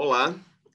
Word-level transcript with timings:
Olá, 0.00 0.32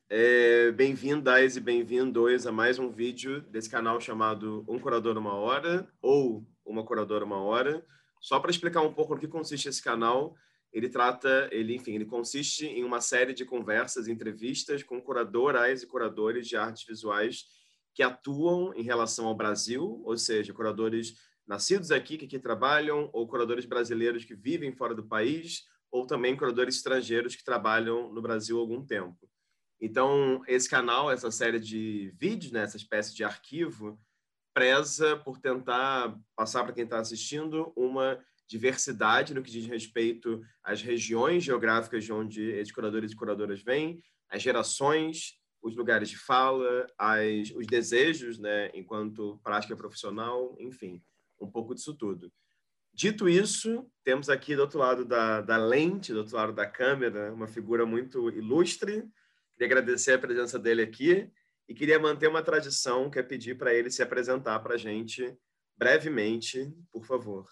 é, 0.09 0.69
bem-vindas 0.73 1.55
e 1.55 1.61
bem-vindos 1.61 2.45
a 2.45 2.51
mais 2.51 2.77
um 2.77 2.91
vídeo 2.91 3.39
desse 3.43 3.69
canal 3.69 3.97
chamado 4.01 4.65
Um 4.67 4.77
Curador 4.77 5.17
Uma 5.17 5.33
Hora 5.33 5.87
ou 6.01 6.45
Uma 6.65 6.83
Curadora 6.83 7.23
Uma 7.23 7.41
Hora. 7.41 7.85
Só 8.19 8.37
para 8.37 8.51
explicar 8.51 8.81
um 8.81 8.93
pouco 8.93 9.15
no 9.15 9.21
que 9.21 9.27
consiste 9.29 9.69
esse 9.69 9.81
canal, 9.81 10.35
ele 10.73 10.89
trata, 10.89 11.47
ele, 11.53 11.73
enfim, 11.73 11.93
ele 11.93 12.03
consiste 12.03 12.65
em 12.65 12.83
uma 12.83 12.99
série 12.99 13.33
de 13.33 13.45
conversas, 13.45 14.09
entrevistas 14.09 14.83
com 14.83 15.01
curadoras 15.01 15.83
e 15.83 15.87
curadores 15.87 16.45
de 16.45 16.57
artes 16.57 16.85
visuais 16.85 17.45
que 17.95 18.03
atuam 18.03 18.73
em 18.75 18.83
relação 18.83 19.25
ao 19.25 19.37
Brasil, 19.37 20.01
ou 20.03 20.17
seja, 20.17 20.53
curadores 20.53 21.13
nascidos 21.47 21.91
aqui 21.91 22.17
que 22.17 22.25
aqui 22.25 22.39
trabalham, 22.39 23.09
ou 23.13 23.25
curadores 23.25 23.63
brasileiros 23.63 24.25
que 24.25 24.35
vivem 24.35 24.73
fora 24.73 24.93
do 24.93 25.07
país, 25.07 25.63
ou 25.93 26.07
também 26.07 26.35
curadores 26.35 26.77
estrangeiros 26.77 27.35
que 27.35 27.43
trabalham 27.43 28.11
no 28.11 28.19
Brasil 28.19 28.57
há 28.57 28.59
algum 28.59 28.83
tempo. 28.83 29.29
Então, 29.79 30.41
esse 30.47 30.67
canal, 30.67 31.11
essa 31.11 31.29
série 31.29 31.59
de 31.59 32.11
vídeos, 32.17 32.51
né, 32.51 32.63
essa 32.63 32.77
espécie 32.77 33.13
de 33.13 33.23
arquivo, 33.23 34.01
preza 34.55 35.15
por 35.17 35.39
tentar 35.39 36.19
passar 36.35 36.63
para 36.63 36.73
quem 36.73 36.83
está 36.83 36.97
assistindo 36.99 37.71
uma 37.75 38.19
diversidade 38.47 39.35
no 39.35 39.43
que 39.43 39.51
diz 39.51 39.67
respeito 39.67 40.41
às 40.63 40.81
regiões 40.81 41.43
geográficas 41.43 42.03
de 42.03 42.11
onde 42.11 42.41
esses 42.41 42.73
curadores 42.73 43.11
e 43.11 43.15
curadoras 43.15 43.61
vêm, 43.61 44.01
as 44.29 44.41
gerações, 44.41 45.39
os 45.61 45.75
lugares 45.75 46.09
de 46.09 46.17
fala, 46.17 46.87
as, 46.97 47.51
os 47.51 47.67
desejos, 47.67 48.39
né, 48.39 48.71
enquanto 48.73 49.39
prática 49.43 49.75
profissional, 49.75 50.55
enfim, 50.59 51.03
um 51.39 51.51
pouco 51.51 51.75
disso 51.75 51.93
tudo. 51.93 52.33
Dito 52.93 53.27
isso, 53.27 53.89
temos 54.03 54.29
aqui 54.29 54.55
do 54.55 54.61
outro 54.61 54.77
lado 54.77 55.03
da, 55.03 55.41
da 55.41 55.57
lente, 55.57 56.13
do 56.13 56.19
outro 56.19 56.35
lado 56.35 56.53
da 56.53 56.65
câmera, 56.65 57.33
uma 57.33 57.47
figura 57.47 57.85
muito 57.85 58.29
ilustre. 58.29 59.03
Queria 59.53 59.65
agradecer 59.65 60.13
a 60.13 60.19
presença 60.19 60.59
dele 60.59 60.83
aqui 60.83 61.31
e 61.67 61.73
queria 61.73 61.97
manter 61.97 62.27
uma 62.27 62.43
tradição 62.43 63.09
que 63.09 63.17
é 63.17 63.23
pedir 63.23 63.57
para 63.57 63.73
ele 63.73 63.89
se 63.89 64.03
apresentar 64.03 64.59
para 64.59 64.75
a 64.75 64.77
gente 64.77 65.35
brevemente, 65.75 66.71
por 66.91 67.03
favor. 67.03 67.47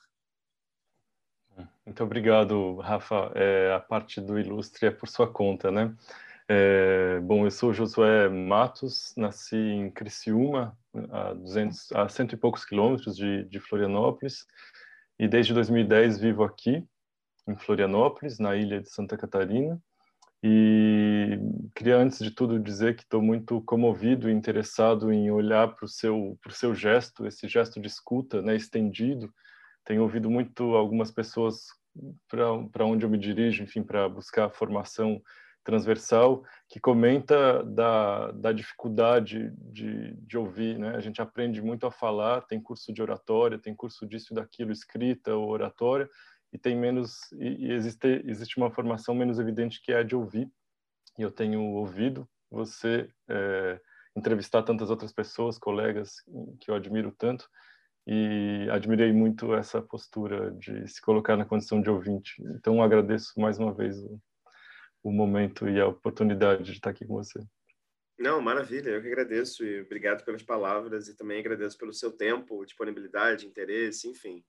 Muito 1.86 2.04
obrigado, 2.04 2.78
Rafa. 2.78 3.32
É, 3.34 3.74
a 3.74 3.80
parte 3.80 4.22
do 4.22 4.40
ilustre 4.40 4.88
é 4.88 4.92
por 4.92 5.10
sua 5.10 5.28
conta, 5.28 5.72
né? 5.72 5.96
É, 6.48 7.20
bom, 7.22 7.46
eu 7.46 7.52
sou 7.52 7.74
Josué 7.74 8.30
Matos, 8.30 9.14
nasci 9.18 9.56
em 9.56 9.90
Criciúma, 9.90 10.78
a, 11.10 11.34
200, 11.34 11.92
a 11.94 12.10
cento 12.10 12.34
e 12.34 12.38
poucos 12.38 12.64
quilômetros 12.64 13.16
de, 13.16 13.46
de 13.46 13.60
Florianópolis 13.60 14.46
e 15.22 15.28
desde 15.28 15.54
2010 15.54 16.18
vivo 16.18 16.44
aqui 16.44 16.84
em 17.48 17.56
Florianópolis, 17.56 18.40
na 18.40 18.56
ilha 18.56 18.82
de 18.82 18.90
Santa 18.90 19.16
Catarina. 19.16 19.80
E 20.44 21.38
queria 21.76 21.98
antes 21.98 22.18
de 22.18 22.32
tudo 22.32 22.60
dizer 22.60 22.96
que 22.96 23.04
estou 23.04 23.22
muito 23.22 23.62
comovido 23.62 24.28
e 24.28 24.34
interessado 24.34 25.14
em 25.14 25.30
olhar 25.30 25.76
para 25.76 25.86
o 25.86 25.88
seu 25.88 26.40
pro 26.42 26.52
seu 26.52 26.74
gesto, 26.74 27.28
esse 27.28 27.48
gesto 27.48 27.80
de 27.80 27.88
escuta, 27.88 28.42
né, 28.42 28.56
estendido. 28.56 29.32
Tenho 29.86 30.02
ouvido 30.02 30.28
muito 30.28 30.76
algumas 30.76 31.12
pessoas 31.12 31.68
para 32.28 32.84
onde 32.84 33.06
eu 33.06 33.10
me 33.10 33.20
dirijo, 33.20 33.62
enfim, 33.62 33.84
para 33.84 34.10
buscar 34.10 34.50
formação 34.50 35.22
transversal 35.64 36.44
que 36.67 36.80
comenta 36.80 37.64
da, 37.64 38.31
da 38.31 38.52
dificuldade 38.52 39.54
de, 39.58 40.14
de 40.14 40.38
ouvir, 40.38 40.78
né? 40.78 40.95
A 40.95 41.00
gente 41.00 41.22
aprende 41.22 41.62
muito 41.62 41.86
a 41.86 41.92
falar, 41.92 42.42
tem 42.42 42.62
curso 42.62 42.94
de 42.94 43.02
oratória, 43.02 43.59
tem 43.59 43.76
curso 43.76 44.06
disso 44.06 44.34
e 44.34 44.36
daquilo, 44.36 44.72
escrita 44.72 45.36
ou 45.36 45.50
oratória, 45.50 46.09
e 46.53 46.58
tem 46.58 46.76
menos 46.76 47.31
e, 47.34 47.68
e 47.68 47.72
existe 47.72 48.23
existe 48.26 48.58
uma 48.58 48.72
formação 48.72 49.14
menos 49.16 49.40
evidente 49.40 49.81
que 49.81 49.92
é 49.92 49.98
a 49.98 50.03
de 50.03 50.16
ouvir. 50.16 50.50
E 51.18 51.22
eu 51.22 51.31
tenho 51.31 51.62
ouvido 51.62 52.28
você 52.50 53.09
é, 53.30 53.80
entrevistar 54.16 54.64
tantas 54.64 54.90
outras 54.90 55.14
pessoas, 55.14 55.58
colegas 55.58 56.16
que 56.59 56.70
eu 56.70 56.75
admiro 56.75 57.14
tanto, 57.18 57.48
e 58.06 58.68
admirei 58.72 59.13
muito 59.13 59.53
essa 59.53 59.81
postura 59.81 60.52
de 60.52 60.88
se 60.88 61.02
colocar 61.02 61.38
na 61.38 61.46
condição 61.46 61.81
de 61.81 61.90
ouvinte. 61.90 62.41
Então 62.56 62.81
agradeço 62.81 63.40
mais 63.40 63.57
uma 63.57 63.74
vez 63.74 63.97
o, 64.03 64.19
o 65.03 65.12
momento 65.12 65.67
e 65.67 65.79
a 65.79 65.88
oportunidade 65.88 66.63
de 66.63 66.72
estar 66.73 66.91
aqui 66.91 67.06
com 67.06 67.16
você. 67.16 67.39
Não, 68.19 68.39
maravilha, 68.39 68.91
eu 68.91 69.01
que 69.01 69.07
agradeço 69.07 69.66
e 69.66 69.81
obrigado 69.81 70.23
pelas 70.23 70.44
palavras 70.44 71.07
e 71.07 71.16
também 71.16 71.39
agradeço 71.39 71.78
pelo 71.78 71.94
seu 71.94 72.12
tempo, 72.12 72.63
disponibilidade, 72.63 73.47
interesse, 73.47 74.07
enfim. 74.07 74.44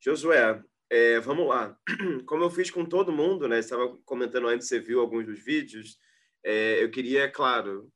Josué, 0.00 0.62
é, 0.88 1.20
vamos 1.20 1.46
lá. 1.46 1.78
Como 2.26 2.42
eu 2.42 2.50
fiz 2.50 2.70
com 2.70 2.86
todo 2.86 3.12
mundo, 3.12 3.46
né? 3.48 3.58
Estava 3.58 3.96
comentando 4.04 4.48
antes, 4.48 4.68
você 4.68 4.80
viu 4.80 5.00
alguns 5.00 5.26
dos 5.26 5.38
vídeos. 5.38 5.98
É, 6.42 6.82
eu 6.82 6.90
queria, 6.90 7.30
claro, 7.30 7.92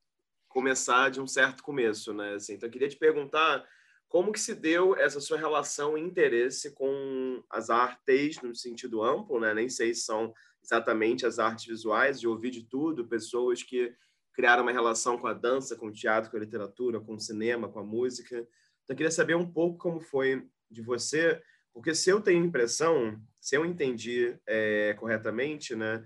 começar 0.48 1.10
de 1.10 1.20
um 1.20 1.26
certo 1.26 1.62
começo, 1.62 2.12
né? 2.12 2.34
Assim, 2.34 2.54
então, 2.54 2.66
eu 2.66 2.72
queria 2.72 2.88
te 2.88 2.97
perguntar 2.97 3.64
como 4.08 4.32
que 4.32 4.41
se 4.41 4.54
deu 4.54 4.97
essa 4.97 5.20
sua 5.20 5.38
relação 5.38 5.97
e 5.97 6.00
interesse 6.00 6.74
com 6.74 7.42
as 7.48 7.70
artes 7.70 8.42
no 8.42 8.54
sentido 8.54 9.02
amplo, 9.02 9.38
né? 9.38 9.54
Nem 9.54 9.68
sei 9.68 9.94
se 9.94 10.02
são 10.02 10.34
exatamente 10.62 11.26
as 11.26 11.38
artes 11.38 11.66
visuais, 11.66 12.21
de 12.21 12.28
ouvir 12.28 12.50
de 12.50 12.65
tudo, 12.65 13.09
pessoas 13.09 13.62
que 13.62 13.94
criaram 14.32 14.62
uma 14.62 14.72
relação 14.72 15.19
com 15.19 15.26
a 15.26 15.34
dança, 15.34 15.76
com 15.76 15.87
o 15.87 15.93
teatro, 15.93 16.31
com 16.31 16.37
a 16.37 16.41
literatura, 16.41 17.00
com 17.00 17.15
o 17.15 17.21
cinema, 17.21 17.69
com 17.69 17.81
a 17.81 17.84
música. 17.84 18.37
Então, 18.37 18.94
eu 18.94 18.97
queria 18.97 19.10
saber 19.10 19.34
um 19.34 19.50
pouco 19.50 19.78
como 19.78 20.00
foi 20.00 20.47
de 20.71 20.82
você, 20.82 21.43
porque 21.72 21.94
se 21.94 22.10
eu 22.10 22.21
tenho 22.21 22.44
impressão, 22.44 23.21
se 23.41 23.56
eu 23.56 23.65
entendi 23.65 24.38
é, 24.47 24.94
corretamente, 24.94 25.75
né, 25.75 26.04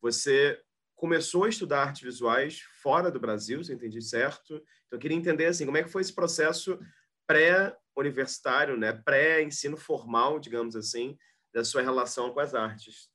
você 0.00 0.60
começou 0.94 1.44
a 1.44 1.48
estudar 1.48 1.84
artes 1.84 2.02
visuais 2.02 2.60
fora 2.82 3.10
do 3.10 3.20
Brasil, 3.20 3.62
se 3.62 3.72
eu 3.72 3.76
entendi 3.76 4.00
certo. 4.00 4.54
Então, 4.54 4.96
eu 4.96 4.98
queria 4.98 5.16
entender 5.16 5.46
assim, 5.46 5.66
como 5.66 5.76
é 5.76 5.82
que 5.82 5.90
foi 5.90 6.02
esse 6.02 6.14
processo 6.14 6.78
pré-universitário, 7.26 8.76
né, 8.76 8.92
pré-ensino 8.92 9.76
formal, 9.76 10.38
digamos 10.38 10.74
assim, 10.76 11.18
da 11.52 11.64
sua 11.64 11.82
relação 11.82 12.32
com 12.32 12.40
as 12.40 12.54
artes. 12.54 13.10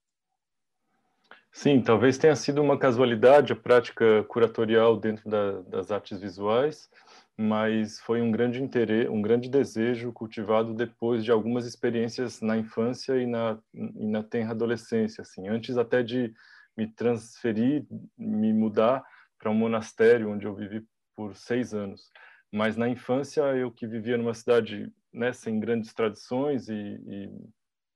Sim, 1.54 1.82
talvez 1.82 2.18
tenha 2.18 2.36
sido 2.36 2.62
uma 2.62 2.78
casualidade 2.78 3.52
a 3.52 3.56
prática 3.56 4.24
curatorial 4.24 4.98
dentro 4.98 5.30
da, 5.30 5.62
das 5.64 5.92
artes 5.92 6.20
visuais, 6.20 6.90
mas 7.38 8.00
foi 8.00 8.22
um 8.22 8.32
grande 8.32 8.64
interesse, 8.64 9.10
um 9.10 9.22
grande 9.22 9.50
desejo 9.50 10.14
cultivado 10.14 10.74
depois 10.74 11.24
de 11.26 11.32
algumas 11.32 11.66
experiências 11.66 12.42
na 12.42 12.58
infância 12.58 13.22
e 13.22 13.26
na, 13.28 13.60
e 13.74 14.08
na 14.08 14.24
tenra 14.24 14.52
adolescência, 14.52 15.24
assim, 15.24 15.48
antes 15.50 15.78
até 15.78 16.02
de 16.02 16.34
me 16.76 16.88
transferir, 16.88 17.86
me 18.18 18.54
mudar 18.54 19.04
para 19.38 19.52
um 19.52 19.56
monastério 19.56 20.32
onde 20.32 20.46
eu 20.46 20.56
vivi 20.56 20.86
por 21.16 21.36
seis 21.36 21.74
anos. 21.74 22.10
Mas 22.52 22.78
na 22.78 22.88
infância 22.88 23.42
eu 23.58 23.70
que 23.72 23.86
vivia 23.86 24.18
numa 24.18 24.34
cidade 24.34 24.92
né, 25.14 25.34
sem 25.34 25.60
grandes 25.60 25.94
tradições 25.94 26.70
e, 26.70 26.74
e, 26.76 27.30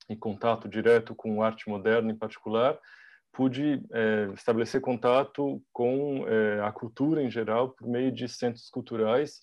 e 0.10 0.16
contato 0.16 0.68
direto 0.68 1.16
com 1.16 1.42
arte 1.42 1.70
moderna 1.70 2.12
em 2.12 2.18
particular, 2.18 2.78
pude 3.36 3.84
é, 3.92 4.30
estabelecer 4.34 4.80
contato 4.80 5.62
com 5.74 6.26
é, 6.28 6.62
a 6.62 6.72
cultura 6.72 7.22
em 7.22 7.30
geral 7.30 7.70
por 7.70 7.86
meio 7.86 8.12
de 8.12 8.30
centros 8.30 8.70
culturais, 8.70 9.42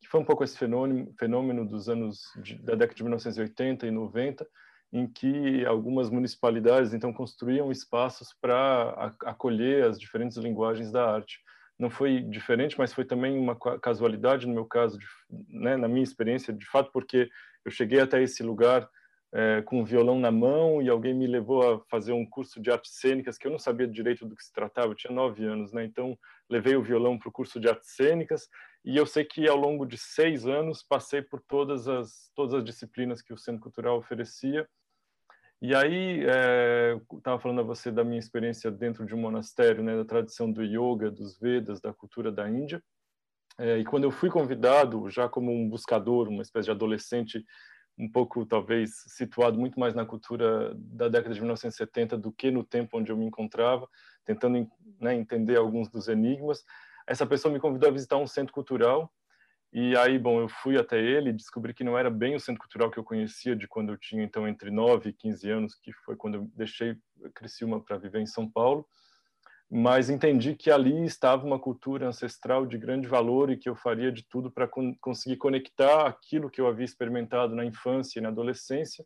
que 0.00 0.08
foi 0.08 0.20
um 0.20 0.24
pouco 0.24 0.42
esse 0.42 0.56
fenômeno, 0.56 1.12
fenômeno 1.18 1.68
dos 1.68 1.88
anos 1.88 2.22
de, 2.42 2.56
da 2.56 2.74
década 2.74 2.94
de 2.94 3.02
1980 3.02 3.86
e 3.86 3.90
90, 3.90 4.46
em 4.92 5.06
que 5.06 5.64
algumas 5.66 6.08
municipalidades 6.08 6.94
então 6.94 7.12
construíam 7.12 7.70
espaços 7.70 8.34
para 8.40 9.14
acolher 9.24 9.84
as 9.84 10.00
diferentes 10.00 10.38
linguagens 10.38 10.90
da 10.90 11.14
arte. 11.14 11.38
Não 11.78 11.90
foi 11.90 12.20
diferente, 12.20 12.78
mas 12.78 12.94
foi 12.94 13.04
também 13.04 13.36
uma 13.36 13.56
casualidade 13.56 14.46
no 14.46 14.54
meu 14.54 14.64
caso, 14.64 14.98
de, 14.98 15.06
né, 15.48 15.76
na 15.76 15.88
minha 15.88 16.04
experiência, 16.04 16.52
de 16.52 16.64
fato, 16.66 16.90
porque 16.92 17.28
eu 17.64 17.70
cheguei 17.70 18.00
até 18.00 18.22
esse 18.22 18.42
lugar 18.42 18.88
é, 19.34 19.62
com 19.62 19.80
um 19.80 19.84
violão 19.84 20.20
na 20.20 20.30
mão 20.30 20.80
e 20.80 20.88
alguém 20.88 21.12
me 21.12 21.26
levou 21.26 21.68
a 21.68 21.80
fazer 21.90 22.12
um 22.12 22.24
curso 22.24 22.60
de 22.60 22.70
artes 22.70 22.92
cênicas 22.92 23.36
que 23.36 23.48
eu 23.48 23.50
não 23.50 23.58
sabia 23.58 23.86
direito 23.86 24.24
do 24.24 24.36
que 24.36 24.44
se 24.44 24.52
tratava, 24.52 24.92
eu 24.92 24.94
tinha 24.94 25.12
nove 25.12 25.44
anos, 25.44 25.72
né? 25.72 25.84
Então 25.84 26.16
levei 26.48 26.76
o 26.76 26.82
violão 26.82 27.18
para 27.18 27.28
o 27.28 27.32
curso 27.32 27.58
de 27.58 27.68
artes 27.68 27.90
cênicas 27.96 28.48
e 28.84 28.96
eu 28.96 29.04
sei 29.04 29.24
que 29.24 29.48
ao 29.48 29.56
longo 29.56 29.84
de 29.84 29.98
seis 29.98 30.46
anos 30.46 30.84
passei 30.84 31.20
por 31.20 31.42
todas 31.48 31.88
as 31.88 32.30
todas 32.36 32.54
as 32.54 32.64
disciplinas 32.64 33.20
que 33.20 33.32
o 33.32 33.36
Centro 33.36 33.60
Cultural 33.60 33.98
oferecia. 33.98 34.68
E 35.60 35.74
aí 35.74 36.20
estava 37.16 37.38
é, 37.38 37.40
falando 37.40 37.60
a 37.60 37.64
você 37.64 37.90
da 37.90 38.04
minha 38.04 38.18
experiência 38.20 38.70
dentro 38.70 39.04
de 39.04 39.16
um 39.16 39.18
monastério, 39.18 39.82
né? 39.82 39.96
Da 39.96 40.04
tradição 40.04 40.52
do 40.52 40.62
yoga, 40.62 41.10
dos 41.10 41.36
Vedas, 41.40 41.80
da 41.80 41.92
cultura 41.92 42.30
da 42.30 42.48
Índia. 42.48 42.80
É, 43.58 43.78
e 43.78 43.84
quando 43.84 44.04
eu 44.04 44.12
fui 44.12 44.30
convidado, 44.30 45.08
já 45.10 45.28
como 45.28 45.50
um 45.50 45.68
buscador, 45.68 46.28
uma 46.28 46.42
espécie 46.42 46.66
de 46.66 46.70
adolescente 46.72 47.44
um 47.98 48.10
pouco 48.10 48.44
talvez 48.44 49.04
situado 49.06 49.58
muito 49.58 49.78
mais 49.78 49.94
na 49.94 50.04
cultura 50.04 50.74
da 50.74 51.08
década 51.08 51.34
de 51.34 51.40
1970 51.40 52.18
do 52.18 52.32
que 52.32 52.50
no 52.50 52.64
tempo 52.64 52.98
onde 52.98 53.12
eu 53.12 53.16
me 53.16 53.26
encontrava, 53.26 53.88
tentando 54.24 54.68
né, 55.00 55.14
entender 55.14 55.56
alguns 55.56 55.88
dos 55.88 56.08
enigmas. 56.08 56.64
Essa 57.06 57.26
pessoa 57.26 57.52
me 57.52 57.60
convidou 57.60 57.88
a 57.88 57.92
visitar 57.92 58.16
um 58.16 58.26
centro 58.26 58.52
cultural 58.52 59.12
e 59.76 59.96
aí, 59.96 60.20
bom, 60.20 60.38
eu 60.38 60.48
fui 60.48 60.78
até 60.78 61.00
ele 61.00 61.30
e 61.30 61.32
descobri 61.32 61.74
que 61.74 61.82
não 61.82 61.98
era 61.98 62.08
bem 62.08 62.36
o 62.36 62.40
centro 62.40 62.60
cultural 62.60 62.92
que 62.92 62.96
eu 62.96 63.02
conhecia 63.02 63.56
de 63.56 63.66
quando 63.66 63.90
eu 63.90 63.98
tinha 63.98 64.22
então 64.22 64.46
entre 64.46 64.70
9 64.70 65.10
e 65.10 65.12
15 65.12 65.50
anos, 65.50 65.74
que 65.74 65.92
foi 65.92 66.14
quando 66.14 66.34
eu 66.36 66.50
deixei 66.54 66.96
Criciúma 67.34 67.80
para 67.80 67.98
viver 67.98 68.20
em 68.20 68.26
São 68.26 68.48
Paulo. 68.48 68.86
Mas 69.76 70.08
entendi 70.08 70.54
que 70.54 70.70
ali 70.70 71.04
estava 71.04 71.44
uma 71.44 71.58
cultura 71.58 72.06
ancestral 72.06 72.64
de 72.64 72.78
grande 72.78 73.08
valor 73.08 73.50
e 73.50 73.56
que 73.56 73.68
eu 73.68 73.74
faria 73.74 74.12
de 74.12 74.22
tudo 74.22 74.48
para 74.48 74.68
con 74.68 74.94
conseguir 75.00 75.36
conectar 75.36 76.06
aquilo 76.06 76.48
que 76.48 76.60
eu 76.60 76.68
havia 76.68 76.84
experimentado 76.84 77.56
na 77.56 77.64
infância 77.64 78.20
e 78.20 78.22
na 78.22 78.28
adolescência 78.28 79.04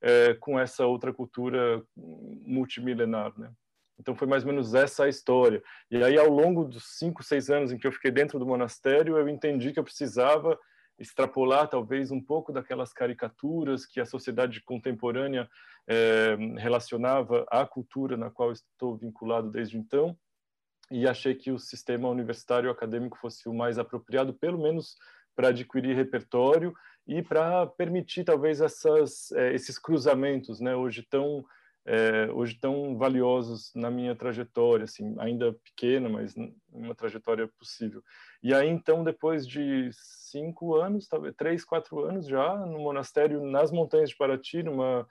é, 0.00 0.32
com 0.32 0.58
essa 0.58 0.86
outra 0.86 1.12
cultura 1.12 1.84
multimilenar, 1.94 3.38
né? 3.38 3.52
Então 4.00 4.16
foi 4.16 4.26
mais 4.26 4.42
ou 4.42 4.48
menos 4.48 4.74
essa 4.74 5.04
a 5.04 5.08
história. 5.10 5.62
E 5.90 6.02
aí 6.02 6.16
ao 6.16 6.30
longo 6.30 6.64
dos 6.64 6.96
cinco, 6.96 7.22
seis 7.22 7.50
anos 7.50 7.70
em 7.70 7.76
que 7.76 7.86
eu 7.86 7.92
fiquei 7.92 8.10
dentro 8.10 8.38
do 8.38 8.46
monastério, 8.46 9.18
eu 9.18 9.28
entendi 9.28 9.70
que 9.70 9.78
eu 9.78 9.84
precisava 9.84 10.58
extrapolar 10.98 11.68
talvez 11.68 12.10
um 12.10 12.22
pouco 12.22 12.54
daquelas 12.54 12.90
caricaturas 12.90 13.84
que 13.84 14.00
a 14.00 14.06
sociedade 14.06 14.62
contemporânea 14.62 15.46
é, 15.88 16.36
relacionava 16.58 17.46
à 17.50 17.66
cultura 17.66 18.16
na 18.16 18.30
qual 18.30 18.52
estou 18.52 18.96
vinculado 18.96 19.50
desde 19.50 19.78
então 19.78 20.16
e 20.90 21.06
achei 21.06 21.34
que 21.34 21.50
o 21.50 21.58
sistema 21.58 22.08
universitário 22.08 22.70
acadêmico 22.70 23.18
fosse 23.18 23.48
o 23.48 23.54
mais 23.54 23.78
apropriado, 23.78 24.32
pelo 24.34 24.62
menos 24.62 24.96
para 25.34 25.48
adquirir 25.48 25.94
repertório 25.94 26.74
e 27.06 27.22
para 27.22 27.66
permitir 27.66 28.24
talvez 28.24 28.60
essas, 28.60 29.30
é, 29.32 29.54
esses 29.54 29.78
cruzamentos, 29.78 30.60
né, 30.60 30.74
hoje 30.74 31.02
tão 31.08 31.44
é, 31.88 32.28
hoje 32.32 32.58
tão 32.58 32.98
valiosos 32.98 33.72
na 33.72 33.88
minha 33.88 34.14
trajetória, 34.16 34.82
assim, 34.84 35.14
ainda 35.20 35.52
pequena, 35.52 36.08
mas 36.08 36.34
uma 36.72 36.96
trajetória 36.96 37.48
possível. 37.56 38.02
E 38.42 38.52
aí, 38.52 38.68
então, 38.68 39.04
depois 39.04 39.46
de 39.46 39.88
cinco 39.92 40.74
anos, 40.74 41.06
talvez 41.06 41.32
três, 41.36 41.64
quatro 41.64 42.04
anos 42.04 42.26
já, 42.26 42.56
no 42.56 42.80
monastério 42.80 43.40
nas 43.46 43.70
montanhas 43.70 44.10
de 44.10 44.16
Paraty, 44.16 44.64
numa, 44.64 45.06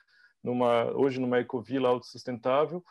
numa, 0.45 0.85
hoje 0.91 1.19
numa 1.19 1.39
ecovila 1.39 1.89
autossustentável, 1.89 2.83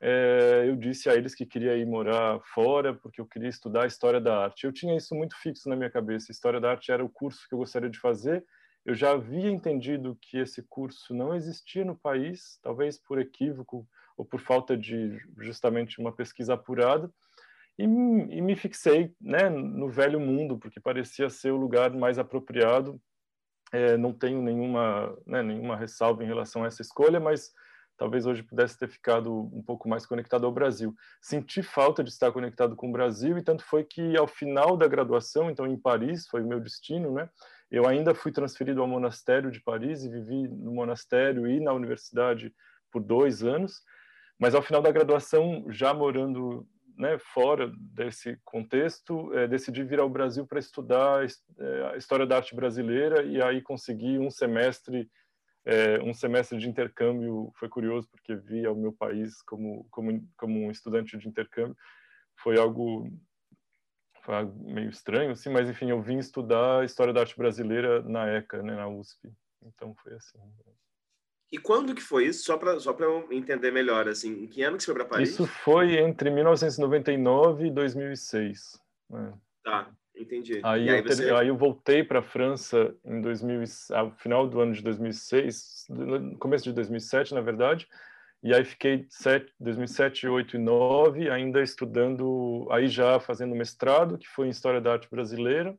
é, 0.00 0.64
eu 0.66 0.76
disse 0.76 1.08
a 1.08 1.14
eles 1.14 1.34
que 1.34 1.46
queria 1.46 1.76
ir 1.76 1.86
morar 1.86 2.40
fora 2.54 2.94
porque 2.94 3.20
eu 3.20 3.26
queria 3.26 3.48
estudar 3.48 3.84
a 3.84 3.86
história 3.86 4.20
da 4.20 4.44
arte. 4.44 4.64
Eu 4.64 4.72
tinha 4.72 4.96
isso 4.96 5.14
muito 5.14 5.36
fixo 5.36 5.68
na 5.68 5.76
minha 5.76 5.90
cabeça. 5.90 6.32
História 6.32 6.60
da 6.60 6.70
arte 6.70 6.92
era 6.92 7.04
o 7.04 7.08
curso 7.08 7.48
que 7.48 7.54
eu 7.54 7.58
gostaria 7.58 7.88
de 7.88 7.98
fazer 7.98 8.44
eu 8.86 8.94
já 8.94 9.10
havia 9.10 9.50
entendido 9.50 10.16
que 10.22 10.38
esse 10.38 10.62
curso 10.62 11.12
não 11.12 11.34
existia 11.34 11.84
no 11.84 11.96
país, 11.96 12.60
talvez 12.62 12.96
por 12.96 13.18
equívoco 13.18 13.86
ou 14.16 14.24
por 14.24 14.38
falta 14.40 14.76
de 14.76 15.18
justamente 15.38 15.98
uma 15.98 16.12
pesquisa 16.12 16.54
apurada, 16.54 17.10
e, 17.76 17.82
e 17.82 18.40
me 18.40 18.54
fixei 18.54 19.12
né, 19.20 19.50
no 19.50 19.88
velho 19.88 20.20
mundo, 20.20 20.56
porque 20.56 20.78
parecia 20.78 21.28
ser 21.28 21.50
o 21.50 21.56
lugar 21.56 21.92
mais 21.92 22.16
apropriado. 22.16 23.02
É, 23.72 23.96
não 23.96 24.12
tenho 24.12 24.40
nenhuma, 24.40 25.16
né, 25.26 25.42
nenhuma 25.42 25.76
ressalva 25.76 26.22
em 26.22 26.26
relação 26.26 26.64
a 26.64 26.66
essa 26.66 26.82
escolha, 26.82 27.18
mas 27.18 27.52
talvez 27.96 28.26
hoje 28.26 28.42
pudesse 28.42 28.78
ter 28.78 28.88
ficado 28.88 29.32
um 29.32 29.62
pouco 29.62 29.88
mais 29.88 30.06
conectado 30.06 30.46
ao 30.46 30.52
Brasil. 30.52 30.94
Senti 31.20 31.62
falta 31.62 32.04
de 32.04 32.10
estar 32.10 32.30
conectado 32.30 32.76
com 32.76 32.88
o 32.88 32.92
Brasil, 32.92 33.36
e 33.38 33.42
tanto 33.42 33.64
foi 33.64 33.84
que, 33.84 34.16
ao 34.16 34.26
final 34.26 34.76
da 34.76 34.86
graduação, 34.86 35.50
então 35.50 35.66
em 35.66 35.78
Paris, 35.78 36.26
foi 36.28 36.42
o 36.42 36.46
meu 36.46 36.60
destino, 36.60 37.12
né? 37.12 37.28
Eu 37.70 37.86
ainda 37.86 38.14
fui 38.14 38.30
transferido 38.30 38.80
ao 38.80 38.86
monastério 38.86 39.50
de 39.50 39.60
Paris 39.60 40.04
e 40.04 40.08
vivi 40.08 40.46
no 40.48 40.72
monastério 40.72 41.48
e 41.48 41.58
na 41.58 41.72
universidade 41.72 42.54
por 42.92 43.02
dois 43.02 43.42
anos, 43.42 43.82
mas 44.38 44.54
ao 44.54 44.62
final 44.62 44.80
da 44.80 44.92
graduação, 44.92 45.64
já 45.68 45.92
morando 45.92 46.66
né, 46.96 47.18
fora 47.18 47.70
desse 47.76 48.38
contexto, 48.44 49.32
é, 49.34 49.46
decidi 49.46 49.84
vir 49.84 50.00
ao 50.00 50.08
Brasil 50.08 50.46
para 50.46 50.58
estudar 50.58 51.24
é, 51.24 51.90
a 51.92 51.96
história 51.96 52.26
da 52.26 52.36
arte 52.36 52.54
brasileira 52.54 53.22
e 53.22 53.40
aí 53.42 53.60
consegui 53.60 54.18
um 54.18 54.30
semestre 54.30 55.10
é, 55.64 56.00
um 56.00 56.14
semestre 56.14 56.56
de 56.58 56.68
intercâmbio. 56.68 57.50
Foi 57.56 57.68
curioso 57.68 58.08
porque 58.08 58.36
vi 58.36 58.64
ao 58.64 58.74
meu 58.74 58.92
país 58.92 59.42
como 59.42 59.86
como 59.90 60.26
como 60.36 60.60
um 60.60 60.70
estudante 60.70 61.18
de 61.18 61.28
intercâmbio. 61.28 61.76
Foi 62.36 62.58
algo 62.58 63.10
foi 64.22 64.44
meio 64.56 64.90
estranho, 64.90 65.32
assim, 65.32 65.50
mas 65.50 65.68
enfim, 65.68 65.90
eu 65.90 66.02
vim 66.02 66.18
estudar 66.18 66.84
História 66.84 67.12
da 67.12 67.20
Arte 67.20 67.36
Brasileira 67.36 68.02
na 68.02 68.26
ECA, 68.28 68.62
né, 68.62 68.74
na 68.74 68.88
USP. 68.88 69.32
Então 69.62 69.94
foi 70.02 70.14
assim. 70.14 70.38
E 71.50 71.58
quando 71.58 71.94
que 71.94 72.02
foi 72.02 72.26
isso? 72.26 72.44
Só 72.44 72.56
para 72.56 72.78
só 72.80 72.94
eu 72.98 73.28
entender 73.30 73.70
melhor, 73.70 74.08
assim, 74.08 74.44
em 74.44 74.46
que 74.46 74.62
ano 74.62 74.76
que 74.76 74.82
você 74.82 74.86
foi 74.86 74.94
para 74.96 75.04
Paris? 75.04 75.30
Isso 75.30 75.46
foi 75.46 75.96
entre 75.96 76.30
1999 76.30 77.66
e 77.66 77.70
2006. 77.70 78.80
Né? 79.08 79.32
Tá, 79.62 79.88
entendi. 80.16 80.60
Aí, 80.64 80.88
aí, 80.88 80.98
eu, 80.98 81.04
você... 81.04 81.30
aí 81.30 81.48
eu 81.48 81.56
voltei 81.56 82.02
para 82.02 82.18
a 82.18 82.22
França 82.22 82.94
em 83.04 83.20
2000, 83.20 83.62
ao 83.92 84.10
final 84.16 84.48
do 84.48 84.60
ano 84.60 84.72
de 84.72 84.82
2006, 84.82 85.86
no 85.88 86.36
começo 86.38 86.64
de 86.64 86.72
2007, 86.72 87.32
na 87.32 87.40
verdade, 87.40 87.86
e 88.42 88.54
aí 88.54 88.64
fiquei 88.64 89.06
sete, 89.08 89.52
2007, 89.58 90.26
2008 90.26 90.56
e 90.56 90.64
2009 90.64 91.30
ainda 91.30 91.62
estudando, 91.62 92.66
aí 92.70 92.88
já 92.88 93.18
fazendo 93.20 93.54
mestrado, 93.54 94.18
que 94.18 94.28
foi 94.28 94.48
em 94.48 94.50
História 94.50 94.80
da 94.80 94.92
Arte 94.92 95.08
Brasileira, 95.08 95.76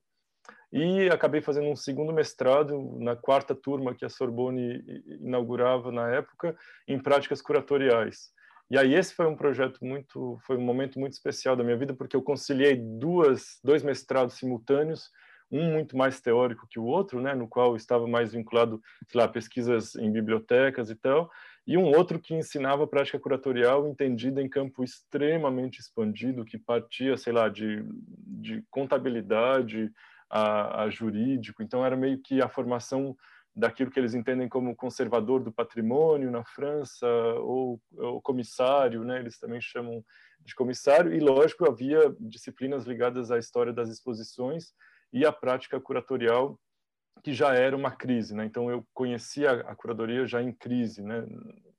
e 0.71 1.09
acabei 1.09 1.41
fazendo 1.41 1.69
um 1.69 1.75
segundo 1.75 2.13
mestrado 2.13 2.97
na 2.99 3.15
quarta 3.15 3.55
turma 3.55 3.95
que 3.95 4.05
a 4.05 4.09
Sorbonne 4.09 4.83
inaugurava 5.21 5.91
na 5.91 6.09
época, 6.09 6.55
em 6.87 6.99
práticas 6.99 7.41
curatoriais. 7.41 8.31
E 8.69 8.77
aí 8.77 8.93
esse 8.93 9.13
foi 9.13 9.25
um 9.27 9.35
projeto 9.35 9.83
muito, 9.83 10.37
foi 10.45 10.57
um 10.57 10.61
momento 10.61 10.99
muito 10.99 11.13
especial 11.13 11.55
da 11.55 11.63
minha 11.63 11.77
vida, 11.77 11.93
porque 11.93 12.15
eu 12.15 12.21
conciliei 12.21 12.75
duas, 12.75 13.59
dois 13.63 13.81
mestrados 13.81 14.35
simultâneos, 14.35 15.09
um 15.49 15.71
muito 15.71 15.95
mais 15.95 16.19
teórico 16.19 16.67
que 16.69 16.77
o 16.77 16.83
outro, 16.83 17.21
né, 17.21 17.33
no 17.33 17.47
qual 17.47 17.77
estava 17.77 18.05
mais 18.05 18.33
vinculado, 18.33 18.81
sei 19.07 19.21
lá, 19.21 19.27
pesquisas 19.27 19.95
em 19.95 20.11
bibliotecas 20.11 20.89
e 20.89 20.95
tal, 20.95 21.31
e 21.65 21.77
um 21.77 21.85
outro 21.85 22.19
que 22.19 22.33
ensinava 22.33 22.85
prática 22.85 23.17
curatorial 23.19 23.87
entendida 23.87 24.41
em 24.41 24.49
campo 24.49 24.83
extremamente 24.83 25.79
expandido, 25.79 26.43
que 26.43 26.57
partia, 26.57 27.15
sei 27.15 27.31
lá, 27.31 27.47
de, 27.47 27.85
de 27.89 28.63
contabilidade 28.69 29.89
a, 30.29 30.83
a 30.83 30.89
jurídico. 30.89 31.63
Então, 31.63 31.85
era 31.85 31.95
meio 31.95 32.19
que 32.21 32.41
a 32.41 32.49
formação 32.49 33.15
daquilo 33.55 33.89
que 33.89 33.99
eles 33.99 34.13
entendem 34.13 34.47
como 34.47 34.75
conservador 34.75 35.41
do 35.41 35.51
patrimônio 35.51 36.29
na 36.29 36.43
França, 36.43 37.07
ou, 37.39 37.81
ou 37.95 38.21
comissário, 38.21 39.03
né? 39.03 39.19
eles 39.19 39.39
também 39.39 39.59
chamam 39.59 40.05
de 40.39 40.53
comissário, 40.53 41.11
e 41.11 41.19
lógico, 41.19 41.67
havia 41.67 42.15
disciplinas 42.19 42.85
ligadas 42.85 43.31
à 43.31 43.39
história 43.39 43.73
das 43.73 43.89
exposições 43.89 44.73
e 45.11 45.25
à 45.25 45.31
prática 45.31 45.81
curatorial 45.81 46.59
que 47.23 47.33
já 47.33 47.53
era 47.53 47.75
uma 47.75 47.91
crise, 47.91 48.35
né? 48.35 48.45
Então 48.45 48.69
eu 48.69 48.85
conhecia 48.93 49.51
a 49.51 49.75
curadoria 49.75 50.25
já 50.25 50.41
em 50.41 50.53
crise, 50.53 51.01
né? 51.01 51.25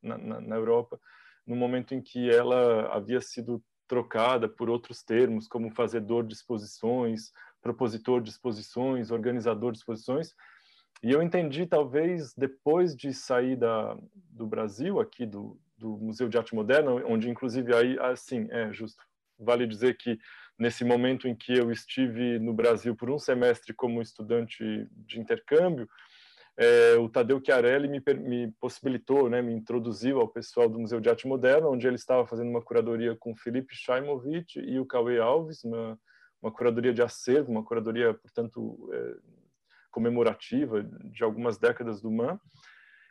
Na, 0.02 0.18
na, 0.18 0.40
na, 0.40 0.56
Europa, 0.56 1.00
no 1.46 1.56
momento 1.56 1.94
em 1.94 2.02
que 2.02 2.30
ela 2.30 2.92
havia 2.94 3.20
sido 3.20 3.62
trocada 3.86 4.48
por 4.48 4.68
outros 4.68 5.02
termos, 5.02 5.48
como 5.48 5.74
fazedor 5.74 6.24
de 6.26 6.34
exposições, 6.34 7.32
propositor 7.68 8.22
de 8.22 8.30
exposições, 8.30 9.10
organizador 9.10 9.72
de 9.72 9.78
exposições. 9.78 10.34
E 11.02 11.12
eu 11.12 11.22
entendi, 11.22 11.66
talvez, 11.66 12.32
depois 12.34 12.96
de 12.96 13.12
sair 13.12 13.56
da, 13.56 13.96
do 14.14 14.46
Brasil, 14.46 14.98
aqui 14.98 15.26
do, 15.26 15.60
do 15.76 15.90
Museu 15.98 16.28
de 16.28 16.38
Arte 16.38 16.54
Moderna, 16.54 16.90
onde, 17.06 17.28
inclusive, 17.28 17.74
aí, 17.74 17.98
assim, 18.00 18.48
é 18.50 18.72
justo, 18.72 19.02
vale 19.38 19.66
dizer 19.66 19.96
que 19.98 20.18
nesse 20.58 20.82
momento 20.82 21.28
em 21.28 21.34
que 21.36 21.52
eu 21.52 21.70
estive 21.70 22.38
no 22.38 22.52
Brasil 22.54 22.96
por 22.96 23.10
um 23.10 23.18
semestre 23.18 23.72
como 23.74 24.02
estudante 24.02 24.88
de 24.90 25.20
intercâmbio, 25.20 25.88
é, 26.56 26.96
o 26.96 27.08
Tadeu 27.08 27.40
Chiarelli 27.44 27.86
me, 27.86 28.02
me, 28.16 28.52
possibilitou, 28.60 29.30
né, 29.30 29.40
me 29.40 29.52
introduziu 29.52 30.18
ao 30.18 30.26
pessoal 30.26 30.68
do 30.68 30.80
Museu 30.80 31.00
de 31.00 31.08
Arte 31.08 31.28
Moderna, 31.28 31.68
onde 31.68 31.86
ele 31.86 31.94
estava 31.94 32.26
fazendo 32.26 32.50
uma 32.50 32.62
curadoria 32.62 33.14
com 33.14 33.36
Felipe 33.36 33.76
Shaimovic 33.76 34.58
e 34.58 34.80
o 34.80 34.86
Cauê 34.86 35.20
Alves, 35.20 35.62
uma, 35.62 35.96
uma 36.42 36.52
curadoria 36.52 36.92
de 36.92 37.02
acervo, 37.02 37.50
uma 37.50 37.64
curadoria, 37.64 38.14
portanto, 38.14 38.88
é, 38.92 39.16
comemorativa 39.90 40.82
de 40.82 41.24
algumas 41.24 41.58
décadas 41.58 42.00
do 42.00 42.10
MAN. 42.10 42.38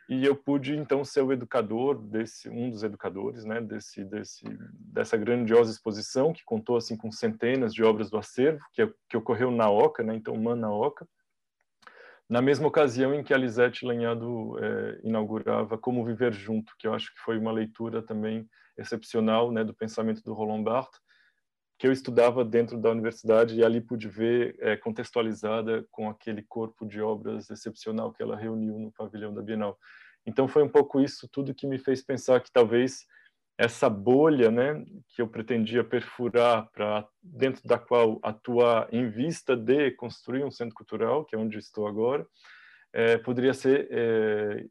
E 0.08 0.24
eu 0.24 0.34
pude 0.34 0.74
então 0.74 1.04
ser 1.04 1.20
o 1.20 1.32
educador 1.32 2.00
desse 2.00 2.48
um 2.48 2.70
dos 2.70 2.82
educadores 2.82 3.44
né 3.44 3.60
desse 3.60 4.02
desse 4.02 4.42
dessa 4.72 5.18
grandiosa 5.18 5.70
exposição 5.70 6.32
que 6.32 6.42
contou 6.46 6.78
assim 6.78 6.96
com 6.96 7.12
centenas 7.12 7.74
de 7.74 7.84
obras 7.84 8.08
do 8.08 8.16
acervo 8.16 8.64
que, 8.72 8.90
que 9.06 9.16
ocorreu 9.18 9.50
na 9.50 9.68
Oca 9.68 10.02
né 10.02 10.14
então 10.14 10.34
Man 10.34 10.56
na 10.56 10.72
Oca. 10.72 11.06
Na 12.26 12.40
mesma 12.40 12.68
ocasião 12.68 13.14
em 13.14 13.22
que 13.22 13.34
a 13.34 13.38
Lisete 13.38 13.84
Lanhado 13.84 14.56
é, 14.62 15.00
inaugurava 15.02 15.76
Como 15.76 16.04
Viver 16.04 16.32
Junto 16.32 16.72
que 16.78 16.86
eu 16.86 16.94
acho 16.94 17.12
que 17.12 17.20
foi 17.20 17.38
uma 17.38 17.52
leitura 17.52 18.00
também 18.00 18.48
excepcional 18.78 19.52
né 19.52 19.62
do 19.62 19.74
pensamento 19.74 20.22
do 20.22 20.32
Roland 20.32 20.62
Barthes 20.62 20.98
que 21.78 21.86
eu 21.86 21.92
estudava 21.92 22.44
dentro 22.44 22.76
da 22.76 22.90
universidade 22.90 23.54
e 23.54 23.64
ali 23.64 23.80
pude 23.80 24.08
ver 24.08 24.56
é, 24.58 24.76
contextualizada 24.76 25.86
com 25.92 26.10
aquele 26.10 26.42
corpo 26.42 26.84
de 26.84 27.00
obras 27.00 27.48
excepcional 27.50 28.12
que 28.12 28.20
ela 28.22 28.36
reuniu 28.36 28.78
no 28.78 28.90
pavilhão 28.90 29.32
da 29.32 29.40
Bienal. 29.40 29.78
Então 30.26 30.48
foi 30.48 30.64
um 30.64 30.68
pouco 30.68 31.00
isso 31.00 31.28
tudo 31.28 31.54
que 31.54 31.68
me 31.68 31.78
fez 31.78 32.02
pensar 32.02 32.40
que 32.40 32.50
talvez 32.50 33.06
essa 33.56 33.88
bolha, 33.88 34.50
né, 34.50 34.84
que 35.08 35.22
eu 35.22 35.28
pretendia 35.28 35.84
perfurar 35.84 36.68
para 36.72 37.08
dentro 37.22 37.66
da 37.66 37.78
qual 37.78 38.18
atuar 38.22 38.88
em 38.92 39.08
vista 39.08 39.56
de 39.56 39.92
construir 39.92 40.44
um 40.44 40.50
centro 40.50 40.74
cultural, 40.74 41.24
que 41.24 41.34
é 41.34 41.38
onde 41.38 41.58
estou 41.58 41.86
agora, 41.86 42.26
é, 42.92 43.18
poderia 43.18 43.54
ser 43.54 43.88
é, 43.90 44.64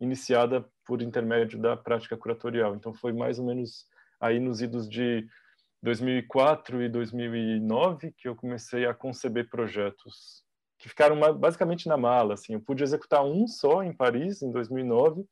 iniciada 0.00 0.64
por 0.84 1.02
intermédio 1.02 1.58
da 1.58 1.76
prática 1.76 2.16
curatorial. 2.16 2.74
Então 2.76 2.94
foi 2.94 3.12
mais 3.12 3.38
ou 3.38 3.46
menos 3.46 3.86
aí 4.20 4.38
nos 4.38 4.60
idos 4.60 4.88
de 4.88 5.26
2004 5.82 6.82
e 6.82 6.88
2009 6.88 8.12
que 8.12 8.28
eu 8.28 8.36
comecei 8.36 8.86
a 8.86 8.94
conceber 8.94 9.48
projetos 9.48 10.44
que 10.78 10.88
ficaram 10.88 11.18
basicamente 11.34 11.88
na 11.88 11.96
mala. 11.96 12.34
Assim, 12.34 12.54
eu 12.54 12.60
pude 12.60 12.82
executar 12.82 13.24
um 13.24 13.46
só 13.46 13.82
em 13.82 13.92
Paris 13.92 14.42
em 14.42 14.50
2009, 14.50 15.24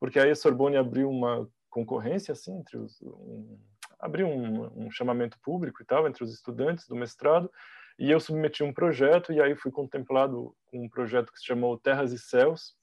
porque 0.00 0.18
aí 0.18 0.30
a 0.30 0.34
Sorbonne 0.34 0.76
abriu 0.76 1.10
uma 1.10 1.48
concorrência 1.68 2.32
assim 2.32 2.56
entre 2.58 2.76
os 2.76 3.02
um, 3.02 3.58
abriu 3.98 4.28
um, 4.28 4.86
um 4.86 4.90
chamamento 4.90 5.38
público 5.42 5.82
e 5.82 5.84
tal 5.84 6.06
entre 6.06 6.22
os 6.22 6.32
estudantes 6.32 6.86
do 6.86 6.94
mestrado 6.94 7.50
e 7.98 8.10
eu 8.10 8.20
submeti 8.20 8.62
um 8.62 8.72
projeto 8.72 9.32
e 9.32 9.40
aí 9.40 9.54
fui 9.54 9.70
contemplado 9.70 10.54
com 10.66 10.84
um 10.84 10.88
projeto 10.88 11.32
que 11.32 11.38
se 11.38 11.46
chamou 11.46 11.78
Terras 11.78 12.12
e 12.12 12.18
Céus 12.18 12.74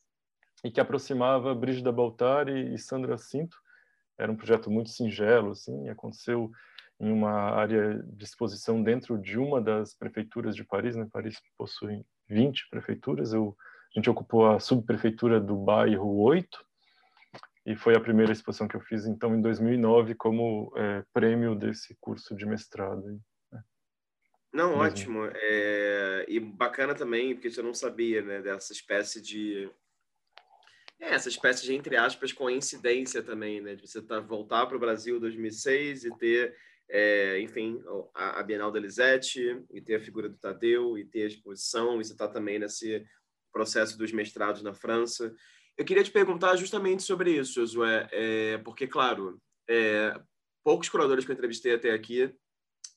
e 0.63 0.71
que 0.71 0.79
aproximava 0.79 1.53
Brígida 1.53 1.91
Baltari 1.91 2.73
e 2.73 2.77
Sandra 2.77 3.17
Cinto. 3.17 3.57
Era 4.17 4.31
um 4.31 4.35
projeto 4.35 4.69
muito 4.69 4.89
singelo, 4.89 5.51
assim, 5.51 5.89
aconteceu 5.89 6.51
em 7.01 7.11
uma 7.11 7.31
área 7.31 8.01
de 8.03 8.23
exposição 8.23 8.81
dentro 8.81 9.17
de 9.17 9.39
uma 9.39 9.59
das 9.59 9.95
prefeituras 9.95 10.55
de 10.55 10.63
Paris. 10.63 10.95
Né? 10.95 11.07
Paris 11.11 11.35
possui 11.57 12.05
20 12.29 12.69
prefeituras. 12.69 13.33
Eu, 13.33 13.57
a 13.93 13.99
gente 13.99 14.09
ocupou 14.09 14.47
a 14.47 14.59
subprefeitura 14.59 15.39
do 15.39 15.55
bairro 15.55 16.21
8 16.21 16.63
e 17.65 17.75
foi 17.75 17.95
a 17.95 17.99
primeira 17.99 18.31
exposição 18.31 18.67
que 18.67 18.75
eu 18.75 18.81
fiz, 18.81 19.05
então, 19.05 19.35
em 19.35 19.41
2009, 19.41 20.15
como 20.15 20.71
é, 20.75 21.03
prêmio 21.11 21.55
desse 21.55 21.95
curso 21.99 22.35
de 22.35 22.45
mestrado. 22.45 23.01
Né? 23.51 23.63
Não, 24.53 24.75
ótimo. 24.75 25.25
É, 25.33 26.25
e 26.27 26.39
bacana 26.39 26.93
também, 26.93 27.33
porque 27.33 27.59
eu 27.59 27.63
não 27.63 27.73
sabia 27.73 28.21
né, 28.21 28.41
dessa 28.41 28.73
espécie 28.73 29.21
de 29.21 29.71
é, 30.99 31.15
essa 31.15 31.29
espécie 31.29 31.63
de, 31.65 31.73
entre 31.73 31.97
aspas, 31.97 32.31
coincidência 32.31 33.23
também, 33.23 33.59
né? 33.59 33.73
De 33.73 33.87
você 33.87 34.03
tá, 34.03 34.19
voltar 34.19 34.67
para 34.67 34.77
o 34.77 34.79
Brasil 34.79 35.17
em 35.17 35.19
2006 35.19 36.05
e 36.05 36.17
ter 36.17 36.55
é, 36.93 37.39
enfim, 37.39 37.81
a, 38.13 38.43
Bienal 38.43 38.69
da 38.69 38.79
Lisette, 38.79 39.63
e 39.71 39.79
ter 39.79 39.95
a 39.95 39.99
figura 39.99 40.27
do 40.27 40.37
Tadeu, 40.37 40.97
e 40.97 41.05
ter 41.05 41.23
a 41.23 41.27
exposição, 41.27 41.99
e 41.99 42.03
você 42.03 42.11
está 42.11 42.27
também 42.27 42.59
nesse 42.59 43.05
processo 43.51 43.97
dos 43.97 44.11
mestrados 44.11 44.61
na 44.61 44.73
França. 44.73 45.33
Eu 45.77 45.85
queria 45.85 46.03
te 46.03 46.11
perguntar 46.11 46.57
justamente 46.57 47.01
sobre 47.03 47.31
isso, 47.31 47.53
Josué, 47.53 48.09
é, 48.11 48.57
porque, 48.57 48.87
claro, 48.87 49.41
é, 49.69 50.19
poucos 50.65 50.89
curadores 50.89 51.23
que 51.23 51.31
eu 51.31 51.33
entrevistei 51.33 51.73
até 51.73 51.91
aqui 51.91 52.29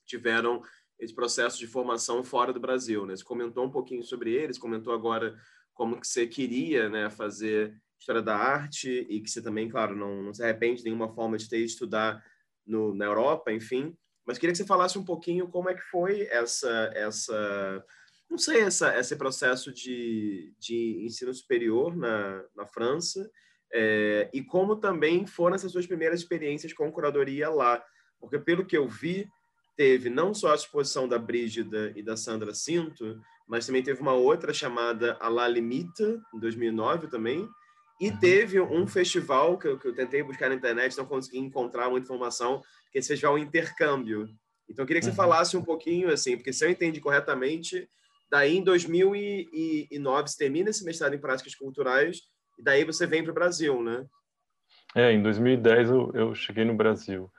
tiveram 0.05 0.61
esse 0.99 1.15
processo 1.15 1.59
de 1.59 1.67
formação 1.69 2.25
fora 2.25 2.53
do 2.53 2.61
Brasil, 2.61 3.07
né? 3.07 3.15
Você 3.15 3.25
comentou 3.25 3.65
um 3.65 3.71
pouquinho 3.71 4.03
sobre 4.03 4.33
eles, 4.33 4.59
comentou 4.59 4.93
agora 4.93 5.37
como 5.73 6.01
que 6.01 6.07
você 6.07 6.27
queria 6.27 6.89
né, 6.89 7.11
fazer 7.11 7.81
história 7.99 8.23
da 8.23 8.37
arte 8.37 9.07
e 9.09 9.21
que 9.21 9.31
você 9.31 9.41
também, 9.41 9.69
claro, 9.69 9.97
não, 9.97 10.23
não 10.23 10.35
se 10.35 10.43
arrepende 10.43 10.79
de 10.79 10.85
nenhuma 10.85 11.09
forma 11.09 11.39
de 11.39 11.49
ter 11.49 11.59
estudar 11.59 12.23
no, 12.67 12.95
na 12.95 13.05
Europa, 13.05 13.53
enfim. 13.53 13.97
Mas 14.27 14.39
queria 14.39 14.53
que 14.53 14.59
você 14.59 14.67
falasse 14.67 14.99
um 14.99 15.05
pouquinho 15.05 15.49
como 15.49 15.69
é 15.69 15.75
que 15.75 15.83
foi 15.83 16.23
essa, 16.31 16.91
essa 16.95 17.85
não 18.31 18.39
sei, 18.39 18.61
essa, 18.61 18.99
esse 18.99 19.17
processo 19.17 19.73
de, 19.73 20.53
de 20.59 21.05
ensino 21.05 21.33
superior 21.33 21.97
na, 21.97 22.43
na 22.57 22.67
França 22.67 23.31
é, 23.73 24.31
e 24.33 24.41
como 24.41 24.77
também 24.77 25.27
foram 25.27 25.57
essas 25.57 25.73
suas 25.73 25.87
primeiras 25.87 26.21
experiências 26.21 26.73
com 26.73 26.93
curadoria 26.93 27.51
lá. 27.51 27.83
Porque, 28.21 28.39
pelo 28.39 28.65
que 28.65 28.77
eu 28.77 28.89
vi, 28.89 29.29
teve 29.77 30.09
não 30.09 30.33
só 30.33 30.53
a 30.53 30.55
exposição 30.55 31.09
da 31.09 31.19
Brígida 31.19 31.93
e 31.97 32.03
da 32.03 32.17
Sandra 32.17 32.55
Cinto, 32.55 33.21
mas 33.49 33.67
também 33.67 33.83
teve 33.83 34.01
uma 34.01 34.15
outra 34.15 34.55
chamada 34.55 35.19
A 35.21 35.29
La 35.29 35.49
Limite, 35.49 36.05
em 36.33 36.39
2009 36.39 37.09
também, 37.09 37.49
e 38.01 38.09
uhum. 38.11 38.19
teve 38.19 38.61
um 38.61 38.87
festival 38.87 39.57
que 39.57 39.69
eu, 39.69 39.79
que 39.79 39.89
eu, 39.89 39.95
tentei 39.95 40.23
buscar 40.23 40.49
na 40.49 40.55
internet, 40.55 40.97
não 40.97 41.07
consegui 41.07 41.39
encontrar 41.39 41.89
muita 41.89 42.07
informação, 42.07 42.61
que 42.91 42.99
é 42.99 43.01
esse 43.01 43.09
festival 43.09 43.39
Intercâmbio. 43.39 44.29
Então, 44.69 44.83
eu 44.83 44.87
queria 44.87 45.01
que 45.01 45.05
você 45.05 45.11
uhum. 45.11 45.17
falasse 45.17 45.57
um 45.57 45.63
pouquinho, 45.63 46.11
assim, 46.11 46.37
porque 46.37 46.53
se 46.53 46.65
eu 46.65 46.71
entendi 46.71 47.01
corretamente, 47.01 47.89
daí 48.31 48.57
em 48.57 48.65
2009 48.65 50.29
você 50.29 50.39
termina 50.39 50.71
esse 50.71 50.85
mestrado 50.85 51.15
em 51.15 51.21
práticas 51.21 51.55
culturais 51.55 52.23
e 52.59 52.63
daí 52.63 52.85
você 52.85 53.07
vem 53.07 53.23
para 53.23 53.31
o 53.31 53.35
Brasil, 53.35 53.83
né? 53.83 54.05
É, 54.95 55.13
em 55.13 55.23
2010 55.23 55.91
eu, 55.91 56.11
eu 56.15 56.35
cheguei 56.35 56.65
no 56.65 56.75
Brasil. 56.75 57.31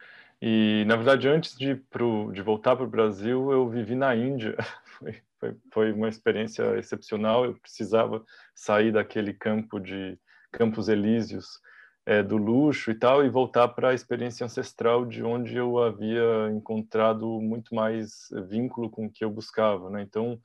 E, 0.42 0.84
na 0.86 0.96
verdade, 0.96 1.28
antes 1.28 1.58
de, 1.58 1.76
pro, 1.76 2.32
de 2.32 2.42
voltar 2.42 2.76
para 2.76 2.86
o 2.86 2.90
Brasil, 2.90 3.52
eu 3.52 3.70
vivi 3.70 3.96
na 3.96 4.16
Índia. 4.16 4.56
Foi, 4.98 5.22
foi, 5.38 5.56
foi 5.74 5.92
uma 5.92 6.08
experiência 6.08 6.78
excepcional. 6.78 7.44
Eu 7.44 7.56
precisava 7.56 8.24
sair 8.56 8.94
daquele 8.94 9.34
campo 9.34 9.78
de 9.78 10.18
Campos 10.56 10.88
Elíseos 10.88 11.60
é, 12.06 12.22
do 12.22 12.38
luxo 12.38 12.92
e 12.92 12.96
tal, 12.96 13.26
e 13.26 13.30
voltar 13.30 13.68
para 13.70 13.90
a 13.90 13.94
experiência 13.94 14.46
ancestral 14.46 15.06
de 15.06 15.24
onde 15.24 15.56
eu 15.58 15.80
havia 15.80 16.50
encontrado 16.52 17.42
muito 17.42 17.74
mais 17.74 18.28
vínculo 18.48 18.90
com 18.90 19.08
o 19.08 19.12
que 19.12 19.26
eu 19.26 19.30
buscava, 19.30 19.90
né? 19.90 20.02
Então, 20.02 20.40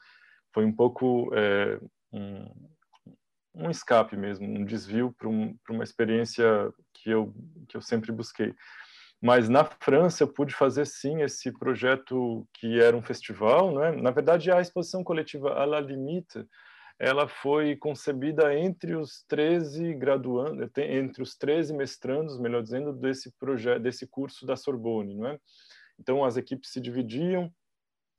foi 0.53 0.65
um 0.65 0.73
pouco 0.73 1.31
é, 1.35 1.79
um, 2.13 2.51
um, 3.55 3.71
escape 3.71 4.17
mesmo, 4.17 4.47
um 4.47 4.65
desvio 4.65 5.15
para 5.17 5.29
um, 5.29 5.55
uma 5.69 5.85
experiência 5.85 6.45
que 6.95 7.11
eu, 7.11 7.35
que 7.69 7.77
eu 7.77 7.83
sempre 7.83 8.11
busquei. 8.11 8.55
Mas 9.23 9.51
na 9.51 9.65
França 9.65 10.23
eu 10.23 10.29
pude 10.29 10.55
fazer 10.55 10.87
sim 10.87 11.21
esse 11.21 11.53
projeto 11.53 12.49
que 12.55 12.81
era 12.81 12.97
um 12.97 13.03
festival, 13.03 13.75
né? 13.75 13.93
Na 13.93 14.11
verdade, 14.11 14.51
a 14.51 14.63
exposição 14.63 15.05
coletiva 15.05 15.53
à 15.53 15.67
la 15.67 15.79
limite, 15.79 16.43
ela 17.01 17.27
foi 17.27 17.75
concebida 17.77 18.55
entre 18.55 18.95
os 18.95 19.25
13 19.27 19.95
graduandos, 19.95 20.71
entre 20.77 21.23
os 21.23 21.35
13 21.35 21.73
mestrandos, 21.73 22.39
melhor 22.39 22.63
dizendo, 22.63 22.93
desse 22.93 23.33
projeto, 23.39 23.81
desse 23.81 24.07
curso 24.07 24.45
da 24.45 24.55
Sorbonne, 24.55 25.15
não 25.15 25.29
é? 25.29 25.39
Então 25.99 26.23
as 26.23 26.37
equipes 26.37 26.71
se 26.71 26.79
dividiam 26.79 27.51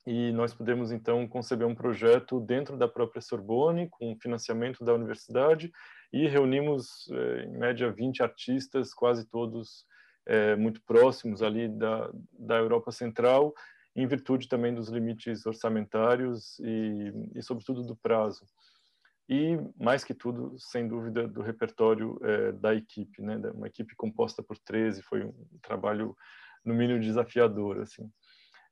e 0.07 0.31
nós 0.31 0.51
pudemos 0.51 0.91
então 0.91 1.27
conceber 1.27 1.67
um 1.67 1.75
projeto 1.75 2.39
dentro 2.39 2.75
da 2.75 2.87
própria 2.87 3.21
Sorbonne 3.21 3.87
com 3.87 4.17
financiamento 4.19 4.83
da 4.83 4.95
universidade 4.95 5.71
e 6.11 6.27
reunimos 6.27 7.07
eh, 7.11 7.45
em 7.45 7.59
média 7.59 7.91
20 7.91 8.23
artistas, 8.23 8.95
quase 8.95 9.29
todos 9.29 9.85
eh, 10.25 10.55
muito 10.55 10.81
próximos 10.87 11.43
ali 11.43 11.69
da, 11.69 12.09
da 12.31 12.57
Europa 12.57 12.91
Central, 12.91 13.53
em 13.95 14.07
virtude 14.07 14.47
também 14.47 14.73
dos 14.73 14.89
limites 14.89 15.45
orçamentários 15.45 16.57
e, 16.59 17.13
e 17.35 17.43
sobretudo 17.43 17.83
do 17.83 17.95
prazo 17.95 18.43
e 19.29 19.57
mais 19.79 20.03
que 20.03 20.13
tudo, 20.13 20.55
sem 20.57 20.87
dúvida, 20.87 21.27
do 21.27 21.41
repertório 21.41 22.19
é, 22.21 22.51
da 22.51 22.75
equipe, 22.75 23.21
né? 23.21 23.37
Uma 23.53 23.67
equipe 23.67 23.95
composta 23.95 24.43
por 24.43 24.57
13, 24.57 25.01
foi 25.03 25.23
um 25.23 25.33
trabalho 25.61 26.15
no 26.65 26.73
mínimo 26.73 26.99
desafiador, 26.99 27.79
assim. 27.79 28.09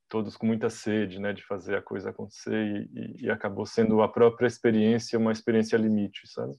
Todos 0.09 0.35
com 0.35 0.47
muita 0.47 0.69
sede, 0.69 1.19
né, 1.19 1.33
de 1.33 1.45
fazer 1.45 1.77
a 1.77 1.81
coisa 1.81 2.09
acontecer 2.09 2.89
e, 2.93 3.25
e 3.25 3.29
acabou 3.29 3.65
sendo 3.65 4.01
a 4.01 4.09
própria 4.09 4.47
experiência 4.47 5.19
uma 5.19 5.31
experiência 5.31 5.77
limite, 5.77 6.27
sabe? 6.27 6.57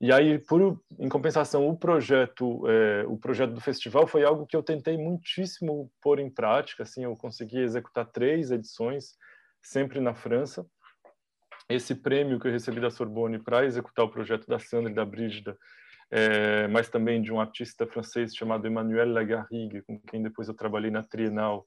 E 0.00 0.12
aí, 0.12 0.38
por 0.38 0.80
em 0.98 1.08
compensação, 1.08 1.68
o 1.68 1.76
projeto, 1.76 2.66
é, 2.68 3.04
o 3.06 3.16
projeto 3.16 3.52
do 3.52 3.60
festival 3.60 4.06
foi 4.06 4.24
algo 4.24 4.46
que 4.46 4.56
eu 4.56 4.62
tentei 4.62 4.96
muitíssimo 4.96 5.90
pôr 6.00 6.18
em 6.18 6.30
prática. 6.30 6.82
Assim, 6.82 7.04
eu 7.04 7.16
consegui 7.16 7.58
executar 7.58 8.06
três 8.06 8.50
edições, 8.50 9.16
sempre 9.60 10.00
na 10.00 10.14
França 10.14 10.66
esse 11.74 11.94
prêmio 11.94 12.38
que 12.38 12.46
eu 12.46 12.52
recebi 12.52 12.80
da 12.80 12.90
Sorbonne 12.90 13.38
para 13.38 13.64
executar 13.64 14.04
o 14.04 14.10
projeto 14.10 14.46
da 14.46 14.58
Sandra 14.58 14.90
e 14.90 14.94
da 14.94 15.04
Brígida, 15.04 15.56
é, 16.10 16.68
mas 16.68 16.88
também 16.88 17.22
de 17.22 17.32
um 17.32 17.40
artista 17.40 17.86
francês 17.86 18.34
chamado 18.34 18.66
Emmanuel 18.66 19.12
Lagarrigue, 19.12 19.82
com 19.82 19.98
quem 20.00 20.22
depois 20.22 20.48
eu 20.48 20.54
trabalhei 20.54 20.90
na 20.90 21.02
Trienal 21.02 21.66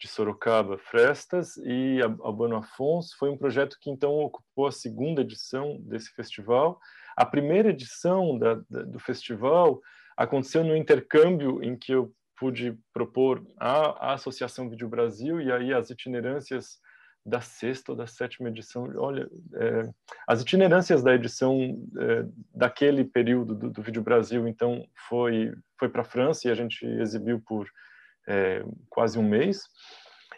de 0.00 0.08
Sorocaba, 0.08 0.78
Frestas, 0.78 1.56
e 1.58 2.00
Albano 2.20 2.56
Afonso. 2.56 3.16
Foi 3.18 3.30
um 3.30 3.36
projeto 3.36 3.76
que 3.80 3.90
então 3.90 4.12
ocupou 4.12 4.66
a 4.66 4.72
segunda 4.72 5.20
edição 5.20 5.78
desse 5.80 6.10
festival. 6.10 6.80
A 7.16 7.24
primeira 7.24 7.70
edição 7.70 8.38
da, 8.38 8.54
da, 8.68 8.82
do 8.82 8.98
festival 8.98 9.80
aconteceu 10.16 10.64
no 10.64 10.76
intercâmbio 10.76 11.62
em 11.62 11.76
que 11.76 11.92
eu 11.92 12.12
pude 12.36 12.76
propor 12.92 13.46
a 13.58 14.14
Associação 14.14 14.68
Vídeo 14.68 14.88
Brasil 14.88 15.40
e 15.40 15.52
aí 15.52 15.72
as 15.72 15.90
itinerâncias 15.90 16.78
da 17.24 17.40
sexta 17.40 17.92
ou 17.92 17.96
da 17.96 18.06
sétima 18.06 18.48
edição. 18.48 18.92
Olha, 18.96 19.28
é, 19.54 19.90
as 20.26 20.42
itinerâncias 20.42 21.02
da 21.02 21.14
edição 21.14 21.58
é, 21.98 22.26
daquele 22.54 23.04
período 23.04 23.54
do, 23.54 23.70
do 23.70 23.82
Vídeo 23.82 24.02
Brasil, 24.02 24.46
então, 24.46 24.86
foi, 25.08 25.54
foi 25.78 25.88
para 25.88 26.02
a 26.02 26.04
França 26.04 26.46
e 26.46 26.50
a 26.50 26.54
gente 26.54 26.84
exibiu 26.84 27.40
por 27.40 27.66
é, 28.28 28.62
quase 28.90 29.18
um 29.18 29.26
mês. 29.26 29.62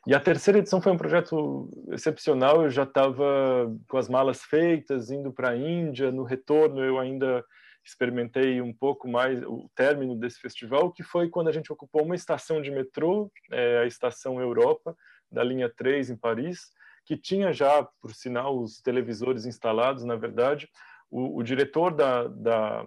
E 0.07 0.15
a 0.15 0.21
terceira 0.21 0.61
edição 0.61 0.81
foi 0.81 0.93
um 0.93 0.97
projeto 0.97 1.69
excepcional. 1.91 2.63
Eu 2.63 2.71
já 2.71 2.85
estava 2.85 3.75
com 3.89 3.99
as 3.99 4.09
malas 4.09 4.43
feitas, 4.43 5.11
indo 5.11 5.33
para 5.33 5.51
a 5.51 5.57
Índia. 5.57 6.13
No 6.13 6.23
retorno, 6.23 6.85
eu 6.85 7.01
ainda 7.01 7.45
experimentei 7.85 8.61
um 8.61 8.73
pouco 8.73 9.09
mais 9.09 9.43
o 9.45 9.69
término 9.75 10.17
desse 10.17 10.41
festival, 10.41 10.93
que 10.93 11.03
foi 11.03 11.29
quando 11.29 11.49
a 11.49 11.53
gente 11.53 11.73
ocupou 11.73 12.05
uma 12.05 12.15
estação 12.15 12.63
de 12.63 12.71
metrô, 12.71 13.31
é, 13.51 13.79
a 13.79 13.87
Estação 13.87 14.41
Europa, 14.41 14.97
da 15.31 15.43
linha 15.43 15.69
3 15.69 16.11
em 16.11 16.17
Paris, 16.17 16.71
que 17.07 17.17
tinha 17.17 17.53
já, 17.53 17.85
por 18.03 18.13
sinal, 18.13 18.59
os 18.61 18.83
televisores 18.83 19.47
instalados, 19.47 20.05
na 20.05 20.17
verdade. 20.17 20.69
O, 21.09 21.39
o 21.39 21.43
diretor 21.43 21.95
da, 21.95 22.25
da, 22.27 22.87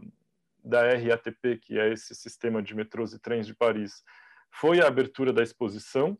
da 0.63 0.81
RATP, 0.81 1.57
que 1.57 1.79
é 1.79 1.91
esse 1.91 2.13
sistema 2.13 2.61
de 2.61 2.75
metrôs 2.75 3.13
e 3.13 3.19
trens 3.19 3.47
de 3.47 3.55
Paris, 3.55 4.03
foi 4.51 4.81
à 4.81 4.87
abertura 4.87 5.31
da 5.31 5.41
exposição 5.41 6.17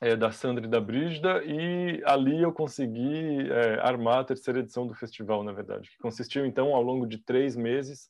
é, 0.00 0.14
da 0.14 0.30
Sandra 0.30 0.64
e 0.64 0.68
da 0.68 0.80
Brígida, 0.80 1.42
e 1.44 2.02
ali 2.04 2.42
eu 2.42 2.52
consegui 2.52 3.50
é, 3.50 3.80
armar 3.80 4.20
a 4.20 4.24
terceira 4.24 4.60
edição 4.60 4.86
do 4.86 4.94
festival, 4.94 5.42
na 5.42 5.52
verdade, 5.52 5.90
que 5.90 5.98
consistiu, 5.98 6.46
então, 6.46 6.74
ao 6.74 6.82
longo 6.82 7.06
de 7.06 7.18
três 7.18 7.56
meses, 7.56 8.08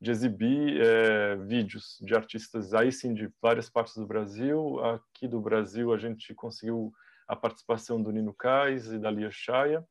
de 0.00 0.10
exibir 0.10 0.80
é, 0.80 1.36
vídeos 1.36 1.98
de 2.00 2.14
artistas, 2.14 2.74
aí 2.74 2.90
sim, 2.90 3.14
de 3.14 3.30
várias 3.40 3.70
partes 3.70 3.96
do 3.96 4.06
Brasil. 4.06 4.78
Aqui 4.84 5.26
do 5.26 5.40
Brasil, 5.40 5.92
a 5.92 5.98
gente 5.98 6.34
conseguiu 6.34 6.92
a 7.26 7.36
participação 7.36 8.02
do 8.02 8.10
Nino 8.10 8.34
Kais 8.34 8.92
e 8.92 8.98
da 8.98 9.10
Lia 9.10 9.30
Chaya, 9.30 9.84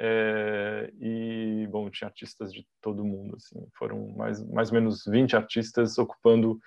é, 0.00 0.92
e, 1.00 1.66
bom, 1.70 1.90
tinha 1.90 2.06
artistas 2.06 2.52
de 2.52 2.64
todo 2.80 3.04
mundo, 3.04 3.34
assim, 3.34 3.66
foram 3.76 4.08
mais, 4.16 4.40
mais 4.48 4.68
ou 4.68 4.74
menos 4.74 5.04
20 5.04 5.34
artistas 5.34 5.98
ocupando 5.98 6.58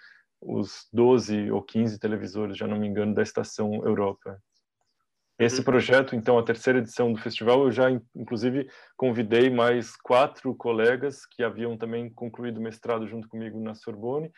os 0.41 0.89
12 0.91 1.49
ou 1.49 1.61
15 1.61 1.97
televisores, 1.97 2.57
já 2.57 2.67
não 2.67 2.77
me 2.77 2.87
engano, 2.87 3.15
da 3.15 3.21
Estação 3.21 3.73
Europa. 3.85 4.37
Esse 5.39 5.59
uhum. 5.59 5.63
projeto, 5.63 6.15
então, 6.15 6.37
a 6.37 6.43
terceira 6.43 6.79
edição 6.79 7.13
do 7.13 7.19
festival, 7.19 7.63
eu 7.63 7.71
já, 7.71 7.89
inclusive, 8.13 8.69
convidei 8.97 9.49
mais 9.49 9.95
quatro 9.95 10.53
colegas 10.53 11.25
que 11.25 11.41
haviam 11.41 11.77
também 11.77 12.09
concluído 12.13 12.59
mestrado 12.59 13.07
junto 13.07 13.29
comigo 13.29 13.59
na 13.61 13.73
Sorbonne, 13.73 14.29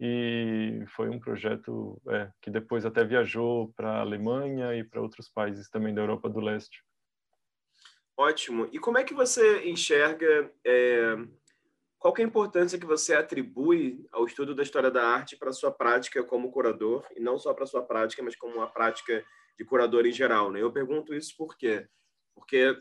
e 0.00 0.84
foi 0.94 1.08
um 1.08 1.18
projeto 1.18 2.00
é, 2.08 2.30
que 2.40 2.50
depois 2.50 2.86
até 2.86 3.04
viajou 3.04 3.72
para 3.74 3.90
a 3.90 4.00
Alemanha 4.00 4.74
e 4.74 4.84
para 4.84 5.02
outros 5.02 5.28
países 5.28 5.68
também 5.68 5.94
da 5.94 6.02
Europa 6.02 6.28
do 6.28 6.40
Leste. 6.40 6.84
Ótimo. 8.16 8.68
E 8.72 8.78
como 8.78 8.98
é 8.98 9.04
que 9.04 9.14
você 9.14 9.68
enxerga 9.68 10.52
é, 10.64 11.16
qual 11.98 12.14
é 12.16 12.22
a 12.22 12.24
importância 12.24 12.78
que 12.78 12.86
você 12.86 13.14
atribui 13.14 14.06
ao 14.12 14.24
estudo 14.24 14.54
da 14.54 14.62
história 14.62 14.90
da 14.90 15.04
arte 15.04 15.36
para 15.36 15.50
a 15.50 15.52
sua 15.52 15.72
prática 15.72 16.22
como 16.22 16.50
curador, 16.50 17.04
e 17.16 17.20
não 17.20 17.38
só 17.38 17.52
para 17.52 17.64
a 17.64 17.66
sua 17.66 17.82
prática, 17.82 18.22
mas 18.22 18.36
como 18.36 18.54
uma 18.54 18.70
prática 18.70 19.24
de 19.56 19.64
curador 19.64 20.06
em 20.06 20.12
geral? 20.12 20.50
Né? 20.52 20.62
Eu 20.62 20.72
pergunto 20.72 21.12
isso 21.12 21.34
por 21.36 21.56
quê? 21.56 21.88
Porque, 22.34 22.76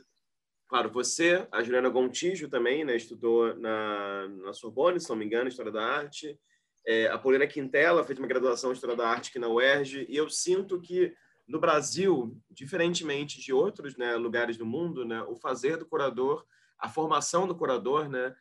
claro, 0.68 0.92
você, 0.92 1.48
a 1.52 1.64
Juliana 1.64 1.90
Gontijo 1.90 2.48
também, 2.48 2.86
né, 2.86 2.96
estudou 2.96 3.56
na, 3.56 4.28
na 4.28 4.54
Sorbonne, 4.54 5.00
se 5.00 5.10
não 5.10 5.16
me 5.16 5.26
engano, 5.26 5.50
História 5.50 5.72
da 5.72 5.84
Arte, 5.84 6.40
é, 6.88 7.08
a 7.08 7.18
Paulina 7.18 7.46
Quintela 7.46 8.06
fez 8.06 8.18
uma 8.18 8.28
graduação 8.28 8.70
em 8.70 8.74
História 8.74 8.96
da 8.96 9.10
Arte 9.10 9.30
aqui 9.30 9.38
na 9.38 9.50
UERJ, 9.50 10.06
e 10.08 10.16
eu 10.16 10.30
sinto 10.30 10.80
que 10.80 11.14
no 11.46 11.60
Brasil, 11.60 12.42
diferentemente 12.50 13.42
de 13.42 13.52
outros 13.52 13.98
né, 13.98 14.16
lugares 14.16 14.56
do 14.58 14.66
mundo, 14.66 15.04
né, 15.04 15.22
o 15.24 15.36
fazer 15.36 15.76
do 15.76 15.86
curador, 15.86 16.46
a 16.80 16.88
formação 16.88 17.46
do 17.46 17.56
curador, 17.56 18.08
né, 18.08 18.34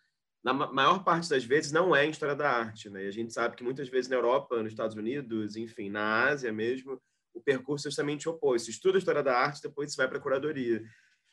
na 0.45 0.53
maior 0.53 1.03
parte 1.03 1.29
das 1.29 1.45
vezes, 1.45 1.73
não 1.73 1.95
é 1.95 2.07
em 2.07 2.11
história 2.11 2.37
da 2.37 2.49
arte. 2.49 2.89
Né? 2.89 3.05
E 3.05 3.09
a 3.09 3.11
gente 3.11 3.33
sabe 3.33 3.57
que 3.57 3.65
muitas 3.65 3.89
vezes 3.89 4.09
na 4.09 4.15
Europa, 4.15 4.63
nos 4.63 4.73
Estados 4.73 4.97
Unidos, 4.97 5.57
enfim, 5.57 5.91
na 5.91 6.27
Ásia 6.27 6.53
mesmo, 6.53 7.03
o 7.35 7.41
percurso 7.41 7.89
é 7.89 7.91
justamente 7.91 8.29
oposto. 8.29 8.67
Você 8.67 8.71
estuda 8.71 8.97
história 8.97 9.25
da 9.25 9.37
arte, 9.37 9.63
depois 9.63 9.91
você 9.91 9.97
vai 9.97 10.09
para 10.09 10.19
a 10.19 10.21
curadoria. 10.21 10.85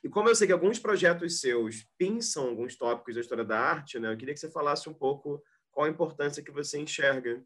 E 0.04 0.10
como 0.10 0.30
eu 0.30 0.36
sei 0.36 0.48
que 0.48 0.54
alguns 0.54 0.80
projetos 0.80 1.40
seus 1.40 1.88
pinçam 1.96 2.48
alguns 2.48 2.76
tópicos 2.76 3.14
da 3.14 3.22
história 3.22 3.46
da 3.46 3.60
arte, 3.60 4.00
né? 4.00 4.12
eu 4.12 4.18
queria 4.18 4.34
que 4.34 4.40
você 4.40 4.50
falasse 4.50 4.90
um 4.90 4.94
pouco 4.94 5.44
qual 5.74 5.88
a 5.88 5.90
importância 5.90 6.44
que 6.44 6.52
você 6.52 6.80
enxerga. 6.80 7.44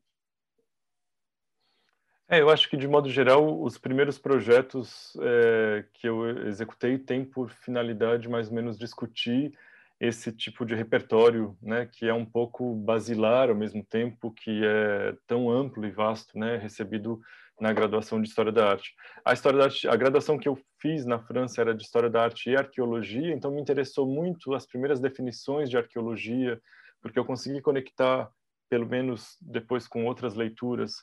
É, 2.29 2.41
eu 2.41 2.49
acho 2.49 2.69
que, 2.69 2.75
de 2.75 2.87
modo 2.87 3.09
geral, 3.09 3.61
os 3.61 3.77
primeiros 3.77 4.19
projetos 4.19 5.17
é, 5.21 5.85
que 5.93 6.09
eu 6.09 6.45
executei 6.45 6.97
têm 6.97 7.23
por 7.23 7.49
finalidade 7.49 8.27
mais 8.27 8.49
ou 8.49 8.53
menos 8.53 8.77
discutir 8.77 9.57
esse 9.99 10.31
tipo 10.31 10.65
de 10.65 10.75
repertório, 10.75 11.57
né, 11.61 11.85
que 11.91 12.05
é 12.05 12.13
um 12.13 12.25
pouco 12.25 12.75
basilar 12.75 13.49
ao 13.49 13.55
mesmo 13.55 13.83
tempo, 13.83 14.31
que 14.31 14.61
é 14.63 15.15
tão 15.25 15.49
amplo 15.49 15.85
e 15.85 15.91
vasto, 15.91 16.37
né, 16.37 16.57
recebido 16.57 17.19
na 17.59 17.73
graduação 17.73 18.21
de 18.21 18.27
História 18.27 18.51
da 18.51 18.69
Arte. 18.69 18.93
A 19.25 19.33
História 19.33 19.57
da 19.57 19.65
Arte, 19.65 19.87
a 19.87 19.95
graduação 19.95 20.37
que 20.37 20.47
eu 20.47 20.59
fiz 20.79 21.05
na 21.05 21.19
França 21.19 21.61
era 21.61 21.73
de 21.73 21.83
História 21.83 22.09
da 22.09 22.23
Arte 22.23 22.49
e 22.49 22.55
Arqueologia, 22.55 23.33
então 23.33 23.51
me 23.51 23.61
interessou 23.61 24.05
muito 24.05 24.53
as 24.53 24.67
primeiras 24.67 24.99
definições 24.99 25.69
de 25.69 25.77
arqueologia, 25.77 26.61
porque 27.07 27.19
eu 27.19 27.25
consegui 27.25 27.61
conectar, 27.61 28.29
pelo 28.69 28.85
menos 28.85 29.37
depois 29.41 29.87
com 29.87 30.05
outras 30.05 30.35
leituras, 30.35 30.95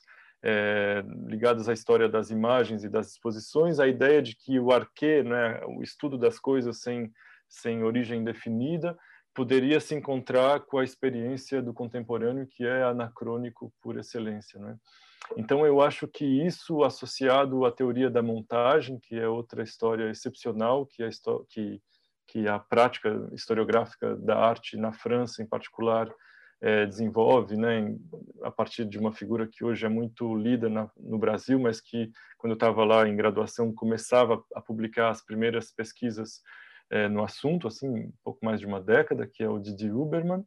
é, 0.43 1.03
ligadas 1.27 1.67
à 1.67 1.73
história 1.73 2.07
das 2.07 2.29
imagens 2.29 2.83
e 2.83 2.89
das 2.89 3.11
exposições, 3.11 3.79
a 3.79 3.87
ideia 3.87 4.21
de 4.21 4.35
que 4.35 4.59
o 4.59 4.71
arquê, 4.71 5.23
né, 5.23 5.61
o 5.65 5.81
estudo 5.81 6.17
das 6.17 6.39
coisas 6.39 6.79
sem 6.81 7.11
sem 7.47 7.83
origem 7.83 8.23
definida, 8.23 8.97
poderia 9.33 9.79
se 9.79 9.93
encontrar 9.93 10.61
com 10.61 10.77
a 10.77 10.83
experiência 10.83 11.61
do 11.61 11.73
contemporâneo, 11.73 12.47
que 12.47 12.65
é 12.65 12.83
anacrônico 12.83 13.73
por 13.81 13.97
excelência. 13.97 14.59
Né? 14.59 14.77
Então, 15.35 15.65
eu 15.65 15.81
acho 15.81 16.07
que 16.07 16.25
isso, 16.25 16.83
associado 16.83 17.65
à 17.65 17.71
teoria 17.71 18.09
da 18.09 18.21
montagem, 18.21 18.99
que 18.99 19.15
é 19.15 19.27
outra 19.27 19.63
história 19.63 20.09
excepcional, 20.09 20.85
que 20.85 21.03
é 21.03 21.09
que, 21.49 21.81
que 22.35 22.49
a 22.49 22.59
prática 22.59 23.29
historiográfica 23.31 24.13
da 24.17 24.37
arte 24.37 24.75
na 24.75 24.91
França, 24.91 25.41
em 25.41 25.45
particular, 25.45 26.13
é, 26.59 26.85
desenvolve, 26.85 27.55
né, 27.55 27.95
a 28.43 28.51
partir 28.51 28.83
de 28.83 28.99
uma 28.99 29.13
figura 29.13 29.47
que 29.47 29.63
hoje 29.63 29.85
é 29.85 29.89
muito 29.89 30.35
lida 30.35 30.67
na, 30.67 30.91
no 30.97 31.17
Brasil, 31.17 31.57
mas 31.57 31.79
que, 31.79 32.11
quando 32.37 32.51
eu 32.51 32.55
estava 32.55 32.83
lá 32.83 33.07
em 33.07 33.15
graduação, 33.15 33.73
começava 33.73 34.43
a 34.53 34.59
publicar 34.59 35.11
as 35.11 35.23
primeiras 35.23 35.71
pesquisas 35.71 36.41
é, 36.89 37.07
no 37.07 37.23
assunto, 37.23 37.69
assim, 37.69 38.11
pouco 38.21 38.43
mais 38.43 38.59
de 38.59 38.65
uma 38.65 38.81
década, 38.81 39.25
que 39.25 39.41
é 39.41 39.47
o 39.47 39.57
Didi 39.57 39.89
Huberman. 39.89 40.43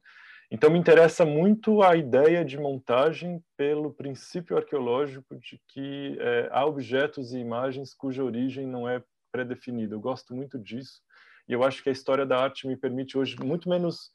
Então, 0.50 0.68
me 0.68 0.78
interessa 0.78 1.24
muito 1.24 1.82
a 1.82 1.96
ideia 1.96 2.44
de 2.44 2.58
montagem 2.58 3.42
pelo 3.56 3.94
princípio 3.94 4.58
arqueológico 4.58 5.36
de 5.36 5.58
que 5.68 6.18
é, 6.20 6.50
há 6.52 6.66
objetos 6.66 7.32
e 7.32 7.38
imagens 7.38 7.94
cuja 7.94 8.22
origem 8.22 8.66
não 8.66 8.86
é 8.86 9.02
pré-definida. 9.32 9.94
Eu 9.94 10.00
gosto 10.00 10.34
muito 10.34 10.58
disso 10.58 11.00
e 11.48 11.52
eu 11.52 11.64
acho 11.64 11.82
que 11.82 11.88
a 11.88 11.92
história 11.92 12.26
da 12.26 12.38
arte 12.38 12.66
me 12.66 12.76
permite 12.76 13.16
hoje 13.16 13.36
muito 13.42 13.68
menos 13.68 14.10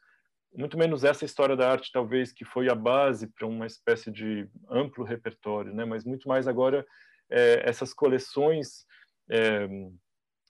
muito 0.55 0.77
menos 0.77 1.03
essa 1.03 1.25
história 1.25 1.55
da 1.55 1.71
arte 1.71 1.91
talvez 1.91 2.31
que 2.31 2.45
foi 2.45 2.69
a 2.69 2.75
base 2.75 3.27
para 3.27 3.47
uma 3.47 3.65
espécie 3.65 4.11
de 4.11 4.47
amplo 4.69 5.03
repertório, 5.03 5.73
né? 5.73 5.83
Mas 5.83 6.05
muito 6.05 6.27
mais 6.27 6.47
agora 6.47 6.85
é, 7.29 7.67
essas 7.67 7.91
coleções 7.91 8.85
é, 9.29 9.67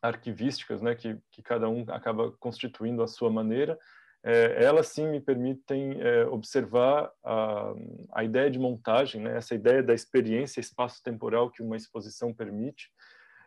arquivísticas, 0.02 0.82
né, 0.82 0.94
que, 0.94 1.18
que 1.32 1.42
cada 1.42 1.70
um 1.70 1.86
acaba 1.88 2.32
constituindo 2.34 3.02
a 3.02 3.08
sua 3.08 3.32
maneira, 3.32 3.80
é, 4.22 4.64
elas 4.64 4.88
sim 4.88 5.08
me 5.08 5.22
permitem 5.22 6.02
é, 6.02 6.26
observar 6.26 7.10
a, 7.24 7.74
a 8.14 8.24
ideia 8.24 8.52
de 8.52 8.60
montagem, 8.60 9.22
né, 9.22 9.38
essa 9.38 9.56
ideia 9.56 9.82
da 9.82 9.94
experiência 9.94 10.60
espaço-temporal 10.60 11.50
que 11.50 11.64
uma 11.64 11.78
exposição 11.78 12.34
permite, 12.34 12.90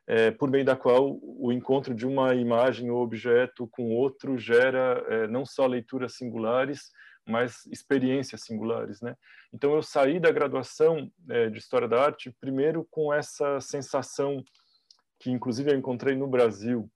é, 0.06 0.30
por 0.30 0.50
meio 0.50 0.64
da 0.64 0.76
qual 0.76 1.18
o 1.22 1.52
encontro 1.52 1.94
de 1.94 2.06
uma 2.06 2.34
imagem 2.34 2.90
ou 2.90 3.02
objeto 3.02 3.66
com 3.68 3.94
outro 3.94 4.38
gera 4.38 5.04
é, 5.08 5.26
não 5.26 5.44
só 5.44 5.66
leituras 5.66 6.14
singulares, 6.14 6.90
mas 7.26 7.66
experiências 7.66 8.42
singulares, 8.42 9.00
né? 9.00 9.16
Então 9.52 9.74
eu 9.74 9.82
saí 9.82 10.20
da 10.20 10.30
graduação 10.30 11.10
é, 11.28 11.50
de 11.50 11.58
História 11.58 11.88
da 11.88 12.00
Arte 12.04 12.34
primeiro 12.40 12.86
com 12.90 13.12
essa 13.12 13.60
sensação 13.60 14.44
que 15.18 15.30
inclusive 15.30 15.72
eu 15.72 15.76
encontrei 15.76 16.14
no 16.14 16.28
Brasil, 16.28 16.90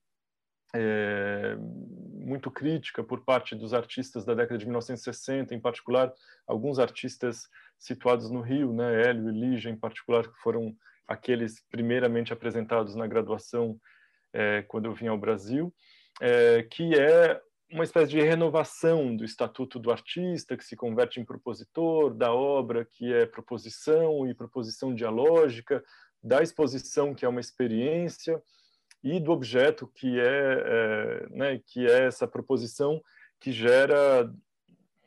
é, 0.73 1.55
muito 1.59 2.49
crítica 2.49 3.03
por 3.03 3.25
parte 3.25 3.55
dos 3.55 3.73
artistas 3.73 4.23
da 4.23 4.33
década 4.33 4.57
de 4.57 4.65
1960, 4.65 5.53
em 5.53 5.59
particular 5.59 6.13
alguns 6.47 6.79
artistas 6.79 7.47
situados 7.77 8.29
no 8.29 8.41
Rio, 8.41 8.73
né, 8.73 9.03
Hélio 9.03 9.29
e 9.29 9.33
Lígia 9.33 9.69
em 9.69 9.75
particular, 9.75 10.23
que 10.27 10.39
foram 10.39 10.73
aqueles 11.11 11.61
primeiramente 11.69 12.33
apresentados 12.33 12.95
na 12.95 13.07
graduação 13.07 13.77
é, 14.33 14.61
quando 14.63 14.85
eu 14.85 14.93
vim 14.93 15.07
ao 15.07 15.17
Brasil, 15.17 15.73
é, 16.21 16.63
que 16.63 16.93
é 16.95 17.39
uma 17.71 17.83
espécie 17.83 18.11
de 18.11 18.21
renovação 18.21 19.15
do 19.15 19.23
estatuto 19.23 19.79
do 19.79 19.91
artista, 19.91 20.57
que 20.57 20.65
se 20.65 20.75
converte 20.75 21.19
em 21.19 21.25
propositor, 21.25 22.13
da 22.13 22.33
obra 22.33 22.85
que 22.85 23.13
é 23.13 23.25
proposição 23.25 24.27
e 24.27 24.33
proposição 24.33 24.93
dialógica, 24.93 25.83
da 26.23 26.43
exposição, 26.43 27.15
que 27.15 27.25
é 27.25 27.29
uma 27.29 27.39
experiência, 27.39 28.41
e 29.03 29.19
do 29.19 29.31
objeto, 29.31 29.87
que 29.95 30.19
é, 30.19 30.23
é, 30.23 31.29
né, 31.29 31.61
que 31.65 31.87
é 31.87 32.05
essa 32.05 32.27
proposição 32.27 33.01
que 33.39 33.51
gera 33.51 34.31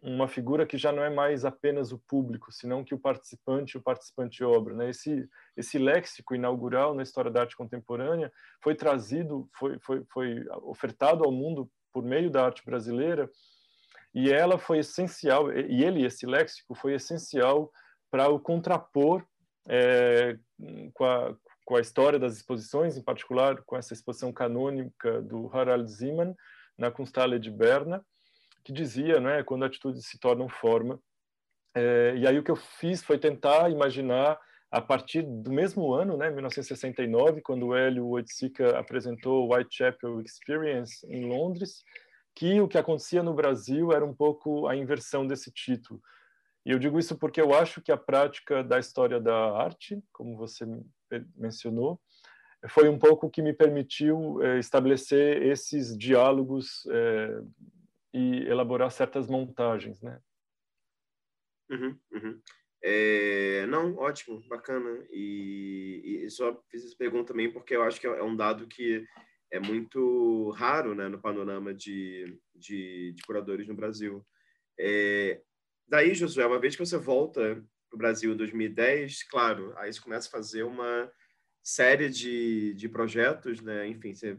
uma 0.05 0.29
figura 0.29 0.67
que 0.67 0.77
já 0.77 0.93
não 0.93 1.03
é 1.03 1.09
mais 1.09 1.47
apenas 1.47 1.91
o 1.91 1.99
público, 1.99 2.53
senão 2.53 2.85
que 2.85 2.95
o 2.95 2.99
participante, 2.99 3.79
o 3.79 3.83
participante 3.83 4.45
obra. 4.45 4.75
Né? 4.75 4.91
Esse, 4.91 5.27
esse 5.57 5.79
léxico 5.79 6.35
inaugural 6.35 6.95
na 6.95 7.03
história 7.03 7.31
da 7.31 7.41
arte 7.41 7.57
contemporânea 7.57 8.31
foi 8.63 8.75
trazido, 8.75 9.49
foi, 9.59 9.79
foi, 9.81 10.05
foi 10.13 10.45
ofertado 10.63 11.25
ao 11.25 11.33
mundo 11.33 11.71
por 11.91 12.03
meio 12.05 12.31
da 12.31 12.45
arte 12.45 12.63
brasileira, 12.67 13.31
e 14.15 14.31
ela 14.31 14.59
foi 14.59 14.79
essencial, 14.79 15.51
e 15.51 15.83
ele, 15.83 16.05
esse 16.05 16.27
léxico, 16.27 16.75
foi 16.75 16.95
essencial 16.95 17.73
para 18.11 18.29
o 18.29 18.39
contrapor 18.39 19.25
é, 19.67 20.37
com, 20.93 21.05
a, 21.05 21.35
com 21.65 21.77
a 21.77 21.81
história 21.81 22.19
das 22.19 22.37
exposições, 22.37 22.99
em 22.99 23.03
particular 23.03 23.63
com 23.63 23.77
essa 23.77 23.95
exposição 23.95 24.33
canônica 24.33 25.23
do 25.23 25.49
Harald 25.49 25.89
Zeman 25.91 26.35
na 26.77 26.91
Kunsthalle 26.91 27.39
de 27.39 27.51
Berna, 27.51 28.05
que 28.65 28.73
dizia, 28.73 29.21
né, 29.21 29.43
quando 29.43 29.65
atitudes 29.65 30.07
se 30.07 30.19
tornam 30.19 30.49
forma. 30.49 30.99
É, 31.75 32.15
e 32.17 32.27
aí 32.27 32.39
o 32.39 32.43
que 32.43 32.51
eu 32.51 32.57
fiz 32.57 33.03
foi 33.03 33.19
tentar 33.19 33.71
imaginar 33.71 34.39
a 34.71 34.81
partir 34.81 35.23
do 35.23 35.53
mesmo 35.53 35.93
ano, 35.93 36.17
né, 36.17 36.31
1969, 36.31 37.41
quando 37.43 37.69
o 37.69 37.77
Hélio 37.77 38.09
Oiticica 38.09 38.77
apresentou 38.77 39.45
o 39.45 39.55
Whitechapel 39.55 40.21
Experience 40.21 41.07
em 41.09 41.27
Londres, 41.27 41.85
que 42.35 42.61
o 42.61 42.67
que 42.67 42.77
acontecia 42.77 43.23
no 43.23 43.35
Brasil 43.35 43.93
era 43.93 44.05
um 44.05 44.15
pouco 44.15 44.67
a 44.67 44.75
inversão 44.75 45.27
desse 45.27 45.53
título. 45.53 46.01
E 46.67 46.73
eu 46.73 46.79
digo 46.79 46.99
isso 46.99 47.17
porque 47.17 47.41
eu 47.41 47.55
acho 47.55 47.81
que 47.81 47.93
a 47.93 47.97
prática 47.97 48.65
da 48.65 48.79
história 48.79 49.21
da 49.21 49.57
arte, 49.57 50.03
como 50.13 50.37
você 50.37 50.67
mencionou, 51.37 52.01
foi 52.69 52.89
um 52.89 52.99
pouco 52.99 53.27
o 53.27 53.31
que 53.31 53.43
me 53.43 53.53
permitiu 53.53 54.43
é, 54.43 54.59
estabelecer 54.59 55.43
esses 55.43 55.97
diálogos 55.97 56.85
é, 56.91 57.41
e 58.15 58.47
elaborar 58.47 58.91
certas 58.93 59.27
montagens, 59.27 60.01
né? 60.01 60.21
Uhum, 61.69 61.99
uhum. 62.13 62.41
É, 62.81 63.67
não, 63.67 63.97
ótimo, 63.97 64.41
bacana. 64.49 65.05
E, 65.11 66.23
e, 66.25 66.31
só 66.31 66.63
fiz 66.71 66.85
essa 66.85 66.97
pergunta 66.97 67.33
também 67.33 67.51
porque 67.53 67.75
eu 67.75 67.83
acho 67.83 68.01
que 68.01 68.07
é 68.07 68.23
um 68.23 68.37
dado 68.37 68.69
que 68.69 69.05
é 69.51 69.59
muito 69.59 70.51
raro 70.51 70.95
né, 70.95 71.09
no 71.09 71.21
panorama 71.21 71.75
de, 71.75 72.39
de, 72.55 73.13
de 73.13 73.23
curadores 73.25 73.67
no 73.67 73.75
Brasil. 73.75 74.25
É, 74.79 75.41
daí, 75.89 76.15
Josué, 76.15 76.47
uma 76.47 76.61
vez 76.61 76.77
que 76.77 76.85
você 76.85 76.97
volta 76.99 77.65
para 77.89 77.97
o 77.97 77.99
Brasil 77.99 78.33
em 78.33 78.37
2010, 78.37 79.25
claro, 79.25 79.73
aí 79.79 79.93
você 79.93 80.01
começa 80.01 80.29
a 80.29 80.31
fazer 80.31 80.63
uma 80.63 81.11
série 81.63 82.11
de, 82.11 82.75
de 82.75 82.89
projetos, 82.89 83.61
né? 83.61 83.89
Enfim, 83.89 84.15
você 84.15 84.39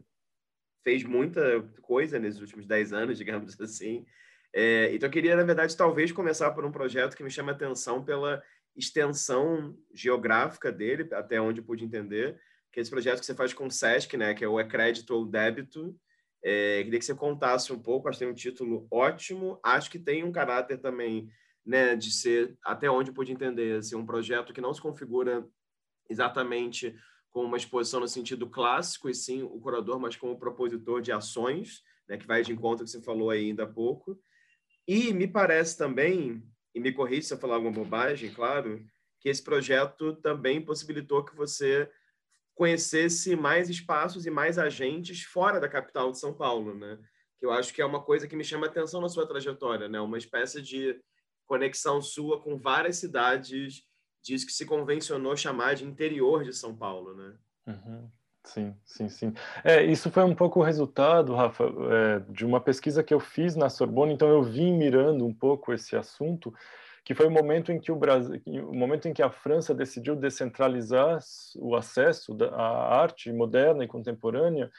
fez 0.86 1.04
muita 1.04 1.64
coisa 1.82 2.20
nesses 2.20 2.40
últimos 2.40 2.68
10 2.68 2.94
anos, 2.94 3.18
digamos 3.20 3.60
assim. 3.60 4.06
É, 4.54 4.94
então, 4.94 5.08
eu 5.08 5.12
queria, 5.12 5.36
na 5.36 5.44
verdade, 5.44 5.76
talvez 5.76 6.14
começar 6.14 6.52
por 6.52 6.64
um 6.64 6.72
projeto 6.72 7.18
que 7.18 7.24
me 7.24 7.30
chama 7.30 7.52
atenção 7.52 8.06
pela 8.06 8.42
extensão 8.74 9.76
geográfica 9.94 10.72
dele, 10.72 11.10
até 11.14 11.42
onde 11.42 11.60
eu 11.60 11.66
pude 11.66 11.84
entender, 11.84 12.40
que 12.72 12.80
é 12.80 12.82
esse 12.82 12.92
projeto 12.92 13.20
que 13.20 13.26
você 13.26 13.34
faz 13.34 13.54
com 13.54 13.68
o 13.68 13.72
SESC, 13.72 14.16
né, 14.16 14.34
que 14.34 14.46
é 14.46 14.48
o 14.48 14.60
É 14.60 14.64
Crédito 14.64 15.12
ou 15.12 15.26
Débito. 15.26 15.96
É, 16.44 16.84
queria 16.84 17.00
que 17.00 17.06
você 17.06 17.16
contasse 17.16 17.74
um 17.74 17.80
pouco, 17.80 18.08
acho 18.08 18.20
que 18.20 18.26
tem 18.26 18.32
um 18.32 18.36
título 18.36 18.88
ótimo, 18.92 19.60
acho 19.64 19.90
que 19.90 19.98
tem 19.98 20.24
um 20.24 20.32
caráter 20.32 20.78
também 20.78 21.30
né, 21.66 21.96
de 21.96 22.12
ser, 22.12 22.56
até 22.64 22.90
onde 22.90 23.10
eu 23.10 23.14
pude 23.14 23.32
entender, 23.32 23.80
assim, 23.80 23.96
um 23.96 24.06
projeto 24.06 24.54
que 24.54 24.62
não 24.62 24.74
se 24.74 24.82
configura 24.82 25.46
exatamente 26.10 26.96
com 27.36 27.44
uma 27.44 27.58
exposição 27.58 28.00
no 28.00 28.08
sentido 28.08 28.50
clássico, 28.50 29.10
e 29.10 29.14
sim 29.14 29.44
o 29.44 29.60
curador, 29.60 30.00
mas 30.00 30.16
como 30.16 30.40
propositor 30.40 31.02
de 31.02 31.12
ações, 31.12 31.84
né, 32.08 32.16
que 32.16 32.26
vai 32.26 32.42
de 32.42 32.54
encontro 32.54 32.86
que 32.86 32.90
você 32.90 33.02
falou 33.02 33.30
aí 33.30 33.50
ainda 33.50 33.64
há 33.64 33.68
pouco. 33.68 34.18
E 34.88 35.12
me 35.12 35.28
parece 35.28 35.78
também, 35.78 36.42
e 36.74 36.80
me 36.80 36.94
corrija 36.94 37.28
se 37.28 37.34
eu 37.34 37.38
falar 37.38 37.56
alguma 37.56 37.74
bobagem, 37.74 38.34
claro, 38.34 38.82
que 39.20 39.28
esse 39.28 39.44
projeto 39.44 40.16
também 40.22 40.64
possibilitou 40.64 41.26
que 41.26 41.36
você 41.36 41.92
conhecesse 42.54 43.36
mais 43.36 43.70
espaços 43.70 44.26
e 44.26 44.32
mais 44.32 44.58
agentes 44.58 45.24
fora 45.24 45.60
da 45.60 45.68
capital 45.68 46.14
de 46.14 46.20
São 46.20 46.34
Paulo, 46.34 46.74
né? 46.74 46.98
Que 47.38 47.46
eu 47.46 47.52
acho 47.52 47.74
que 47.74 47.82
é 47.82 47.86
uma 47.86 48.02
coisa 48.02 48.30
que 48.30 48.36
me 48.38 48.46
chama 48.46 48.68
atenção 48.68 49.02
na 49.02 49.10
sua 49.10 49.28
trajetória, 49.28 49.90
né? 49.90 50.00
Uma 50.00 50.18
espécie 50.18 50.62
de 50.62 50.98
conexão 51.46 52.02
sua 52.02 52.42
com 52.42 52.58
várias 52.58 52.96
cidades 52.96 53.84
diz 54.26 54.44
que 54.44 54.52
se 54.52 54.66
convencionou 54.66 55.38
chamar 55.38 55.76
de 55.76 55.86
interior 55.86 56.44
de 56.44 56.52
São 56.52 56.76
Paulo, 56.76 57.14
né? 57.14 57.34
Uhum. 57.68 58.10
Sim, 58.44 58.76
sim, 58.84 59.10
sim. 59.10 59.34
É, 59.64 59.84
isso 59.84 60.12
foi 60.12 60.24
um 60.24 60.36
pouco 60.36 60.60
o 60.60 60.64
resultado, 60.64 61.34
Rafa, 61.34 61.64
é, 61.64 62.20
de 62.32 62.46
uma 62.46 62.60
pesquisa 62.60 63.04
que 63.04 63.14
eu 63.14 63.20
fiz 63.20 63.56
na 63.56 63.70
Sorbonne, 63.70 64.14
então 64.14 64.28
eu 64.28 64.44
vim 64.44 64.74
mirando 64.74 65.26
um 65.26 65.34
pouco 65.34 65.74
esse 65.74 65.96
assunto, 65.96 66.54
que 67.04 67.16
foi 67.16 67.28
o 67.28 67.32
momento 67.32 67.72
em 67.72 67.80
que 67.80 67.92
o 67.92 67.96
Brasil, 67.96 68.42
o 68.46 68.74
momento 68.74 69.08
em 69.08 69.14
que 69.14 69.22
a 69.22 69.32
França 69.32 69.74
decidiu 69.74 70.16
descentralizar 70.16 71.20
o 71.56 71.76
acesso 71.76 72.36
à 72.52 73.00
arte 73.00 73.32
moderna 73.32 73.84
e 73.84 73.88
contemporânea 73.88 74.72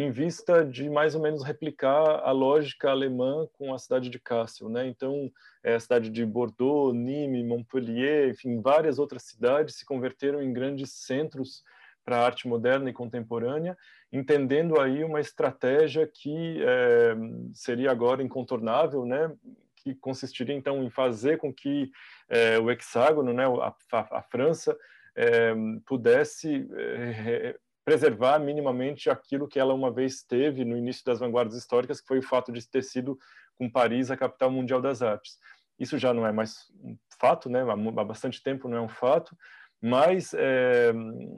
em 0.00 0.12
vista 0.12 0.64
de 0.64 0.88
mais 0.88 1.16
ou 1.16 1.20
menos 1.20 1.42
replicar 1.42 2.20
a 2.22 2.30
lógica 2.30 2.88
alemã 2.88 3.48
com 3.54 3.74
a 3.74 3.78
cidade 3.80 4.08
de 4.08 4.20
Kassel, 4.20 4.68
né? 4.68 4.86
Então, 4.86 5.28
é, 5.60 5.74
a 5.74 5.80
cidade 5.80 6.08
de 6.08 6.24
Bordeaux, 6.24 6.94
Nîmes, 6.94 7.44
Montpellier, 7.44 8.28
enfim, 8.28 8.60
várias 8.60 9.00
outras 9.00 9.24
cidades 9.24 9.74
se 9.74 9.84
converteram 9.84 10.40
em 10.40 10.52
grandes 10.52 10.92
centros 10.92 11.64
para 12.04 12.18
a 12.18 12.24
arte 12.24 12.46
moderna 12.46 12.88
e 12.88 12.92
contemporânea, 12.92 13.76
entendendo 14.12 14.80
aí 14.80 15.02
uma 15.02 15.20
estratégia 15.20 16.06
que 16.06 16.62
é, 16.62 17.16
seria 17.52 17.90
agora 17.90 18.22
incontornável, 18.22 19.04
né? 19.04 19.34
Que 19.74 19.96
consistiria 19.96 20.54
então 20.54 20.80
em 20.84 20.90
fazer 20.90 21.38
com 21.38 21.52
que 21.52 21.90
é, 22.28 22.56
o 22.56 22.70
hexágono, 22.70 23.32
né? 23.32 23.46
A, 23.46 23.74
a, 23.98 24.18
a 24.18 24.22
França 24.22 24.78
é, 25.16 25.52
pudesse 25.84 26.68
é, 26.76 27.58
preservar 27.88 28.38
minimamente 28.38 29.08
aquilo 29.08 29.48
que 29.48 29.58
ela 29.58 29.72
uma 29.72 29.90
vez 29.90 30.22
teve 30.22 30.62
no 30.62 30.76
início 30.76 31.02
das 31.06 31.20
vanguardas 31.20 31.56
históricas, 31.56 32.02
que 32.02 32.06
foi 32.06 32.18
o 32.18 32.22
fato 32.22 32.52
de 32.52 32.68
ter 32.68 32.82
sido 32.82 33.18
com 33.56 33.70
Paris 33.70 34.10
a 34.10 34.16
capital 34.16 34.50
mundial 34.50 34.78
das 34.82 35.00
artes. 35.00 35.38
Isso 35.78 35.96
já 35.96 36.12
não 36.12 36.26
é 36.26 36.30
mais 36.30 36.66
um 36.84 36.94
fato, 37.18 37.48
né? 37.48 37.62
Há 37.62 38.04
bastante 38.04 38.42
tempo 38.42 38.68
não 38.68 38.76
é 38.76 38.80
um 38.82 38.90
fato, 38.90 39.34
mas 39.80 40.34
é, 40.34 40.92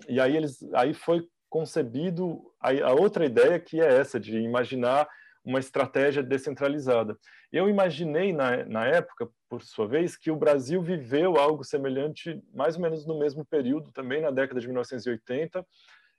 e 0.08 0.18
aí 0.18 0.36
eles 0.36 0.60
aí 0.74 0.92
foi 0.92 1.24
concebido 1.48 2.42
a, 2.60 2.70
a 2.70 2.94
outra 2.94 3.24
ideia 3.24 3.60
que 3.60 3.80
é 3.80 3.86
essa 3.86 4.18
de 4.18 4.36
imaginar 4.38 5.08
uma 5.44 5.60
estratégia 5.60 6.20
descentralizada. 6.20 7.16
Eu 7.52 7.68
imaginei 7.68 8.32
na, 8.32 8.64
na 8.64 8.86
época, 8.86 9.28
por 9.48 9.62
sua 9.62 9.86
vez, 9.86 10.16
que 10.16 10.32
o 10.32 10.36
Brasil 10.36 10.82
viveu 10.82 11.36
algo 11.36 11.62
semelhante 11.62 12.42
mais 12.52 12.74
ou 12.74 12.82
menos 12.82 13.06
no 13.06 13.18
mesmo 13.20 13.44
período, 13.44 13.92
também 13.92 14.20
na 14.20 14.32
década 14.32 14.60
de 14.60 14.66
1980, 14.66 15.64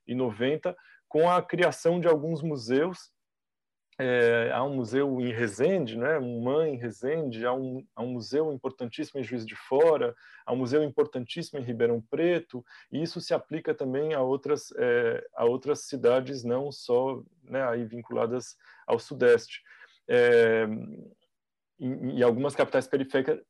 e 0.08 0.16
90, 0.16 0.76
com 1.08 1.30
a 1.30 1.42
criação 1.42 2.00
de 2.00 2.08
alguns 2.08 2.42
museus. 2.42 3.12
É, 4.00 4.50
há 4.52 4.64
um 4.64 4.76
museu 4.76 5.22
em 5.22 5.32
Resende, 5.32 5.96
né, 5.96 6.18
um 6.18 6.42
MAN 6.42 6.70
em 6.70 6.78
Resende, 6.78 7.46
há 7.46 7.54
um, 7.54 7.86
há 7.96 8.02
um 8.02 8.14
museu 8.14 8.52
importantíssimo 8.52 9.20
em 9.20 9.24
Juiz 9.24 9.46
de 9.46 9.56
Fora, 9.56 10.16
há 10.44 10.54
um 10.54 10.56
museu 10.56 10.82
importantíssimo 10.82 11.60
em 11.60 11.64
Ribeirão 11.64 12.02
Preto, 12.10 12.66
e 12.92 13.04
isso 13.04 13.22
se 13.22 13.32
aplica 13.32 13.76
também 13.76 14.16
a 14.16 14.22
outras, 14.22 14.72
é, 14.78 15.24
a 15.36 15.46
outras 15.46 15.82
cidades, 15.82 16.44
não 16.44 16.72
só 16.72 17.22
né, 17.44 17.64
aí 17.68 17.86
vinculadas 17.86 18.58
ao 18.88 18.98
Sudeste. 18.98 19.62
É, 20.08 20.66
e 21.84 22.22
algumas 22.22 22.56
capitais 22.56 22.88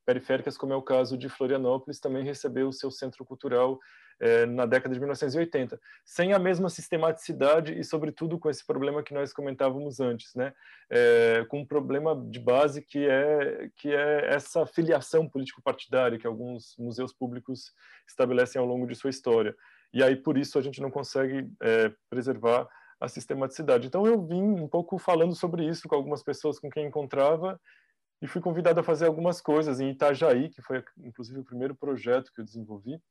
periféricas, 0.05 0.57
como 0.57 0.71
é 0.71 0.75
o 0.75 0.81
caso 0.81 1.17
de 1.17 1.27
Florianópolis, 1.27 1.99
também 1.99 2.23
recebeu 2.23 2.69
o 2.69 2.73
seu 2.73 2.89
centro 2.89 3.25
cultural 3.25 3.77
é, 4.21 4.45
na 4.45 4.65
década 4.65 4.93
de 4.93 5.01
1980, 5.01 5.77
sem 6.05 6.31
a 6.31 6.39
mesma 6.39 6.69
sistematicidade 6.69 7.77
e, 7.77 7.83
sobretudo, 7.83 8.39
com 8.39 8.49
esse 8.49 8.65
problema 8.65 9.03
que 9.03 9.13
nós 9.13 9.33
comentávamos 9.33 9.99
antes, 9.99 10.33
né? 10.33 10.53
É, 10.89 11.43
com 11.49 11.59
um 11.59 11.65
problema 11.65 12.15
de 12.15 12.39
base 12.39 12.81
que 12.81 13.05
é, 13.05 13.69
que 13.75 13.93
é 13.93 14.33
essa 14.33 14.65
filiação 14.65 15.27
político-partidária 15.27 16.17
que 16.17 16.27
alguns 16.27 16.77
museus 16.79 17.11
públicos 17.11 17.73
estabelecem 18.07 18.61
ao 18.61 18.65
longo 18.65 18.87
de 18.87 18.95
sua 18.95 19.09
história. 19.09 19.53
E 19.93 20.01
aí, 20.01 20.15
por 20.15 20.37
isso, 20.37 20.57
a 20.57 20.61
gente 20.61 20.79
não 20.79 20.89
consegue 20.89 21.49
é, 21.61 21.91
preservar 22.09 22.65
a 22.97 23.09
sistematicidade. 23.09 23.87
Então, 23.87 24.05
eu 24.05 24.25
vim 24.25 24.41
um 24.41 24.69
pouco 24.69 24.97
falando 24.99 25.35
sobre 25.35 25.65
isso 25.65 25.89
com 25.89 25.95
algumas 25.95 26.23
pessoas 26.23 26.59
com 26.59 26.69
quem 26.69 26.85
encontrava 26.85 27.59
e 28.21 28.27
fui 28.27 28.41
convidado 28.41 28.79
a 28.79 28.84
fazer 28.84 29.05
algumas 29.05 29.41
coisas 29.41 29.79
em 29.79 29.91
Itajaí, 29.91 30.49
que 30.49 30.62
foi 30.62 30.84
inclusive 30.99 31.39
o 31.39 31.45
primeiro 31.45 31.75
projeto 31.75 32.31
que 32.34 32.41
eu 32.41 32.45
desenvolvi 32.45 33.01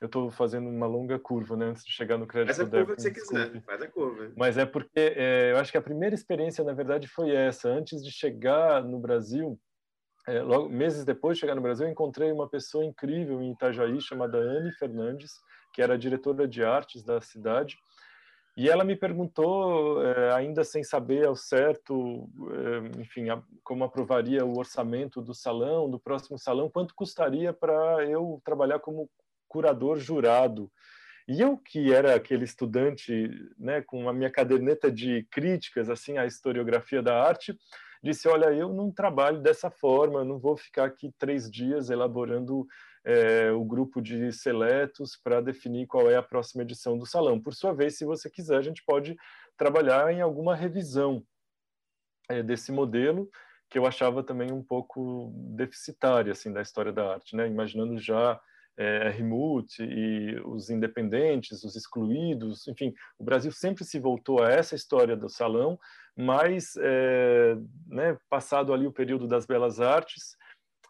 eu 0.00 0.06
estou 0.06 0.30
fazendo 0.30 0.68
uma 0.68 0.86
longa 0.86 1.18
curva, 1.18 1.56
né, 1.56 1.66
antes 1.66 1.84
de 1.84 1.92
chegar 1.92 2.16
no 2.16 2.26
crédito. 2.26 2.56
Faz 2.56 2.66
a 2.66 2.70
curva 2.70 2.96
que 2.96 3.02
você 3.02 3.10
quiser, 3.10 3.62
faz 3.62 3.82
a 3.82 3.86
curva. 3.86 4.32
Mas 4.34 4.56
é 4.56 4.64
porque 4.64 4.88
é, 4.96 5.52
eu 5.52 5.58
acho 5.58 5.70
que 5.70 5.76
a 5.76 5.82
primeira 5.82 6.14
experiência, 6.14 6.64
na 6.64 6.72
verdade, 6.72 7.06
foi 7.06 7.30
essa. 7.32 7.68
Antes 7.68 8.02
de 8.02 8.10
chegar 8.10 8.82
no 8.82 8.98
Brasil, 8.98 9.60
é, 10.26 10.40
logo 10.40 10.70
meses 10.70 11.04
depois 11.04 11.36
de 11.36 11.40
chegar 11.42 11.54
no 11.54 11.60
Brasil, 11.60 11.86
eu 11.86 11.92
encontrei 11.92 12.32
uma 12.32 12.48
pessoa 12.48 12.82
incrível 12.82 13.42
em 13.42 13.52
Itajaí 13.52 14.00
chamada 14.00 14.38
Anne 14.38 14.72
Fernandes, 14.72 15.32
que 15.74 15.82
era 15.82 15.98
diretora 15.98 16.48
de 16.48 16.64
artes 16.64 17.02
da 17.02 17.20
cidade. 17.20 17.76
E 18.60 18.68
ela 18.68 18.84
me 18.84 18.94
perguntou, 18.94 20.04
é, 20.04 20.34
ainda 20.34 20.62
sem 20.64 20.84
saber 20.84 21.26
ao 21.26 21.34
certo, 21.34 22.28
é, 22.52 23.00
enfim, 23.00 23.30
a, 23.30 23.42
como 23.64 23.84
aprovaria 23.84 24.44
o 24.44 24.58
orçamento 24.58 25.22
do 25.22 25.32
salão, 25.32 25.88
do 25.88 25.98
próximo 25.98 26.38
salão, 26.38 26.68
quanto 26.68 26.94
custaria 26.94 27.54
para 27.54 28.04
eu 28.04 28.38
trabalhar 28.44 28.78
como 28.78 29.08
curador 29.48 29.96
jurado. 29.96 30.70
E 31.26 31.40
eu, 31.40 31.56
que 31.56 31.90
era 31.90 32.14
aquele 32.14 32.44
estudante, 32.44 33.30
né, 33.58 33.80
com 33.80 34.06
a 34.10 34.12
minha 34.12 34.30
caderneta 34.30 34.92
de 34.92 35.26
críticas 35.30 35.88
assim 35.88 36.18
à 36.18 36.26
historiografia 36.26 37.02
da 37.02 37.18
arte, 37.18 37.56
disse: 38.04 38.28
Olha, 38.28 38.52
eu 38.52 38.68
não 38.68 38.92
trabalho 38.92 39.40
dessa 39.40 39.70
forma, 39.70 40.22
não 40.22 40.38
vou 40.38 40.54
ficar 40.54 40.84
aqui 40.84 41.10
três 41.18 41.50
dias 41.50 41.88
elaborando 41.88 42.66
é, 43.04 43.50
o 43.52 43.64
grupo 43.64 44.00
de 44.00 44.32
seletos 44.32 45.18
para 45.22 45.40
definir 45.40 45.86
qual 45.86 46.10
é 46.10 46.16
a 46.16 46.22
próxima 46.22 46.62
edição 46.62 46.98
do 46.98 47.06
salão. 47.06 47.40
Por 47.40 47.54
sua 47.54 47.72
vez, 47.72 47.96
se 47.96 48.04
você 48.04 48.28
quiser, 48.28 48.58
a 48.58 48.62
gente 48.62 48.82
pode 48.84 49.16
trabalhar 49.56 50.12
em 50.12 50.20
alguma 50.20 50.54
revisão 50.54 51.22
é, 52.28 52.42
desse 52.42 52.70
modelo 52.72 53.28
que 53.68 53.78
eu 53.78 53.86
achava 53.86 54.22
também 54.22 54.50
um 54.50 54.62
pouco 54.62 55.32
deficitária 55.54 56.32
assim 56.32 56.52
da 56.52 56.60
história 56.60 56.92
da 56.92 57.12
arte, 57.12 57.36
né? 57.36 57.46
Imaginando 57.46 57.98
já 57.98 58.40
é, 58.76 59.14
Helmut 59.16 59.80
e 59.80 60.40
os 60.44 60.70
independentes, 60.70 61.62
os 61.62 61.76
excluídos, 61.76 62.66
enfim, 62.66 62.94
o 63.18 63.24
Brasil 63.24 63.52
sempre 63.52 63.84
se 63.84 63.98
voltou 63.98 64.42
a 64.42 64.50
essa 64.50 64.74
história 64.74 65.16
do 65.16 65.28
salão, 65.28 65.78
mas 66.16 66.74
é, 66.80 67.56
né, 67.86 68.18
passado 68.28 68.72
ali 68.72 68.86
o 68.86 68.92
período 68.92 69.28
das 69.28 69.46
belas 69.46 69.80
artes, 69.80 70.36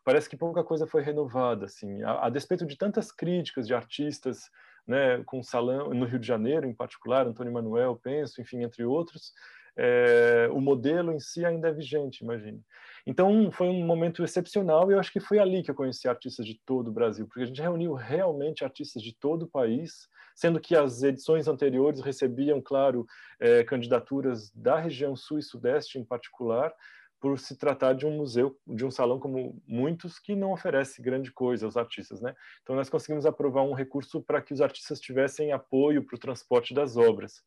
parece 0.05 0.29
que 0.29 0.37
pouca 0.37 0.65
coisa 0.65 0.87
foi 0.87 1.03
renovada, 1.03 1.67
assim, 1.67 2.03
a, 2.03 2.27
a 2.27 2.31
despeito 2.31 2.67
de 2.67 2.77
tantas 2.77 3.13
críticas 3.13 3.67
de 3.67 3.75
artistas, 3.75 4.51
né, 4.87 5.23
com 5.25 5.43
salão 5.43 5.91
no 5.95 6.07
Rio 6.07 6.19
de 6.19 6.27
Janeiro, 6.27 6.67
em 6.67 6.75
particular, 6.75 7.27
Antônio 7.27 7.53
Manuel, 7.53 8.01
penso, 8.03 8.41
enfim, 8.41 8.63
entre 8.63 8.85
outros, 8.85 9.33
é, 9.77 10.49
o 10.53 10.61
modelo 10.61 11.13
em 11.13 11.21
si 11.21 11.45
ainda 11.45 11.69
é 11.69 11.73
vigente, 11.73 12.25
imagine. 12.25 12.63
Então, 13.07 13.51
foi 13.51 13.69
um 13.69 13.87
momento 13.87 14.23
excepcional 14.23 14.91
e 14.91 14.95
eu 14.95 15.01
acho 15.01 15.13
que 15.13 15.21
foi 15.21 15.39
ali 15.39 15.63
que 15.63 15.71
eu 15.71 15.75
conheci 15.75 16.09
artistas 16.09 16.45
de 16.45 16.61
todo 16.67 16.89
o 16.89 16.93
Brasil, 16.93 17.27
porque 17.27 17.43
a 17.43 17.47
gente 17.47 17.63
reuniu 17.63 17.95
realmente 17.95 18.65
artistas 18.65 19.03
de 19.03 19.15
todo 19.15 19.45
o 19.45 19.49
país, 19.49 20.09
sendo 20.35 20.61
que 20.61 20.77
as 20.77 21.03
edições 21.03 21.49
anteriores 21.49 22.01
recebiam, 22.01 22.61
claro, 22.61 23.07
é, 23.39 23.65
candidaturas 23.65 24.51
da 24.51 24.79
região 24.79 25.17
sul 25.17 25.39
e 25.39 25.43
sudeste 25.43 25.99
em 25.99 26.05
particular, 26.05 26.73
por 27.21 27.39
se 27.39 27.57
tratar 27.57 27.93
de 27.93 28.07
um 28.07 28.17
museu, 28.17 28.59
de 28.67 28.85
um 28.85 28.91
salão 28.91 29.21
como 29.21 29.63
muitos 29.67 30.19
que 30.19 30.35
não 30.35 30.53
oferece 30.53 31.03
grande 31.03 31.31
coisa 31.31 31.67
aos 31.67 31.77
artistas, 31.77 32.21
né? 32.21 32.35
Então 32.63 32.75
nós 32.75 32.89
conseguimos 32.89 33.27
aprovar 33.27 33.63
um 33.63 33.75
recurso 33.75 34.23
para 34.23 34.41
que 34.41 34.55
os 34.55 34.61
artistas 34.61 34.99
tivessem 34.99 35.53
apoio 35.53 36.05
para 36.05 36.17
o 36.17 36.19
transporte 36.19 36.73
das 36.73 36.97
obras 36.97 37.43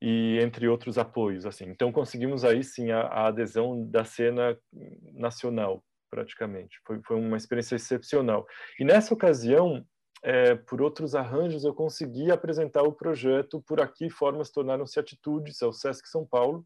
e 0.00 0.38
entre 0.40 0.68
outros 0.68 0.96
apoios 0.96 1.44
assim. 1.44 1.64
Então 1.64 1.90
conseguimos 1.90 2.44
aí 2.44 2.62
sim 2.62 2.92
a, 2.92 3.00
a 3.00 3.26
adesão 3.26 3.84
da 3.90 4.04
cena 4.04 4.56
nacional 5.12 5.82
praticamente. 6.08 6.78
Foi, 6.86 7.00
foi 7.02 7.16
uma 7.16 7.36
experiência 7.36 7.74
excepcional. 7.74 8.46
E 8.78 8.84
nessa 8.84 9.12
ocasião 9.12 9.84
é, 10.22 10.54
por 10.54 10.80
outros 10.80 11.16
arranjos 11.16 11.64
eu 11.64 11.74
consegui 11.74 12.30
apresentar 12.30 12.82
o 12.82 12.92
projeto 12.92 13.60
por 13.62 13.80
aqui 13.80 14.08
formas 14.08 14.50
tornaram-se 14.50 15.00
atitudes 15.00 15.60
ao 15.62 15.72
Sesc 15.72 16.08
São 16.08 16.24
Paulo 16.24 16.64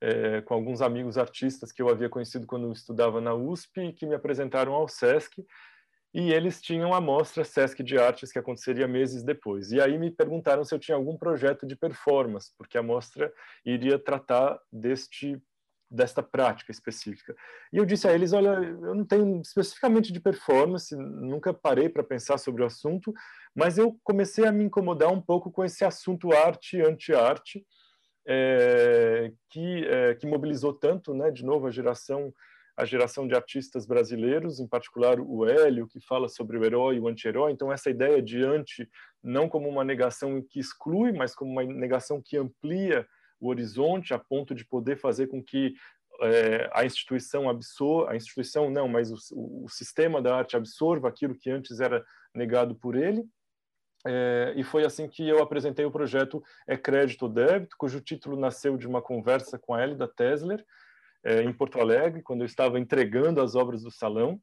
é, 0.00 0.40
com 0.42 0.54
alguns 0.54 0.80
amigos 0.82 1.16
artistas 1.18 1.72
que 1.72 1.82
eu 1.82 1.88
havia 1.88 2.08
conhecido 2.08 2.46
quando 2.46 2.72
estudava 2.72 3.20
na 3.20 3.34
USP 3.34 3.92
que 3.92 4.06
me 4.06 4.14
apresentaram 4.14 4.72
ao 4.72 4.88
Sesc 4.88 5.44
e 6.14 6.32
eles 6.32 6.62
tinham 6.62 6.94
a 6.94 7.00
mostra 7.00 7.44
Sesc 7.44 7.82
de 7.82 7.98
Artes 7.98 8.30
que 8.30 8.38
aconteceria 8.38 8.86
meses 8.86 9.24
depois. 9.24 9.72
E 9.72 9.80
aí 9.80 9.98
me 9.98 10.12
perguntaram 10.12 10.64
se 10.64 10.72
eu 10.72 10.78
tinha 10.78 10.96
algum 10.96 11.18
projeto 11.18 11.66
de 11.66 11.74
performance, 11.74 12.52
porque 12.56 12.78
a 12.78 12.82
mostra 12.82 13.32
iria 13.66 13.98
tratar 13.98 14.58
deste 14.72 15.42
desta 15.90 16.22
prática 16.22 16.72
específica. 16.72 17.36
E 17.72 17.76
eu 17.76 17.84
disse 17.84 18.08
a 18.08 18.12
eles, 18.12 18.32
olha, 18.32 18.48
eu 18.48 18.94
não 18.94 19.04
tenho 19.04 19.40
especificamente 19.40 20.12
de 20.12 20.18
performance, 20.18 20.94
nunca 20.96 21.54
parei 21.54 21.88
para 21.88 22.02
pensar 22.02 22.36
sobre 22.38 22.62
o 22.62 22.66
assunto, 22.66 23.12
mas 23.54 23.78
eu 23.78 23.96
comecei 24.02 24.44
a 24.44 24.50
me 24.50 24.64
incomodar 24.64 25.12
um 25.12 25.20
pouco 25.20 25.52
com 25.52 25.64
esse 25.64 25.84
assunto 25.84 26.32
arte 26.32 26.80
anti-arte, 26.80 27.64
é, 28.26 29.32
que, 29.50 29.86
é, 29.86 30.14
que 30.14 30.26
mobilizou 30.26 30.72
tanto, 30.72 31.14
né, 31.14 31.30
de 31.30 31.44
novo, 31.44 31.66
a 31.66 31.70
geração 31.70 32.32
a 32.76 32.84
geração 32.84 33.28
de 33.28 33.34
artistas 33.34 33.86
brasileiros, 33.86 34.58
em 34.58 34.66
particular 34.66 35.20
o 35.20 35.46
Hélio, 35.46 35.86
que 35.86 36.00
fala 36.00 36.28
sobre 36.28 36.58
o 36.58 36.64
herói 36.64 36.96
e 36.96 37.00
o 37.00 37.06
anti-herói. 37.06 37.52
Então, 37.52 37.72
essa 37.72 37.88
ideia 37.88 38.20
de 38.20 38.42
anti, 38.42 38.88
não 39.22 39.48
como 39.48 39.68
uma 39.68 39.84
negação 39.84 40.42
que 40.42 40.58
exclui, 40.58 41.12
mas 41.12 41.34
como 41.34 41.52
uma 41.52 41.62
negação 41.62 42.20
que 42.20 42.36
amplia 42.36 43.06
o 43.40 43.48
horizonte 43.48 44.12
a 44.12 44.18
ponto 44.18 44.54
de 44.54 44.64
poder 44.64 44.96
fazer 44.96 45.28
com 45.28 45.42
que 45.42 45.74
é, 46.22 46.70
a 46.72 46.84
instituição 46.84 47.48
absorva, 47.48 48.12
a 48.12 48.16
instituição 48.16 48.70
não, 48.70 48.88
mas 48.88 49.10
o, 49.10 49.64
o, 49.64 49.68
sistema 49.68 50.22
da 50.22 50.36
arte 50.36 50.56
absorva 50.56 51.08
aquilo 51.08 51.34
que 51.34 51.50
antes 51.50 51.80
era 51.80 52.04
negado 52.34 52.74
por 52.74 52.96
ele. 52.96 53.24
É, 54.06 54.52
e 54.56 54.62
foi 54.62 54.84
assim 54.84 55.08
que 55.08 55.26
eu 55.26 55.42
apresentei 55.42 55.84
o 55.84 55.90
projeto 55.90 56.42
É 56.66 56.76
Crédito 56.76 57.22
ou 57.22 57.28
Débito, 57.28 57.76
cujo 57.78 58.00
título 58.00 58.38
nasceu 58.38 58.76
de 58.76 58.86
uma 58.86 59.00
conversa 59.00 59.58
com 59.58 59.72
a 59.72 59.82
Elida 59.82 60.06
Tesler, 60.06 60.64
é, 61.24 61.42
em 61.42 61.52
Porto 61.52 61.80
Alegre, 61.80 62.22
quando 62.22 62.42
eu 62.42 62.46
estava 62.46 62.78
entregando 62.78 63.40
as 63.40 63.54
obras 63.54 63.82
do 63.82 63.90
salão. 63.90 64.38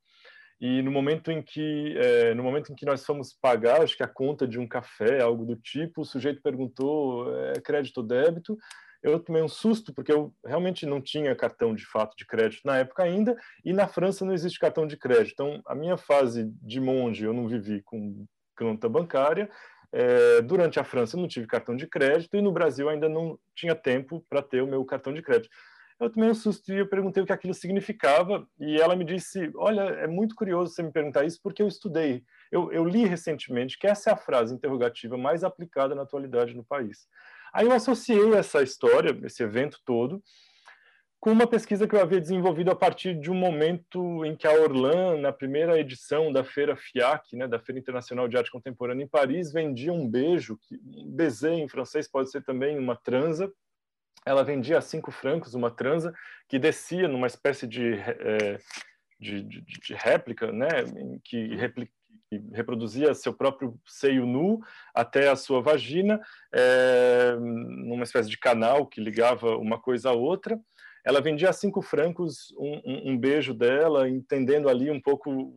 E 0.59 0.81
no 0.81 0.91
momento 0.91 1.31
em 1.31 1.41
que 1.41 1.95
é, 1.97 2.33
no 2.35 2.43
momento 2.43 2.71
em 2.71 2.75
que 2.75 2.85
nós 2.85 3.03
fomos 3.05 3.33
pagar, 3.33 3.81
acho 3.81 3.97
que 3.97 4.03
a 4.03 4.07
conta 4.07 4.47
de 4.47 4.59
um 4.59 4.67
café, 4.67 5.21
algo 5.21 5.45
do 5.45 5.55
tipo, 5.55 6.01
o 6.01 6.05
sujeito 6.05 6.41
perguntou 6.41 7.35
é, 7.35 7.53
crédito 7.53 7.97
ou 7.97 8.03
débito. 8.03 8.57
Eu 9.01 9.19
tomei 9.19 9.41
um 9.41 9.47
susto 9.47 9.91
porque 9.91 10.11
eu 10.11 10.31
realmente 10.45 10.85
não 10.85 11.01
tinha 11.01 11.35
cartão 11.35 11.73
de 11.73 11.83
fato 11.83 12.15
de 12.15 12.25
crédito 12.27 12.61
na 12.63 12.77
época 12.77 13.01
ainda, 13.01 13.35
e 13.65 13.73
na 13.73 13.87
França 13.87 14.23
não 14.23 14.33
existe 14.33 14.59
cartão 14.59 14.85
de 14.85 14.95
crédito. 14.95 15.33
Então, 15.33 15.61
a 15.65 15.73
minha 15.73 15.97
fase 15.97 16.51
de 16.61 16.79
monge 16.79 17.25
eu 17.25 17.33
não 17.33 17.47
vivi 17.47 17.81
com 17.81 18.27
conta 18.61 18.87
bancária. 18.87 19.49
É, 19.93 20.41
durante 20.41 20.79
a 20.79 20.83
França 20.83 21.17
eu 21.17 21.21
não 21.21 21.27
tive 21.27 21.47
cartão 21.47 21.75
de 21.75 21.85
crédito 21.85 22.37
e 22.37 22.41
no 22.41 22.51
Brasil 22.51 22.87
ainda 22.87 23.09
não 23.09 23.37
tinha 23.53 23.75
tempo 23.75 24.25
para 24.29 24.41
ter 24.41 24.61
o 24.61 24.67
meu 24.67 24.85
cartão 24.85 25.13
de 25.13 25.21
crédito. 25.21 25.49
Eu 25.99 26.09
tomei 26.09 26.29
um 26.29 26.33
susto 26.33 26.73
e 26.73 26.77
eu 26.79 26.87
perguntei 26.87 27.21
o 27.21 27.25
que 27.25 27.33
aquilo 27.33 27.53
significava 27.53 28.47
e 28.59 28.81
ela 28.81 28.95
me 28.95 29.05
disse, 29.05 29.51
olha, 29.55 29.81
é 29.81 30.07
muito 30.07 30.33
curioso 30.33 30.73
você 30.73 30.81
me 30.81 30.91
perguntar 30.91 31.25
isso 31.25 31.39
porque 31.43 31.61
eu 31.61 31.67
estudei, 31.67 32.23
eu, 32.51 32.71
eu 32.71 32.83
li 32.83 33.05
recentemente 33.05 33.77
que 33.77 33.85
essa 33.85 34.09
é 34.09 34.13
a 34.13 34.17
frase 34.17 34.53
interrogativa 34.53 35.15
mais 35.15 35.43
aplicada 35.43 35.93
na 35.93 36.01
atualidade 36.01 36.55
no 36.55 36.63
país. 36.63 37.07
Aí 37.53 37.67
eu 37.67 37.71
associei 37.71 38.33
essa 38.33 38.63
história, 38.63 39.15
esse 39.23 39.43
evento 39.43 39.79
todo, 39.85 40.23
com 41.21 41.31
uma 41.31 41.45
pesquisa 41.45 41.87
que 41.87 41.95
eu 41.95 42.01
havia 42.01 42.19
desenvolvido 42.19 42.71
a 42.71 42.75
partir 42.75 43.13
de 43.13 43.29
um 43.29 43.35
momento 43.35 44.25
em 44.25 44.35
que 44.35 44.47
a 44.47 44.53
Orlan, 44.53 45.21
na 45.21 45.31
primeira 45.31 45.79
edição 45.79 46.33
da 46.33 46.43
Feira 46.43 46.75
FIAC, 46.75 47.35
né, 47.35 47.47
da 47.47 47.59
Feira 47.59 47.79
Internacional 47.79 48.27
de 48.27 48.37
Arte 48.37 48.49
Contemporânea 48.49 49.03
em 49.03 49.07
Paris, 49.07 49.53
vendia 49.53 49.93
um 49.93 50.09
beijo, 50.09 50.57
que, 50.57 50.81
um 50.83 51.11
baiser 51.11 51.53
em 51.53 51.69
francês 51.69 52.07
pode 52.07 52.31
ser 52.31 52.43
também 52.43 52.79
uma 52.79 52.95
transa, 52.95 53.53
ela 54.25 54.43
vendia 54.43 54.79
a 54.79 54.81
cinco 54.81 55.11
francos 55.11 55.53
uma 55.53 55.69
transa 55.69 56.11
que 56.49 56.57
descia 56.57 57.07
numa 57.07 57.27
espécie 57.27 57.67
de, 57.67 57.93
é, 57.93 58.59
de, 59.19 59.43
de, 59.43 59.61
de, 59.61 59.93
réplica, 59.93 60.51
né, 60.51 60.69
que, 61.23 61.55
reproduzia 62.51 63.13
seu 63.13 63.33
próprio 63.33 63.77
seio 63.85 64.25
nu 64.25 64.61
até 64.93 65.29
a 65.29 65.35
sua 65.35 65.61
vagina, 65.61 66.19
é, 66.51 67.35
numa 67.37 68.03
espécie 68.03 68.29
de 68.29 68.37
canal 68.37 68.87
que 68.87 69.01
ligava 69.01 69.57
uma 69.57 69.79
coisa 69.79 70.09
à 70.09 70.13
outra. 70.13 70.59
Ela 71.05 71.21
vendia 71.21 71.49
a 71.49 71.53
cinco 71.53 71.81
francos 71.81 72.53
um, 72.57 72.81
um, 72.85 73.11
um 73.11 73.17
beijo 73.17 73.53
dela, 73.53 74.09
entendendo 74.09 74.69
ali 74.69 74.89
um 74.89 75.01
pouco 75.01 75.53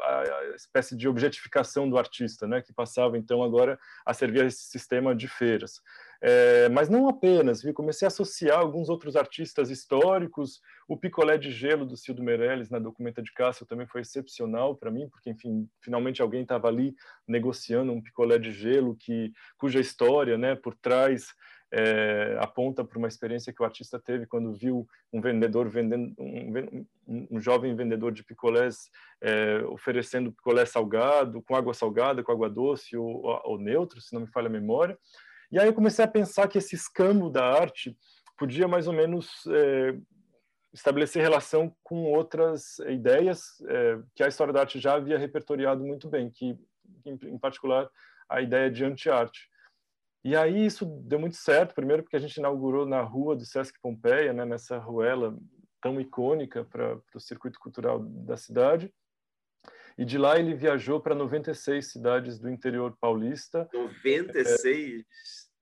a 0.00 0.54
espécie 0.54 0.96
de 0.96 1.08
objetificação 1.08 1.88
do 1.88 1.98
artista, 1.98 2.46
né, 2.46 2.62
que 2.62 2.72
passava 2.72 3.18
então 3.18 3.42
agora 3.42 3.78
a 4.04 4.14
servir 4.14 4.42
a 4.42 4.46
esse 4.46 4.64
sistema 4.64 5.14
de 5.14 5.28
feiras. 5.28 5.80
É, 6.20 6.68
mas 6.70 6.88
não 6.88 7.08
apenas, 7.08 7.62
vi, 7.62 7.72
comecei 7.72 8.04
a 8.04 8.08
associar 8.08 8.58
alguns 8.58 8.88
outros 8.88 9.14
artistas 9.14 9.70
históricos, 9.70 10.60
o 10.88 10.96
picolé 10.96 11.38
de 11.38 11.52
gelo 11.52 11.86
do 11.86 11.96
Cildo 11.96 12.22
Meirelles 12.22 12.70
na 12.70 12.78
Documenta 12.78 13.22
de 13.22 13.32
Cássio 13.32 13.66
também 13.66 13.86
foi 13.86 14.00
excepcional 14.00 14.74
para 14.74 14.90
mim, 14.90 15.08
porque, 15.08 15.30
enfim, 15.30 15.68
finalmente 15.80 16.20
alguém 16.20 16.42
estava 16.42 16.66
ali 16.66 16.94
negociando 17.26 17.92
um 17.92 18.02
picolé 18.02 18.38
de 18.38 18.50
gelo 18.50 18.96
que, 18.96 19.32
cuja 19.56 19.78
história, 19.78 20.36
né, 20.36 20.56
por 20.56 20.74
trás, 20.74 21.34
é, 21.72 22.36
aponta 22.40 22.84
para 22.84 22.98
uma 22.98 23.08
experiência 23.08 23.52
que 23.52 23.62
o 23.62 23.64
artista 23.64 23.98
teve 23.98 24.26
quando 24.26 24.54
viu 24.54 24.88
um 25.12 25.20
vendedor 25.20 25.68
vendendo, 25.68 26.14
um, 26.18 26.86
um 27.30 27.40
jovem 27.40 27.74
vendedor 27.76 28.12
de 28.12 28.24
picolés 28.24 28.90
é, 29.20 29.58
oferecendo 29.66 30.32
picolé 30.32 30.64
salgado, 30.64 31.42
com 31.42 31.54
água 31.54 31.74
salgada, 31.74 32.22
com 32.22 32.32
água 32.32 32.48
doce 32.48 32.96
ou, 32.96 33.22
ou 33.44 33.58
neutro, 33.58 34.00
se 34.00 34.14
não 34.14 34.22
me 34.22 34.28
falha 34.28 34.46
a 34.46 34.50
memória. 34.50 34.98
E 35.50 35.58
aí 35.58 35.66
eu 35.66 35.74
comecei 35.74 36.04
a 36.04 36.08
pensar 36.08 36.48
que 36.48 36.58
esse 36.58 36.74
escambo 36.74 37.30
da 37.30 37.44
arte 37.44 37.96
podia 38.36 38.68
mais 38.68 38.86
ou 38.86 38.92
menos 38.92 39.44
é, 39.48 39.98
estabelecer 40.72 41.22
relação 41.22 41.74
com 41.82 42.04
outras 42.04 42.78
ideias 42.80 43.60
é, 43.66 43.98
que 44.14 44.22
a 44.22 44.28
história 44.28 44.52
da 44.52 44.60
arte 44.60 44.78
já 44.78 44.94
havia 44.94 45.18
repertoriado 45.18 45.84
muito 45.84 46.08
bem, 46.08 46.30
que 46.30 46.56
em, 47.04 47.18
em 47.24 47.38
particular 47.38 47.90
a 48.28 48.40
ideia 48.40 48.70
de 48.70 48.84
anti-arte. 48.84 49.48
E 50.24 50.36
aí 50.36 50.66
isso 50.66 50.84
deu 50.84 51.18
muito 51.18 51.36
certo, 51.36 51.74
primeiro 51.74 52.02
porque 52.02 52.16
a 52.16 52.20
gente 52.20 52.36
inaugurou 52.36 52.84
na 52.84 53.00
rua 53.00 53.36
do 53.36 53.44
Sesc 53.44 53.78
Pompeia, 53.80 54.32
né, 54.32 54.44
nessa 54.44 54.78
ruela 54.78 55.36
tão 55.80 56.00
icônica 56.00 56.64
para 56.64 57.00
o 57.14 57.20
circuito 57.20 57.58
cultural 57.58 58.00
da 58.00 58.36
cidade, 58.36 58.92
e 59.96 60.04
de 60.04 60.16
lá 60.16 60.38
ele 60.38 60.54
viajou 60.54 61.00
para 61.00 61.14
96 61.14 61.90
cidades 61.90 62.38
do 62.38 62.48
interior 62.48 62.96
paulista. 63.00 63.68
96? 63.72 65.00
É, 65.00 65.04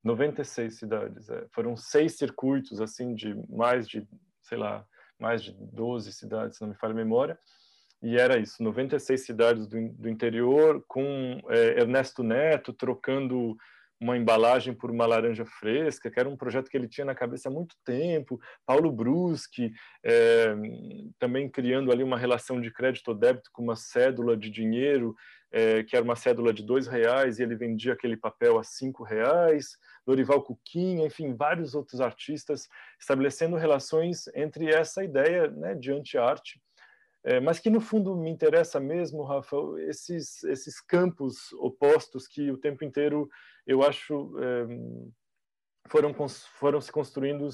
96 0.04 0.78
cidades. 0.78 1.30
É. 1.30 1.46
Foram 1.52 1.74
seis 1.74 2.16
circuitos, 2.16 2.80
assim, 2.80 3.14
de 3.14 3.34
mais 3.48 3.88
de, 3.88 4.06
sei 4.42 4.58
lá, 4.58 4.86
mais 5.18 5.42
de 5.42 5.52
12 5.52 6.12
cidades, 6.12 6.58
se 6.58 6.62
não 6.62 6.68
me 6.68 6.76
falha 6.76 6.92
a 6.92 6.96
memória. 6.96 7.38
E 8.02 8.18
era 8.18 8.36
isso, 8.36 8.62
96 8.62 9.24
cidades 9.24 9.66
do, 9.66 9.88
do 9.88 10.08
interior, 10.08 10.84
com 10.86 11.40
é, 11.48 11.80
Ernesto 11.80 12.22
Neto 12.22 12.74
trocando 12.74 13.56
uma 14.00 14.16
embalagem 14.16 14.74
por 14.74 14.90
uma 14.90 15.06
laranja 15.06 15.44
fresca, 15.44 16.10
que 16.10 16.20
era 16.20 16.28
um 16.28 16.36
projeto 16.36 16.68
que 16.68 16.76
ele 16.76 16.88
tinha 16.88 17.04
na 17.04 17.14
cabeça 17.14 17.48
há 17.48 17.52
muito 17.52 17.74
tempo. 17.84 18.38
Paulo 18.64 18.92
Bruschi, 18.92 19.72
é, 20.04 20.54
também 21.18 21.48
criando 21.48 21.90
ali 21.90 22.02
uma 22.02 22.18
relação 22.18 22.60
de 22.60 22.70
crédito 22.70 23.08
ou 23.08 23.14
débito 23.14 23.50
com 23.52 23.62
uma 23.62 23.76
cédula 23.76 24.36
de 24.36 24.50
dinheiro, 24.50 25.14
é, 25.50 25.82
que 25.82 25.96
era 25.96 26.04
uma 26.04 26.16
cédula 26.16 26.52
de 26.52 26.62
dois 26.62 26.86
reais 26.86 27.38
e 27.38 27.42
ele 27.42 27.56
vendia 27.56 27.94
aquele 27.94 28.16
papel 28.16 28.58
a 28.58 28.64
cinco 28.64 29.02
reais. 29.02 29.78
Dorival 30.06 30.42
Cuquinha, 30.42 31.06
enfim, 31.06 31.34
vários 31.34 31.74
outros 31.74 32.00
artistas 32.00 32.68
estabelecendo 33.00 33.56
relações 33.56 34.26
entre 34.34 34.68
essa 34.68 35.02
ideia 35.02 35.48
né, 35.48 35.74
de 35.74 35.90
anti-arte 35.90 36.60
é, 37.26 37.40
mas 37.40 37.58
que 37.58 37.68
no 37.68 37.80
fundo 37.80 38.14
me 38.14 38.30
interessa 38.30 38.78
mesmo, 38.78 39.24
Rafa, 39.24 39.56
esses, 39.88 40.44
esses 40.44 40.80
campos 40.80 41.52
opostos 41.54 42.28
que 42.28 42.52
o 42.52 42.56
tempo 42.56 42.84
inteiro 42.84 43.28
eu 43.66 43.82
acho 43.82 44.32
é, 44.38 44.66
foram, 45.88 46.14
foram 46.28 46.80
se 46.80 46.92
construindo 46.92 47.48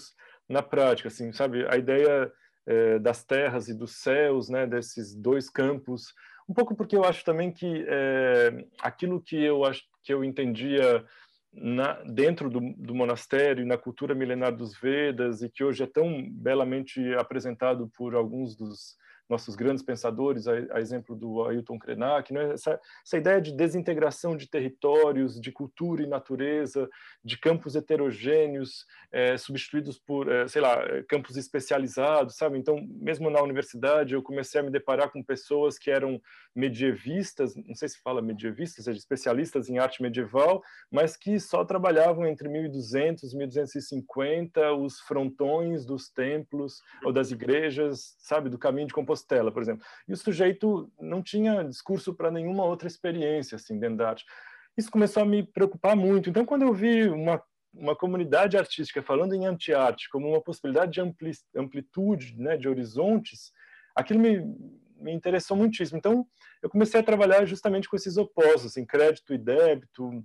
na 0.46 0.62
prática, 0.62 1.08
assim, 1.08 1.32
sabe? 1.32 1.66
A 1.66 1.78
ideia 1.78 2.30
é, 2.66 2.98
das 2.98 3.24
terras 3.24 3.68
e 3.68 3.74
dos 3.74 3.96
céus, 3.96 4.50
né, 4.50 4.66
desses 4.66 5.14
dois 5.14 5.48
campos, 5.48 6.12
um 6.46 6.52
pouco 6.52 6.76
porque 6.76 6.94
eu 6.94 7.04
acho 7.04 7.24
também 7.24 7.50
que 7.50 7.86
é, 7.88 8.66
aquilo 8.82 9.22
que 9.22 9.42
eu 9.42 9.64
acho 9.64 9.84
que 10.02 10.12
eu 10.12 10.22
entendia 10.22 11.02
na, 11.50 11.94
dentro 12.02 12.50
do, 12.50 12.60
do, 12.76 12.94
monastério, 12.94 13.64
na 13.64 13.78
cultura 13.78 14.14
milenar 14.14 14.54
dos 14.54 14.78
Vedas, 14.78 15.40
e 15.40 15.48
que 15.48 15.64
hoje 15.64 15.82
é 15.82 15.86
tão 15.86 16.30
belamente 16.30 17.00
apresentado 17.14 17.90
por 17.96 18.14
alguns 18.14 18.54
dos 18.54 19.00
nossos 19.32 19.56
grandes 19.56 19.82
pensadores, 19.82 20.46
a, 20.46 20.52
a 20.72 20.80
exemplo 20.80 21.16
do 21.16 21.42
Ailton 21.44 21.78
Krenak, 21.78 22.32
né? 22.32 22.52
essa, 22.52 22.78
essa, 23.04 23.16
ideia 23.16 23.40
de 23.40 23.50
desintegração 23.50 24.36
de 24.36 24.46
territórios, 24.46 25.40
de 25.40 25.50
cultura 25.50 26.02
e 26.02 26.06
natureza, 26.06 26.88
de 27.24 27.38
campos 27.38 27.74
heterogêneos, 27.74 28.86
é, 29.10 29.38
substituídos 29.38 29.98
por, 29.98 30.30
é, 30.30 30.46
sei 30.46 30.60
lá, 30.60 30.78
campos 31.08 31.36
especializados, 31.36 32.36
sabe? 32.36 32.58
Então, 32.58 32.86
mesmo 33.00 33.30
na 33.30 33.42
universidade, 33.42 34.12
eu 34.12 34.22
comecei 34.22 34.60
a 34.60 34.64
me 34.64 34.70
deparar 34.70 35.10
com 35.10 35.22
pessoas 35.22 35.78
que 35.78 35.90
eram 35.90 36.20
medievistas, 36.54 37.54
não 37.56 37.74
sei 37.74 37.88
se 37.88 38.00
fala 38.02 38.20
medievistas, 38.20 38.84
seja, 38.84 38.98
especialistas 38.98 39.68
em 39.68 39.78
arte 39.78 40.02
medieval, 40.02 40.62
mas 40.90 41.16
que 41.16 41.40
só 41.40 41.64
trabalhavam 41.64 42.26
entre 42.26 42.48
1200 42.48 43.32
e 43.32 43.36
1250 43.36 44.72
os 44.74 45.00
frontões 45.00 45.86
dos 45.86 46.10
templos 46.10 46.80
ou 47.04 47.12
das 47.12 47.30
igrejas, 47.30 48.14
sabe, 48.18 48.50
do 48.50 48.58
caminho 48.58 48.88
de 48.88 48.94
Compostela, 48.94 49.50
por 49.50 49.62
exemplo. 49.62 49.84
E 50.06 50.12
o 50.12 50.16
sujeito 50.16 50.90
não 51.00 51.22
tinha 51.22 51.62
discurso 51.62 52.14
para 52.14 52.30
nenhuma 52.30 52.64
outra 52.64 52.88
experiência 52.88 53.56
assim 53.56 53.78
dentro 53.78 53.98
da 53.98 54.10
arte. 54.10 54.24
Isso 54.76 54.90
começou 54.90 55.22
a 55.22 55.26
me 55.26 55.42
preocupar 55.42 55.94
muito. 55.96 56.30
Então, 56.30 56.44
quando 56.44 56.62
eu 56.62 56.72
vi 56.72 57.08
uma 57.08 57.42
uma 57.74 57.96
comunidade 57.96 58.56
artística 58.56 59.02
falando 59.02 59.34
em 59.34 59.46
anti-arte 59.46 60.08
como 60.10 60.28
uma 60.28 60.42
possibilidade 60.42 60.92
de 60.92 61.00
ampli 61.00 61.32
amplitude, 61.56 62.38
né, 62.38 62.56
de 62.56 62.68
horizontes, 62.68 63.50
aquilo 63.96 64.20
me, 64.20 64.40
me 65.02 65.12
interessou 65.12 65.56
muitíssimo. 65.56 65.98
Então, 65.98 66.26
eu 66.62 66.70
comecei 66.70 67.00
a 67.00 67.02
trabalhar 67.02 67.44
justamente 67.44 67.88
com 67.88 67.96
esses 67.96 68.16
opostos, 68.16 68.76
em 68.76 68.86
crédito 68.86 69.34
e 69.34 69.38
débito, 69.38 70.24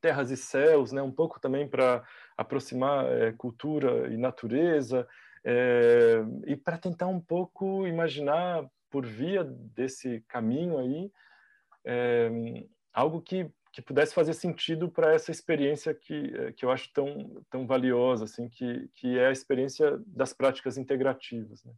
terras 0.00 0.30
e 0.30 0.36
céus, 0.36 0.92
né? 0.92 1.02
um 1.02 1.12
pouco 1.12 1.40
também 1.40 1.68
para 1.68 2.04
aproximar 2.36 3.06
é, 3.06 3.32
cultura 3.32 4.12
e 4.12 4.16
natureza, 4.16 5.06
é, 5.44 6.18
e 6.46 6.56
para 6.56 6.78
tentar 6.78 7.06
um 7.06 7.20
pouco 7.20 7.86
imaginar, 7.86 8.68
por 8.90 9.06
via 9.06 9.44
desse 9.44 10.24
caminho 10.28 10.78
aí, 10.78 11.12
é, 11.84 12.30
algo 12.92 13.20
que, 13.20 13.50
que 13.72 13.82
pudesse 13.82 14.14
fazer 14.14 14.34
sentido 14.34 14.90
para 14.90 15.12
essa 15.12 15.30
experiência 15.30 15.94
que, 15.94 16.52
que 16.52 16.64
eu 16.64 16.70
acho 16.70 16.92
tão, 16.92 17.42
tão 17.50 17.66
valiosa, 17.66 18.24
assim, 18.24 18.48
que, 18.48 18.88
que 18.94 19.18
é 19.18 19.28
a 19.28 19.32
experiência 19.32 20.00
das 20.06 20.32
práticas 20.32 20.76
integrativas. 20.76 21.62
Né? 21.64 21.72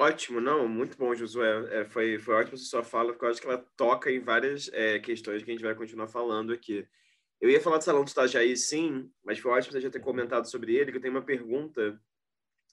Ótimo, 0.00 0.40
não, 0.40 0.68
muito 0.68 0.96
bom, 0.96 1.12
Josué. 1.12 1.80
É, 1.80 1.84
foi, 1.84 2.20
foi 2.20 2.36
ótimo 2.36 2.56
sua 2.56 2.84
fala, 2.84 3.12
porque 3.12 3.24
eu 3.24 3.30
acho 3.30 3.40
que 3.40 3.48
ela 3.48 3.58
toca 3.76 4.08
em 4.12 4.20
várias 4.20 4.70
é, 4.72 5.00
questões 5.00 5.42
que 5.42 5.50
a 5.50 5.52
gente 5.52 5.64
vai 5.64 5.74
continuar 5.74 6.06
falando 6.06 6.52
aqui. 6.52 6.86
Eu 7.40 7.50
ia 7.50 7.60
falar 7.60 7.78
do 7.78 7.84
Salão 7.84 8.04
do 8.04 8.08
Itajaí, 8.08 8.56
sim, 8.56 9.10
mas 9.24 9.40
foi 9.40 9.50
ótimo 9.50 9.72
você 9.72 9.80
já 9.80 9.90
ter 9.90 9.98
comentado 9.98 10.48
sobre 10.48 10.76
ele, 10.76 10.92
que 10.92 10.98
eu 10.98 11.00
tenho 11.00 11.14
uma 11.14 11.24
pergunta, 11.24 12.00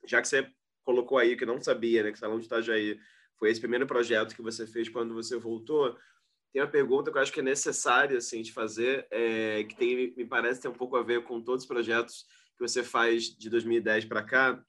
já 0.06 0.22
que 0.22 0.28
você 0.28 0.48
colocou 0.84 1.18
aí, 1.18 1.36
que 1.36 1.48
não 1.48 1.60
sabia, 1.60 2.04
né, 2.04 2.12
que 2.12 2.18
o 2.18 2.20
Salão 2.20 2.38
do 2.38 2.46
Itajaí 2.46 3.00
foi 3.40 3.50
esse 3.50 3.60
primeiro 3.60 3.88
projeto 3.88 4.36
que 4.36 4.44
você 4.44 4.68
fez 4.68 4.88
quando 4.88 5.16
você 5.16 5.36
voltou, 5.36 5.98
tem 6.54 6.62
uma 6.62 6.70
pergunta 6.70 7.12
que 7.12 7.18
eu 7.18 7.22
acho 7.24 7.34
que 7.34 7.40
é 7.40 7.44
necessária, 7.44 8.20
assim, 8.20 8.44
de 8.44 8.54
fazer, 8.54 9.08
é, 9.10 9.64
que 9.64 9.76
tem, 9.76 10.14
me 10.16 10.26
parece 10.28 10.62
ter 10.62 10.68
um 10.68 10.74
pouco 10.74 10.96
a 10.96 11.02
ver 11.02 11.24
com 11.24 11.42
todos 11.42 11.64
os 11.64 11.68
projetos 11.68 12.28
que 12.56 12.62
você 12.62 12.84
faz 12.84 13.36
de 13.36 13.50
2010 13.50 14.06
para 14.06 14.22
cá, 14.22 14.64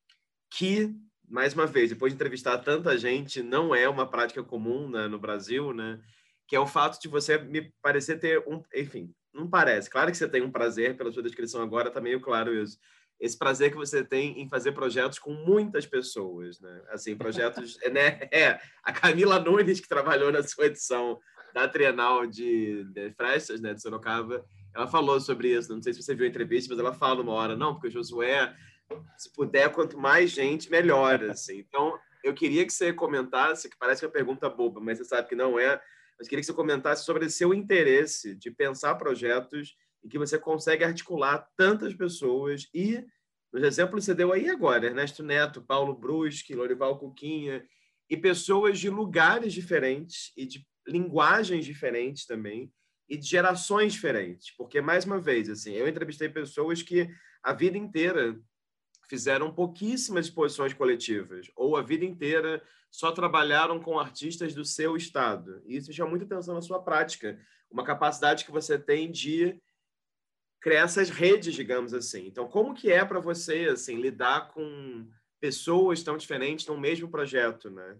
que 0.50 0.96
mais 1.28 1.54
uma 1.54 1.66
vez, 1.66 1.90
depois 1.90 2.12
de 2.12 2.16
entrevistar 2.16 2.58
tanta 2.58 2.96
gente, 2.96 3.42
não 3.42 3.74
é 3.74 3.88
uma 3.88 4.08
prática 4.08 4.42
comum 4.42 4.88
né, 4.88 5.08
no 5.08 5.18
Brasil, 5.18 5.72
né? 5.72 6.00
Que 6.46 6.54
é 6.54 6.60
o 6.60 6.66
fato 6.66 7.00
de 7.00 7.08
você 7.08 7.38
me 7.38 7.72
parecer 7.82 8.18
ter 8.18 8.38
um, 8.46 8.62
enfim, 8.74 9.12
não 9.32 9.48
parece. 9.48 9.90
Claro 9.90 10.10
que 10.10 10.16
você 10.16 10.28
tem 10.28 10.42
um 10.42 10.50
prazer 10.50 10.96
pela 10.96 11.12
sua 11.12 11.22
descrição 11.22 11.62
agora, 11.62 11.90
tá 11.90 12.00
meio 12.00 12.20
claro 12.20 12.54
isso. 12.54 12.78
Esse 13.18 13.36
prazer 13.36 13.70
que 13.70 13.76
você 13.76 14.04
tem 14.04 14.40
em 14.40 14.48
fazer 14.48 14.72
projetos 14.72 15.18
com 15.18 15.32
muitas 15.32 15.86
pessoas, 15.86 16.60
né? 16.60 16.82
Assim, 16.90 17.16
projetos, 17.16 17.78
né? 17.90 18.28
É, 18.30 18.60
a 18.82 18.92
Camila 18.92 19.40
Nunes 19.40 19.80
que 19.80 19.88
trabalhou 19.88 20.30
na 20.30 20.42
sua 20.42 20.66
edição 20.66 21.18
da 21.56 21.66
Trienal 21.66 22.26
de, 22.26 22.84
de 22.84 23.10
Frestas, 23.12 23.62
né, 23.62 23.72
de 23.72 23.80
Sorocaba, 23.80 24.44
ela 24.74 24.86
falou 24.86 25.18
sobre 25.18 25.56
isso. 25.56 25.74
Não 25.74 25.82
sei 25.82 25.94
se 25.94 26.02
você 26.02 26.14
viu 26.14 26.26
a 26.26 26.28
entrevista, 26.28 26.68
mas 26.70 26.78
ela 26.78 26.92
fala 26.92 27.22
uma 27.22 27.32
hora, 27.32 27.56
não, 27.56 27.72
porque 27.72 27.88
o 27.88 27.90
Josué 27.90 28.54
se 29.16 29.32
puder, 29.32 29.72
quanto 29.72 29.98
mais 29.98 30.30
gente, 30.30 30.70
melhor. 30.70 31.22
Assim. 31.24 31.58
Então, 31.58 31.98
eu 32.22 32.34
queria 32.34 32.64
que 32.66 32.72
você 32.72 32.92
comentasse, 32.92 33.68
que 33.68 33.78
parece 33.78 34.04
uma 34.04 34.12
pergunta 34.12 34.48
boba, 34.48 34.80
mas 34.80 34.98
você 34.98 35.04
sabe 35.04 35.28
que 35.28 35.34
não 35.34 35.58
é, 35.58 35.80
mas 36.18 36.28
queria 36.28 36.40
que 36.40 36.46
você 36.46 36.52
comentasse 36.52 37.04
sobre 37.04 37.28
seu 37.30 37.52
interesse 37.52 38.34
de 38.34 38.50
pensar 38.50 38.94
projetos 38.96 39.76
em 40.04 40.08
que 40.08 40.18
você 40.18 40.38
consegue 40.38 40.84
articular 40.84 41.46
tantas 41.56 41.94
pessoas 41.94 42.68
e, 42.72 43.04
nos 43.52 43.62
exemplos 43.62 44.00
que 44.00 44.06
você 44.06 44.14
deu 44.14 44.32
aí 44.32 44.48
agora, 44.48 44.86
Ernesto 44.86 45.22
Neto, 45.22 45.62
Paulo 45.62 45.94
Bruschi, 45.94 46.54
Lorival 46.54 46.98
Cuquinha, 46.98 47.64
e 48.08 48.16
pessoas 48.16 48.78
de 48.78 48.88
lugares 48.88 49.52
diferentes 49.52 50.32
e 50.36 50.46
de 50.46 50.64
linguagens 50.86 51.64
diferentes 51.64 52.24
também, 52.24 52.72
e 53.08 53.16
de 53.16 53.26
gerações 53.26 53.92
diferentes. 53.92 54.54
Porque, 54.56 54.80
mais 54.80 55.04
uma 55.04 55.20
vez, 55.20 55.48
assim, 55.48 55.72
eu 55.74 55.88
entrevistei 55.88 56.28
pessoas 56.28 56.82
que 56.82 57.08
a 57.42 57.52
vida 57.52 57.76
inteira 57.78 58.38
fizeram 59.08 59.52
pouquíssimas 59.52 60.26
exposições 60.26 60.72
coletivas, 60.72 61.50
ou 61.54 61.76
a 61.76 61.82
vida 61.82 62.04
inteira 62.04 62.62
só 62.90 63.12
trabalharam 63.12 63.80
com 63.80 63.98
artistas 63.98 64.54
do 64.54 64.64
seu 64.64 64.96
estado. 64.96 65.62
E 65.64 65.76
isso 65.76 65.92
chama 65.92 66.10
muita 66.10 66.24
atenção 66.24 66.54
na 66.54 66.62
sua 66.62 66.82
prática, 66.82 67.38
uma 67.70 67.84
capacidade 67.84 68.44
que 68.44 68.50
você 68.50 68.78
tem 68.78 69.10
de 69.10 69.60
criar 70.60 70.82
essas 70.82 71.10
redes, 71.10 71.54
digamos 71.54 71.94
assim. 71.94 72.26
Então, 72.26 72.48
como 72.48 72.74
que 72.74 72.90
é 72.90 73.04
para 73.04 73.20
você 73.20 73.68
assim 73.70 74.00
lidar 74.00 74.48
com 74.48 75.08
pessoas 75.40 76.02
tão 76.02 76.16
diferentes 76.16 76.66
no 76.66 76.78
mesmo 76.78 77.08
projeto, 77.08 77.70
né? 77.70 77.96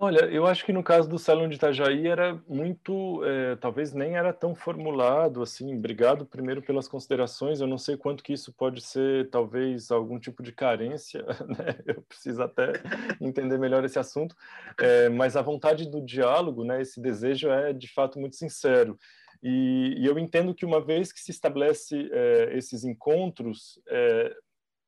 Olha, 0.00 0.26
eu 0.26 0.46
acho 0.46 0.64
que 0.64 0.72
no 0.72 0.80
caso 0.82 1.08
do 1.08 1.18
Salão 1.18 1.48
de 1.48 1.56
Itajaí 1.56 2.06
era 2.06 2.40
muito, 2.46 3.20
é, 3.24 3.56
talvez 3.56 3.92
nem 3.92 4.16
era 4.16 4.32
tão 4.32 4.54
formulado 4.54 5.42
assim. 5.42 5.76
Obrigado 5.76 6.24
primeiro 6.24 6.62
pelas 6.62 6.86
considerações. 6.86 7.60
Eu 7.60 7.66
não 7.66 7.78
sei 7.78 7.96
quanto 7.96 8.22
que 8.22 8.32
isso 8.32 8.52
pode 8.52 8.80
ser, 8.80 9.28
talvez 9.28 9.90
algum 9.90 10.16
tipo 10.20 10.40
de 10.40 10.52
carência, 10.52 11.24
né? 11.48 11.80
Eu 11.84 12.00
preciso 12.02 12.40
até 12.40 12.74
entender 13.20 13.58
melhor 13.58 13.84
esse 13.84 13.98
assunto. 13.98 14.36
É, 14.78 15.08
mas 15.08 15.36
a 15.36 15.42
vontade 15.42 15.90
do 15.90 16.00
diálogo, 16.00 16.62
né? 16.64 16.80
Esse 16.80 17.00
desejo 17.00 17.50
é 17.50 17.72
de 17.72 17.88
fato 17.92 18.20
muito 18.20 18.36
sincero. 18.36 18.96
E, 19.42 19.94
e 19.98 20.06
eu 20.06 20.16
entendo 20.16 20.54
que 20.54 20.64
uma 20.64 20.80
vez 20.80 21.10
que 21.10 21.20
se 21.20 21.32
estabelece 21.32 22.08
é, 22.12 22.56
esses 22.56 22.84
encontros, 22.84 23.80
é, 23.88 24.32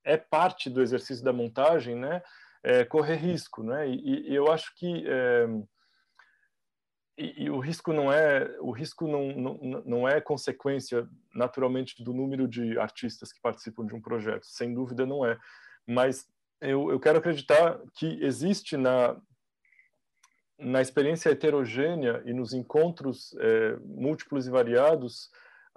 é 0.04 0.16
parte 0.16 0.70
do 0.70 0.80
exercício 0.80 1.24
da 1.24 1.32
montagem, 1.32 1.96
né? 1.96 2.22
É, 2.62 2.84
correr 2.84 3.16
risco, 3.16 3.62
né? 3.62 3.88
E, 3.88 4.30
e 4.30 4.34
eu 4.34 4.50
acho 4.50 4.74
que 4.74 5.04
é, 5.06 5.46
e, 7.16 7.44
e, 7.44 7.50
o 7.50 7.58
risco 7.58 7.92
não 7.92 8.12
é 8.12 8.56
o 8.61 8.70
risco 8.70 9.06
não, 9.06 9.32
não, 9.32 9.82
não 9.84 10.08
é 10.08 10.20
consequência 10.20 11.08
naturalmente 11.34 12.02
do 12.02 12.12
número 12.12 12.48
de 12.48 12.78
artistas 12.78 13.32
que 13.32 13.40
participam 13.40 13.86
de 13.86 13.94
um 13.94 14.00
projeto, 14.00 14.46
sem 14.46 14.72
dúvida 14.72 15.04
não 15.04 15.24
é, 15.24 15.38
mas 15.86 16.26
eu, 16.61 16.90
eu 16.90 17.00
quero 17.00 17.18
acreditar 17.18 17.80
que 17.94 18.22
existe 18.22 18.76
na 18.76 19.20
na 20.58 20.82
experiência 20.82 21.30
heterogênea 21.30 22.22
e 22.26 22.34
nos 22.34 22.52
encontros 22.52 23.34
é, 23.38 23.76
múltiplos 23.82 24.46
e 24.46 24.50
variados 24.50 25.30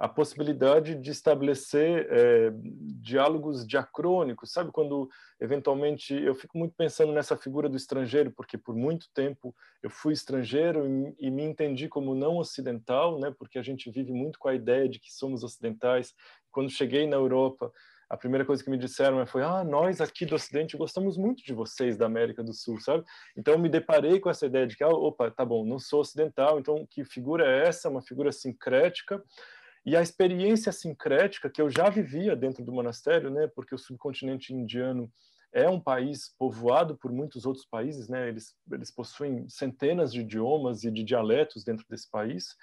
a 0.04 0.08
possibilidade 0.08 0.94
de 0.96 1.10
estabelecer 1.10 2.06
é, 2.10 2.52
diálogos 3.00 3.66
diacrônicos, 3.66 4.52
sabe? 4.52 4.70
Quando, 4.70 5.08
eventualmente, 5.40 6.12
eu 6.12 6.34
fico 6.34 6.58
muito 6.58 6.74
pensando 6.76 7.10
nessa 7.10 7.38
figura 7.38 7.70
do 7.70 7.76
estrangeiro, 7.78 8.30
porque 8.30 8.58
por 8.58 8.76
muito 8.76 9.08
tempo 9.14 9.54
eu 9.82 9.88
fui 9.88 10.12
estrangeiro 10.12 10.86
e, 10.86 11.26
e 11.26 11.30
me 11.30 11.42
entendi 11.42 11.88
como 11.88 12.14
não 12.14 12.36
ocidental, 12.36 13.18
né? 13.18 13.34
Porque 13.38 13.58
a 13.58 13.62
gente 13.62 13.90
vive 13.90 14.12
muito 14.12 14.38
com 14.38 14.48
a 14.48 14.54
ideia 14.54 14.86
de 14.86 15.00
que 15.00 15.10
somos 15.10 15.42
ocidentais. 15.42 16.12
Quando 16.52 16.68
cheguei 16.68 17.06
na 17.06 17.16
Europa, 17.16 17.72
a 18.10 18.16
primeira 18.18 18.44
coisa 18.44 18.62
que 18.62 18.68
me 18.68 18.76
disseram 18.76 19.26
foi: 19.26 19.42
ah, 19.42 19.64
nós 19.64 20.02
aqui 20.02 20.26
do 20.26 20.34
Ocidente 20.34 20.76
gostamos 20.76 21.16
muito 21.16 21.42
de 21.42 21.54
vocês 21.54 21.96
da 21.96 22.04
América 22.04 22.42
do 22.42 22.52
Sul, 22.52 22.78
sabe? 22.78 23.04
Então 23.34 23.54
eu 23.54 23.58
me 23.58 23.70
deparei 23.70 24.20
com 24.20 24.28
essa 24.28 24.44
ideia 24.44 24.66
de 24.66 24.76
que, 24.76 24.84
ah, 24.84 24.88
opa, 24.88 25.30
tá 25.30 25.46
bom, 25.46 25.64
não 25.64 25.78
sou 25.78 26.00
ocidental, 26.00 26.58
então 26.58 26.86
que 26.90 27.04
figura 27.04 27.46
é 27.46 27.68
essa? 27.68 27.88
Uma 27.88 28.02
figura 28.02 28.30
sincrética 28.30 29.24
e 29.84 29.96
a 29.96 30.02
experiência 30.02 30.72
sincrética 30.72 31.50
que 31.50 31.60
eu 31.60 31.70
já 31.70 31.90
vivia 31.90 32.34
dentro 32.34 32.64
do 32.64 32.72
monastério, 32.72 33.30
né, 33.30 33.46
porque 33.54 33.74
o 33.74 33.78
subcontinente 33.78 34.52
indiano 34.54 35.10
é 35.54 35.68
um 35.68 35.78
país 35.78 36.34
povoado 36.36 36.96
por 36.96 37.12
muitos 37.12 37.46
outros 37.46 37.64
países, 37.64 38.08
né? 38.08 38.28
Eles 38.28 38.56
eles 38.72 38.90
possuem 38.90 39.48
centenas 39.48 40.12
de 40.12 40.20
idiomas 40.20 40.82
e 40.82 40.90
de 40.90 41.04
dialetos 41.04 41.62
dentro 41.62 41.86
desse 41.88 42.10
país. 42.10 42.56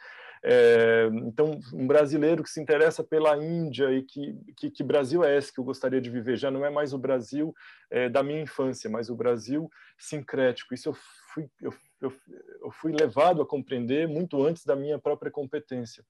É, 0.44 1.10
então, 1.24 1.58
um 1.74 1.88
brasileiro 1.88 2.44
que 2.44 2.50
se 2.50 2.60
interessa 2.60 3.02
pela 3.02 3.38
Índia 3.38 3.90
e 3.92 4.04
que, 4.04 4.36
que, 4.58 4.70
que 4.70 4.84
Brasil 4.84 5.24
é 5.24 5.38
esse 5.38 5.54
que 5.54 5.60
eu 5.60 5.64
gostaria 5.64 6.02
de 6.02 6.10
viver? 6.10 6.36
Já 6.36 6.52
não 6.52 6.66
é 6.66 6.70
mais 6.70 6.94
o 6.94 6.98
Brasil 6.98 7.54
é, 7.90 8.10
da 8.10 8.22
minha 8.22 8.42
infância, 8.42 8.90
mas 8.90 9.10
o 9.10 9.16
Brasil 9.16 9.70
sincrético. 9.98 10.74
Isso 10.74 10.90
eu 10.90 10.94
fui 11.34 11.50
eu, 11.62 11.74
eu, 12.02 12.14
eu 12.62 12.72
fui 12.72 12.92
levado 12.92 13.42
a 13.42 13.46
compreender 13.46 14.06
muito 14.06 14.44
antes 14.44 14.66
da 14.66 14.76
minha 14.76 15.00
própria 15.00 15.32
competência 15.32 16.04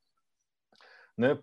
né? 1.22 1.39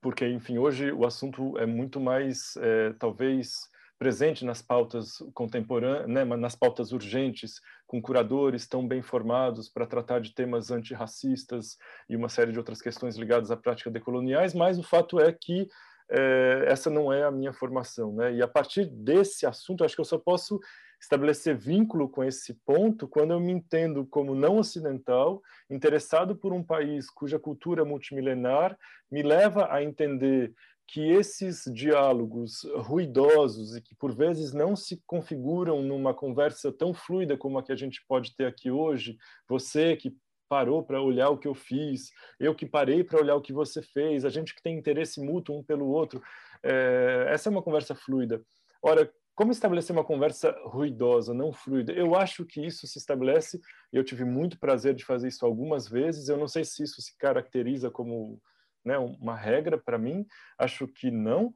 Porque, 0.00 0.28
enfim, 0.28 0.58
hoje 0.58 0.92
o 0.92 1.06
assunto 1.06 1.56
é 1.58 1.64
muito 1.64 1.98
mais, 1.98 2.56
é, 2.56 2.92
talvez, 2.98 3.68
presente 3.98 4.44
nas 4.44 4.62
pautas 4.62 5.18
contemporâneas, 5.34 6.06
né, 6.06 6.24
nas 6.24 6.54
pautas 6.54 6.92
urgentes, 6.92 7.60
com 7.86 8.00
curadores 8.00 8.68
tão 8.68 8.86
bem 8.86 9.02
formados 9.02 9.68
para 9.68 9.86
tratar 9.86 10.20
de 10.20 10.34
temas 10.34 10.70
antirracistas 10.70 11.76
e 12.08 12.14
uma 12.14 12.28
série 12.28 12.52
de 12.52 12.58
outras 12.58 12.80
questões 12.80 13.16
ligadas 13.16 13.50
à 13.50 13.56
prática 13.56 13.90
decoloniais, 13.90 14.54
mas 14.54 14.78
o 14.78 14.82
fato 14.82 15.18
é 15.18 15.32
que 15.32 15.68
é, 16.10 16.64
essa 16.68 16.88
não 16.88 17.12
é 17.12 17.24
a 17.24 17.30
minha 17.30 17.52
formação, 17.52 18.12
né? 18.14 18.34
E 18.34 18.42
a 18.42 18.48
partir 18.48 18.86
desse 18.86 19.44
assunto, 19.44 19.84
acho 19.84 19.94
que 19.94 20.00
eu 20.00 20.04
só 20.04 20.18
posso 20.18 20.58
estabelecer 21.00 21.56
vínculo 21.56 22.08
com 22.08 22.24
esse 22.24 22.54
ponto 22.64 23.06
quando 23.06 23.32
eu 23.32 23.40
me 23.40 23.52
entendo 23.52 24.06
como 24.06 24.34
não 24.34 24.58
ocidental, 24.58 25.42
interessado 25.70 26.34
por 26.34 26.52
um 26.52 26.62
país 26.62 27.08
cuja 27.10 27.38
cultura 27.38 27.84
multimilenar 27.84 28.76
me 29.10 29.22
leva 29.22 29.72
a 29.72 29.82
entender 29.82 30.52
que 30.86 31.02
esses 31.02 31.64
diálogos 31.72 32.66
ruidosos 32.76 33.76
e 33.76 33.82
que 33.82 33.94
por 33.94 34.14
vezes 34.14 34.54
não 34.54 34.74
se 34.74 35.02
configuram 35.06 35.82
numa 35.82 36.14
conversa 36.14 36.72
tão 36.72 36.94
fluida 36.94 37.36
como 37.36 37.58
a 37.58 37.62
que 37.62 37.70
a 37.70 37.76
gente 37.76 38.02
pode 38.08 38.34
ter 38.34 38.46
aqui 38.46 38.70
hoje, 38.70 39.18
você 39.46 39.94
que 39.96 40.16
parou 40.48 40.82
para 40.82 41.02
olhar 41.02 41.28
o 41.28 41.36
que 41.36 41.46
eu 41.46 41.54
fiz, 41.54 42.10
eu 42.40 42.54
que 42.54 42.64
parei 42.64 43.04
para 43.04 43.20
olhar 43.20 43.34
o 43.36 43.42
que 43.42 43.52
você 43.52 43.82
fez, 43.82 44.24
a 44.24 44.30
gente 44.30 44.54
que 44.54 44.62
tem 44.62 44.78
interesse 44.78 45.20
mútuo 45.20 45.58
um 45.58 45.62
pelo 45.62 45.86
outro, 45.86 46.22
é, 46.62 47.26
essa 47.28 47.48
é 47.48 47.52
uma 47.52 47.62
conversa 47.62 47.94
fluida. 47.94 48.42
Ora, 48.82 49.12
como 49.38 49.52
estabelecer 49.52 49.94
uma 49.94 50.02
conversa 50.04 50.50
ruidosa, 50.64 51.32
não 51.32 51.52
fluida? 51.52 51.92
Eu 51.92 52.16
acho 52.16 52.44
que 52.44 52.60
isso 52.60 52.88
se 52.88 52.98
estabelece, 52.98 53.60
eu 53.92 54.02
tive 54.02 54.24
muito 54.24 54.58
prazer 54.58 54.96
de 54.96 55.04
fazer 55.04 55.28
isso 55.28 55.46
algumas 55.46 55.86
vezes. 55.86 56.28
Eu 56.28 56.36
não 56.36 56.48
sei 56.48 56.64
se 56.64 56.82
isso 56.82 57.00
se 57.00 57.16
caracteriza 57.16 57.88
como 57.88 58.42
né, 58.84 58.98
uma 58.98 59.36
regra 59.36 59.78
para 59.78 59.96
mim, 59.96 60.26
acho 60.58 60.88
que 60.88 61.08
não. 61.08 61.54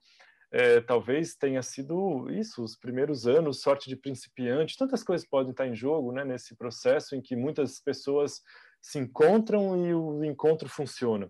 É, 0.52 0.80
talvez 0.80 1.34
tenha 1.34 1.60
sido 1.60 2.30
isso, 2.30 2.62
os 2.62 2.76
primeiros 2.76 3.26
anos, 3.26 3.62
sorte 3.62 3.88
de 3.88 3.96
principiante, 3.96 4.78
tantas 4.78 5.02
coisas 5.02 5.26
podem 5.26 5.50
estar 5.50 5.66
em 5.66 5.74
jogo 5.74 6.12
né, 6.12 6.24
nesse 6.24 6.54
processo 6.54 7.16
em 7.16 7.20
que 7.20 7.34
muitas 7.34 7.80
pessoas 7.80 8.42
se 8.80 9.00
encontram 9.00 9.84
e 9.84 9.92
o 9.92 10.22
encontro 10.22 10.68
funciona. 10.68 11.28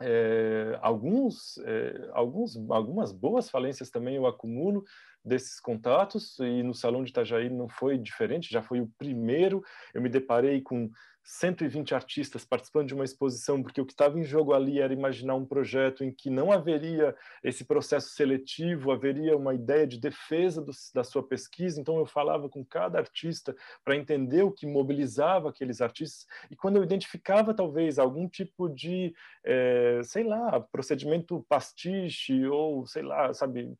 É, 0.00 0.78
alguns, 0.80 1.58
é, 1.58 2.10
alguns, 2.12 2.56
algumas 2.70 3.12
boas 3.12 3.50
falências 3.50 3.90
também 3.90 4.14
eu 4.14 4.26
acumulo, 4.26 4.84
desses 5.24 5.60
contatos 5.60 6.38
e 6.38 6.62
no 6.62 6.72
Salão 6.72 7.02
de 7.02 7.10
Itajaí 7.10 7.50
não 7.50 7.68
foi 7.68 7.98
diferente, 7.98 8.50
já 8.50 8.62
foi 8.62 8.80
o 8.80 8.90
primeiro. 8.96 9.62
Eu 9.92 10.00
me 10.00 10.08
deparei 10.08 10.60
com 10.60 10.90
120 11.22 11.94
artistas 11.94 12.44
participando 12.44 12.88
de 12.88 12.94
uma 12.94 13.04
exposição, 13.04 13.62
porque 13.62 13.80
o 13.80 13.86
que 13.86 13.92
estava 13.92 14.18
em 14.18 14.24
jogo 14.24 14.54
ali 14.54 14.80
era 14.80 14.92
imaginar 14.92 15.34
um 15.34 15.44
projeto 15.44 16.02
em 16.02 16.10
que 16.10 16.30
não 16.30 16.50
haveria 16.50 17.14
esse 17.44 17.64
processo 17.64 18.10
seletivo, 18.10 18.90
haveria 18.90 19.36
uma 19.36 19.54
ideia 19.54 19.86
de 19.86 20.00
defesa 20.00 20.62
do, 20.62 20.72
da 20.94 21.04
sua 21.04 21.22
pesquisa. 21.22 21.80
Então, 21.80 21.98
eu 21.98 22.06
falava 22.06 22.48
com 22.48 22.64
cada 22.64 22.98
artista 22.98 23.54
para 23.84 23.96
entender 23.96 24.42
o 24.42 24.52
que 24.52 24.66
mobilizava 24.66 25.50
aqueles 25.50 25.80
artistas. 25.80 26.26
E 26.50 26.56
quando 26.56 26.76
eu 26.76 26.82
identificava, 26.82 27.52
talvez, 27.52 27.98
algum 27.98 28.28
tipo 28.28 28.68
de, 28.68 29.14
é, 29.44 30.00
sei 30.04 30.24
lá, 30.24 30.60
procedimento 30.60 31.44
pastiche, 31.48 32.46
ou 32.46 32.86
sei 32.86 33.02
lá, 33.02 33.34
sabe, 33.34 33.76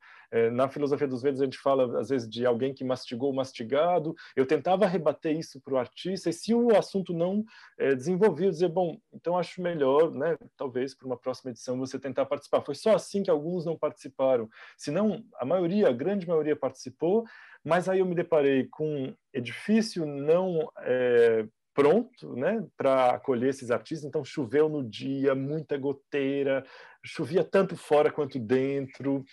na 0.52 0.68
filosofia 0.68 1.08
dos 1.08 1.22
Vedas, 1.22 1.40
a 1.40 1.44
gente 1.44 1.58
fala, 1.58 1.98
às 1.98 2.10
vezes, 2.10 2.28
de 2.28 2.44
alguém 2.44 2.74
que 2.74 2.84
mastigou 2.84 3.30
o 3.30 3.34
mastigado. 3.34 4.14
Eu 4.36 4.46
tentava 4.46 4.86
rebater 4.86 5.36
isso 5.36 5.60
para 5.60 5.74
o 5.74 5.78
artista, 5.78 6.28
e 6.28 6.32
se 6.32 6.54
o 6.54 6.76
assunto 6.76 7.12
não 7.12 7.44
é, 7.78 7.94
desenvolvi, 7.94 8.48
dizer, 8.48 8.68
bom, 8.68 8.98
então 9.12 9.38
acho 9.38 9.62
melhor, 9.62 10.10
né, 10.10 10.36
talvez 10.56 10.94
para 10.94 11.06
uma 11.06 11.16
próxima 11.16 11.50
edição 11.50 11.78
você 11.78 11.98
tentar 11.98 12.26
participar. 12.26 12.60
Foi 12.60 12.74
só 12.74 12.94
assim 12.94 13.22
que 13.22 13.30
alguns 13.30 13.64
não 13.64 13.76
participaram. 13.76 14.48
Senão, 14.76 15.24
a 15.38 15.44
maioria, 15.44 15.88
a 15.88 15.92
grande 15.92 16.26
maioria 16.26 16.56
participou, 16.56 17.24
mas 17.64 17.88
aí 17.88 18.00
eu 18.00 18.06
me 18.06 18.14
deparei 18.14 18.66
com 18.70 18.86
um 18.86 19.14
edifício 19.32 20.06
não 20.06 20.70
é, 20.78 21.46
pronto, 21.74 22.34
né, 22.34 22.66
para 22.76 23.10
acolher 23.10 23.50
esses 23.50 23.70
artistas. 23.70 24.06
Então 24.06 24.24
choveu 24.24 24.68
no 24.68 24.82
dia, 24.82 25.34
muita 25.34 25.78
goteira, 25.78 26.64
chovia 27.04 27.44
tanto 27.44 27.76
fora 27.76 28.10
quanto 28.10 28.38
dentro 28.38 29.24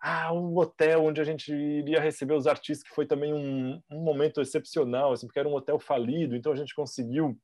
ah, 0.00 0.32
o 0.32 0.56
hotel 0.56 1.04
onde 1.04 1.20
a 1.20 1.24
gente 1.24 1.52
iria 1.52 2.00
receber 2.00 2.34
os 2.34 2.46
artistas, 2.46 2.88
que 2.88 2.94
foi 2.94 3.04
também 3.06 3.34
um, 3.34 3.80
um 3.90 4.02
momento 4.02 4.40
excepcional, 4.40 5.12
assim, 5.12 5.26
porque 5.26 5.38
era 5.38 5.48
um 5.48 5.54
hotel 5.54 5.78
falido, 5.78 6.34
então 6.34 6.52
a 6.52 6.56
gente 6.56 6.74
conseguiu, 6.74 7.38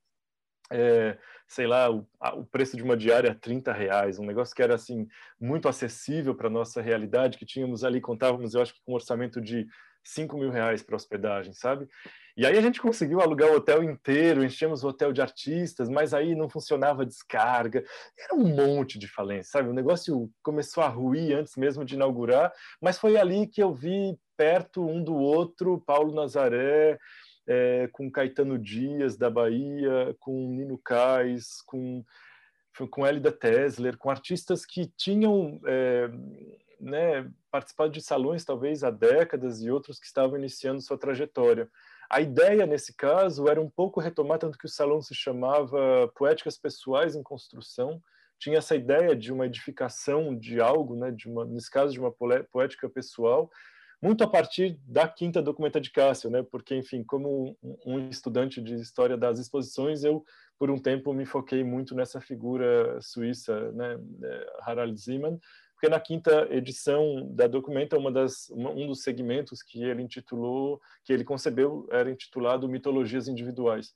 é, 0.72 1.18
sei 1.46 1.66
lá, 1.66 1.90
o, 1.90 2.06
o, 2.34 2.46
preço 2.46 2.76
de 2.76 2.82
uma 2.82 2.96
diária 2.96 3.34
30 3.34 3.72
reais, 3.72 4.18
um 4.18 4.24
negócio 4.24 4.54
que 4.54 4.62
era 4.62 4.74
assim 4.74 5.06
muito 5.38 5.68
acessível 5.68 6.34
para 6.34 6.48
nossa 6.48 6.80
realidade, 6.80 7.36
que 7.36 7.44
tínhamos 7.44 7.84
ali, 7.84 8.00
contávamos, 8.00 8.54
eu 8.54 8.62
acho 8.62 8.72
que 8.72 8.80
com 8.84 8.92
um 8.92 8.96
orçamento 8.96 9.38
de 9.38 9.66
5 10.02 10.38
mil 10.38 10.50
reais 10.50 10.82
para 10.82 10.96
hospedagem, 10.96 11.52
sabe? 11.52 11.86
E 12.36 12.44
aí 12.44 12.58
a 12.58 12.60
gente 12.60 12.82
conseguiu 12.82 13.22
alugar 13.22 13.50
o 13.50 13.54
hotel 13.54 13.82
inteiro, 13.82 14.44
enchemos 14.44 14.84
o 14.84 14.88
hotel 14.88 15.10
de 15.10 15.22
artistas, 15.22 15.88
mas 15.88 16.12
aí 16.12 16.34
não 16.34 16.50
funcionava 16.50 17.06
descarga, 17.06 17.82
era 18.18 18.34
um 18.34 18.54
monte 18.54 18.98
de 18.98 19.08
falência, 19.08 19.52
sabe? 19.52 19.70
O 19.70 19.72
negócio 19.72 20.30
começou 20.42 20.84
a 20.84 20.88
ruir 20.88 21.34
antes 21.34 21.56
mesmo 21.56 21.82
de 21.82 21.94
inaugurar, 21.94 22.52
mas 22.78 22.98
foi 22.98 23.16
ali 23.16 23.46
que 23.46 23.62
eu 23.62 23.72
vi 23.72 24.18
perto 24.36 24.86
um 24.86 25.02
do 25.02 25.14
outro, 25.14 25.82
Paulo 25.86 26.14
Nazaré, 26.14 26.98
é, 27.46 27.88
com 27.92 28.10
Caetano 28.10 28.58
Dias 28.58 29.16
da 29.16 29.30
Bahia, 29.30 30.14
com 30.20 30.50
Nino 30.50 30.76
Cais, 30.76 31.62
com 31.64 32.04
com 32.90 33.06
Elida 33.06 33.32
Tesler, 33.32 33.96
com 33.96 34.10
artistas 34.10 34.66
que 34.66 34.92
tinham 34.98 35.58
é, 35.66 36.10
né, 36.78 37.26
participado 37.50 37.90
de 37.90 38.02
salões 38.02 38.44
talvez 38.44 38.84
há 38.84 38.90
décadas 38.90 39.62
e 39.62 39.70
outros 39.70 39.98
que 39.98 40.04
estavam 40.04 40.36
iniciando 40.36 40.82
sua 40.82 40.98
trajetória. 40.98 41.70
A 42.10 42.20
ideia, 42.20 42.66
nesse 42.66 42.94
caso, 42.94 43.48
era 43.48 43.60
um 43.60 43.68
pouco 43.68 44.00
retomar, 44.00 44.38
tanto 44.38 44.58
que 44.58 44.66
o 44.66 44.70
salão 44.70 45.00
se 45.00 45.14
chamava 45.14 46.08
Poéticas 46.14 46.56
Pessoais 46.56 47.16
em 47.16 47.22
Construção, 47.22 48.00
tinha 48.38 48.58
essa 48.58 48.76
ideia 48.76 49.16
de 49.16 49.32
uma 49.32 49.46
edificação 49.46 50.36
de 50.36 50.60
algo, 50.60 50.94
né, 50.94 51.10
de 51.10 51.28
uma, 51.28 51.44
nesse 51.44 51.70
caso, 51.70 51.92
de 51.92 52.00
uma 52.00 52.12
poética 52.12 52.88
pessoal, 52.88 53.50
muito 54.00 54.22
a 54.22 54.28
partir 54.28 54.78
da 54.86 55.08
quinta 55.08 55.40
documenta 55.40 55.80
de 55.80 55.90
Cássio, 55.90 56.30
né, 56.30 56.42
porque, 56.42 56.76
enfim, 56.76 57.02
como 57.02 57.56
um, 57.84 58.08
estudante 58.08 58.60
de 58.60 58.74
história 58.74 59.16
das 59.16 59.38
exposições, 59.38 60.04
eu, 60.04 60.24
por 60.58 60.70
um 60.70 60.78
tempo, 60.78 61.14
me 61.14 61.24
foquei 61.24 61.64
muito 61.64 61.94
nessa 61.94 62.20
figura 62.20 63.00
suíça, 63.00 63.72
né, 63.72 63.98
Harald 64.60 64.96
Zeeman, 65.00 65.38
porque 65.76 65.90
na 65.90 66.00
quinta 66.00 66.48
edição 66.50 67.28
da 67.34 67.46
Documenta, 67.46 67.98
uma 67.98 68.10
das, 68.10 68.48
uma, 68.48 68.70
um 68.70 68.86
dos 68.86 69.02
segmentos 69.02 69.62
que 69.62 69.84
ele 69.84 70.02
intitulou, 70.02 70.80
que 71.04 71.12
ele 71.12 71.22
concebeu, 71.22 71.86
era 71.90 72.10
intitulado 72.10 72.66
Mitologias 72.66 73.28
Individuais. 73.28 73.92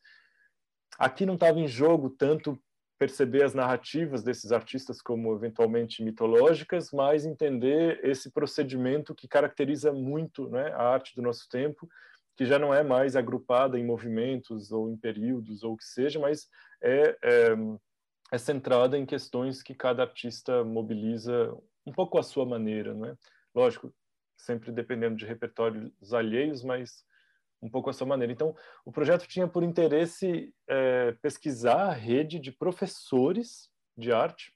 Aqui 0.98 1.24
não 1.24 1.34
estava 1.34 1.58
em 1.58 1.66
jogo 1.66 2.10
tanto 2.10 2.60
perceber 2.98 3.44
as 3.44 3.54
narrativas 3.54 4.22
desses 4.22 4.52
artistas 4.52 5.00
como 5.00 5.34
eventualmente 5.34 6.04
mitológicas, 6.04 6.92
mas 6.92 7.24
entender 7.24 7.98
esse 8.04 8.30
procedimento 8.30 9.14
que 9.14 9.26
caracteriza 9.26 9.90
muito 9.90 10.50
né, 10.50 10.70
a 10.72 10.82
arte 10.82 11.16
do 11.16 11.22
nosso 11.22 11.48
tempo, 11.48 11.88
que 12.36 12.44
já 12.44 12.58
não 12.58 12.74
é 12.74 12.82
mais 12.82 13.16
agrupada 13.16 13.78
em 13.78 13.86
movimentos 13.86 14.70
ou 14.70 14.90
em 14.90 14.98
períodos 14.98 15.62
ou 15.62 15.72
o 15.72 15.76
que 15.78 15.84
seja, 15.84 16.20
mas 16.20 16.46
é, 16.82 17.16
é 17.22 17.56
é 18.32 18.38
centrada 18.38 18.96
em 18.96 19.04
questões 19.04 19.62
que 19.62 19.74
cada 19.74 20.02
artista 20.02 20.64
mobiliza 20.64 21.56
um 21.84 21.92
pouco 21.92 22.18
à 22.18 22.22
sua 22.22 22.46
maneira, 22.46 22.94
não 22.94 23.06
é? 23.06 23.16
Lógico, 23.54 23.92
sempre 24.36 24.70
dependendo 24.70 25.16
de 25.16 25.26
repertórios 25.26 26.14
alheios, 26.14 26.62
mas 26.62 27.04
um 27.62 27.68
pouco 27.68 27.90
à 27.90 27.92
sua 27.92 28.06
maneira. 28.06 28.32
Então, 28.32 28.54
o 28.84 28.92
projeto 28.92 29.26
tinha 29.26 29.46
por 29.46 29.62
interesse 29.62 30.54
é, 30.68 31.12
pesquisar 31.20 31.90
a 31.90 31.92
rede 31.92 32.38
de 32.38 32.52
professores 32.52 33.70
de 33.96 34.12
arte 34.12 34.54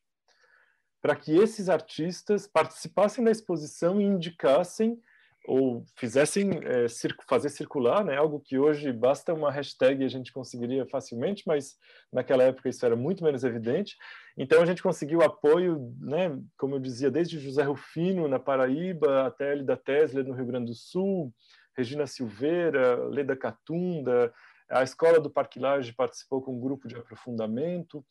para 1.03 1.15
que 1.15 1.37
esses 1.37 1.69
artistas 1.69 2.47
participassem 2.47 3.23
da 3.23 3.31
exposição 3.31 4.01
e 4.01 4.05
indicassem 4.05 4.99
ou 5.47 5.85
fizessem 5.97 6.51
é, 6.65 6.87
fazer 7.29 7.51
circular, 7.51 8.03
né, 8.05 8.17
algo 8.17 8.41
que 8.41 8.59
hoje 8.59 8.91
basta 8.93 9.35
uma 9.35 9.51
hashtag 9.51 10.03
e 10.03 10.07
a 10.07 10.09
gente 10.09 10.33
conseguiria 10.33 10.87
facilmente, 10.87 11.43
mas 11.47 11.77
naquela 12.11 12.45
época 12.45 12.69
isso 12.69 12.85
era 12.85 12.97
muito 12.97 13.23
menos 13.23 13.45
evidente. 13.45 13.97
Então 14.39 14.63
a 14.63 14.67
gente 14.67 14.83
conseguiu 14.83 15.23
apoio, 15.23 15.95
né, 16.01 16.39
como 16.57 16.77
eu 16.77 16.81
dizia, 16.81 17.11
desde 17.11 17.39
José 17.39 17.63
Rufino 17.63 18.27
na 18.27 18.39
Paraíba 18.39 19.27
até 19.27 19.53
Elida 19.53 19.77
Tesler 19.77 20.25
no 20.25 20.35
Rio 20.35 20.47
Grande 20.47 20.71
do 20.71 20.75
Sul, 20.75 21.33
Regina 21.77 22.07
Silveira, 22.07 23.07
Leda 23.09 23.37
Catunda, 23.37 24.33
a 24.71 24.83
Escola 24.83 25.21
do 25.21 25.31
Parque 25.31 25.59
Lage 25.59 25.93
participou 25.93 26.41
com 26.41 26.57
um 26.57 26.61
grupo 26.61 26.89
de 26.89 26.97
aprofundamento, 26.97 28.05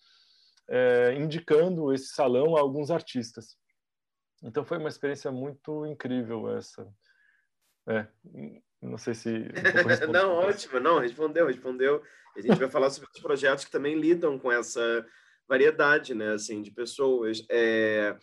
é, 0.70 1.16
indicando 1.18 1.92
esse 1.92 2.14
salão 2.14 2.56
a 2.56 2.60
alguns 2.60 2.92
artistas. 2.92 3.58
Então 4.44 4.64
foi 4.64 4.78
uma 4.78 4.90
experiência 4.90 5.32
muito 5.32 5.86
incrível 5.86 6.56
essa. 6.56 6.88
É, 7.88 8.08
não 8.82 8.98
sei 8.98 9.14
se. 9.14 9.30
não, 10.12 10.32
ótimo, 10.34 10.80
não, 10.80 11.00
respondeu, 11.00 11.48
respondeu. 11.48 12.02
A 12.36 12.42
gente 12.42 12.58
vai 12.58 12.70
falar 12.70 12.90
sobre 12.90 13.10
os 13.14 13.22
projetos 13.22 13.66
que 13.66 13.72
também 13.72 14.00
lidam 14.00 14.40
com 14.40 14.52
essa 14.52 15.06
variedade, 15.48 16.14
né, 16.14 16.34
assim, 16.34 16.62
de 16.62 16.72
pessoas. 16.72 17.46
É... 17.50 18.16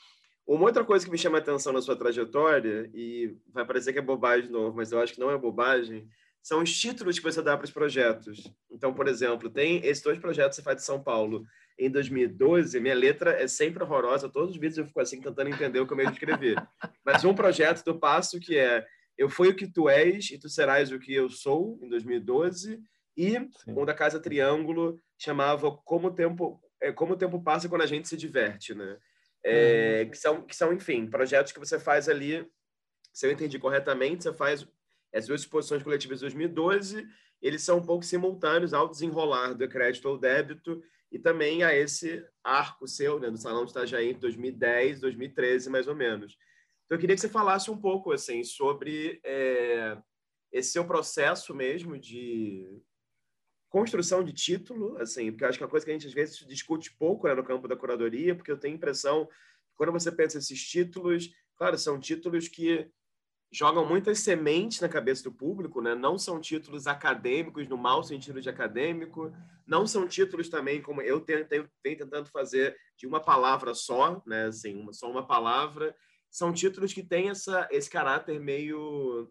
Uma 0.46 0.64
outra 0.64 0.84
coisa 0.84 1.04
que 1.04 1.12
me 1.12 1.18
chama 1.18 1.38
a 1.38 1.40
atenção 1.40 1.72
na 1.72 1.80
sua 1.80 1.94
trajetória, 1.94 2.90
e 2.92 3.36
vai 3.52 3.64
parecer 3.64 3.92
que 3.92 4.00
é 4.00 4.02
bobagem 4.02 4.46
de 4.46 4.52
novo, 4.52 4.76
mas 4.76 4.90
eu 4.90 5.00
acho 5.00 5.14
que 5.14 5.20
não 5.20 5.30
é 5.30 5.38
bobagem, 5.38 6.08
são 6.42 6.62
os 6.62 6.76
títulos 6.76 7.18
que 7.18 7.24
você 7.24 7.40
dá 7.42 7.56
para 7.56 7.66
os 7.66 7.70
projetos. 7.70 8.50
Então, 8.70 8.92
por 8.92 9.06
exemplo, 9.06 9.50
tem 9.50 9.84
esses 9.86 10.02
dois 10.02 10.18
projetos 10.18 10.56
que 10.56 10.62
você 10.62 10.64
faz 10.64 10.78
de 10.78 10.84
São 10.84 11.00
Paulo 11.00 11.44
em 11.78 11.90
2012. 11.90 12.80
Minha 12.80 12.94
letra 12.94 13.32
é 13.32 13.46
sempre 13.46 13.82
horrorosa, 13.82 14.28
todos 14.28 14.50
os 14.50 14.56
vídeos 14.56 14.78
eu 14.78 14.86
fico 14.86 15.00
assim 15.00 15.20
tentando 15.20 15.50
entender 15.50 15.80
o 15.80 15.86
que 15.86 15.92
eu 15.92 15.96
meio 15.96 16.08
de 16.08 16.14
escrever. 16.14 16.56
Mas 17.04 17.24
um 17.24 17.34
projeto 17.34 17.84
do 17.84 17.98
Passo 17.98 18.40
que 18.40 18.56
é 18.56 18.84
eu 19.20 19.28
fui 19.28 19.50
o 19.50 19.54
que 19.54 19.70
tu 19.70 19.86
és 19.86 20.30
e 20.30 20.38
tu 20.38 20.48
serás 20.48 20.90
o 20.90 20.98
que 20.98 21.12
eu 21.12 21.28
sou, 21.28 21.78
em 21.82 21.90
2012. 21.90 22.82
E 23.14 23.32
Sim. 23.32 23.50
um 23.66 23.84
da 23.84 23.92
Casa 23.92 24.18
Triângulo 24.18 24.98
chamava 25.18 25.70
Como 25.84 26.08
o 26.08 26.10
Tempo, 26.10 26.58
é, 26.80 26.90
Como 26.90 27.12
o 27.12 27.16
Tempo 27.18 27.42
Passa 27.42 27.68
Quando 27.68 27.82
a 27.82 27.86
Gente 27.86 28.08
Se 28.08 28.16
Diverte, 28.16 28.74
né? 28.74 28.96
É, 29.44 30.04
uhum. 30.04 30.10
que, 30.10 30.16
são, 30.16 30.42
que 30.46 30.56
são, 30.56 30.72
enfim, 30.72 31.06
projetos 31.06 31.52
que 31.52 31.58
você 31.58 31.78
faz 31.78 32.08
ali, 32.08 32.50
se 33.12 33.26
eu 33.26 33.30
entendi 33.30 33.58
corretamente, 33.58 34.22
você 34.22 34.32
faz 34.32 34.66
as 35.14 35.26
duas 35.26 35.42
exposições 35.42 35.82
coletivas 35.82 36.20
de 36.20 36.24
2012, 36.24 37.06
eles 37.42 37.62
são 37.62 37.76
um 37.76 37.84
pouco 37.84 38.02
simultâneos 38.02 38.72
ao 38.72 38.88
desenrolar 38.88 39.52
do 39.52 39.68
crédito 39.68 40.08
ou 40.08 40.16
débito 40.16 40.82
e 41.12 41.18
também 41.18 41.62
a 41.62 41.74
esse 41.74 42.24
arco 42.42 42.88
seu, 42.88 43.20
né, 43.20 43.30
do 43.30 43.36
Salão 43.36 43.66
de 43.66 43.70
Itajaí, 43.72 44.12
em 44.12 44.18
2010, 44.18 45.00
2013, 45.00 45.68
mais 45.68 45.86
ou 45.86 45.94
menos. 45.94 46.38
Então, 46.90 46.96
eu 46.96 47.00
queria 47.00 47.14
que 47.14 47.20
você 47.20 47.28
falasse 47.28 47.70
um 47.70 47.76
pouco 47.76 48.10
assim 48.10 48.42
sobre 48.42 49.20
é, 49.24 49.96
esse 50.50 50.72
seu 50.72 50.84
processo 50.84 51.54
mesmo 51.54 51.96
de 51.96 52.82
construção 53.68 54.24
de 54.24 54.32
título, 54.32 54.96
assim, 54.98 55.30
porque 55.30 55.44
eu 55.44 55.48
acho 55.48 55.56
que 55.56 55.62
é 55.62 55.66
uma 55.66 55.70
coisa 55.70 55.86
que 55.86 55.92
a 55.92 55.94
gente 55.94 56.08
às 56.08 56.12
vezes 56.12 56.36
discute 56.48 56.92
pouco 56.96 57.28
né, 57.28 57.34
no 57.34 57.44
campo 57.44 57.68
da 57.68 57.76
curadoria, 57.76 58.34
porque 58.34 58.50
eu 58.50 58.58
tenho 58.58 58.74
a 58.74 58.76
impressão 58.76 59.26
que 59.26 59.76
quando 59.76 59.92
você 59.92 60.10
pensa 60.10 60.38
esses 60.38 60.60
títulos, 60.68 61.30
claro, 61.56 61.78
são 61.78 62.00
títulos 62.00 62.48
que 62.48 62.90
jogam 63.52 63.86
muitas 63.86 64.18
sementes 64.18 64.80
na 64.80 64.88
cabeça 64.88 65.22
do 65.22 65.32
público, 65.32 65.80
né? 65.80 65.94
Não 65.94 66.18
são 66.18 66.40
títulos 66.40 66.88
acadêmicos 66.88 67.68
no 67.68 67.76
mau 67.76 68.02
sentido 68.02 68.40
de 68.40 68.48
acadêmico, 68.48 69.32
não 69.64 69.86
são 69.86 70.08
títulos 70.08 70.48
também 70.48 70.82
como 70.82 71.00
eu 71.02 71.20
tenho, 71.20 71.46
tenho, 71.46 71.70
tenho 71.84 71.98
tentando 71.98 72.28
fazer 72.30 72.76
de 72.96 73.06
uma 73.06 73.20
palavra 73.20 73.74
só, 73.74 74.20
né? 74.26 74.46
Assim, 74.46 74.74
uma, 74.74 74.92
só 74.92 75.08
uma 75.08 75.24
palavra 75.24 75.94
são 76.30 76.52
títulos 76.52 76.92
que 76.92 77.02
têm 77.02 77.30
essa, 77.30 77.68
esse 77.70 77.90
caráter 77.90 78.40
meio 78.40 79.30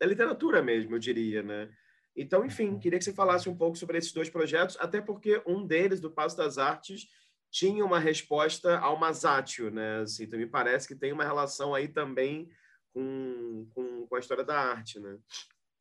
da 0.00 0.06
literatura 0.06 0.62
mesmo, 0.62 0.94
eu 0.94 0.98
diria, 0.98 1.42
né? 1.42 1.70
Então, 2.16 2.44
enfim, 2.44 2.70
uhum. 2.70 2.78
queria 2.78 2.98
que 2.98 3.04
você 3.04 3.12
falasse 3.12 3.48
um 3.48 3.56
pouco 3.56 3.76
sobre 3.76 3.96
esses 3.96 4.12
dois 4.12 4.28
projetos, 4.28 4.76
até 4.80 5.00
porque 5.00 5.40
um 5.46 5.66
deles, 5.66 6.00
do 6.00 6.10
Passo 6.10 6.36
das 6.36 6.58
Artes, 6.58 7.06
tinha 7.50 7.84
uma 7.84 7.98
resposta 7.98 8.78
ao 8.78 8.98
Masaccio, 8.98 9.70
né? 9.70 10.00
Assim, 10.00 10.24
então, 10.24 10.38
me 10.38 10.46
parece 10.46 10.86
que 10.86 10.94
tem 10.94 11.12
uma 11.12 11.24
relação 11.24 11.74
aí 11.74 11.88
também 11.88 12.48
com, 12.92 13.66
com, 13.74 14.06
com 14.06 14.16
a 14.16 14.18
história 14.18 14.44
da 14.44 14.58
arte, 14.58 14.98
né? 14.98 15.16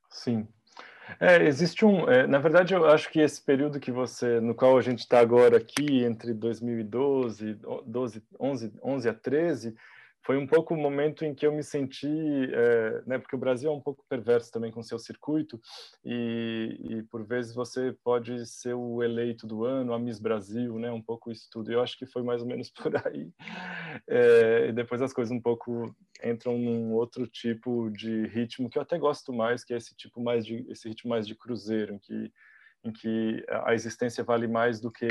Sim. 0.09 0.47
É, 1.19 1.43
existe 1.43 1.85
um, 1.85 2.09
é, 2.09 2.27
na 2.27 2.37
verdade, 2.37 2.73
eu 2.73 2.85
acho 2.85 3.09
que 3.09 3.19
esse 3.19 3.41
período 3.41 3.79
que 3.79 3.91
você, 3.91 4.39
no 4.39 4.53
qual 4.53 4.77
a 4.77 4.81
gente 4.81 4.99
está 4.99 5.19
agora 5.19 5.57
aqui, 5.57 6.03
entre 6.03 6.33
2012, 6.33 7.59
12, 7.85 8.23
11, 8.39 8.73
11 8.83 9.09
a 9.09 9.13
13, 9.13 9.75
foi 10.23 10.37
um 10.37 10.45
pouco 10.45 10.73
o 10.73 10.77
momento 10.77 11.23
em 11.23 11.33
que 11.33 11.47
eu 11.47 11.53
me 11.53 11.63
senti, 11.63 12.05
é, 12.07 13.01
né, 13.05 13.17
porque 13.17 13.35
o 13.35 13.39
Brasil 13.39 13.69
é 13.69 13.73
um 13.73 13.79
pouco 13.79 14.03
perverso 14.09 14.51
também 14.51 14.71
com 14.71 14.83
seu 14.83 14.99
circuito 14.99 15.57
e, 16.03 16.77
e, 16.81 17.03
por 17.03 17.25
vezes 17.25 17.55
você 17.55 17.95
pode 18.03 18.45
ser 18.45 18.73
o 18.73 19.01
eleito 19.01 19.47
do 19.47 19.63
ano, 19.63 19.93
a 19.93 19.99
Miss 19.99 20.19
Brasil, 20.19 20.77
né, 20.79 20.91
um 20.91 21.01
pouco 21.01 21.31
isso 21.31 21.47
tudo. 21.49 21.71
Eu 21.71 21.81
acho 21.81 21.97
que 21.97 22.05
foi 22.05 22.23
mais 22.23 22.41
ou 22.41 22.47
menos 22.47 22.69
por 22.75 22.93
aí. 23.07 23.31
É, 24.05 24.67
e 24.67 24.73
depois 24.73 25.01
as 25.01 25.13
coisas 25.13 25.31
um 25.31 25.41
pouco 25.41 25.95
entram 26.21 26.57
num 26.57 26.91
outro 26.91 27.25
tipo 27.25 27.89
de 27.91 28.27
ritmo 28.27 28.69
que 28.69 28.77
eu 28.77 28.81
até 28.81 28.97
gosto 28.97 29.31
mais, 29.31 29.63
que 29.63 29.73
é 29.73 29.77
esse 29.77 29.95
tipo 29.95 30.21
mais 30.21 30.45
de 30.45 30.65
esse 30.69 30.89
ritmo 30.89 31.09
mais 31.09 31.25
de 31.25 31.35
cruzeiro, 31.35 31.93
em 31.93 31.99
que 31.99 32.33
em 32.83 32.91
que 32.91 33.43
a 33.49 33.73
existência 33.73 34.23
vale 34.23 34.47
mais 34.47 34.79
do 34.79 34.91
que, 34.91 35.07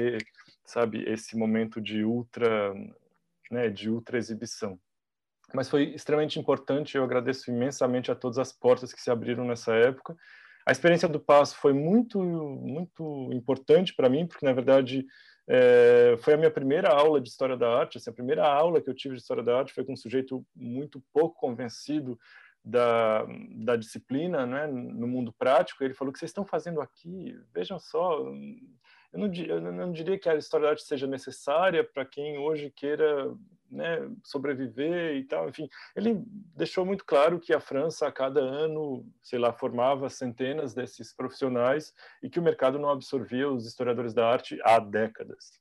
sabe, 0.65 1.03
esse 1.11 1.37
momento 1.37 1.81
de 1.81 2.05
ultra, 2.05 2.73
né, 3.51 3.69
de 3.69 3.91
ultra 3.91 4.17
exibição 4.17 4.79
mas 5.55 5.69
foi 5.69 5.95
extremamente 5.95 6.39
importante. 6.39 6.97
Eu 6.97 7.05
agradeço 7.05 7.51
imensamente 7.51 8.11
a 8.11 8.15
todas 8.15 8.39
as 8.39 8.53
portas 8.53 8.93
que 8.93 9.01
se 9.01 9.11
abriram 9.11 9.45
nessa 9.45 9.75
época. 9.75 10.17
A 10.67 10.73
experiência 10.73 11.09
do 11.09 11.21
Passo 11.21 11.57
foi 11.57 11.73
muito, 11.73 12.21
muito 12.21 13.31
importante 13.33 13.95
para 13.95 14.09
mim, 14.09 14.27
porque 14.27 14.45
na 14.45 14.53
verdade 14.53 15.07
é, 15.49 16.17
foi 16.19 16.35
a 16.35 16.37
minha 16.37 16.51
primeira 16.51 16.89
aula 16.89 17.21
de 17.21 17.29
história 17.29 17.57
da 17.57 17.69
arte. 17.69 17.99
Assim, 17.99 18.11
a 18.11 18.15
primeira 18.15 18.47
aula 18.47 18.81
que 18.81 18.91
eu 18.91 18.95
tive 18.95 19.15
de 19.15 19.21
história 19.21 19.45
da 19.45 19.57
arte 19.57 19.73
foi 19.73 19.85
com 19.85 19.93
um 19.93 19.97
sujeito 19.97 20.45
muito 20.55 21.03
pouco 21.13 21.39
convencido 21.39 22.19
da, 22.65 23.25
da 23.65 23.77
disciplina, 23.77 24.45
né, 24.45 24.67
no 24.67 25.07
mundo 25.07 25.33
prático. 25.33 25.85
Ele 25.85 25.95
falou: 25.95 26.11
"O 26.11 26.13
que 26.13 26.19
vocês 26.19 26.31
estão 26.31 26.45
fazendo 26.45 26.81
aqui? 26.81 27.39
Vejam 27.55 27.79
só, 27.79 28.19
eu 29.13 29.19
não, 29.21 29.33
eu 29.33 29.61
não 29.73 29.93
diria 29.93 30.19
que 30.19 30.29
a 30.29 30.35
história 30.35 30.65
da 30.65 30.71
arte 30.71 30.83
seja 30.83 31.07
necessária 31.07 31.85
para 31.85 32.05
quem 32.05 32.39
hoje 32.39 32.73
queira 32.75 33.33
né, 33.71 34.09
sobreviver 34.23 35.17
e 35.17 35.25
tal. 35.25 35.49
Enfim, 35.49 35.69
ele 35.95 36.23
deixou 36.55 36.85
muito 36.85 37.05
claro 37.05 37.41
que 37.41 37.53
a 37.53 37.61
França, 37.61 38.07
a 38.07 38.13
cada 38.13 38.41
ano, 38.41 39.07
sei 39.23 39.39
lá, 39.39 39.53
formava 39.53 40.09
centenas 40.09 40.75
desses 40.75 41.13
profissionais 41.15 41.95
e 42.23 42.31
que 42.31 42.41
o 42.41 42.43
mercado 42.43 42.79
não 42.79 42.91
absorvia 42.91 43.49
os 43.49 43.67
historiadores 43.67 44.15
da 44.15 44.29
arte 44.29 44.59
há 44.65 44.79
décadas. 44.79 45.61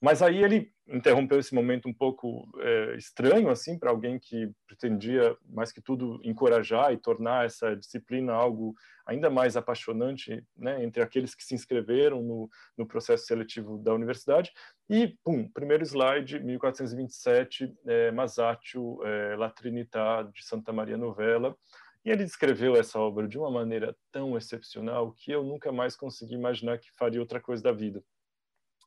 Mas 0.00 0.22
aí 0.22 0.42
ele 0.42 0.72
interrompeu 0.88 1.38
esse 1.38 1.54
momento 1.54 1.86
um 1.86 1.92
pouco 1.92 2.48
é, 2.58 2.96
estranho 2.96 3.50
assim 3.50 3.78
para 3.78 3.90
alguém 3.90 4.18
que 4.18 4.50
pretendia 4.66 5.36
mais 5.46 5.70
que 5.70 5.80
tudo 5.80 6.18
encorajar 6.24 6.92
e 6.92 6.96
tornar 6.96 7.44
essa 7.44 7.76
disciplina 7.76 8.32
algo 8.32 8.74
ainda 9.06 9.28
mais 9.28 9.56
apaixonante 9.58 10.42
né, 10.56 10.82
entre 10.82 11.02
aqueles 11.02 11.34
que 11.34 11.44
se 11.44 11.54
inscreveram 11.54 12.22
no, 12.22 12.48
no 12.78 12.86
processo 12.86 13.26
seletivo 13.26 13.76
da 13.76 13.92
universidade. 13.92 14.52
E 14.88 15.18
pum 15.22 15.46
primeiro 15.48 15.84
slide 15.84 16.40
1427 16.40 17.72
é, 17.86 18.10
Masaccio 18.10 19.04
é, 19.04 19.36
La 19.36 19.50
Trinità 19.50 20.22
de 20.22 20.42
Santa 20.44 20.72
Maria 20.72 20.96
Novella. 20.96 21.54
E 22.02 22.10
ele 22.10 22.24
descreveu 22.24 22.74
essa 22.74 22.98
obra 22.98 23.28
de 23.28 23.38
uma 23.38 23.50
maneira 23.50 23.94
tão 24.10 24.34
excepcional 24.34 25.12
que 25.12 25.30
eu 25.30 25.44
nunca 25.44 25.70
mais 25.70 25.94
consegui 25.94 26.34
imaginar 26.34 26.78
que 26.78 26.90
faria 26.96 27.20
outra 27.20 27.38
coisa 27.38 27.62
da 27.62 27.72
vida 27.72 28.02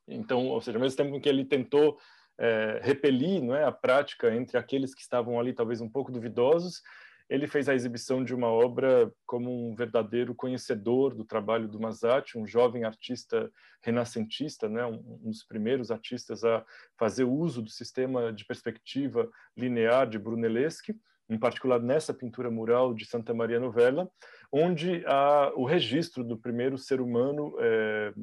então, 0.07 0.47
ou 0.47 0.61
seja, 0.61 0.77
ao 0.77 0.81
mesmo 0.81 0.97
tempo 0.97 1.19
que 1.19 1.29
ele 1.29 1.45
tentou 1.45 1.97
é, 2.37 2.79
repelir 2.83 3.41
não 3.41 3.55
é, 3.55 3.63
a 3.63 3.71
prática 3.71 4.33
entre 4.33 4.57
aqueles 4.57 4.93
que 4.93 5.01
estavam 5.01 5.39
ali 5.39 5.53
talvez 5.53 5.81
um 5.81 5.89
pouco 5.89 6.11
duvidosos, 6.11 6.81
ele 7.29 7.47
fez 7.47 7.69
a 7.69 7.73
exibição 7.73 8.23
de 8.23 8.35
uma 8.35 8.47
obra 8.47 9.11
como 9.25 9.49
um 9.49 9.75
verdadeiro 9.75 10.35
conhecedor 10.35 11.15
do 11.15 11.23
trabalho 11.23 11.67
do 11.67 11.79
Masaccio, 11.79 12.39
um 12.39 12.45
jovem 12.45 12.83
artista 12.83 13.49
renascentista, 13.81 14.67
né, 14.67 14.85
um, 14.85 15.19
um 15.23 15.29
dos 15.29 15.43
primeiros 15.43 15.89
artistas 15.89 16.43
a 16.43 16.63
fazer 16.97 17.23
uso 17.23 17.61
do 17.61 17.69
sistema 17.69 18.31
de 18.31 18.45
perspectiva 18.45 19.29
linear 19.57 20.07
de 20.07 20.19
Brunelleschi, 20.19 20.95
em 21.29 21.39
particular 21.39 21.79
nessa 21.79 22.13
pintura 22.13 22.51
mural 22.51 22.93
de 22.93 23.05
Santa 23.05 23.33
Maria 23.33 23.59
Novella, 23.59 24.09
onde 24.51 25.03
há 25.07 25.51
o 25.55 25.65
registro 25.65 26.23
do 26.23 26.37
primeiro 26.37 26.77
ser 26.77 26.99
humano 26.99 27.55
é, 27.59 28.13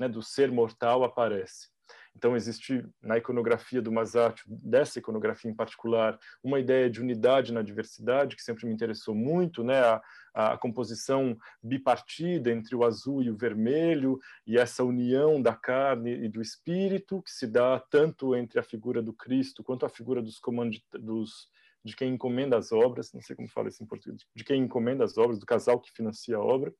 né, 0.00 0.08
do 0.08 0.22
ser 0.22 0.50
mortal 0.50 1.04
aparece. 1.04 1.68
Então, 2.16 2.34
existe 2.34 2.84
na 3.02 3.18
iconografia 3.18 3.80
do 3.80 3.92
Masaccio, 3.92 4.44
dessa 4.48 4.98
iconografia 4.98 5.50
em 5.50 5.54
particular, 5.54 6.18
uma 6.42 6.58
ideia 6.58 6.90
de 6.90 7.00
unidade 7.00 7.52
na 7.52 7.62
diversidade, 7.62 8.34
que 8.34 8.42
sempre 8.42 8.66
me 8.66 8.72
interessou 8.72 9.14
muito, 9.14 9.62
né? 9.62 9.80
a, 9.80 10.02
a 10.34 10.58
composição 10.58 11.38
bipartida 11.62 12.50
entre 12.50 12.74
o 12.74 12.84
azul 12.84 13.22
e 13.22 13.30
o 13.30 13.36
vermelho, 13.36 14.18
e 14.46 14.58
essa 14.58 14.82
união 14.82 15.40
da 15.40 15.54
carne 15.54 16.24
e 16.24 16.28
do 16.28 16.40
espírito, 16.40 17.22
que 17.22 17.30
se 17.30 17.46
dá 17.46 17.78
tanto 17.78 18.34
entre 18.34 18.58
a 18.58 18.62
figura 18.62 19.02
do 19.02 19.12
Cristo 19.12 19.62
quanto 19.62 19.84
a 19.84 19.88
figura 19.88 20.22
dos, 20.22 20.40
dos 20.98 21.48
de 21.84 21.94
quem 21.94 22.14
encomenda 22.14 22.56
as 22.56 22.72
obras, 22.72 23.12
não 23.12 23.22
sei 23.22 23.36
como 23.36 23.48
fala 23.48 23.68
isso 23.68 23.82
em 23.82 23.86
português, 23.86 24.26
de 24.34 24.44
quem 24.44 24.62
encomenda 24.62 25.04
as 25.04 25.16
obras, 25.16 25.38
do 25.38 25.46
casal 25.46 25.80
que 25.80 25.92
financia 25.92 26.36
a 26.36 26.40
obra, 26.40 26.74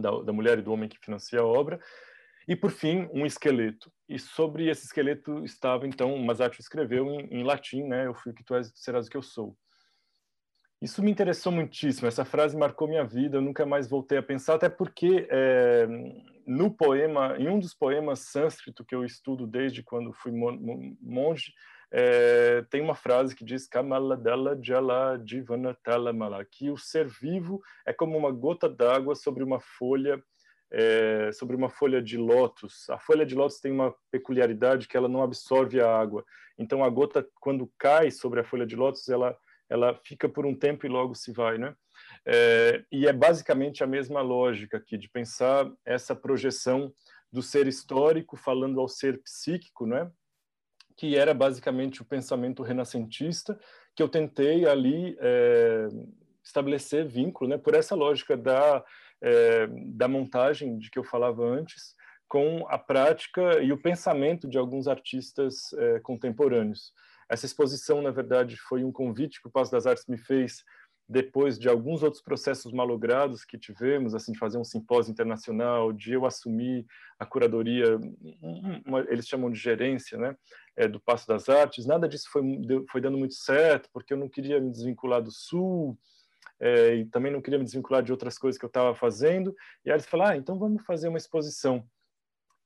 da, 0.00 0.10
da 0.22 0.32
mulher 0.32 0.58
e 0.58 0.62
do 0.62 0.72
homem 0.72 0.88
que 0.88 0.98
financia 0.98 1.40
a 1.40 1.44
obra, 1.44 1.80
e 2.46 2.56
por 2.56 2.70
fim 2.70 3.08
um 3.12 3.26
esqueleto. 3.26 3.92
E 4.08 4.18
sobre 4.18 4.68
esse 4.68 4.86
esqueleto 4.86 5.44
estava 5.44 5.86
então, 5.86 6.16
Masaccio 6.18 6.60
escreveu 6.60 7.06
em, 7.06 7.26
em 7.30 7.44
latim, 7.44 7.82
né? 7.82 8.06
Eu 8.06 8.14
fui 8.14 8.32
o 8.32 8.34
que 8.34 8.42
tu 8.42 8.54
és, 8.54 8.72
serás 8.74 9.06
o 9.06 9.10
que 9.10 9.16
eu 9.16 9.22
sou. 9.22 9.56
Isso 10.80 11.02
me 11.02 11.10
interessou 11.10 11.52
muitíssimo. 11.52 12.06
Essa 12.06 12.24
frase 12.24 12.56
marcou 12.56 12.88
minha 12.88 13.04
vida. 13.04 13.36
Eu 13.36 13.42
nunca 13.42 13.66
mais 13.66 13.88
voltei 13.90 14.16
a 14.16 14.22
pensar, 14.22 14.54
até 14.54 14.68
porque 14.68 15.26
é, 15.28 15.86
no 16.46 16.70
poema, 16.70 17.36
em 17.36 17.48
um 17.48 17.58
dos 17.58 17.74
poemas 17.74 18.20
sânscrito 18.20 18.84
que 18.84 18.94
eu 18.94 19.04
estudo 19.04 19.46
desde 19.46 19.82
quando 19.82 20.12
fui 20.12 20.32
monge, 20.32 21.52
é, 21.90 22.62
tem 22.70 22.80
uma 22.80 22.94
frase 22.94 23.34
que 23.34 23.44
diz 23.44 23.66
que 26.44 26.70
o 26.70 26.76
ser 26.76 27.08
vivo 27.08 27.62
é 27.86 27.92
como 27.92 28.16
uma 28.16 28.30
gota 28.30 28.68
d'água 28.68 29.14
sobre 29.14 29.42
uma 29.42 29.60
folha 29.60 30.22
é, 30.70 31.30
sobre 31.32 31.56
uma 31.56 31.70
folha 31.70 32.02
de 32.02 32.18
lótus. 32.18 32.90
A 32.90 32.98
folha 32.98 33.24
de 33.24 33.34
lótus 33.34 33.58
tem 33.58 33.72
uma 33.72 33.94
peculiaridade 34.10 34.86
que 34.86 34.98
ela 34.98 35.08
não 35.08 35.22
absorve 35.22 35.80
a 35.80 35.90
água. 35.90 36.22
Então 36.58 36.84
a 36.84 36.90
gota 36.90 37.26
quando 37.40 37.72
cai 37.78 38.10
sobre 38.10 38.40
a 38.40 38.44
folha 38.44 38.66
de 38.66 38.76
lótus, 38.76 39.08
ela 39.08 39.36
ela 39.70 39.94
fica 40.02 40.28
por 40.28 40.46
um 40.46 40.54
tempo 40.54 40.86
e 40.86 40.88
logo 40.88 41.14
se 41.14 41.30
vai, 41.30 41.58
né? 41.58 41.74
É, 42.24 42.84
e 42.90 43.06
é 43.06 43.12
basicamente 43.12 43.84
a 43.84 43.86
mesma 43.86 44.22
lógica 44.22 44.78
aqui 44.78 44.96
de 44.96 45.10
pensar 45.10 45.70
essa 45.84 46.16
projeção 46.16 46.92
do 47.30 47.42
ser 47.42 47.66
histórico 47.66 48.34
falando 48.34 48.80
ao 48.80 48.88
ser 48.88 49.22
psíquico, 49.22 49.86
né? 49.86 50.10
Que 50.98 51.16
era 51.16 51.32
basicamente 51.32 52.02
o 52.02 52.04
pensamento 52.04 52.60
renascentista, 52.62 53.58
que 53.94 54.02
eu 54.02 54.08
tentei 54.08 54.66
ali 54.66 55.16
é, 55.20 55.86
estabelecer 56.42 57.06
vínculo, 57.06 57.48
né, 57.48 57.56
por 57.56 57.74
essa 57.74 57.94
lógica 57.94 58.36
da, 58.36 58.84
é, 59.22 59.68
da 59.68 60.08
montagem 60.08 60.76
de 60.76 60.90
que 60.90 60.98
eu 60.98 61.04
falava 61.04 61.44
antes, 61.44 61.94
com 62.26 62.66
a 62.68 62.76
prática 62.76 63.62
e 63.62 63.72
o 63.72 63.80
pensamento 63.80 64.48
de 64.48 64.58
alguns 64.58 64.88
artistas 64.88 65.72
é, 65.74 66.00
contemporâneos. 66.00 66.92
Essa 67.28 67.46
exposição, 67.46 68.02
na 68.02 68.10
verdade, 68.10 68.56
foi 68.56 68.82
um 68.82 68.90
convite 68.90 69.40
que 69.40 69.46
o 69.46 69.52
Passo 69.52 69.70
das 69.70 69.86
Artes 69.86 70.04
me 70.08 70.18
fez 70.18 70.64
depois 71.08 71.58
de 71.58 71.68
alguns 71.68 72.02
outros 72.02 72.22
processos 72.22 72.70
malogrados 72.70 73.42
que 73.44 73.56
tivemos, 73.56 74.14
assim, 74.14 74.32
de 74.32 74.38
fazer 74.38 74.58
um 74.58 74.64
simpósio 74.64 75.10
internacional, 75.10 75.90
de 75.90 76.12
eu 76.12 76.26
assumir 76.26 76.86
a 77.18 77.24
curadoria, 77.24 77.98
uma, 78.84 79.00
eles 79.08 79.26
chamam 79.26 79.50
de 79.50 79.58
gerência, 79.58 80.18
né, 80.18 80.36
é, 80.76 80.86
do 80.86 81.00
Passo 81.00 81.26
das 81.26 81.48
Artes, 81.48 81.86
nada 81.86 82.06
disso 82.06 82.28
foi, 82.30 82.42
foi 82.90 83.00
dando 83.00 83.16
muito 83.16 83.34
certo, 83.34 83.88
porque 83.90 84.12
eu 84.12 84.18
não 84.18 84.28
queria 84.28 84.60
me 84.60 84.70
desvincular 84.70 85.22
do 85.22 85.30
Sul, 85.30 85.98
é, 86.60 86.96
e 86.96 87.06
também 87.06 87.32
não 87.32 87.40
queria 87.40 87.58
me 87.58 87.64
desvincular 87.64 88.02
de 88.02 88.12
outras 88.12 88.36
coisas 88.36 88.58
que 88.58 88.64
eu 88.64 88.68
estava 88.68 88.94
fazendo, 88.94 89.56
e 89.84 89.90
aí 89.90 89.96
eles 89.96 90.06
falaram, 90.06 90.32
ah, 90.32 90.36
então 90.36 90.58
vamos 90.58 90.84
fazer 90.84 91.08
uma 91.08 91.18
exposição. 91.18 91.82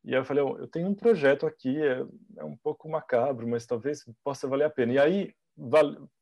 E 0.04 0.14
aí 0.14 0.20
eu 0.20 0.24
falei, 0.24 0.42
eu 0.42 0.66
tenho 0.66 0.88
um 0.88 0.94
projeto 0.96 1.46
aqui, 1.46 1.80
é, 1.80 2.04
é 2.38 2.44
um 2.44 2.56
pouco 2.56 2.88
macabro, 2.88 3.46
mas 3.46 3.66
talvez 3.66 4.04
possa 4.24 4.48
valer 4.48 4.64
a 4.64 4.70
pena. 4.70 4.94
E 4.94 4.98
aí 4.98 5.34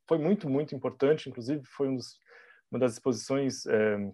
foi 0.07 0.19
muito, 0.19 0.49
muito 0.49 0.75
importante, 0.75 1.29
inclusive 1.29 1.63
foi 1.65 1.89
um 1.89 1.97
dos, 1.97 2.19
uma 2.71 2.79
das 2.79 2.95
exposições 2.95 3.67
é, 3.67 4.11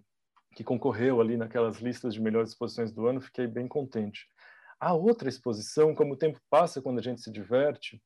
que 0.55 0.63
concorreu 0.63 1.21
ali 1.21 1.37
naquelas 1.37 1.79
listas 1.79 2.13
de 2.13 2.21
melhores 2.21 2.49
exposições 2.49 2.91
do 2.91 3.07
ano, 3.07 3.21
fiquei 3.21 3.47
bem 3.47 3.67
contente. 3.67 4.27
A 4.79 4.93
outra 4.93 5.27
exposição, 5.27 5.95
como 5.95 6.13
o 6.13 6.17
tempo 6.17 6.39
passa 6.49 6.81
quando 6.81 6.99
a 6.99 7.01
gente 7.01 7.21
se 7.21 7.31
diverte, 7.31 8.01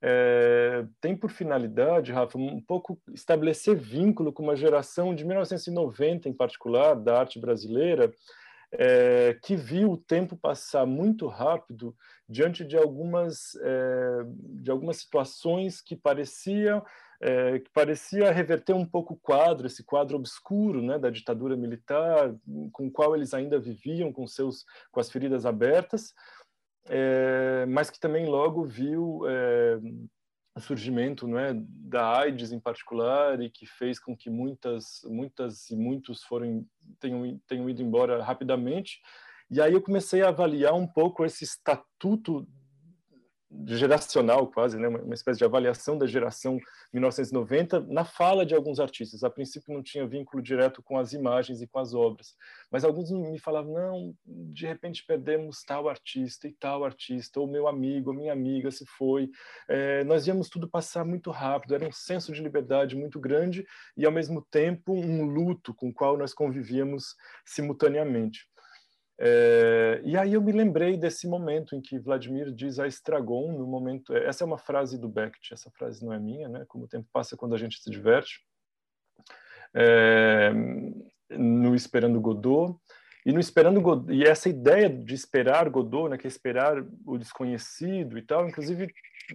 é, 0.00 0.86
tem 1.00 1.16
por 1.16 1.30
finalidade, 1.30 2.12
Rafa, 2.12 2.38
um 2.38 2.60
pouco 2.60 3.00
estabelecer 3.12 3.76
vínculo 3.76 4.32
com 4.32 4.44
uma 4.44 4.54
geração 4.54 5.14
de 5.14 5.24
1990, 5.24 6.28
em 6.28 6.32
particular, 6.32 6.94
da 6.94 7.18
arte 7.18 7.40
brasileira, 7.40 8.12
é, 8.72 9.38
que 9.42 9.56
viu 9.56 9.92
o 9.92 9.96
tempo 9.96 10.36
passar 10.36 10.86
muito 10.86 11.26
rápido 11.26 11.96
diante 12.28 12.64
de 12.64 12.76
algumas, 12.76 13.56
é, 13.62 14.24
de 14.60 14.70
algumas 14.70 14.98
situações 14.98 15.80
que 15.80 15.96
pareciam 15.96 16.84
é, 17.20 17.58
que 17.58 17.70
parecia 17.70 18.30
reverter 18.30 18.74
um 18.74 18.86
pouco 18.86 19.14
o 19.14 19.16
quadro, 19.16 19.66
esse 19.66 19.82
quadro 19.82 20.16
obscuro 20.16 20.80
né, 20.80 20.98
da 20.98 21.10
ditadura 21.10 21.56
militar, 21.56 22.34
com 22.72 22.86
o 22.86 22.90
qual 22.90 23.14
eles 23.14 23.34
ainda 23.34 23.58
viviam, 23.58 24.12
com, 24.12 24.26
seus, 24.26 24.64
com 24.92 25.00
as 25.00 25.10
feridas 25.10 25.44
abertas, 25.44 26.14
é, 26.88 27.66
mas 27.66 27.90
que 27.90 27.98
também 27.98 28.26
logo 28.26 28.64
viu 28.64 29.22
é, 29.26 29.78
surgimento 30.60 31.26
né, 31.26 31.52
da 31.56 32.18
AIDS 32.18 32.52
em 32.52 32.60
particular 32.60 33.40
e 33.40 33.50
que 33.50 33.66
fez 33.66 33.98
com 33.98 34.16
que 34.16 34.30
muitas, 34.30 35.00
muitas 35.04 35.70
e 35.70 35.76
muitos 35.76 36.22
foram 36.24 36.66
tenham, 37.00 37.40
tenham 37.46 37.68
ido 37.68 37.82
embora 37.82 38.22
rapidamente. 38.22 39.00
E 39.50 39.60
aí 39.60 39.72
eu 39.72 39.82
comecei 39.82 40.22
a 40.22 40.28
avaliar 40.28 40.74
um 40.74 40.86
pouco 40.86 41.24
esse 41.24 41.44
estatuto 41.44 42.46
geracional 43.66 44.46
quase, 44.46 44.78
né, 44.78 44.88
uma 44.88 45.14
espécie 45.14 45.38
de 45.38 45.44
avaliação 45.44 45.96
da 45.96 46.06
geração 46.06 46.58
1990 46.92 47.80
na 47.88 48.04
fala 48.04 48.44
de 48.44 48.54
alguns 48.54 48.78
artistas. 48.78 49.24
A 49.24 49.30
princípio 49.30 49.72
não 49.72 49.82
tinha 49.82 50.06
vínculo 50.06 50.42
direto 50.42 50.82
com 50.82 50.98
as 50.98 51.12
imagens 51.12 51.62
e 51.62 51.66
com 51.66 51.78
as 51.78 51.94
obras, 51.94 52.34
mas 52.70 52.84
alguns 52.84 53.10
me 53.10 53.38
falavam 53.38 53.72
não, 53.72 54.14
de 54.24 54.66
repente 54.66 55.04
perdemos 55.06 55.62
tal 55.62 55.88
artista 55.88 56.46
e 56.46 56.52
tal 56.52 56.84
artista, 56.84 57.40
ou 57.40 57.46
meu 57.46 57.66
amigo, 57.66 58.10
ou 58.10 58.16
minha 58.16 58.32
amiga 58.32 58.70
se 58.70 58.84
foi. 58.86 59.30
É, 59.68 60.04
nós 60.04 60.26
íamos 60.26 60.48
tudo 60.48 60.68
passar 60.68 61.04
muito 61.04 61.30
rápido, 61.30 61.74
era 61.74 61.86
um 61.86 61.92
senso 61.92 62.32
de 62.32 62.42
liberdade 62.42 62.96
muito 62.96 63.18
grande 63.18 63.66
e 63.96 64.04
ao 64.04 64.12
mesmo 64.12 64.46
tempo 64.50 64.92
um 64.92 65.24
luto 65.24 65.74
com 65.74 65.88
o 65.88 65.92
qual 65.92 66.16
nós 66.18 66.34
convivíamos 66.34 67.14
simultaneamente. 67.46 68.46
É, 69.20 70.00
e 70.04 70.16
aí 70.16 70.34
eu 70.34 70.40
me 70.40 70.52
lembrei 70.52 70.96
desse 70.96 71.26
momento 71.26 71.74
em 71.74 71.80
que 71.80 71.98
Vladimir 71.98 72.52
diz 72.52 72.78
a 72.78 72.86
Estragon, 72.86 73.52
no 73.52 73.66
momento. 73.66 74.14
Essa 74.14 74.44
é 74.44 74.46
uma 74.46 74.58
frase 74.58 74.96
do 74.96 75.08
Beckett, 75.08 75.52
essa 75.52 75.70
frase 75.70 76.04
não 76.04 76.12
é 76.12 76.18
minha, 76.18 76.48
né? 76.48 76.64
Como 76.68 76.84
o 76.84 76.88
tempo 76.88 77.08
passa 77.12 77.36
quando 77.36 77.54
a 77.54 77.58
gente 77.58 77.82
se 77.82 77.90
diverte. 77.90 78.40
É, 79.74 80.52
no 81.30 81.74
Esperando 81.74 82.20
Godot. 82.20 82.78
E 83.26 83.32
no 83.32 83.40
Esperando 83.40 83.80
Godot, 83.80 84.12
e 84.12 84.24
essa 84.24 84.48
ideia 84.48 84.88
de 84.88 85.14
esperar 85.14 85.68
Godot, 85.68 86.08
né, 86.08 86.16
que 86.16 86.26
é 86.26 86.28
esperar 86.28 86.82
o 87.04 87.18
desconhecido 87.18 88.16
e 88.16 88.22
tal, 88.22 88.48
inclusive 88.48 88.88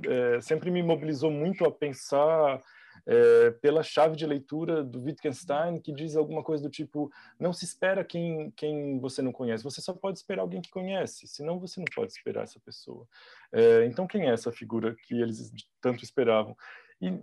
é, 0.07 0.41
sempre 0.41 0.71
me 0.71 0.81
mobilizou 0.81 1.29
muito 1.29 1.65
a 1.65 1.71
pensar 1.71 2.59
é, 3.05 3.51
pela 3.51 3.83
chave 3.83 4.15
de 4.15 4.25
leitura 4.25 4.83
do 4.83 5.03
Wittgenstein, 5.03 5.79
que 5.79 5.91
diz 5.91 6.15
alguma 6.15 6.43
coisa 6.43 6.63
do 6.63 6.69
tipo: 6.69 7.11
não 7.39 7.51
se 7.51 7.65
espera 7.65 8.03
quem, 8.03 8.51
quem 8.51 8.99
você 8.99 9.21
não 9.21 9.31
conhece, 9.31 9.63
você 9.63 9.81
só 9.81 9.93
pode 9.93 10.19
esperar 10.19 10.41
alguém 10.41 10.61
que 10.61 10.71
conhece, 10.71 11.27
senão 11.27 11.59
você 11.59 11.79
não 11.79 11.87
pode 11.93 12.11
esperar 12.11 12.43
essa 12.43 12.59
pessoa. 12.59 13.07
É, 13.51 13.85
então, 13.85 14.07
quem 14.07 14.29
é 14.29 14.33
essa 14.33 14.51
figura 14.51 14.95
que 14.95 15.19
eles 15.21 15.51
tanto 15.81 16.03
esperavam? 16.03 16.55
E, 17.01 17.13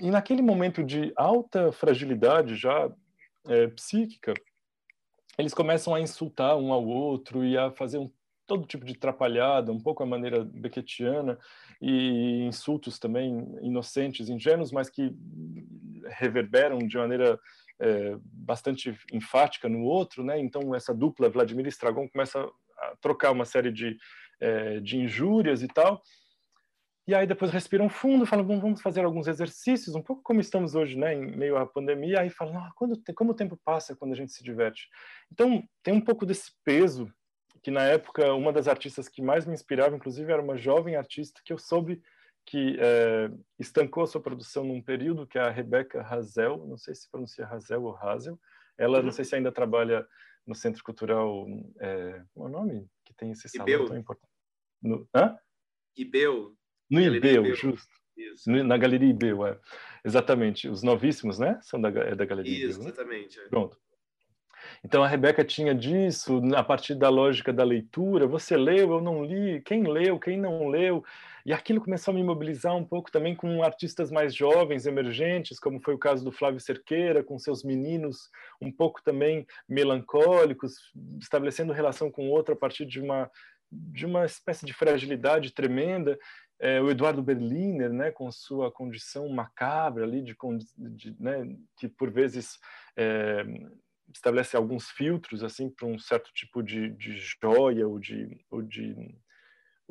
e 0.00 0.10
naquele 0.10 0.42
momento 0.42 0.82
de 0.82 1.12
alta 1.16 1.70
fragilidade 1.72 2.56
já 2.56 2.90
é, 3.48 3.68
psíquica, 3.68 4.34
eles 5.38 5.54
começam 5.54 5.94
a 5.94 6.00
insultar 6.00 6.56
um 6.56 6.72
ao 6.72 6.84
outro 6.84 7.44
e 7.44 7.56
a 7.56 7.70
fazer 7.70 7.98
um 7.98 8.10
todo 8.50 8.66
tipo 8.66 8.84
de 8.84 8.98
trapalhada, 8.98 9.70
um 9.70 9.78
pouco 9.78 10.02
a 10.02 10.06
maneira 10.06 10.44
beckettiana, 10.44 11.38
e 11.80 12.42
insultos 12.42 12.98
também 12.98 13.46
inocentes, 13.62 14.28
ingênuos, 14.28 14.72
mas 14.72 14.90
que 14.90 15.14
reverberam 16.18 16.78
de 16.78 16.98
maneira 16.98 17.38
é, 17.78 18.16
bastante 18.20 18.98
enfática 19.12 19.68
no 19.68 19.84
outro, 19.84 20.24
né? 20.24 20.36
Então 20.40 20.74
essa 20.74 20.92
dupla 20.92 21.30
Vladimir 21.30 21.68
Estragon 21.68 22.08
começa 22.08 22.40
a 22.40 22.96
trocar 23.00 23.30
uma 23.30 23.44
série 23.44 23.70
de, 23.70 23.96
é, 24.40 24.80
de 24.80 24.98
injúrias 24.98 25.62
e 25.62 25.68
tal. 25.68 26.02
E 27.06 27.14
aí 27.14 27.28
depois 27.28 27.52
respiram 27.52 27.88
fundo, 27.88 28.26
falam, 28.26 28.44
vamos 28.44 28.82
fazer 28.82 29.04
alguns 29.04 29.28
exercícios, 29.28 29.94
um 29.94 30.02
pouco 30.02 30.22
como 30.24 30.40
estamos 30.40 30.74
hoje, 30.74 30.98
né, 30.98 31.14
em 31.14 31.36
meio 31.36 31.56
à 31.56 31.64
pandemia. 31.64 32.20
Aí 32.20 32.30
falam, 32.30 32.58
ah, 32.58 32.72
quando, 32.74 33.00
como 33.14 33.30
o 33.30 33.34
tempo 33.34 33.56
passa 33.64 33.94
quando 33.94 34.12
a 34.12 34.16
gente 34.16 34.32
se 34.32 34.42
diverte. 34.42 34.88
Então 35.30 35.62
tem 35.84 35.94
um 35.94 36.00
pouco 36.00 36.26
desse 36.26 36.50
peso 36.64 37.08
que 37.62 37.70
na 37.70 37.82
época 37.84 38.32
uma 38.34 38.52
das 38.52 38.68
artistas 38.68 39.08
que 39.08 39.22
mais 39.22 39.46
me 39.46 39.54
inspirava, 39.54 39.96
inclusive, 39.96 40.32
era 40.32 40.42
uma 40.42 40.56
jovem 40.56 40.96
artista 40.96 41.40
que 41.44 41.52
eu 41.52 41.58
soube 41.58 42.02
que 42.46 42.76
é, 42.80 43.30
estancou 43.58 44.02
a 44.02 44.06
sua 44.06 44.20
produção 44.20 44.64
num 44.64 44.82
período, 44.82 45.26
que 45.26 45.38
é 45.38 45.42
a 45.42 45.50
Rebecca 45.50 46.02
Hazel, 46.02 46.66
não 46.66 46.76
sei 46.76 46.94
se 46.94 47.08
pronuncia 47.10 47.46
Hazel 47.46 47.84
ou 47.84 47.96
Hazel, 47.96 48.38
ela 48.76 48.98
uhum. 48.98 49.04
não 49.04 49.12
sei 49.12 49.24
se 49.24 49.36
ainda 49.36 49.52
trabalha 49.52 50.06
no 50.46 50.54
Centro 50.54 50.82
Cultural, 50.82 51.46
é, 51.78 52.22
qual 52.34 52.48
é 52.48 52.50
o 52.50 52.52
nome? 52.52 52.88
Que 53.04 53.14
tem 53.14 53.30
esse 53.30 53.48
salão 53.48 53.86
tão 53.86 53.96
importante. 53.96 54.32
no 54.82 55.08
hã? 55.14 55.36
Ibeu. 55.96 56.56
No 56.90 57.00
Ibeu, 57.00 57.44
Ibeu, 57.44 57.54
justo. 57.54 57.92
Isso. 58.16 58.50
Na 58.50 58.76
Galeria 58.76 59.08
Ibeu, 59.08 59.46
é. 59.46 59.58
Exatamente. 60.04 60.68
Os 60.68 60.82
novíssimos, 60.82 61.38
né? 61.38 61.58
São 61.62 61.80
da, 61.80 61.88
é 61.88 62.14
da 62.14 62.24
Galeria 62.24 62.52
Isso, 62.52 62.80
Ibeu. 62.80 62.84
Né? 62.84 62.90
Exatamente. 62.90 63.40
É. 63.40 63.48
Pronto. 63.48 63.78
Então 64.82 65.02
a 65.02 65.08
Rebeca 65.08 65.44
tinha 65.44 65.74
disso, 65.74 66.40
a 66.56 66.62
partir 66.62 66.94
da 66.94 67.10
lógica 67.10 67.52
da 67.52 67.62
leitura, 67.62 68.26
você 68.26 68.56
leu, 68.56 68.92
eu 68.92 69.00
não 69.00 69.22
li, 69.22 69.60
quem 69.60 69.84
leu, 69.84 70.18
quem 70.18 70.38
não 70.38 70.68
leu, 70.68 71.04
e 71.44 71.52
aquilo 71.52 71.82
começou 71.82 72.12
a 72.12 72.14
me 72.14 72.22
mobilizar 72.22 72.74
um 72.74 72.84
pouco 72.84 73.10
também 73.10 73.34
com 73.34 73.62
artistas 73.62 74.10
mais 74.10 74.34
jovens, 74.34 74.86
emergentes, 74.86 75.58
como 75.58 75.80
foi 75.80 75.94
o 75.94 75.98
caso 75.98 76.24
do 76.24 76.32
Flávio 76.32 76.60
Cerqueira, 76.60 77.22
com 77.22 77.38
seus 77.38 77.62
meninos 77.62 78.30
um 78.60 78.72
pouco 78.72 79.02
também 79.02 79.46
melancólicos, 79.68 80.74
estabelecendo 81.20 81.72
relação 81.72 82.10
com 82.10 82.30
outro 82.30 82.54
a 82.54 82.56
partir 82.56 82.86
de 82.86 83.00
uma 83.00 83.30
de 83.72 84.04
uma 84.04 84.24
espécie 84.24 84.66
de 84.66 84.72
fragilidade 84.72 85.52
tremenda. 85.52 86.18
É, 86.58 86.80
o 86.80 86.90
Eduardo 86.90 87.22
Berliner, 87.22 87.90
né, 87.92 88.10
com 88.10 88.30
sua 88.30 88.70
condição 88.70 89.28
macabra 89.28 90.04
ali, 90.04 90.22
de, 90.22 90.36
de 90.76 91.16
né, 91.18 91.56
que 91.76 91.88
por 91.88 92.10
vezes 92.10 92.58
é, 92.96 93.44
estabelece 94.12 94.56
alguns 94.56 94.90
filtros 94.90 95.42
assim 95.42 95.70
para 95.70 95.86
um 95.86 95.98
certo 95.98 96.32
tipo 96.32 96.62
de, 96.62 96.90
de 96.90 97.16
joia 97.16 97.86
ou 97.86 97.98
de, 97.98 98.38
ou 98.50 98.62
de 98.62 98.94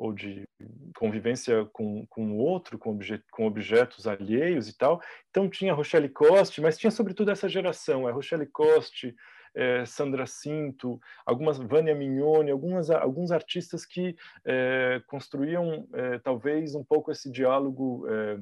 ou 0.00 0.14
de 0.14 0.48
convivência 0.96 1.66
com, 1.74 2.06
com 2.06 2.38
outro, 2.38 2.78
com, 2.78 2.92
obje, 2.92 3.22
com 3.30 3.46
objetos 3.46 4.06
alheios 4.06 4.66
e 4.66 4.76
tal. 4.76 4.98
Então 5.28 5.46
tinha 5.46 5.74
Rochelle 5.74 6.08
Coste, 6.08 6.62
mas 6.62 6.78
tinha 6.78 6.90
sobretudo 6.90 7.30
essa 7.30 7.50
geração, 7.50 8.08
é 8.08 8.12
Rochelle 8.12 8.46
Coste, 8.46 9.14
é, 9.54 9.84
Sandra 9.84 10.26
Cinto, 10.26 10.98
algumas 11.26 11.58
Vânia 11.58 11.94
Mignoni, 11.94 12.50
algumas, 12.50 12.90
alguns 12.90 13.30
artistas 13.30 13.84
que 13.84 14.16
é, 14.42 15.02
construíam 15.06 15.86
é, 15.92 16.18
talvez 16.18 16.74
um 16.74 16.82
pouco 16.82 17.12
esse 17.12 17.30
diálogo 17.30 18.06
é, 18.08 18.38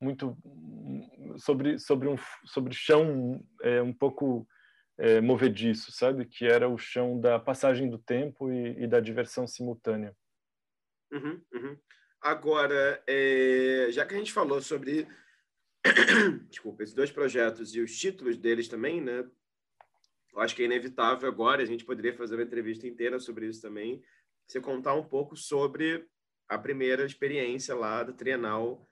muito 0.00 0.36
sobre 1.38 1.78
sobre 1.78 2.08
um 2.08 2.16
sobre 2.44 2.74
chão 2.74 3.44
é, 3.62 3.82
um 3.82 3.92
pouco 3.92 4.46
é, 4.98 5.20
movediço, 5.20 5.92
sabe? 5.92 6.24
Que 6.26 6.46
era 6.46 6.68
o 6.68 6.78
chão 6.78 7.20
da 7.20 7.38
passagem 7.38 7.88
do 7.88 7.98
tempo 7.98 8.52
e, 8.52 8.84
e 8.84 8.86
da 8.86 9.00
diversão 9.00 9.46
simultânea. 9.46 10.14
Uhum, 11.12 11.40
uhum. 11.52 11.78
Agora, 12.20 13.02
é, 13.06 13.88
já 13.90 14.04
que 14.04 14.14
a 14.14 14.18
gente 14.18 14.32
falou 14.32 14.60
sobre 14.60 15.06
desculpa, 16.48 16.82
esses 16.82 16.94
dois 16.94 17.10
projetos 17.10 17.74
e 17.74 17.80
os 17.80 17.96
títulos 17.96 18.36
deles 18.36 18.68
também, 18.68 19.00
né? 19.00 19.28
Eu 20.32 20.40
acho 20.40 20.54
que 20.54 20.62
é 20.62 20.66
inevitável 20.66 21.28
agora, 21.28 21.62
a 21.62 21.66
gente 21.66 21.84
poderia 21.84 22.14
fazer 22.14 22.34
uma 22.34 22.44
entrevista 22.44 22.86
inteira 22.86 23.18
sobre 23.18 23.46
isso 23.46 23.62
também, 23.62 24.02
você 24.46 24.60
contar 24.60 24.94
um 24.94 25.04
pouco 25.04 25.36
sobre 25.36 26.06
a 26.48 26.58
primeira 26.58 27.04
experiência 27.04 27.74
lá 27.74 28.02
da 28.02 28.12
Trienal 28.12 28.87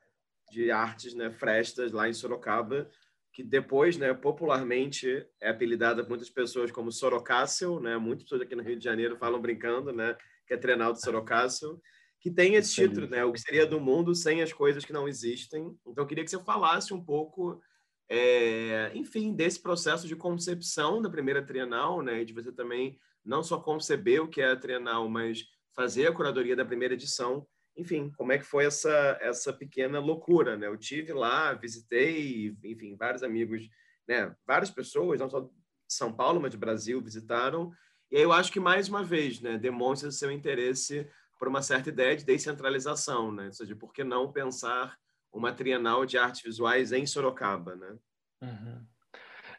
de 0.50 0.70
artes, 0.70 1.14
né, 1.14 1.30
Frestas, 1.30 1.92
lá 1.92 2.08
em 2.08 2.12
Sorocaba, 2.12 2.90
que 3.32 3.42
depois, 3.42 3.98
né, 3.98 4.14
popularmente 4.14 5.26
é 5.40 5.50
apelidada 5.50 6.02
por 6.02 6.08
muitas 6.10 6.30
pessoas 6.30 6.70
como 6.70 6.90
Sorocácil, 6.90 7.80
né? 7.80 7.98
Muitas 7.98 8.22
pessoas 8.24 8.40
aqui 8.40 8.56
no 8.56 8.62
Rio 8.62 8.78
de 8.78 8.84
Janeiro 8.84 9.18
falam 9.18 9.38
brincando, 9.38 9.92
né, 9.92 10.16
que 10.46 10.54
é 10.54 10.56
Trenal 10.56 10.94
de 10.94 11.02
Sorocácil, 11.02 11.78
que 12.18 12.30
tem 12.30 12.54
esse 12.54 12.74
título, 12.74 13.06
né, 13.06 13.24
o 13.24 13.32
que 13.32 13.40
seria 13.40 13.66
do 13.66 13.78
mundo 13.78 14.14
sem 14.14 14.40
as 14.40 14.54
coisas 14.54 14.86
que 14.86 14.92
não 14.92 15.06
existem. 15.06 15.76
Então, 15.86 16.02
eu 16.02 16.06
queria 16.06 16.24
que 16.24 16.30
você 16.30 16.42
falasse 16.42 16.94
um 16.94 17.04
pouco, 17.04 17.60
é, 18.08 18.90
enfim, 18.94 19.34
desse 19.34 19.60
processo 19.60 20.08
de 20.08 20.16
concepção 20.16 21.02
da 21.02 21.10
primeira 21.10 21.44
Trienal, 21.44 22.00
né, 22.00 22.24
de 22.24 22.32
você 22.32 22.50
também 22.50 22.98
não 23.22 23.42
só 23.42 23.60
conceber 23.60 24.22
o 24.22 24.28
que 24.28 24.40
é 24.40 24.52
a 24.52 24.56
Trienal, 24.56 25.08
mas 25.10 25.44
fazer 25.74 26.06
a 26.06 26.12
curadoria 26.12 26.56
da 26.56 26.64
primeira 26.64 26.94
edição 26.94 27.46
enfim, 27.76 28.10
como 28.16 28.32
é 28.32 28.38
que 28.38 28.44
foi 28.44 28.64
essa 28.64 29.18
essa 29.20 29.52
pequena 29.52 29.98
loucura, 29.98 30.56
né? 30.56 30.66
Eu 30.66 30.76
tive 30.76 31.12
lá, 31.12 31.52
visitei, 31.52 32.56
enfim, 32.64 32.96
vários 32.96 33.22
amigos, 33.22 33.68
né? 34.08 34.34
Várias 34.46 34.70
pessoas, 34.70 35.20
não 35.20 35.28
só 35.28 35.40
de 35.40 35.50
São 35.88 36.12
Paulo, 36.12 36.40
mas 36.40 36.50
de 36.50 36.56
Brasil, 36.56 37.00
visitaram. 37.00 37.72
E 38.10 38.16
aí 38.16 38.22
eu 38.22 38.32
acho 38.32 38.52
que 38.52 38.60
mais 38.60 38.88
uma 38.88 39.02
vez, 39.02 39.40
né, 39.40 39.58
demonstra 39.58 40.10
seu 40.10 40.30
interesse 40.30 41.08
por 41.38 41.48
uma 41.48 41.60
certa 41.60 41.88
ideia 41.88 42.16
de 42.16 42.24
descentralização, 42.24 43.32
né? 43.32 43.46
Ou 43.46 43.52
seja, 43.52 43.76
por 43.76 43.92
que 43.92 44.04
não 44.04 44.32
pensar 44.32 44.96
uma 45.32 45.52
trienal 45.52 46.06
de 46.06 46.16
artes 46.16 46.42
visuais 46.42 46.92
em 46.92 47.04
Sorocaba, 47.04 47.76
né? 47.76 47.96
Uhum. 48.42 48.86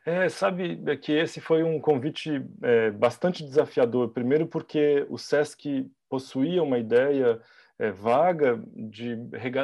É, 0.05 0.29
sabe 0.29 0.77
que 0.97 1.11
esse 1.11 1.41
foi 1.41 1.63
um 1.63 1.81
convite 1.81 2.41
é, 2.63 2.91
bastante 2.91 3.43
desafiador. 3.43 4.09
Primeiro 4.09 4.47
porque 4.47 5.05
o 5.09 5.17
SESC 5.17 5.85
possuía 6.09 6.63
uma 6.63 6.79
ideia 6.79 7.41
é, 7.79 7.91
vaga 7.91 8.61
de 8.75 9.15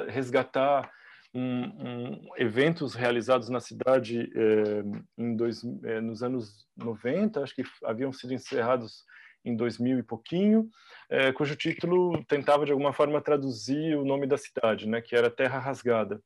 resgatar 0.08 0.92
um, 1.34 1.64
um, 1.64 2.30
eventos 2.38 2.94
realizados 2.94 3.50
na 3.50 3.60
cidade 3.60 4.32
é, 4.36 4.84
em 5.18 5.36
dois, 5.36 5.64
é, 5.84 6.00
nos 6.00 6.22
anos 6.22 6.68
90, 6.78 7.42
acho 7.42 7.56
que 7.56 7.64
haviam 7.84 8.14
sido 8.14 8.34
encerrados 8.34 9.04
em 9.44 9.56
2000 9.56 10.00
e 10.00 10.04
pouquinho, 10.04 10.70
é, 11.10 11.32
cujo 11.34 11.56
título 11.56 12.24
tentava 12.26 12.66
de 12.66 12.72
alguma 12.72 12.94
forma 12.94 13.20
traduzir 13.22 13.98
o 13.98 14.06
nome 14.06 14.28
da 14.28 14.38
cidade, 14.38 14.88
né, 14.88 15.02
que 15.02 15.16
era 15.16 15.30
Terra 15.30 15.60
Rasgada. 15.60 16.22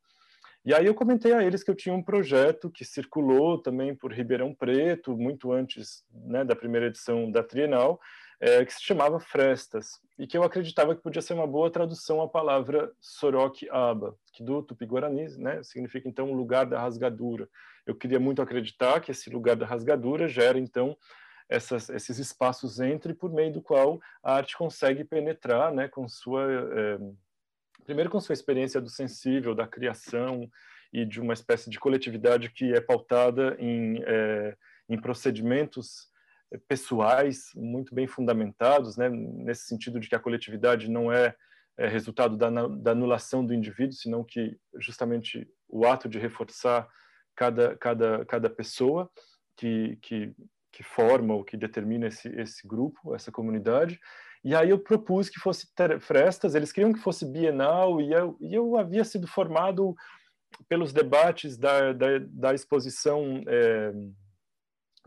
E 0.66 0.74
aí 0.74 0.86
eu 0.86 0.94
comentei 0.94 1.32
a 1.32 1.42
eles 1.42 1.64
que 1.64 1.72
eu 1.72 1.76
tinha 1.76 1.96
um 1.96 2.04
projeto 2.04 2.70
que 2.70 2.84
circulou 2.84 3.58
também 3.58 3.96
por 3.96 4.12
Ribeirão 4.12 4.54
Preto, 4.54 5.16
muito 5.16 5.54
antes 5.54 6.04
né, 6.12 6.44
da 6.44 6.56
primeira 6.56 6.88
edição 6.88 7.32
da 7.32 7.42
Trienal, 7.42 8.00
é, 8.40 8.64
que 8.64 8.74
se 8.74 8.84
chamava 8.84 9.20
Frestas, 9.20 10.00
e 10.18 10.28
que 10.28 10.38
eu 10.38 10.44
acreditava 10.44 10.96
que 10.96 11.02
podia 11.02 11.22
ser 11.22 11.34
uma 11.34 11.48
boa 11.48 11.72
tradução 11.72 12.22
à 12.22 12.28
palavra 12.28 12.92
Sorok 13.00 13.68
Aba, 13.70 14.16
que 14.34 14.44
do 14.44 14.62
Tupi-Guarani 14.62 15.38
né, 15.38 15.64
significa 15.64 16.08
então 16.08 16.34
lugar 16.34 16.66
da 16.66 16.80
rasgadura. 16.80 17.50
Eu 17.86 17.96
queria 17.96 18.20
muito 18.20 18.42
acreditar 18.42 19.00
que 19.00 19.12
esse 19.12 19.30
lugar 19.30 19.56
da 19.56 19.66
rasgadura 19.66 20.28
gera 20.28 20.60
então 20.60 20.98
essas, 21.50 21.90
esses 21.90 22.20
espaços 22.20 22.80
entre 22.80 23.14
por 23.14 23.32
meio 23.32 23.54
do 23.54 23.62
qual 23.62 24.00
a 24.22 24.34
arte 24.36 24.58
consegue 24.58 25.04
penetrar, 25.04 25.74
né, 25.74 25.88
com 25.88 26.08
sua 26.08 26.44
é, 26.44 26.98
primeiro 27.86 28.10
com 28.10 28.20
sua 28.20 28.34
experiência 28.34 28.82
do 28.82 28.90
sensível, 28.90 29.56
da 29.56 29.66
criação 29.66 30.50
e 30.92 31.06
de 31.06 31.22
uma 31.22 31.34
espécie 31.34 31.70
de 31.70 31.80
coletividade 31.80 32.50
que 32.50 32.74
é 32.74 32.82
pautada 32.82 33.56
em, 33.60 34.02
é, 34.06 34.58
em 34.90 35.00
procedimentos 35.00 36.10
pessoais 36.68 37.52
muito 37.56 37.94
bem 37.94 38.08
fundamentados, 38.08 38.96
né, 38.96 39.10
nesse 39.10 39.66
sentido 39.66 40.00
de 40.00 40.08
que 40.08 40.16
a 40.16 40.20
coletividade 40.20 40.90
não 40.90 41.12
é, 41.12 41.36
é 41.78 41.88
resultado 41.88 42.38
da, 42.38 42.50
da, 42.50 42.92
anulação 42.92 43.46
do 43.46 43.54
indivíduo, 43.54 43.94
senão 43.94 44.24
que 44.24 44.58
justamente 44.80 45.48
o 45.68 45.86
ato 45.86 46.08
de 46.08 46.18
reforçar 46.18 46.88
cada, 47.36 47.76
cada, 47.76 48.26
cada 48.26 48.50
pessoa 48.50 49.10
que, 49.56 49.98
que, 50.02 50.34
que 50.72 50.84
forma 50.84 51.34
ou 51.34 51.44
que 51.44 51.58
determina 51.58 52.08
esse, 52.08 52.30
esse 52.30 52.66
grupo, 52.66 53.14
essa 53.14 53.32
comunidade. 53.32 54.00
E 54.44 54.56
aí 54.56 54.70
eu 54.70 54.80
propus 54.80 55.30
que 55.30 55.40
fosse 55.40 55.68
Frestas, 56.00 56.56
eles 56.56 56.72
queriam 56.72 56.94
que 56.94 57.00
fosse 57.00 57.26
bienal, 57.26 58.00
e 58.00 58.14
eu, 58.14 58.38
e 58.40 58.54
eu 58.54 58.78
havia 58.78 59.04
sido 59.04 59.28
formado 59.28 59.96
pelos 60.70 60.94
debates 60.94 61.58
da, 61.58 61.92
da, 61.92 62.08
da 62.20 62.54
exposição 62.54 63.44
é, 63.48 63.92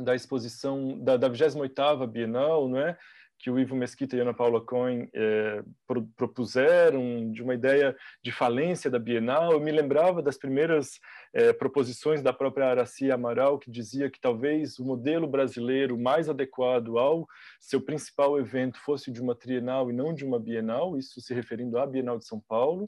da 0.03 0.15
exposição 0.15 0.99
da, 0.99 1.17
da 1.17 1.31
28ª 1.31 2.07
Bienal, 2.07 2.69
não 2.69 2.79
é? 2.79 2.97
que 3.41 3.51
o 3.51 3.59
Ivo 3.59 3.75
Mesquita 3.75 4.17
e 4.17 4.21
Ana 4.21 4.35
Paula 4.35 4.61
Cohen 4.61 5.09
eh, 5.15 5.63
pro, 5.87 6.07
propuseram, 6.15 7.33
de 7.33 7.43
uma 7.43 7.55
ideia 7.55 7.97
de 8.23 8.31
falência 8.31 8.91
da 8.91 8.99
Bienal. 8.99 9.53
Eu 9.53 9.61
me 9.61 9.73
lembrava 9.73 10.23
das 10.23 10.37
primeiras 10.37 11.01
eh, 11.33 11.53
proposições 11.55 12.23
da 12.23 12.35
própria 12.35 12.67
Araci 12.67 13.11
Amaral, 13.11 13.59
que 13.59 13.71
dizia 13.71 14.11
que 14.11 14.21
talvez 14.21 14.79
o 14.79 14.85
modelo 14.85 15.27
brasileiro 15.27 15.99
mais 15.99 16.29
adequado 16.29 16.99
ao 16.99 17.27
seu 17.59 17.81
principal 17.81 18.39
evento 18.39 18.79
fosse 18.79 19.11
de 19.11 19.23
uma 19.23 19.35
trienal 19.35 19.91
e 19.91 19.95
não 19.95 20.13
de 20.13 20.25
uma 20.25 20.39
bienal, 20.39 20.99
isso 20.99 21.19
se 21.23 21.33
referindo 21.33 21.79
à 21.79 21.87
Bienal 21.87 22.19
de 22.19 22.27
São 22.27 22.41
Paulo. 22.47 22.87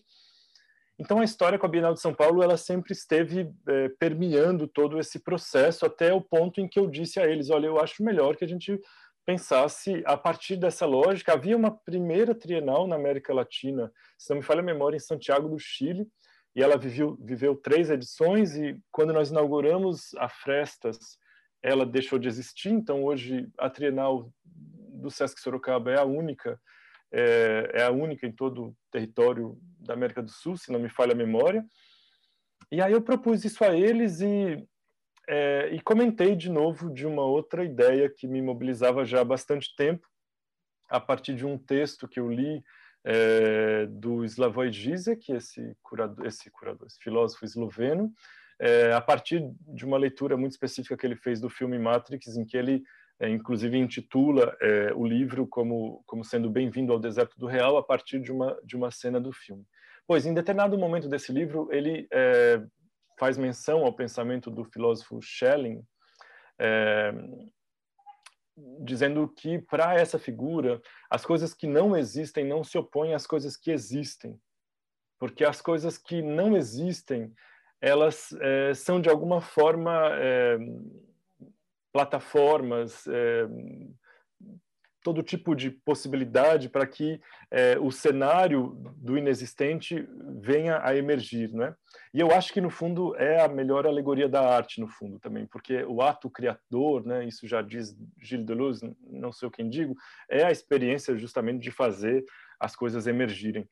Então 1.03 1.19
a 1.19 1.25
história 1.25 1.59
com 1.59 1.67
a 1.67 1.69
Bienal 1.69 1.95
de 1.95 2.01
São 2.01 2.15
Paulo 2.15 2.45
ela 2.45 2.57
sempre 2.57 2.93
esteve 2.93 3.53
é, 3.67 3.89
permeando 3.89 4.69
todo 4.69 5.01
esse 5.01 5.19
processo 5.19 5.85
até 5.85 6.15
o 6.15 6.21
ponto 6.21 6.61
em 6.61 6.69
que 6.69 6.79
eu 6.79 6.87
disse 6.87 7.19
a 7.19 7.27
eles, 7.27 7.51
olha, 7.51 7.67
eu 7.67 7.81
acho 7.81 8.05
melhor 8.05 8.37
que 8.37 8.45
a 8.45 8.49
gente 8.49 8.81
pensasse 9.27 10.01
a 10.07 10.17
partir 10.17 10.55
dessa 10.55 10.87
lógica. 10.87 11.33
Havia 11.33 11.57
uma 11.57 11.73
primeira 11.73 12.37
trienal 12.37 12.87
na 12.87 12.95
América 12.95 13.35
Latina, 13.35 13.93
se 14.17 14.31
não 14.31 14.37
me 14.37 14.45
falha 14.45 14.61
a 14.61 14.65
memória, 14.65 14.97
em 14.97 15.01
Santiago 15.01 15.49
do 15.49 15.59
Chile, 15.59 16.07
e 16.55 16.63
ela 16.63 16.77
viveu, 16.77 17.19
viveu 17.21 17.57
três 17.57 17.91
edições 17.91 18.55
e 18.55 18.79
quando 18.93 19.13
nós 19.13 19.31
inauguramos 19.31 20.15
a 20.19 20.29
Frestas, 20.29 21.19
ela 21.61 21.85
deixou 21.85 22.17
de 22.17 22.29
existir. 22.29 22.69
Então 22.69 23.03
hoje 23.03 23.49
a 23.59 23.69
trienal 23.69 24.33
do 24.45 25.11
Sesc 25.11 25.41
Sorocaba 25.41 25.91
é 25.91 25.99
a 25.99 26.05
única 26.05 26.61
é, 27.13 27.71
é, 27.75 27.83
a 27.83 27.91
única 27.91 28.27
em 28.27 28.33
todo 28.33 28.69
o 28.69 28.77
território 28.91 29.59
da 29.79 29.95
América 29.95 30.23
do 30.23 30.31
Sul, 30.31 30.57
se 30.57 30.73
não 30.73 30.81
me 30.81 30.89
falha 30.89 31.13
a 31.13 31.17
memória. 31.17 31.65
E 32.71 32.81
aí 32.81 32.93
eu 32.93 33.03
propus 33.03 33.45
isso 33.45 33.63
a 33.63 33.77
eles 33.77 34.21
e, 34.21 34.67
é, 35.29 35.69
e 35.73 35.81
comentei 35.81 36.35
de 36.35 36.51
novo 36.51 36.91
de 36.91 37.07
uma 37.07 37.25
outra 37.25 37.65
ideia 37.65 38.09
que 38.09 38.27
me 38.27 38.41
mobilizava 38.41 39.05
já 39.05 39.21
há 39.21 39.25
bastante 39.25 39.75
tempo, 39.77 40.09
a 40.89 40.99
partir 40.99 41.35
de 41.35 41.45
um 41.45 41.59
texto 41.59 42.09
que 42.09 42.19
eu 42.19 42.31
li 42.31 42.63
é, 43.05 43.87
do 43.87 44.25
Slavoj 44.25 44.71
Žižek, 44.71 45.33
esse 45.33 45.77
curador, 45.83 46.27
esse 46.27 46.51
curador, 46.51 46.87
esse 46.87 46.99
filósofo 46.99 47.45
esloveno, 47.45 48.13
é, 48.59 48.93
a 48.93 49.01
partir 49.01 49.43
de 49.67 49.85
uma 49.85 49.99
leitura 49.99 50.37
muito 50.37 50.53
específica 50.53 50.97
que 50.97 51.05
ele 51.05 51.17
fez 51.17 51.41
do 51.41 51.51
filme 51.51 51.79
Matrix, 51.79 52.37
em 52.37 52.45
que 52.45 52.57
ele 52.57 52.83
é, 53.23 53.29
inclusive 53.29 53.79
intitula 53.79 54.57
é, 54.61 54.93
o 54.95 55.07
livro 55.07 55.47
como, 55.47 56.03
como 56.07 56.25
sendo 56.25 56.51
Bem-vindo 56.51 56.93
ao 56.93 56.99
Deserto 56.99 57.39
do 57.39 57.47
Real 57.47 57.77
a 57.77 57.83
partir 57.83 58.21
de 58.21 58.33
uma, 58.33 58.61
de 58.65 58.75
uma 58.75 58.91
cena 58.91 59.21
do 59.21 59.33
filme. 59.33 59.65
Pois, 60.09 60.27
em 60.27 60.35
determinado 60.35 60.77
momento 60.77 61.09
desse 61.09 61.33
livro, 61.33 61.69
ele 61.71 62.09
é, 62.13 62.61
faz 63.17 63.39
menção 63.39 63.85
ao 63.85 63.95
pensamento 63.95 64.51
do 64.51 64.65
filósofo 64.65 65.23
Schelling, 65.23 65.85
é, 66.59 67.13
dizendo 68.81 69.29
que 69.29 69.61
para 69.61 69.95
essa 69.95 70.19
figura 70.19 70.83
as 71.09 71.25
coisas 71.25 71.55
que 71.55 71.69
não 71.69 71.97
existem 71.97 72.45
não 72.45 72.65
se 72.65 72.77
opõem 72.77 73.15
às 73.15 73.25
coisas 73.25 73.57
que 73.57 73.71
existem, 73.71 74.37
porque 75.21 75.45
as 75.45 75.63
coisas 75.63 75.97
que 75.97 76.21
não 76.21 76.57
existem 76.57 77.33
elas 77.81 78.33
é, 78.41 78.75
são 78.75 79.01
de 79.01 79.09
alguma 79.09 79.41
forma 79.41 79.93
é, 80.15 80.59
plataformas, 81.93 83.07
é, 83.07 83.47
todo 85.03 85.23
tipo 85.23 85.55
de 85.55 85.71
possibilidade 85.71 86.69
para 86.69 86.87
que 86.87 87.21
é, 87.51 87.79
o 87.79 87.91
cenário 87.91 88.77
do 88.97 89.19
inexistente 89.19 90.07
venha 90.41 90.81
a 90.83 90.97
emergir, 90.97 91.53
né? 91.53 91.75
E 92.15 92.21
eu 92.21 92.31
acho 92.31 92.53
que 92.53 92.61
no 92.61 92.71
fundo 92.71 93.15
é 93.17 93.43
a 93.43 93.49
melhor 93.49 93.87
alegoria 93.87 94.29
da 94.29 94.41
arte 94.41 94.81
no 94.81 94.89
fundo 94.89 95.19
também, 95.19 95.47
porque 95.47 95.83
o 95.85 96.01
ato 96.01 96.31
criador, 96.31 97.05
né? 97.05 97.27
Isso 97.27 97.47
já 97.49 97.61
diz 97.61 97.97
Gilles 98.19 98.47
Deleuze, 98.47 98.97
não 99.01 99.33
sei 99.33 99.51
quem 99.51 99.69
digo, 99.69 99.95
é 100.31 100.45
a 100.45 100.53
experiência 100.53 101.17
justamente 101.19 101.63
de 101.63 101.71
fazer 101.71 102.25
as 102.61 102.77
coisas 102.77 103.07
emergirem. 103.07 103.69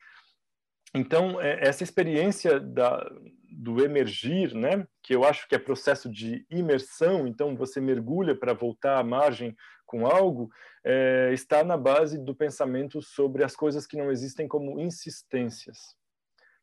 Então 0.92 1.40
é, 1.40 1.60
essa 1.60 1.84
experiência 1.84 2.58
da, 2.58 3.08
do 3.50 3.84
emergir, 3.84 4.54
né? 4.54 4.86
Que 5.02 5.14
eu 5.14 5.24
acho 5.24 5.48
que 5.48 5.54
é 5.54 5.58
processo 5.58 6.10
de 6.10 6.46
imersão. 6.50 7.26
Então 7.26 7.56
você 7.56 7.80
mergulha 7.80 8.34
para 8.34 8.52
voltar 8.52 8.98
à 8.98 9.04
margem 9.04 9.56
com 9.90 10.06
algo, 10.06 10.48
é, 10.84 11.30
está 11.32 11.64
na 11.64 11.76
base 11.76 12.16
do 12.16 12.32
pensamento 12.32 13.02
sobre 13.02 13.42
as 13.42 13.56
coisas 13.56 13.88
que 13.88 13.96
não 13.96 14.08
existem 14.08 14.46
como 14.46 14.78
insistências. 14.78 15.96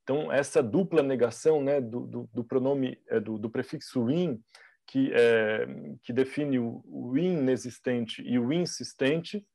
Então, 0.02 0.32
essa 0.32 0.64
dupla 0.64 1.04
negação 1.04 1.62
né, 1.62 1.82
do, 1.82 2.08
do, 2.08 2.30
do 2.34 2.42
pronome, 2.42 2.98
é, 3.10 3.20
do, 3.20 3.38
do, 3.38 3.50
prefixo 3.50 4.10
in, 4.10 4.42
que, 4.86 5.12
é, 5.14 5.68
que 6.02 6.14
define 6.14 6.58
o, 6.58 6.82
o, 6.86 7.18
inexistente 7.18 8.24
e 8.26 8.40
o 8.40 8.54
insistente, 8.54 9.46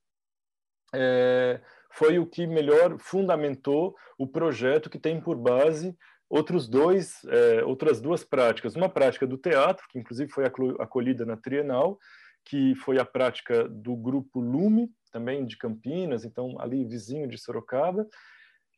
é, 0.94 1.58
foi 1.90 2.18
o 2.18 2.26
que 2.26 2.46
melhor 2.46 2.98
fundamentou 2.98 3.96
o 4.18 4.26
projeto 4.26 4.90
que 4.90 4.98
tem 4.98 5.18
por 5.18 5.38
base 5.38 5.96
outros 6.32 6.66
dois, 6.66 7.22
é, 7.26 7.62
outras 7.62 8.00
duas 8.00 8.24
práticas. 8.24 8.74
Uma 8.74 8.88
prática 8.88 9.26
do 9.26 9.36
teatro, 9.36 9.86
que 9.90 9.98
inclusive 9.98 10.32
foi 10.32 10.46
acolhida 10.78 11.26
na 11.26 11.36
Trienal, 11.36 11.98
que 12.42 12.74
foi 12.76 12.98
a 12.98 13.04
prática 13.04 13.68
do 13.68 13.94
grupo 13.94 14.40
Lume, 14.40 14.90
também 15.12 15.44
de 15.44 15.58
Campinas, 15.58 16.24
então 16.24 16.58
ali 16.58 16.86
vizinho 16.86 17.28
de 17.28 17.36
Sorocaba, 17.36 18.08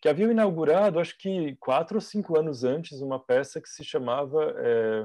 que 0.02 0.08
haviam 0.08 0.32
inaugurado, 0.32 0.98
acho 0.98 1.16
que 1.16 1.54
quatro 1.60 1.96
ou 1.96 2.00
cinco 2.00 2.36
anos 2.36 2.64
antes, 2.64 3.00
uma 3.00 3.20
peça 3.20 3.60
que 3.60 3.68
se 3.68 3.84
chamava 3.84 4.52
é, 4.58 5.04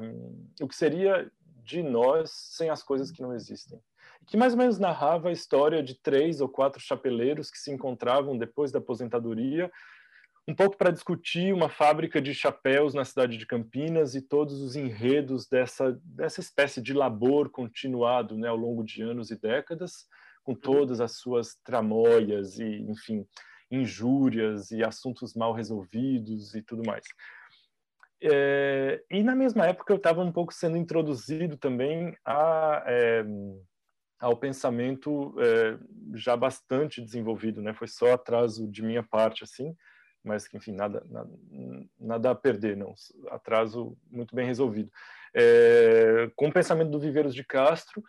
O 0.60 0.68
que 0.68 0.76
seria 0.76 1.32
de 1.64 1.84
nós 1.84 2.32
sem 2.32 2.72
as 2.72 2.82
coisas 2.82 3.12
que 3.12 3.22
não 3.22 3.32
existem. 3.32 3.80
Que 4.26 4.36
mais 4.36 4.54
ou 4.54 4.60
menos 4.60 4.80
narrava 4.80 5.30
a 5.30 5.32
história 5.32 5.84
de 5.84 5.94
três 6.02 6.42
ou 6.42 6.50
quatro 6.50 6.82
chapeleiros 6.82 7.52
que 7.52 7.60
se 7.60 7.72
encontravam 7.72 8.36
depois 8.36 8.72
da 8.72 8.80
aposentadoria 8.80 9.72
um 10.50 10.56
pouco 10.56 10.76
para 10.76 10.90
discutir 10.90 11.54
uma 11.54 11.70
fábrica 11.70 12.20
de 12.20 12.34
chapéus 12.34 12.96
na 12.96 13.06
cidade 13.06 13.38
de 13.38 13.46
Campinas 13.46 14.16
e 14.16 14.22
todos 14.22 14.60
os 14.62 14.76
enredos 14.76 15.48
dessa, 15.48 15.96
dessa 16.04 16.40
espécie 16.40 16.82
de 16.82 16.92
labor 16.92 17.52
continuado 17.52 18.36
né, 18.36 18.48
ao 18.48 18.56
longo 18.56 18.84
de 18.84 19.04
anos 19.04 19.30
e 19.30 19.40
décadas, 19.40 20.08
com 20.44 20.54
uhum. 20.54 20.60
todas 20.60 21.00
as 21.00 21.18
suas 21.18 21.56
tramóias 21.64 22.58
e, 22.58 22.66
enfim, 22.66 23.28
injúrias 23.70 24.72
e 24.72 24.84
assuntos 24.84 25.36
mal 25.36 25.54
resolvidos 25.54 26.56
e 26.56 26.64
tudo 26.64 26.82
mais. 26.84 27.06
É, 28.20 29.04
e 29.12 29.22
na 29.22 29.36
mesma 29.36 29.68
época 29.68 29.94
eu 29.94 29.98
estava 29.98 30.24
um 30.24 30.32
pouco 30.32 30.52
sendo 30.52 30.78
introduzido 30.78 31.58
também 31.58 32.18
a, 32.26 32.84
é, 32.88 33.24
ao 34.20 34.36
pensamento 34.36 35.36
é, 35.40 35.78
já 36.16 36.36
bastante 36.36 37.04
desenvolvido, 37.04 37.62
né? 37.62 37.72
Foi 37.72 37.88
só 37.88 38.14
atraso 38.14 38.68
de 38.68 38.82
minha 38.82 39.04
parte, 39.04 39.44
assim, 39.44 39.76
mas 40.30 40.48
que, 40.48 40.58
enfim, 40.58 40.74
nada, 40.74 41.04
nada, 41.10 41.32
nada, 42.00 42.30
a 42.30 42.36
perder, 42.36 42.78
não. 42.78 42.94
Atraso 43.30 43.98
muito 44.12 44.36
bem 44.36 44.46
resolvido. 44.46 44.92
É, 45.34 46.30
com 46.36 46.50
o 46.50 46.54
pensamento 46.54 46.92
do 46.92 47.00
Viveiros 47.00 47.34
de 47.34 47.44
Castro, 47.44 48.04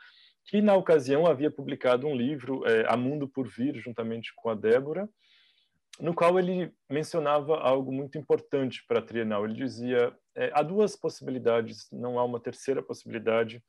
que 0.44 0.60
na 0.60 0.74
ocasião 0.74 1.26
havia 1.26 1.50
publicado 1.50 2.06
um 2.06 2.14
livro, 2.14 2.62
é, 2.66 2.84
A 2.86 2.94
Mundo 2.94 3.26
por 3.26 3.48
Vir, 3.48 3.74
juntamente 3.76 4.34
com 4.36 4.50
a 4.50 4.54
Débora, 4.54 5.08
no 5.98 6.12
qual 6.12 6.38
ele 6.38 6.74
mencionava 6.90 7.56
algo 7.56 7.90
muito 7.90 8.18
importante 8.18 8.84
para 8.86 8.98
a 8.98 9.02
Trienal. 9.02 9.46
Ele 9.46 9.54
dizia: 9.54 10.14
é, 10.34 10.50
há 10.52 10.62
duas 10.62 10.94
possibilidades, 10.94 11.88
não 11.90 12.18
há 12.18 12.24
uma 12.24 12.38
terceira 12.38 12.82
possibilidade 12.82 13.62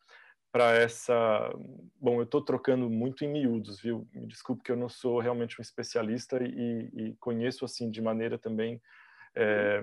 para 0.51 0.73
essa. 0.73 1.13
Bom, 1.99 2.15
eu 2.15 2.23
estou 2.23 2.41
trocando 2.43 2.89
muito 2.89 3.23
em 3.23 3.31
miúdos, 3.31 3.79
viu? 3.79 4.07
Me 4.13 4.27
desculpe 4.27 4.63
que 4.63 4.71
eu 4.71 4.75
não 4.75 4.89
sou 4.89 5.19
realmente 5.19 5.59
um 5.59 5.61
especialista 5.61 6.43
e, 6.43 6.89
e 6.93 7.15
conheço 7.19 7.63
assim 7.63 7.89
de 7.89 8.01
maneira 8.01 8.37
também, 8.37 8.81
é, 9.33 9.81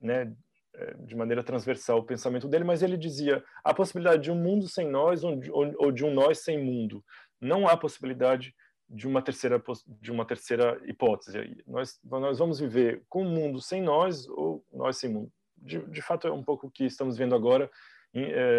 né, 0.00 0.34
é, 0.74 0.94
de 0.94 1.14
maneira 1.14 1.44
transversal 1.44 1.98
o 1.98 2.04
pensamento 2.04 2.48
dele, 2.48 2.64
mas 2.64 2.82
ele 2.82 2.96
dizia 2.96 3.42
a 3.62 3.72
possibilidade 3.72 4.22
de 4.22 4.30
um 4.30 4.36
mundo 4.36 4.68
sem 4.68 4.88
nós 4.88 5.22
ou 5.22 5.36
de, 5.36 5.50
ou 5.50 5.92
de 5.92 6.04
um 6.04 6.12
nós 6.12 6.40
sem 6.40 6.62
mundo. 6.62 7.04
Não 7.40 7.68
há 7.68 7.76
possibilidade 7.76 8.54
de 8.88 9.06
uma 9.06 9.22
terceira 9.22 9.62
de 10.00 10.10
uma 10.10 10.24
terceira 10.24 10.80
hipótese. 10.84 11.62
Nós 11.66 12.00
nós 12.02 12.38
vamos 12.38 12.58
viver 12.58 13.04
com 13.08 13.22
um 13.22 13.30
mundo 13.30 13.60
sem 13.60 13.80
nós 13.80 14.28
ou 14.28 14.64
nós 14.72 14.96
sem 14.96 15.10
mundo. 15.10 15.32
De, 15.56 15.78
de 15.90 16.02
fato 16.02 16.26
é 16.26 16.32
um 16.32 16.42
pouco 16.42 16.66
o 16.66 16.70
que 16.70 16.84
estamos 16.84 17.16
vendo 17.16 17.34
agora 17.34 17.70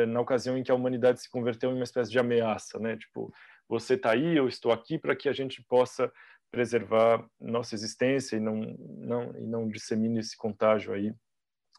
na 0.08 0.22
ocasião 0.22 0.58
em 0.58 0.64
que 0.64 0.72
a 0.72 0.76
humanidade 0.76 1.22
se 1.22 1.30
converteu 1.30 1.72
em 1.72 1.76
uma 1.76 1.84
espécie 1.84 2.12
de 2.12 2.20
ameaça, 2.20 2.80
né? 2.80 2.96
Tipo, 2.98 3.34
você 3.68 3.96
está 3.96 4.12
aí, 4.12 4.36
eu 4.36 4.48
estou 4.48 4.72
aqui 4.72 4.98
para 4.98 5.16
que 5.16 5.30
a 5.30 5.34
gente 5.34 5.64
possa 5.64 6.12
preservar 6.52 7.26
nossa 7.40 7.74
existência 7.74 8.36
e 8.36 8.40
não, 8.40 8.56
não, 8.56 9.38
e 9.38 9.48
não 9.48 9.68
dissemine 9.70 10.20
esse 10.20 10.36
contágio 10.36 10.94
aí 10.94 11.14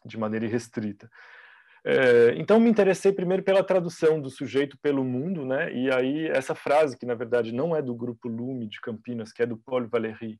de 0.05 0.17
maneira 0.17 0.45
irrestrita. 0.45 1.09
É, 1.85 2.33
então 2.37 2.59
me 2.59 2.69
interessei 2.69 3.11
primeiro 3.11 3.43
pela 3.43 3.63
tradução 3.63 4.19
do 4.19 4.29
sujeito 4.29 4.77
pelo 4.81 5.03
mundo, 5.03 5.45
né? 5.45 5.71
E 5.73 5.91
aí 5.91 6.27
essa 6.27 6.55
frase 6.55 6.97
que 6.97 7.05
na 7.05 7.13
verdade 7.13 7.51
não 7.51 7.75
é 7.75 7.81
do 7.81 7.93
grupo 7.93 8.27
Lume 8.27 8.67
de 8.67 8.79
Campinas, 8.79 9.33
que 9.33 9.43
é 9.43 9.45
do 9.45 9.57
Paul 9.57 9.87
Valéry, 9.87 10.39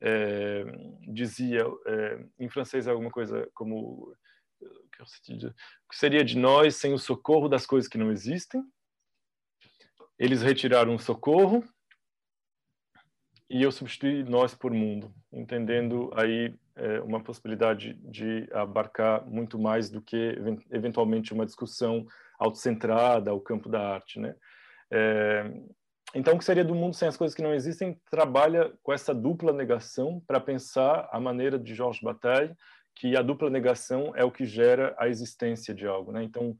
é, 0.00 0.64
dizia 1.12 1.64
é, 1.86 2.24
em 2.38 2.48
francês 2.48 2.86
alguma 2.86 3.10
coisa 3.10 3.48
como 3.54 4.14
que 5.88 5.96
seria 5.96 6.24
de 6.24 6.38
nós 6.38 6.76
sem 6.76 6.92
o 6.92 6.98
socorro 6.98 7.48
das 7.48 7.66
coisas 7.66 7.88
que 7.88 7.98
não 7.98 8.10
existem? 8.10 8.62
Eles 10.18 10.42
retiraram 10.42 10.94
o 10.94 10.98
socorro 10.98 11.64
e 13.50 13.62
eu 13.62 13.72
substituí 13.72 14.22
nós 14.24 14.54
por 14.54 14.72
mundo, 14.72 15.14
entendendo 15.32 16.10
aí 16.14 16.54
é, 16.74 17.00
uma 17.00 17.22
possibilidade 17.22 17.94
de 17.94 18.48
abarcar 18.52 19.26
muito 19.26 19.58
mais 19.58 19.90
do 19.90 20.00
que 20.00 20.38
eventualmente 20.70 21.32
uma 21.32 21.44
discussão 21.44 22.06
autocentrada 22.38 23.30
ao 23.30 23.40
campo 23.40 23.68
da 23.68 23.94
arte, 23.94 24.18
né? 24.18 24.34
É, 24.90 25.44
então, 26.14 26.34
o 26.34 26.38
que 26.38 26.44
seria 26.44 26.64
do 26.64 26.74
mundo 26.74 26.94
sem 26.94 27.08
as 27.08 27.16
coisas 27.16 27.34
que 27.34 27.42
não 27.42 27.54
existem 27.54 27.98
trabalha 28.10 28.72
com 28.82 28.92
essa 28.92 29.14
dupla 29.14 29.52
negação 29.52 30.22
para 30.26 30.40
pensar 30.40 31.08
a 31.10 31.18
maneira 31.18 31.58
de 31.58 31.74
Georges 31.74 32.02
Bataille 32.02 32.54
que 32.94 33.16
a 33.16 33.22
dupla 33.22 33.50
negação 33.50 34.12
é 34.14 34.24
o 34.24 34.30
que 34.30 34.44
gera 34.44 34.94
a 34.98 35.08
existência 35.08 35.74
de 35.74 35.86
algo, 35.86 36.12
né? 36.12 36.22
Então, 36.22 36.56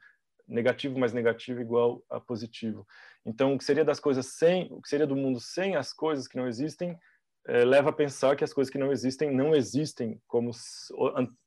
negativo 0.47 0.99
mais 0.99 1.13
negativo 1.13 1.61
igual 1.61 2.03
a 2.11 2.21
positivo. 2.21 2.87
Então, 3.25 3.55
o 3.55 3.59
que 3.59 3.65
seria 3.65 3.85
das 3.85 4.01
coisas 4.01 4.27
sem, 4.27 4.69
o 4.73 4.81
que 4.81 4.89
seria 4.89 5.07
do 5.07 5.17
mundo 5.17 5.41
sem 5.41 5.77
as 5.77 5.93
coisas 5.93 6.27
que 6.27 6.37
não 6.37 6.49
existem, 6.49 6.99
é, 7.47 7.65
leva 7.65 7.91
a 7.91 7.93
pensar 7.93 8.37
que 8.37 8.45
as 8.45 8.53
coisas 8.53 8.71
que 8.71 8.79
não 8.79 8.93
existem 8.93 9.35
não 9.35 9.55
existem 9.55 10.21
como 10.27 10.51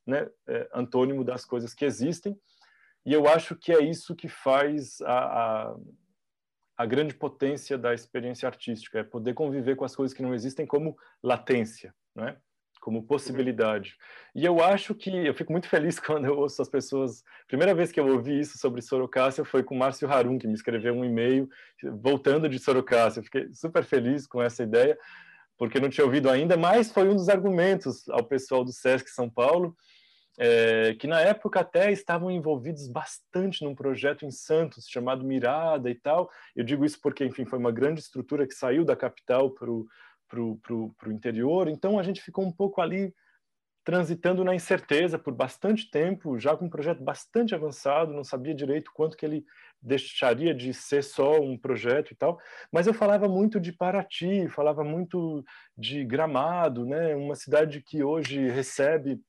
né, 0.06 0.30
é, 0.48 0.70
antônimo 0.74 1.24
das 1.24 1.46
coisas 1.46 1.74
que 1.74 1.86
existem. 1.86 2.38
E 3.06 3.14
eu 3.14 3.28
acho 3.28 3.56
que 3.56 3.72
é 3.72 3.84
isso 3.84 4.16
que 4.16 4.28
faz 4.28 5.00
a, 5.02 5.14
a, 5.14 5.76
a 6.78 6.86
grande 6.86 7.14
potência 7.14 7.78
da 7.78 7.94
experiência 7.94 8.48
artística, 8.48 9.00
é 9.00 9.04
poder 9.04 9.34
conviver 9.34 9.76
com 9.76 9.86
as 9.86 9.96
coisas 9.96 10.16
que 10.16 10.24
não 10.24 10.34
existem 10.34 10.66
como 10.66 10.98
latência, 11.22 11.94
né? 12.16 12.38
Como 12.86 13.02
possibilidade. 13.02 13.96
E 14.36 14.46
eu 14.46 14.64
acho 14.64 14.94
que 14.94 15.10
eu 15.10 15.34
fico 15.34 15.52
muito 15.52 15.68
feliz 15.68 15.98
quando 16.00 16.26
eu 16.26 16.38
ouço 16.38 16.62
as 16.62 16.70
pessoas. 16.70 17.24
Primeira 17.48 17.74
vez 17.74 17.92
que 17.92 18.00
eu 18.00 18.08
ouvi 18.08 18.40
isso 18.40 18.60
sobre 18.60 18.80
Sorocácia 18.80 19.44
foi 19.44 19.64
com 19.64 19.74
o 19.74 19.80
Márcio 19.80 20.08
Harum, 20.08 20.38
que 20.38 20.46
me 20.46 20.54
escreveu 20.54 20.94
um 20.94 21.04
e-mail 21.04 21.50
voltando 22.00 22.48
de 22.48 22.60
Sorocácia. 22.60 23.20
Eu 23.22 23.24
fiquei 23.24 23.52
super 23.54 23.84
feliz 23.84 24.28
com 24.28 24.40
essa 24.40 24.62
ideia, 24.62 24.96
porque 25.58 25.80
não 25.80 25.90
tinha 25.90 26.06
ouvido 26.06 26.30
ainda, 26.30 26.56
mas 26.56 26.92
foi 26.92 27.10
um 27.10 27.16
dos 27.16 27.28
argumentos 27.28 28.08
ao 28.10 28.24
pessoal 28.24 28.64
do 28.64 28.72
SESC 28.72 29.10
São 29.10 29.28
Paulo, 29.28 29.76
é, 30.38 30.94
que 31.00 31.08
na 31.08 31.22
época 31.22 31.62
até 31.62 31.92
estavam 31.92 32.30
envolvidos 32.30 32.88
bastante 32.88 33.64
num 33.64 33.74
projeto 33.74 34.28
em 34.28 34.32
Santos 34.32 34.86
chamado 34.88 35.26
Mirada 35.26 35.90
e 35.90 35.96
tal. 35.96 36.30
Eu 36.56 36.64
digo 36.64 36.86
isso 36.86 37.00
porque, 37.02 37.26
enfim, 37.26 37.46
foi 37.46 37.58
uma 37.58 37.72
grande 37.72 38.02
estrutura 38.02 38.46
que 38.46 38.54
saiu 38.54 38.86
da 38.86 38.96
capital 38.96 39.50
para 39.50 39.72
o 39.72 39.88
interior, 41.08 41.68
então 41.68 42.00
a 42.00 42.04
gente 42.04 42.22
ficou 42.22 42.46
um 42.46 42.52
pouco 42.52 42.82
ali 42.82 43.14
transitando 43.84 44.44
na 44.44 44.56
incerteza 44.56 45.20
por 45.20 45.34
bastante 45.34 45.90
tempo, 45.92 46.40
já 46.40 46.58
com 46.58 46.66
um 46.66 46.70
projeto 46.70 47.04
bastante 47.04 47.54
avançado, 47.54 48.14
não 48.14 48.24
sabia 48.24 48.56
direito 48.56 48.92
quanto 48.92 49.16
que 49.16 49.24
ele 49.24 49.46
deixaria 49.80 50.56
de 50.56 50.74
ser 50.74 51.04
só 51.04 51.40
um 51.40 51.56
projeto 51.56 52.12
e 52.12 52.16
tal, 52.16 52.40
mas 52.72 52.88
eu 52.88 52.94
falava 52.94 53.30
muito 53.30 53.60
de 53.60 53.72
Paraty, 53.72 54.48
falava 54.50 54.84
muito 54.84 55.46
de 55.78 56.04
Gramado, 56.04 56.84
né, 56.84 57.16
uma 57.16 57.36
cidade 57.36 57.80
que 57.80 58.04
hoje 58.04 58.50
recebe 58.50 59.22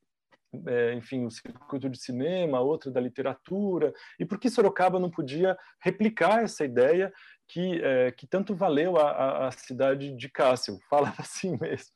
é, 0.67 0.95
enfim, 0.95 1.27
o 1.27 1.31
circuito 1.31 1.91
de 1.91 1.99
cinema, 1.99 2.61
outra 2.61 2.91
da 2.91 3.01
literatura, 3.01 3.93
e 4.19 4.25
por 4.25 4.39
que 4.39 4.49
Sorocaba 4.49 4.99
não 4.99 5.11
podia 5.11 5.57
replicar 5.81 6.43
essa 6.43 6.65
ideia 6.65 7.13
que, 7.49 7.81
é, 7.83 8.11
que 8.11 8.27
tanto 8.27 8.55
valeu 8.55 8.97
a, 8.97 9.47
a, 9.47 9.51
cidade 9.53 10.15
de 10.15 10.29
Cássio, 10.29 10.79
falava 10.91 11.17
assim 11.21 11.57
mesmo. 11.61 11.93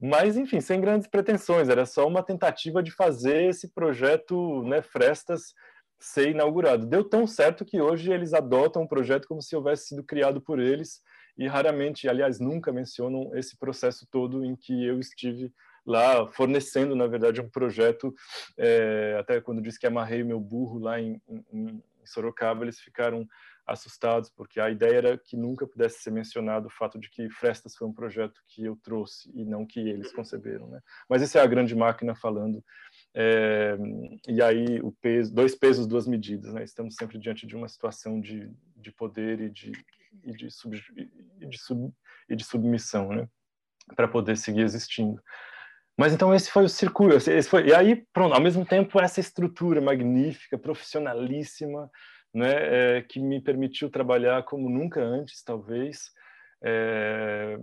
Mas, 0.00 0.36
enfim, 0.36 0.60
sem 0.60 0.80
grandes 0.80 1.08
pretensões, 1.08 1.68
era 1.68 1.84
só 1.84 2.06
uma 2.06 2.22
tentativa 2.22 2.82
de 2.82 2.90
fazer 2.90 3.44
esse 3.44 3.72
projeto 3.72 4.62
né, 4.62 4.80
Frestas 4.82 5.54
ser 5.98 6.30
inaugurado. 6.30 6.86
Deu 6.86 7.02
tão 7.02 7.26
certo 7.26 7.64
que 7.64 7.80
hoje 7.80 8.12
eles 8.12 8.32
adotam 8.32 8.82
o 8.82 8.88
projeto 8.88 9.26
como 9.26 9.42
se 9.42 9.56
houvesse 9.56 9.88
sido 9.88 10.04
criado 10.04 10.40
por 10.40 10.60
eles 10.60 11.02
e 11.36 11.46
raramente, 11.46 12.08
aliás, 12.08 12.38
nunca 12.38 12.72
mencionam 12.72 13.36
esse 13.36 13.56
processo 13.56 14.06
todo 14.10 14.44
em 14.44 14.54
que 14.56 14.84
eu 14.84 14.98
estive 14.98 15.52
lá 15.86 16.26
fornecendo, 16.26 16.94
na 16.94 17.06
verdade, 17.06 17.40
um 17.40 17.48
projeto. 17.48 18.14
É, 18.56 19.16
até 19.18 19.40
quando 19.40 19.62
disse 19.62 19.78
que 19.78 19.86
amarrei 19.86 20.22
meu 20.22 20.38
burro 20.38 20.78
lá 20.78 21.00
em, 21.00 21.20
em, 21.28 21.44
em 21.52 21.82
Sorocaba, 22.04 22.64
eles 22.64 22.80
ficaram 22.80 23.26
assustados, 23.68 24.30
porque 24.30 24.58
a 24.58 24.70
ideia 24.70 24.96
era 24.96 25.18
que 25.18 25.36
nunca 25.36 25.66
pudesse 25.66 26.00
ser 26.00 26.10
mencionado 26.10 26.66
o 26.66 26.70
fato 26.70 26.98
de 26.98 27.10
que 27.10 27.28
Frestas 27.28 27.76
foi 27.76 27.86
um 27.86 27.92
projeto 27.92 28.40
que 28.48 28.64
eu 28.64 28.74
trouxe 28.82 29.30
e 29.34 29.44
não 29.44 29.66
que 29.66 29.78
eles 29.78 30.10
conceberam. 30.10 30.66
Né? 30.68 30.80
Mas 31.08 31.20
essa 31.20 31.38
é 31.38 31.42
a 31.42 31.46
grande 31.46 31.76
máquina 31.76 32.14
falando. 32.14 32.64
É, 33.14 33.76
e 34.26 34.42
aí, 34.42 34.80
o 34.80 34.90
peso, 34.90 35.34
dois 35.34 35.54
pesos, 35.54 35.86
duas 35.86 36.08
medidas. 36.08 36.54
Né? 36.54 36.64
Estamos 36.64 36.94
sempre 36.94 37.18
diante 37.18 37.46
de 37.46 37.54
uma 37.54 37.68
situação 37.68 38.18
de, 38.20 38.50
de 38.74 38.90
poder 38.90 39.38
e 39.40 39.50
de, 39.50 39.72
e 40.24 40.32
de, 40.32 40.50
sub, 40.50 40.74
e 41.40 41.46
de, 41.46 41.58
sub, 41.58 41.92
e 42.28 42.34
de 42.34 42.44
submissão 42.44 43.10
né? 43.10 43.28
para 43.94 44.08
poder 44.08 44.38
seguir 44.38 44.62
existindo. 44.62 45.22
Mas 45.98 46.12
então 46.12 46.32
esse 46.32 46.48
foi 46.48 46.62
o 46.62 46.68
circuito, 46.68 47.16
esse 47.16 47.48
foi, 47.48 47.66
e 47.66 47.74
aí 47.74 48.06
pronto, 48.12 48.32
ao 48.32 48.40
mesmo 48.40 48.64
tempo 48.64 49.00
essa 49.00 49.18
estrutura 49.18 49.80
magnífica, 49.80 50.56
profissionalíssima, 50.56 51.90
né, 52.38 52.98
é, 52.98 53.02
que 53.02 53.20
me 53.20 53.40
permitiu 53.40 53.90
trabalhar 53.90 54.44
como 54.44 54.70
nunca 54.70 55.02
antes, 55.02 55.42
talvez, 55.42 56.10
é, 56.62 57.58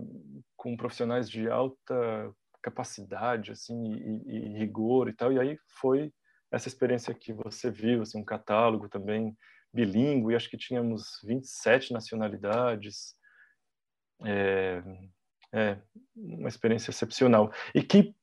com 0.56 0.76
profissionais 0.76 1.28
de 1.28 1.48
alta 1.48 2.32
capacidade, 2.62 3.52
assim, 3.52 3.94
e, 4.26 4.36
e, 4.36 4.58
rigor 4.58 5.08
e 5.08 5.12
tal. 5.12 5.32
E 5.32 5.38
aí 5.38 5.58
foi 5.80 6.12
essa 6.50 6.68
experiência 6.68 7.14
que 7.14 7.32
você 7.32 7.70
viu, 7.70 8.02
assim, 8.02 8.20
um 8.20 8.24
catálogo 8.24 8.88
também 8.88 9.36
bilíngue, 9.72 10.34
acho 10.34 10.50
que 10.50 10.56
tínhamos 10.56 11.20
27 11.24 11.92
nacionalidades. 11.92 13.14
É, 14.24 14.82
é 15.52 15.78
uma 16.14 16.48
experiência 16.48 16.90
excepcional. 16.90 17.52
E 17.74 17.82
que 17.82 18.14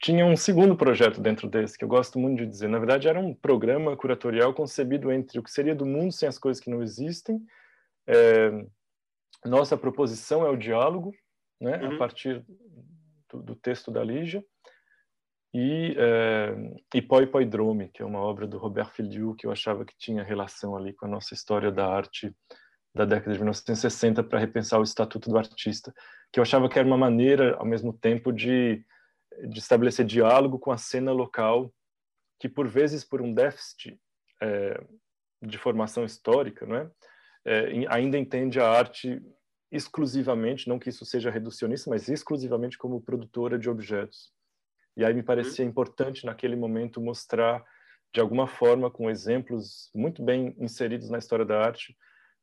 tinha 0.00 0.24
um 0.24 0.36
segundo 0.36 0.76
projeto 0.76 1.20
dentro 1.20 1.48
desse, 1.48 1.76
que 1.76 1.84
eu 1.84 1.88
gosto 1.88 2.18
muito 2.18 2.38
de 2.38 2.46
dizer. 2.46 2.68
Na 2.68 2.78
verdade, 2.78 3.08
era 3.08 3.18
um 3.18 3.34
programa 3.34 3.96
curatorial 3.96 4.54
concebido 4.54 5.10
entre 5.10 5.38
o 5.38 5.42
que 5.42 5.50
seria 5.50 5.74
do 5.74 5.84
mundo 5.84 6.12
sem 6.12 6.28
as 6.28 6.38
coisas 6.38 6.62
que 6.62 6.70
não 6.70 6.82
existem. 6.82 7.40
É, 8.06 8.64
nossa 9.44 9.76
proposição 9.76 10.46
é 10.46 10.50
o 10.50 10.56
diálogo, 10.56 11.12
né, 11.60 11.78
uhum. 11.78 11.94
a 11.94 11.98
partir 11.98 12.44
do, 13.30 13.42
do, 13.42 13.56
texto 13.56 13.90
da 13.90 14.04
Lígia. 14.04 14.44
E, 15.52 15.96
é, 15.98 16.54
e 16.94 17.02
Poi 17.02 17.26
Poidrome, 17.26 17.88
que 17.88 18.02
é 18.02 18.04
uma 18.04 18.20
obra 18.20 18.46
do 18.46 18.58
Robert 18.58 18.90
Filiu, 18.90 19.34
que 19.34 19.46
eu 19.46 19.50
achava 19.50 19.84
que 19.84 19.96
tinha 19.98 20.22
relação 20.22 20.76
ali 20.76 20.92
com 20.92 21.06
a 21.06 21.08
nossa 21.08 21.34
história 21.34 21.72
da 21.72 21.86
arte 21.86 22.34
da 22.94 23.04
década 23.04 23.32
de 23.32 23.38
1960 23.38 24.22
para 24.24 24.38
repensar 24.38 24.78
o 24.78 24.82
Estatuto 24.82 25.28
do 25.28 25.38
Artista, 25.38 25.92
que 26.32 26.38
eu 26.38 26.42
achava 26.42 26.68
que 26.68 26.78
era 26.78 26.86
uma 26.86 26.96
maneira, 26.96 27.56
ao 27.56 27.66
mesmo 27.66 27.92
tempo, 27.92 28.32
de 28.32 28.84
de 29.46 29.58
estabelecer 29.58 30.04
diálogo 30.04 30.58
com 30.58 30.72
a 30.72 30.78
cena 30.78 31.12
local, 31.12 31.72
que 32.40 32.48
por 32.48 32.66
vezes 32.68 33.04
por 33.04 33.20
um 33.20 33.32
déficit 33.32 33.98
é, 34.40 34.80
de 35.42 35.58
formação 35.58 36.04
histórica, 36.04 36.66
não 36.66 36.76
é? 36.76 36.90
é? 37.44 37.86
ainda 37.88 38.18
entende 38.18 38.60
a 38.60 38.68
arte 38.68 39.22
exclusivamente, 39.70 40.68
não 40.68 40.78
que 40.78 40.88
isso 40.88 41.04
seja 41.04 41.30
reducionista, 41.30 41.90
mas 41.90 42.08
exclusivamente 42.08 42.78
como 42.78 43.00
produtora 43.00 43.58
de 43.58 43.68
objetos. 43.68 44.32
E 44.96 45.04
aí 45.04 45.14
me 45.14 45.22
parecia 45.22 45.64
uhum. 45.64 45.70
importante 45.70 46.24
naquele 46.24 46.56
momento 46.56 47.00
mostrar 47.00 47.64
de 48.12 48.20
alguma 48.20 48.46
forma 48.46 48.90
com 48.90 49.10
exemplos 49.10 49.90
muito 49.94 50.22
bem 50.22 50.56
inseridos 50.58 51.10
na 51.10 51.18
história 51.18 51.44
da 51.44 51.62
arte 51.62 51.96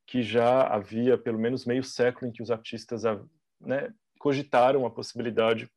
que 0.07 0.21
já 0.21 0.67
havia 0.67 1.17
pelo 1.17 1.39
menos 1.39 1.65
meio 1.65 1.83
século 1.83 2.27
em 2.27 2.31
que 2.31 2.43
os 2.43 2.51
artistas 2.51 3.03
né, 3.59 3.91
cogitaram 4.19 4.85
a 4.85 4.91
possibilidade 4.91 5.69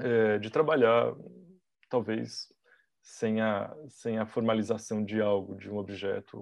é, 0.00 0.38
de 0.38 0.50
trabalhar, 0.50 1.14
talvez 1.88 2.48
sem 3.02 3.40
a, 3.40 3.74
sem 3.88 4.18
a 4.18 4.26
formalização 4.26 5.04
de 5.04 5.20
algo, 5.20 5.56
de 5.56 5.70
um 5.70 5.78
objeto 5.78 6.36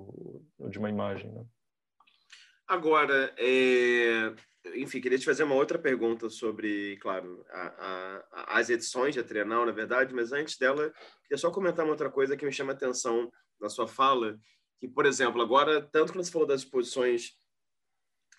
ou 0.59 0.69
de 0.69 0.79
uma 0.79 0.91
imagem. 0.91 1.33
Né? 1.33 1.45
Agora, 2.67 3.33
é, 3.39 4.35
enfim, 4.75 5.01
queria 5.01 5.19
te 5.19 5.25
fazer 5.25 5.45
uma 5.45 5.55
outra 5.55 5.79
pergunta 5.79 6.29
sobre, 6.29 6.97
claro, 6.99 7.45
a, 7.51 8.23
a, 8.33 8.59
as 8.59 8.69
edições 8.69 9.15
de 9.15 9.23
Trienal, 9.23 9.65
na 9.65 9.73
verdade, 9.73 10.15
mas 10.15 10.33
antes 10.33 10.59
dela, 10.59 10.93
queria 11.23 11.39
só 11.39 11.51
comentar 11.51 11.85
uma 11.85 11.93
outra 11.93 12.11
coisa 12.11 12.37
que 12.37 12.45
me 12.45 12.53
chama 12.53 12.73
a 12.73 12.75
atenção 12.75 13.31
na 13.61 13.69
sua 13.69 13.89
fala, 13.89 14.39
que, 14.79 14.89
por 14.89 15.07
exemplo, 15.07 15.41
agora, 15.41 15.81
tanto 15.81 16.13
quando 16.13 16.25
você 16.25 16.31
falou 16.31 16.47
das 16.47 16.61
exposições 16.61 17.33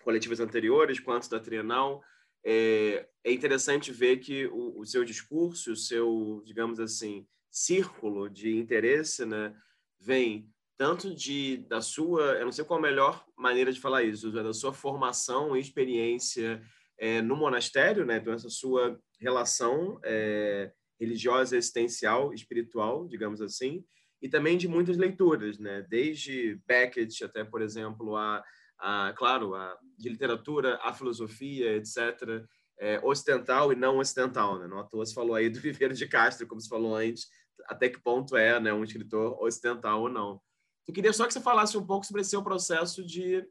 coletivas 0.02 0.40
anteriores, 0.40 1.00
quanto 1.00 1.28
da 1.28 1.40
Trienal, 1.40 2.02
é, 2.44 3.06
é 3.24 3.32
interessante 3.32 3.92
ver 3.92 4.18
que 4.18 4.46
o, 4.46 4.80
o, 4.80 4.86
seu 4.86 5.04
discurso, 5.04 5.72
o 5.72 5.76
seu, 5.76 6.42
digamos 6.44 6.80
assim, 6.80 7.26
círculo 7.50 8.28
de 8.28 8.56
interesse, 8.56 9.24
né, 9.24 9.54
vem 10.00 10.48
tanto 10.78 11.14
de 11.14 11.58
da 11.68 11.82
sua, 11.82 12.38
eu 12.38 12.44
não 12.46 12.52
sei 12.52 12.64
qual 12.64 12.78
a 12.78 12.82
melhor 12.82 13.24
maneira 13.36 13.70
de 13.70 13.80
falar 13.80 14.02
isso, 14.02 14.32
da 14.32 14.52
sua 14.54 14.72
formação 14.72 15.54
e 15.54 15.60
experiência 15.60 16.62
é, 16.98 17.20
no 17.20 17.36
monastério, 17.36 18.06
né, 18.06 18.16
então 18.16 18.32
essa 18.32 18.48
sua 18.48 18.98
relação 19.20 20.00
é, 20.02 20.72
religiosa, 20.98 21.56
existencial, 21.56 22.32
espiritual, 22.32 23.06
digamos 23.06 23.42
assim, 23.42 23.84
e 24.22 24.28
também 24.28 24.56
de 24.56 24.68
muitas 24.68 24.96
leituras, 24.96 25.58
né, 25.58 25.84
desde 25.88 26.58
Beckett 26.66 27.24
até, 27.24 27.44
por 27.44 27.60
exemplo, 27.60 28.16
a 28.16 28.42
a, 28.80 29.12
claro, 29.16 29.54
a, 29.54 29.78
de 29.98 30.08
literatura, 30.08 30.78
a 30.82 30.92
filosofia, 30.92 31.76
etc., 31.76 32.44
é, 32.78 32.98
ocidental 33.04 33.72
e 33.72 33.76
não 33.76 33.98
ocidental. 33.98 34.58
Né? 34.58 34.66
Não 34.66 34.78
à 34.78 34.84
toa 34.84 35.04
falou 35.14 35.34
aí 35.34 35.50
do 35.50 35.60
Viveiro 35.60 35.94
de 35.94 36.08
Castro, 36.08 36.46
como 36.46 36.60
se 36.60 36.68
falou 36.68 36.96
antes, 36.96 37.28
até 37.66 37.88
que 37.88 38.00
ponto 38.00 38.36
é 38.36 38.58
né, 38.58 38.72
um 38.72 38.82
escritor 38.82 39.40
ocidental 39.42 40.02
ou 40.02 40.08
não. 40.08 40.40
Eu 40.88 40.94
queria 40.94 41.12
só 41.12 41.26
que 41.26 41.32
você 41.32 41.40
falasse 41.40 41.76
um 41.76 41.86
pouco 41.86 42.06
sobre 42.06 42.22
esse 42.22 42.30
seu 42.30 42.42
processo 42.42 43.04
de 43.04 43.46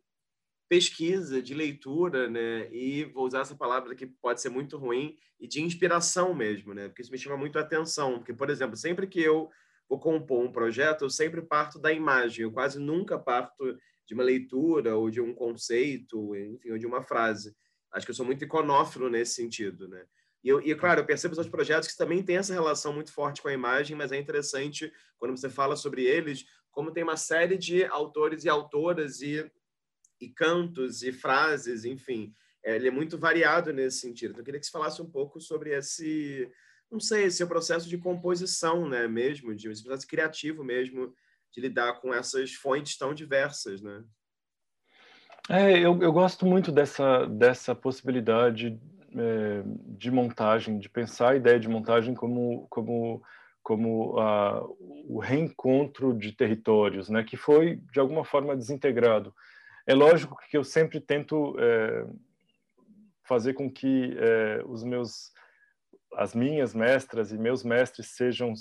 pesquisa, 0.68 1.42
de 1.42 1.54
leitura, 1.54 2.30
né? 2.30 2.72
E 2.72 3.06
vou 3.06 3.26
usar 3.26 3.42
essa 3.42 3.56
palavra 3.56 3.96
que 3.96 4.06
pode 4.06 4.42
ser 4.42 4.50
muito 4.50 4.78
ruim 4.78 5.18
e 5.40 5.48
de 5.48 5.62
inspiração 5.62 6.34
mesmo, 6.34 6.74
né? 6.74 6.88
Porque 6.88 7.02
isso 7.02 7.12
me 7.12 7.18
chama 7.18 7.38
muito 7.38 7.58
a 7.58 7.62
atenção, 7.62 8.20
porque 8.20 8.34
por 8.34 8.50
exemplo, 8.50 8.76
sempre 8.78 9.08
que 9.08 9.20
eu 9.20 9.50
vou 9.88 10.00
compor 10.00 10.46
um 10.46 10.52
projeto, 10.52 11.06
eu 11.06 11.10
sempre 11.10 11.42
parto 11.42 11.80
da 11.80 11.92
imagem, 11.92 12.44
eu 12.44 12.52
quase 12.52 12.80
nunca 12.80 13.18
parto 13.18 13.78
de 14.10 14.16
uma 14.16 14.24
leitura 14.24 14.98
ou 14.98 15.08
de 15.08 15.22
um 15.22 15.36
conceito, 15.36 16.36
enfim, 16.36 16.72
ou 16.72 16.80
de 16.80 16.88
uma 16.88 17.04
frase. 17.04 17.56
Acho 17.92 18.08
que 18.08 18.10
eu 18.10 18.16
sou 18.16 18.26
muito 18.26 18.44
iconófilo 18.44 19.08
nesse 19.08 19.34
sentido, 19.36 19.88
né? 19.88 20.04
E, 20.44 20.50
eu, 20.50 20.60
e 20.62 20.74
claro, 20.74 21.02
eu 21.02 21.06
percebo 21.06 21.40
os 21.40 21.48
projetos 21.48 21.90
que 21.90 21.96
também 21.98 22.24
têm 22.24 22.38
essa 22.38 22.52
relação 22.52 22.92
muito 22.92 23.14
forte 23.14 23.40
com 23.40 23.50
a 23.50 23.54
imagem, 23.54 23.96
mas 23.96 24.12
é 24.12 24.18
interessante 24.18 24.92
quando 25.20 25.38
você 25.38 25.48
fala 25.48 25.76
sobre 25.76 26.06
eles, 26.06 26.44
como 26.72 26.92
tem 26.92 27.04
uma 27.04 27.18
série 27.18 27.56
de 27.56 27.86
autores 27.86 28.46
e 28.46 28.50
autoras 28.50 29.22
e, 29.22 29.48
e 30.20 30.28
cantos 30.28 31.04
e 31.04 31.12
frases, 31.12 31.86
enfim, 31.86 32.34
é, 32.64 32.78
ele 32.78 32.88
é 32.88 32.92
muito 32.92 33.16
variado 33.16 33.72
nesse 33.72 34.00
sentido. 34.00 34.32
Então, 34.32 34.42
eu 34.42 34.46
queria 34.46 34.60
que 34.60 34.66
você 34.66 34.72
falasse 34.72 35.04
um 35.04 35.10
pouco 35.12 35.40
sobre 35.40 35.78
esse, 35.78 36.52
não 36.90 37.00
sei, 37.00 37.26
esse 37.26 37.46
processo 37.46 37.88
de 37.88 37.98
composição, 38.00 38.90
né, 38.90 39.08
mesmo, 39.08 39.54
de 39.54 39.70
esse 39.70 39.84
processo 39.84 40.08
criativo 40.08 40.64
mesmo 40.64 41.14
de 41.52 41.62
lidar 41.62 42.00
com 42.00 42.14
essas 42.14 42.54
fontes 42.54 42.98
tão 42.98 43.14
diversas, 43.14 43.82
né? 43.82 44.04
É, 45.50 45.80
eu, 45.80 46.00
eu 46.02 46.14
gosto 46.14 46.46
muito 46.46 46.72
dessa, 46.72 47.26
dessa 47.26 47.74
possibilidade 47.74 48.80
é, 49.16 49.64
de 49.98 50.12
montagem, 50.12 50.78
de 50.78 50.88
pensar 50.88 51.30
a 51.30 51.36
ideia 51.36 51.60
de 51.60 51.68
montagem 51.68 52.14
como 52.14 52.68
como 52.70 53.24
como 53.62 54.18
a, 54.20 54.64
o 55.08 55.20
reencontro 55.20 56.18
de 56.18 56.32
territórios, 56.32 57.10
né, 57.10 57.24
que 57.24 57.38
foi 57.38 57.76
de 57.92 58.00
alguma 58.00 58.24
forma 58.24 58.56
desintegrado. 58.56 59.34
É 59.86 59.94
lógico 59.94 60.38
que 60.50 60.58
eu 60.58 60.64
sempre 60.64 61.00
tento 61.00 61.56
é, 61.60 62.08
fazer 63.28 63.54
com 63.54 63.70
que 63.70 64.16
é, 64.18 64.64
os 64.66 64.84
meus 64.84 65.32
as 66.16 66.34
minhas 66.34 66.74
mestras 66.74 67.32
e 67.32 67.38
meus 67.38 67.64
mestres 67.64 68.16
sejam 68.16 68.54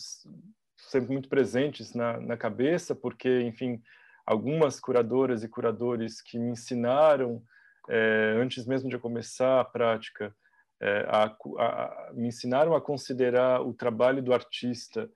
sempre 0.79 1.12
muito 1.12 1.29
presentes 1.29 1.95
na, 1.95 2.18
na 2.20 2.37
cabeça, 2.37 2.95
porque, 2.95 3.43
enfim, 3.43 3.83
algumas 4.24 4.79
curadoras 4.81 5.43
e 5.43 5.49
curadores 5.49 6.20
que 6.20 6.39
me 6.39 6.51
ensinaram, 6.51 7.43
é, 7.89 8.37
antes 8.41 8.66
mesmo 8.66 8.89
de 8.89 8.97
eu 8.97 9.01
começar 9.01 9.61
a 9.61 9.64
prática, 9.64 10.35
é, 10.81 11.07
a, 11.09 11.24
a, 11.24 12.11
me 12.14 12.29
ensinaram 12.29 12.74
a 12.74 12.81
considerar 12.81 13.61
o 13.62 13.74
trabalho 13.74 14.22
do 14.22 14.33
artista 14.33 15.11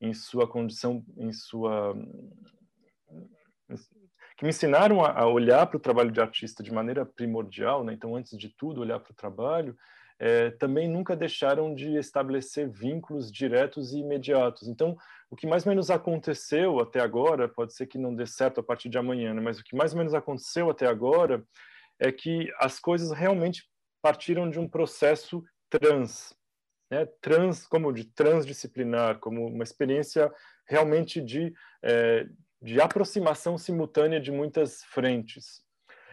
em 0.00 0.14
sua 0.14 0.46
condição, 0.46 1.04
em 1.16 1.32
sua 1.32 1.96
que 4.36 4.44
me 4.44 4.50
ensinaram 4.50 5.04
a, 5.04 5.10
a 5.22 5.26
olhar 5.26 5.66
para 5.66 5.76
o 5.76 5.80
trabalho 5.80 6.12
de 6.12 6.20
artista 6.20 6.62
de 6.62 6.72
maneira 6.72 7.04
primordial, 7.04 7.82
né? 7.82 7.92
então 7.92 8.14
antes 8.14 8.38
de 8.38 8.48
tudo 8.48 8.80
olhar 8.80 9.00
para 9.00 9.10
o 9.10 9.16
trabalho, 9.16 9.76
é, 10.18 10.50
também 10.50 10.88
nunca 10.88 11.14
deixaram 11.14 11.74
de 11.74 11.96
estabelecer 11.96 12.68
vínculos 12.68 13.30
diretos 13.30 13.92
e 13.92 13.98
imediatos. 13.98 14.66
Então, 14.66 14.96
o 15.30 15.36
que 15.36 15.46
mais 15.46 15.64
ou 15.64 15.70
menos 15.70 15.90
aconteceu 15.90 16.80
até 16.80 17.00
agora, 17.00 17.48
pode 17.48 17.74
ser 17.74 17.86
que 17.86 17.98
não 17.98 18.14
dê 18.14 18.26
certo 18.26 18.60
a 18.60 18.62
partir 18.62 18.88
de 18.88 18.98
amanhã, 18.98 19.32
né? 19.32 19.40
mas 19.40 19.58
o 19.58 19.64
que 19.64 19.76
mais 19.76 19.92
ou 19.92 19.98
menos 19.98 20.14
aconteceu 20.14 20.70
até 20.70 20.86
agora 20.86 21.44
é 21.98 22.10
que 22.10 22.52
as 22.58 22.78
coisas 22.78 23.12
realmente 23.12 23.64
partiram 24.02 24.48
de 24.48 24.58
um 24.58 24.68
processo 24.68 25.44
trans, 25.68 26.34
né? 26.90 27.06
trans 27.20 27.66
como 27.66 27.92
de 27.92 28.04
transdisciplinar, 28.04 29.18
como 29.18 29.46
uma 29.46 29.64
experiência 29.64 30.32
realmente 30.66 31.20
de, 31.20 31.52
é, 31.82 32.26
de 32.60 32.80
aproximação 32.80 33.56
simultânea 33.58 34.20
de 34.20 34.32
muitas 34.32 34.82
frentes. 34.84 35.62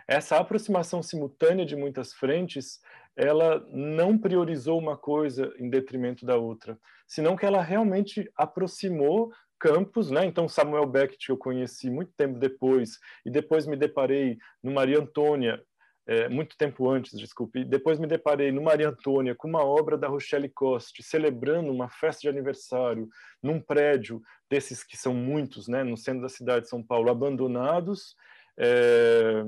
Essa 0.08 0.38
aproximação 0.38 1.02
simultânea 1.02 1.66
de 1.66 1.76
muitas 1.76 2.14
frentes 2.14 2.80
ela 3.16 3.66
não 3.72 4.18
priorizou 4.18 4.78
uma 4.78 4.98
coisa 4.98 5.54
em 5.58 5.70
detrimento 5.70 6.26
da 6.26 6.38
outra, 6.38 6.78
senão 7.08 7.36
que 7.36 7.46
ela 7.46 7.62
realmente 7.62 8.30
aproximou 8.36 9.32
campos, 9.58 10.12
né? 10.12 10.26
Então 10.26 10.50
Samuel 10.50 10.86
Beckett 10.86 11.30
eu 11.30 11.38
conheci 11.38 11.90
muito 11.90 12.12
tempo 12.18 12.38
depois 12.38 13.00
e 13.26 13.32
depois 13.32 13.66
me 13.66 13.78
deparei 13.78 14.38
no 14.62 14.74
Maria 14.74 15.00
Antônia 15.00 15.64
é, 16.08 16.30
muito 16.30 16.56
tempo 16.56 16.88
antes, 16.88 17.18
desculpe, 17.18 17.62
e 17.62 17.66
depois 17.66 17.98
me 17.98 18.06
deparei 18.06 18.52
no 18.52 18.62
Maria 18.62 18.90
Antônia 18.90 19.34
com 19.34 19.48
uma 19.48 19.64
obra 19.64 19.98
da 19.98 20.08
Rochelle 20.08 20.50
Coste 20.50 21.02
celebrando 21.02 21.72
uma 21.72 21.90
festa 21.90 22.22
de 22.22 22.30
aniversário 22.30 23.10
num 23.42 23.60
prédio 23.60 24.22
desses 24.48 24.84
que 24.84 24.96
são 24.96 25.16
muitos, 25.16 25.68
né? 25.68 25.84
No 25.84 25.98
centro 25.98 26.22
da 26.22 26.30
cidade 26.30 26.66
de 26.66 26.70
São 26.70 26.84
Paulo, 26.84 27.10
abandonados. 27.10 28.16
É... 28.56 29.44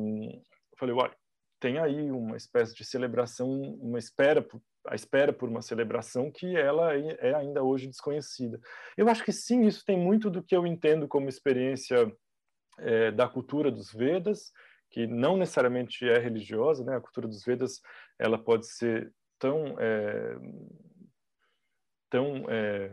Falei, 0.79 0.95
olha, 0.95 1.15
tem 1.59 1.79
aí 1.79 2.11
uma 2.11 2.37
espécie 2.37 2.75
de 2.75 2.85
celebração, 2.85 3.49
uma 3.49 3.97
espera, 3.97 4.45
a 4.87 4.95
espera 4.95 5.33
por 5.33 5.49
uma 5.49 5.61
celebração 5.61 6.31
que 6.31 6.55
ela 6.55 6.93
é, 6.93 7.29
é 7.29 7.35
ainda 7.35 7.63
hoje 7.63 7.87
desconhecida. 7.87 8.59
Eu 8.95 9.09
acho 9.09 9.23
que 9.23 9.31
sim, 9.31 9.65
isso 9.65 9.83
tem 9.85 9.97
muito 9.97 10.29
do 10.29 10.43
que 10.43 10.55
eu 10.55 10.67
entendo 10.67 11.07
como 11.07 11.29
experiência 11.29 12.11
é, 12.79 13.11
da 13.11 13.27
cultura 13.27 13.71
dos 13.71 13.91
Vedas, 13.91 14.51
que 14.89 15.07
não 15.07 15.35
necessariamente 15.35 16.07
é 16.07 16.17
religiosa, 16.17 16.83
né? 16.83 16.95
A 16.95 17.01
cultura 17.01 17.27
dos 17.27 17.43
Vedas 17.43 17.81
ela 18.19 18.37
pode 18.37 18.67
ser 18.67 19.11
tão 19.39 19.75
é, 19.79 20.37
tão 22.09 22.45
é, 22.49 22.91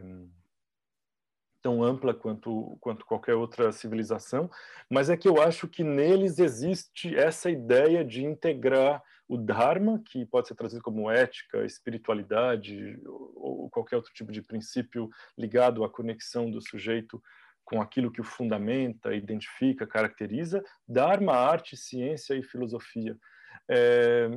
tão 1.65 1.83
ampla 1.83 2.13
quanto, 2.13 2.77
quanto 2.79 3.07
qualquer 3.07 3.35
outra 3.35 3.73
civilização, 3.73 4.51
mas 4.91 5.09
é 5.09 5.17
que 5.17 5.27
eu 5.27 5.41
acho 5.41 5.67
que 5.67 5.83
neles 5.83 6.39
existe 6.39 7.17
essa 7.17 7.51
ideia 7.51 8.05
de 8.05 8.23
integrar 8.23 9.03
o 9.27 9.39
Dharma, 9.39 9.99
que 10.05 10.27
pode 10.27 10.47
ser 10.47 10.55
traduzido 10.55 10.85
como 10.85 11.11
ética, 11.11 11.65
espiritualidade 11.65 13.01
ou 13.07 13.71
qualquer 13.71 13.97
outro 13.97 14.13
tipo 14.13 14.31
de 14.31 14.43
princípio 14.43 15.09
ligado 15.39 15.83
à 15.83 15.89
conexão 15.89 16.51
do 16.51 16.61
sujeito 16.61 17.23
com 17.65 17.81
aquilo 17.81 18.13
que 18.13 18.21
o 18.21 18.25
fundamenta, 18.25 19.15
identifica, 19.15 19.87
caracteriza, 19.87 20.63
Dharma, 20.87 21.33
arte, 21.33 21.79
ciência 21.79 22.35
e 22.35 22.43
filosofia. 22.43 23.17
É, 23.67 24.29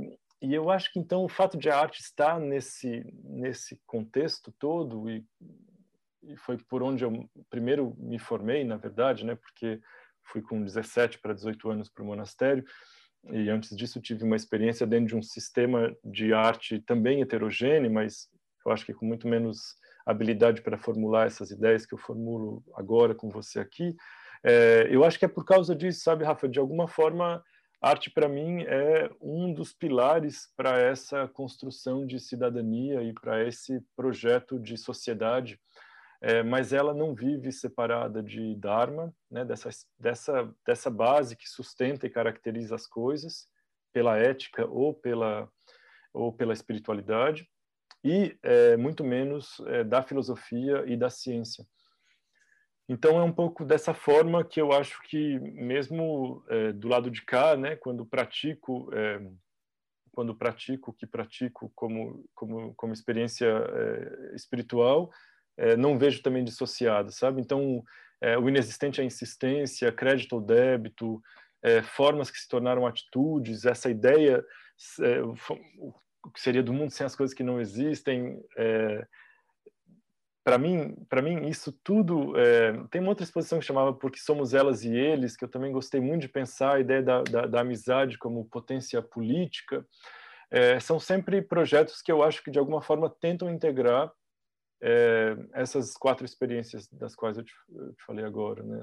e 0.42 0.54
eu 0.54 0.70
acho 0.70 0.94
que 0.94 1.00
então 1.00 1.26
o 1.26 1.30
fato 1.30 1.58
de 1.58 1.70
a 1.70 1.78
arte 1.78 2.00
estar 2.00 2.40
nesse 2.40 3.04
nesse 3.24 3.78
contexto 3.86 4.54
todo 4.58 5.10
e 5.10 5.26
e 6.28 6.36
foi 6.38 6.58
por 6.58 6.84
onde 6.84 7.04
eu 7.04 7.30
primeiro 7.50 7.96
me 7.98 8.20
formei, 8.20 8.64
na 8.64 8.78
verdade, 8.78 9.26
né? 9.26 9.36
Porque 9.36 9.80
fui 10.24 10.42
com 10.42 10.64
17 10.64 11.20
para 11.20 11.34
18 11.34 11.70
anos 11.70 11.90
para 11.90 12.04
o 12.04 12.08
monastério 12.08 12.64
e 13.30 13.50
antes 13.50 13.76
disso 13.76 14.02
tive 14.02 14.24
uma 14.24 14.36
experiência 14.36 14.88
dentro 14.88 15.08
de 15.08 15.16
um 15.16 15.22
sistema 15.22 15.96
de 16.04 16.34
arte 16.34 16.80
também 16.80 17.22
heterogêneo, 17.22 17.92
mas 17.92 18.30
eu 18.66 18.72
acho 18.72 18.86
que 18.86 18.94
com 18.94 19.06
muito 19.06 19.28
menos 19.28 19.76
habilidade 20.06 20.62
para 20.62 20.78
formular 20.78 21.28
essas 21.28 21.52
ideias 21.52 21.86
que 21.86 21.94
eu 21.94 21.98
formulo 21.98 22.64
agora 22.76 23.14
com 23.14 23.30
você 23.30 23.60
aqui. 23.60 23.96
É, 24.44 24.88
eu 24.90 25.04
acho 25.04 25.20
que 25.20 25.26
é 25.26 25.28
por 25.28 25.44
causa 25.44 25.76
disso, 25.76 26.02
sabe, 26.02 26.24
Rafa? 26.24 26.48
De 26.48 26.60
alguma 26.60 26.88
forma, 26.88 27.44
arte 27.82 28.10
para 28.10 28.30
mim 28.30 28.64
é 28.64 29.10
um 29.20 29.54
dos 29.54 29.74
pilares 29.74 30.50
para 30.56 30.80
essa 30.80 31.28
construção 31.28 32.06
de 32.06 32.20
cidadania 32.20 33.04
e 33.04 33.14
para 33.14 33.46
esse 33.46 33.82
projeto 33.96 34.58
de 34.58 34.78
sociedade 34.78 35.60
é, 36.22 36.42
mas 36.42 36.74
ela 36.74 36.94
não 36.94 37.14
vive 37.14 37.52
separada 37.52 38.24
de 38.24 38.56
Dharma, 38.56 39.14
né, 39.30 39.46
dessa, 39.46 39.70
dessa, 40.00 40.54
dessa 40.66 40.90
base 40.90 41.36
que 41.36 41.48
sustenta 41.48 42.08
e 42.08 42.10
caracteriza 42.10 42.76
as 42.76 42.88
coisas, 42.88 43.48
pela 43.94 44.18
ética 44.18 44.66
ou 44.66 44.94
pela, 44.94 45.50
ou 46.14 46.34
pela 46.34 46.54
espiritualidade, 46.54 47.48
e 48.04 48.38
é, 48.44 48.78
muito 48.78 49.04
menos 49.04 49.60
é, 49.68 49.84
da 49.84 50.02
filosofia 50.02 50.84
e 50.88 50.96
da 50.96 51.10
ciência. 51.10 51.66
Então 52.90 53.20
é 53.20 53.24
um 53.24 53.34
pouco 53.34 53.66
dessa 53.66 53.94
forma 53.94 54.46
que 54.46 54.62
eu 54.62 54.72
acho 54.72 55.02
que 55.04 55.40
mesmo 55.40 56.44
é, 56.48 56.72
do 56.72 56.88
lado 56.88 57.12
de 57.12 57.22
cá, 57.22 57.58
né, 57.58 57.76
quando 57.76 58.06
pratico 58.06 58.90
é, 58.94 59.20
quando 60.14 60.34
pratico 60.34 60.90
o 60.90 60.94
que 60.94 61.06
pratico 61.06 61.72
como 61.76 62.26
como 62.34 62.74
como 62.76 62.94
experiência 62.94 63.46
é, 63.46 64.36
espiritual, 64.36 65.12
é, 65.58 65.76
não 65.76 65.98
vejo 65.98 66.22
também 66.22 66.44
dissociado, 66.44 67.12
sabe? 67.12 67.42
Então, 67.42 67.84
é, 68.22 68.38
o 68.38 68.48
inexistente 68.48 69.00
é 69.00 69.04
a 69.04 69.08
insistência, 69.08 69.92
crédito 69.92 70.34
ou 70.34 70.42
débito, 70.42 71.22
é, 71.62 71.82
formas 71.82 72.30
que 72.30 72.38
se 72.38 72.48
tornaram 72.48 72.86
atitudes, 72.86 73.66
essa 73.66 73.90
ideia, 73.90 74.44
é, 75.02 75.22
o 75.22 76.32
que 76.34 76.42
seria 76.42 76.64
do 76.64 76.74
mundo 76.74 76.92
sem 76.92 77.06
as 77.06 77.16
coisas 77.16 77.34
que 77.34 77.44
não 77.44 77.60
existem, 77.60 78.44
é, 78.58 79.06
para 80.48 80.58
mim, 80.58 80.96
para 81.10 81.22
mim 81.22 81.46
isso 81.50 81.74
tudo 81.84 82.32
é, 82.40 82.72
tem 82.90 83.02
uma 83.02 83.10
outra 83.10 83.26
exposição 83.26 83.60
que 83.60 83.66
chamava 83.66 83.92
porque 83.94 84.18
somos 84.18 84.54
elas 84.54 84.82
e 84.86 84.96
eles 84.96 85.36
que 85.36 85.44
eu 85.44 85.50
também 85.50 85.74
gostei 85.74 86.00
muito 86.00 86.22
de 86.22 86.30
pensar 86.30 86.76
a 86.76 86.80
ideia 86.80 87.04
da, 87.04 87.22
da, 87.22 87.46
da 87.48 87.60
amizade 87.60 88.18
como 88.18 88.46
potência 88.46 89.02
política 89.02 89.86
é, 90.50 90.80
são 90.80 91.02
sempre 91.02 91.42
projetos 91.42 92.02
que 92.02 92.10
eu 92.10 92.24
acho 92.24 92.42
que 92.42 92.50
de 92.50 92.58
alguma 92.58 92.82
forma 92.82 93.14
tentam 93.20 93.50
integrar 93.50 94.10
é, 94.82 95.36
essas 95.54 95.96
quatro 95.96 96.26
experiências 96.26 96.88
das 96.90 97.16
quais 97.16 97.38
eu 97.38 97.44
te, 97.44 97.54
eu 97.70 97.94
te 97.94 98.04
falei 98.06 98.26
agora, 98.26 98.64
né? 98.64 98.82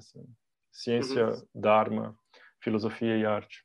ciência, 0.73 1.29
uhum. 1.29 1.49
Dharma, 1.55 2.19
filosofia 2.63 3.17
e 3.17 3.25
arte. 3.25 3.65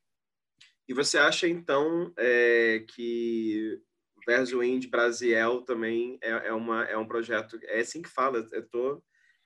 E 0.88 0.94
você 0.94 1.18
acha, 1.18 1.48
então, 1.48 2.12
é, 2.16 2.84
que 2.88 3.80
Verso 4.26 4.62
Ind 4.62 4.86
Brasiel 4.86 5.62
também 5.62 6.18
é, 6.22 6.48
é, 6.48 6.52
uma, 6.52 6.84
é 6.84 6.96
um 6.96 7.06
projeto... 7.06 7.58
É 7.64 7.80
assim 7.80 8.02
que 8.02 8.08
fala, 8.08 8.46
eu 8.52 8.68
tô... 8.68 9.02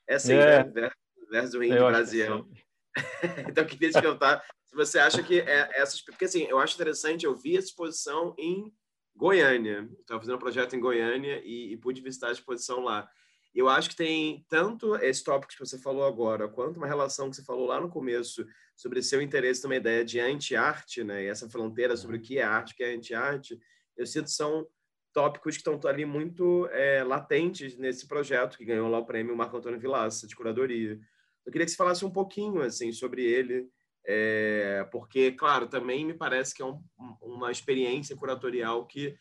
É 0.09 0.17
assim, 0.17 0.35
é. 0.35 0.65
né? 0.65 0.91
Verso 1.31 1.63
Ind 1.63 1.75
Brasiel. 1.75 2.49
então, 3.49 3.65
eu 3.65 3.69
queria 3.69 3.91
te 3.91 4.01
perguntar 4.01 4.45
se 4.65 4.75
você 4.75 4.99
acha 4.99 5.23
que 5.23 5.41
é, 5.41 5.71
essas... 5.75 6.03
Porque, 6.03 6.27
assim, 6.27 6.45
eu 6.45 6.59
acho 6.59 6.75
interessante, 6.75 7.25
eu 7.25 7.35
vi 7.35 7.57
essa 7.57 7.69
exposição 7.69 8.35
em 8.39 8.73
Goiânia. 9.15 9.89
Estava 10.01 10.21
fazendo 10.21 10.37
um 10.37 10.41
projeto 10.41 10.75
em 10.75 10.81
Goiânia 10.81 11.41
e, 11.45 11.73
e, 11.73 11.77
pude 11.77 12.01
visitar 12.01 12.29
a 12.29 12.33
exposição 12.33 12.81
lá. 12.81 13.09
Eu 13.55 13.69
acho 13.69 13.91
que 13.91 13.97
tem 13.97 14.45
tanto 14.49 14.97
esse 14.97 15.23
tópico 15.23 15.53
que 15.53 15.59
você 15.59 15.79
falou 15.79 16.05
agora, 16.05 16.49
quanto 16.49 16.77
uma 16.77 16.89
relação 16.89 17.31
que 17.31 17.37
você 17.37 17.45
falou 17.45 17.67
lá 17.67 17.81
no 17.81 17.89
começo 17.89 18.45
sobre 18.75 19.01
seu 19.01 19.23
interesse 19.23 19.63
numa 19.63 19.77
ideia 19.77 20.05
de 20.05 20.19
anti-arte, 20.19 21.05
né? 21.05 21.23
E 21.23 21.27
essa 21.27 21.49
fronteira 21.49 21.97
sobre 21.97 22.17
o 22.17 22.21
que 22.21 22.39
é 22.39 22.43
arte, 22.43 22.73
o 22.73 22.77
que 22.77 22.83
é 22.83 22.95
anti-arte. 22.95 23.57
Eu 23.97 24.07
sinto 24.07 24.25
que 24.25 24.33
são 24.33 24.67
tópicos 25.13 25.57
que 25.57 25.61
estão 25.61 25.79
ali 25.89 26.05
muito 26.05 26.67
é, 26.73 27.05
latentes 27.05 27.77
nesse 27.79 28.09
projeto 28.09 28.59
que 28.59 28.65
ganhou 28.65 28.91
lá 28.91 28.99
o 28.99 29.07
prêmio 29.07 29.37
Marco 29.37 29.57
Antônio 29.57 29.79
Vilaça 29.79 30.27
de 30.27 30.35
curadoria. 30.35 30.99
Eu 31.47 31.53
queria 31.53 31.65
que 31.65 31.71
você 31.71 31.77
falasse 31.77 32.05
um 32.05 32.11
pouquinho 32.11 32.61
assim 32.61 32.91
sobre 32.91 33.23
ele, 33.23 33.69
é, 34.07 34.87
porque, 34.93 35.33
claro, 35.33 35.67
também 35.67 36.05
me 36.05 36.15
parece 36.15 36.55
que 36.55 36.63
é 36.63 36.67
um, 36.67 36.81
uma 37.21 37.51
experiência 37.51 38.17
curatorial 38.17 38.87
que 38.87 39.17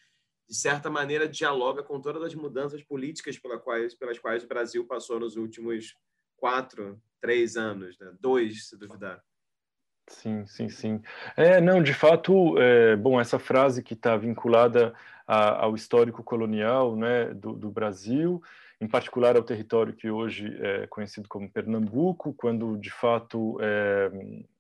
de 0.48 0.56
certa 0.56 0.90
maneira, 0.90 1.28
dialoga 1.28 1.84
com 1.84 2.00
todas 2.00 2.22
as 2.24 2.36
mudanças 2.36 2.84
políticas 2.84 3.38
pelas 3.38 3.62
quais, 3.62 3.96
pelas 3.96 4.20
quais 4.20 4.44
o 4.44 4.48
Brasil 4.48 4.86
passou 4.86 5.20
nos 5.20 5.36
últimos 5.36 5.96
quatro, 6.38 7.02
três 7.22 7.56
anos, 7.56 7.98
né? 7.98 8.14
dois, 8.20 8.68
se 8.68 8.78
duvidar. 8.78 9.24
Sim, 10.08 10.46
sim, 10.46 10.68
sim. 10.68 11.02
É, 11.38 11.62
não, 11.62 11.82
de 11.82 11.94
fato, 11.94 12.58
é, 12.60 12.96
bom, 12.96 13.20
essa 13.20 13.40
frase 13.40 13.82
que 13.82 13.94
está 13.94 14.18
vinculada 14.18 14.94
a, 15.26 15.64
ao 15.64 15.76
histórico 15.76 16.22
colonial 16.22 16.96
né, 16.96 17.34
do, 17.34 17.54
do, 17.54 17.72
Brasil, 17.72 18.44
em 18.84 18.88
particular 18.88 19.38
ao 19.38 19.44
território 19.44 19.94
que 19.94 20.10
hoje 20.10 20.54
é 20.60 20.88
conhecido 20.88 21.30
como 21.30 21.50
Pernambuco, 21.50 22.34
quando 22.34 22.78
de 22.78 22.90
fato 22.90 23.58
é, 23.62 24.12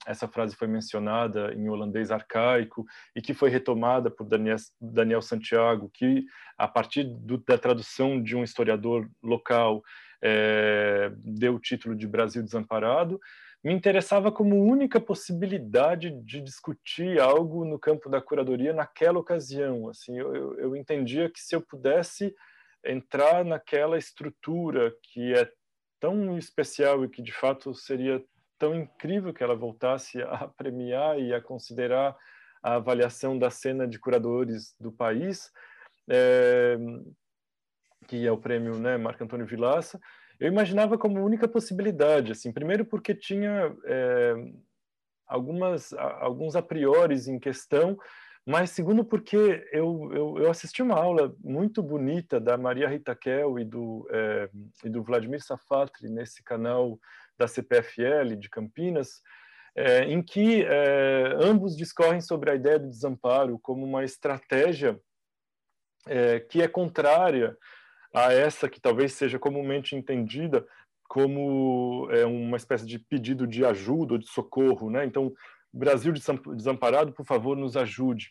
essa 0.07 0.29
frase 0.29 0.55
foi 0.55 0.67
mencionada 0.67 1.53
em 1.53 1.67
holandês 1.67 2.09
arcaico 2.09 2.85
e 3.13 3.21
que 3.21 3.33
foi 3.33 3.49
retomada 3.49 4.09
por 4.09 4.25
Daniel, 4.25 4.55
Daniel 4.79 5.21
Santiago, 5.21 5.91
que 5.93 6.23
a 6.57 6.69
partir 6.69 7.03
do, 7.03 7.37
da 7.37 7.57
tradução 7.57 8.23
de 8.23 8.33
um 8.33 8.45
historiador 8.45 9.09
local 9.21 9.83
é, 10.21 11.11
deu 11.17 11.55
o 11.55 11.59
título 11.59 11.93
de 11.93 12.07
Brasil 12.07 12.41
Desamparado 12.41 13.19
me 13.61 13.73
interessava 13.73 14.31
como 14.31 14.61
única 14.61 14.99
possibilidade 14.99 16.11
de 16.21 16.41
discutir 16.41 17.19
algo 17.19 17.63
no 17.63 17.79
campo 17.79 18.09
da 18.09 18.21
curadoria 18.21 18.73
naquela 18.73 19.19
ocasião. 19.19 19.87
Assim, 19.87 20.17
eu, 20.17 20.59
eu 20.59 20.75
entendia 20.75 21.29
que 21.29 21.39
se 21.39 21.55
eu 21.55 21.61
pudesse 21.61 22.35
entrar 22.85 23.45
naquela 23.45 23.97
estrutura 23.97 24.93
que 25.01 25.33
é 25.33 25.49
tão 25.99 26.37
especial 26.37 27.03
e 27.03 27.09
que 27.09 27.21
de 27.21 27.31
fato 27.31 27.73
seria 27.73 28.23
tão 28.57 28.75
incrível 28.75 29.33
que 29.33 29.43
ela 29.43 29.55
voltasse 29.55 30.21
a 30.21 30.47
premiar 30.57 31.19
e 31.19 31.33
a 31.33 31.41
considerar 31.41 32.15
a 32.61 32.75
avaliação 32.75 33.37
da 33.37 33.49
cena 33.49 33.87
de 33.87 33.99
curadores 33.99 34.73
do 34.79 34.91
país, 34.91 35.51
é, 36.09 36.77
que 38.07 38.25
é 38.25 38.31
o 38.31 38.37
prêmio 38.37 38.79
né, 38.79 38.97
Marco 38.97 39.23
Antônio 39.23 39.45
Vilaça, 39.45 39.99
eu 40.39 40.47
imaginava 40.47 40.97
como 40.97 41.23
única 41.23 41.47
possibilidade, 41.47 42.31
assim, 42.31 42.51
primeiro 42.51 42.85
porque 42.85 43.13
tinha 43.13 43.75
é, 43.85 44.33
algumas, 45.27 45.93
alguns 45.93 46.55
a 46.55 46.61
priori 46.61 47.15
em 47.29 47.39
questão, 47.39 47.97
mas 48.45 48.71
segundo 48.71 49.05
porque 49.05 49.67
eu, 49.71 50.09
eu, 50.11 50.37
eu, 50.39 50.51
assisti 50.51 50.81
uma 50.81 50.95
aula 50.95 51.33
muito 51.39 51.81
bonita 51.81 52.41
da 52.41 52.57
Maria 52.57 52.89
Rita 52.89 53.15
Kel 53.15 53.57
e 53.57 53.63
do, 53.63 54.05
é, 54.11 54.49
e 54.83 54.89
do 54.89 55.01
Vladimir 55.01 55.41
Safatri 55.41 56.09
nesse 56.09 56.43
canal 56.43 56.99
da 57.37 57.47
CPFL 57.47 58.35
de 58.37 58.49
Campinas, 58.49 59.21
é, 59.75 60.03
em 60.03 60.21
que 60.21 60.61
é, 60.63 61.37
ambos 61.41 61.75
discorrem 61.75 62.19
sobre 62.19 62.51
a 62.51 62.55
ideia 62.55 62.77
do 62.77 62.89
desamparo 62.89 63.57
como 63.59 63.85
uma 63.85 64.03
estratégia 64.03 64.99
que 66.49 66.61
é 66.61 66.67
contrária 66.67 67.57
a 68.13 68.33
essa 68.33 68.67
que 68.67 68.81
talvez 68.81 69.13
seja 69.13 69.39
comumente 69.39 69.95
entendida 69.95 70.67
como 71.07 72.09
uma 72.27 72.57
espécie 72.57 72.85
de 72.85 72.99
pedido 72.99 73.47
de 73.47 73.63
ajuda 73.63 74.15
ou 74.15 74.19
de 74.19 74.27
socorro, 74.27 74.89
né? 74.89 75.05
Então, 75.05 75.33
Brasil 75.73 76.13
desamparado, 76.13 77.11
por 77.11 77.25
favor, 77.25 77.57
nos 77.57 77.75
ajude. 77.75 78.29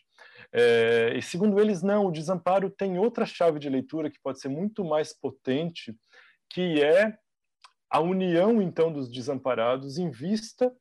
É, 0.51 1.13
e 1.17 1.21
segundo 1.21 1.59
eles, 1.59 1.81
não, 1.81 2.05
o 2.05 2.11
desamparo 2.11 2.69
tem 2.69 2.97
outra 2.97 3.25
chave 3.25 3.59
de 3.59 3.69
leitura 3.69 4.09
que 4.09 4.19
pode 4.21 4.39
ser 4.39 4.49
muito 4.49 4.85
mais 4.85 5.11
potente, 5.11 5.95
que 6.49 6.81
é 6.81 7.17
a 7.89 7.99
união, 7.99 8.61
então, 8.61 8.91
dos 8.91 9.11
desamparados 9.11 9.97
em 9.97 10.09
vista 10.09 10.73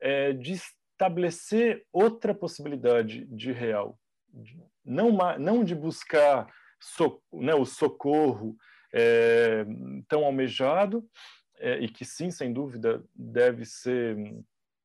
é, 0.00 0.32
de 0.32 0.52
estabelecer 0.52 1.84
outra 1.92 2.34
possibilidade 2.34 3.24
de 3.26 3.52
real. 3.52 3.98
Não, 4.84 5.16
não 5.38 5.64
de 5.64 5.74
buscar 5.74 6.46
so, 6.78 7.22
né, 7.32 7.54
o 7.54 7.64
socorro 7.64 8.56
é, 8.92 9.64
tão 10.08 10.24
almejado 10.24 11.08
é, 11.58 11.78
e 11.78 11.88
que 11.88 12.04
sim, 12.04 12.30
sem 12.30 12.52
dúvida, 12.52 13.04
deve 13.14 13.64
ser 13.64 14.16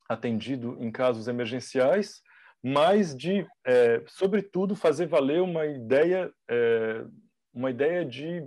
atendido 0.07 0.77
em 0.79 0.91
casos 0.91 1.27
emergenciais, 1.27 2.21
mas 2.63 3.15
de, 3.15 3.45
é, 3.65 4.03
sobretudo, 4.07 4.75
fazer 4.75 5.07
valer 5.07 5.41
uma 5.41 5.65
ideia, 5.65 6.31
é, 6.49 7.05
uma 7.53 7.69
ideia 7.69 8.05
de 8.05 8.43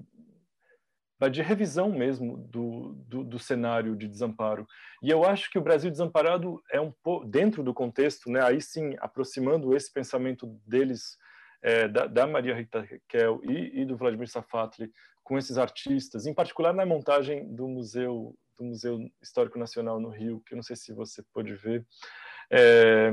de 1.32 1.42
revisão 1.42 1.90
mesmo 1.90 2.36
do, 2.36 2.92
do, 3.08 3.24
do, 3.24 3.38
cenário 3.40 3.96
de 3.96 4.06
desamparo. 4.06 4.64
E 5.02 5.10
eu 5.10 5.24
acho 5.24 5.50
que 5.50 5.58
o 5.58 5.62
Brasil 5.62 5.90
desamparado 5.90 6.62
é 6.70 6.80
um 6.80 6.92
pouco, 7.02 7.26
dentro 7.26 7.64
do 7.64 7.74
contexto, 7.74 8.30
né, 8.30 8.40
aí 8.40 8.60
sim, 8.60 8.94
aproximando 9.00 9.74
esse 9.74 9.92
pensamento 9.92 10.46
deles 10.64 11.18
é, 11.60 11.88
da, 11.88 12.06
da, 12.06 12.24
Maria 12.24 12.54
Rita 12.54 12.80
Raquel 12.80 13.40
e, 13.42 13.80
e, 13.80 13.84
do 13.84 13.96
Vladimir 13.96 14.28
Safatli 14.28 14.92
com 15.24 15.36
esses 15.36 15.58
artistas, 15.58 16.24
em 16.24 16.32
particular 16.32 16.72
na 16.72 16.86
montagem 16.86 17.52
do 17.52 17.66
Museu 17.66 18.36
do 18.58 18.64
Museu 18.64 18.98
Histórico 19.22 19.58
Nacional 19.58 20.00
no 20.00 20.10
Rio, 20.10 20.42
que 20.44 20.54
eu 20.54 20.56
não 20.56 20.62
sei 20.62 20.76
se 20.76 20.92
você 20.92 21.22
pode 21.32 21.54
ver. 21.54 21.86
É, 22.50 23.10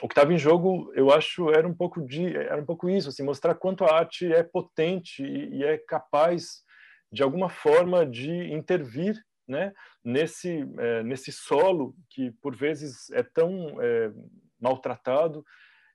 o 0.00 0.08
que 0.08 0.12
estava 0.12 0.32
em 0.32 0.38
jogo, 0.38 0.92
eu 0.94 1.10
acho, 1.10 1.50
era 1.50 1.66
um 1.66 1.74
pouco 1.74 2.00
de, 2.00 2.36
era 2.36 2.60
um 2.60 2.64
pouco 2.64 2.88
isso, 2.88 3.08
assim, 3.08 3.22
mostrar 3.22 3.54
quanto 3.56 3.84
a 3.84 3.92
arte 3.92 4.32
é 4.32 4.42
potente 4.42 5.24
e, 5.24 5.56
e 5.56 5.64
é 5.64 5.76
capaz 5.76 6.64
de 7.12 7.22
alguma 7.22 7.48
forma 7.48 8.06
de 8.06 8.30
intervir, 8.52 9.20
né, 9.46 9.72
nesse 10.04 10.68
é, 10.78 11.04
nesse 11.04 11.30
solo 11.30 11.94
que 12.10 12.32
por 12.42 12.56
vezes 12.56 13.10
é 13.10 13.22
tão 13.22 13.80
é, 13.80 14.12
maltratado 14.60 15.44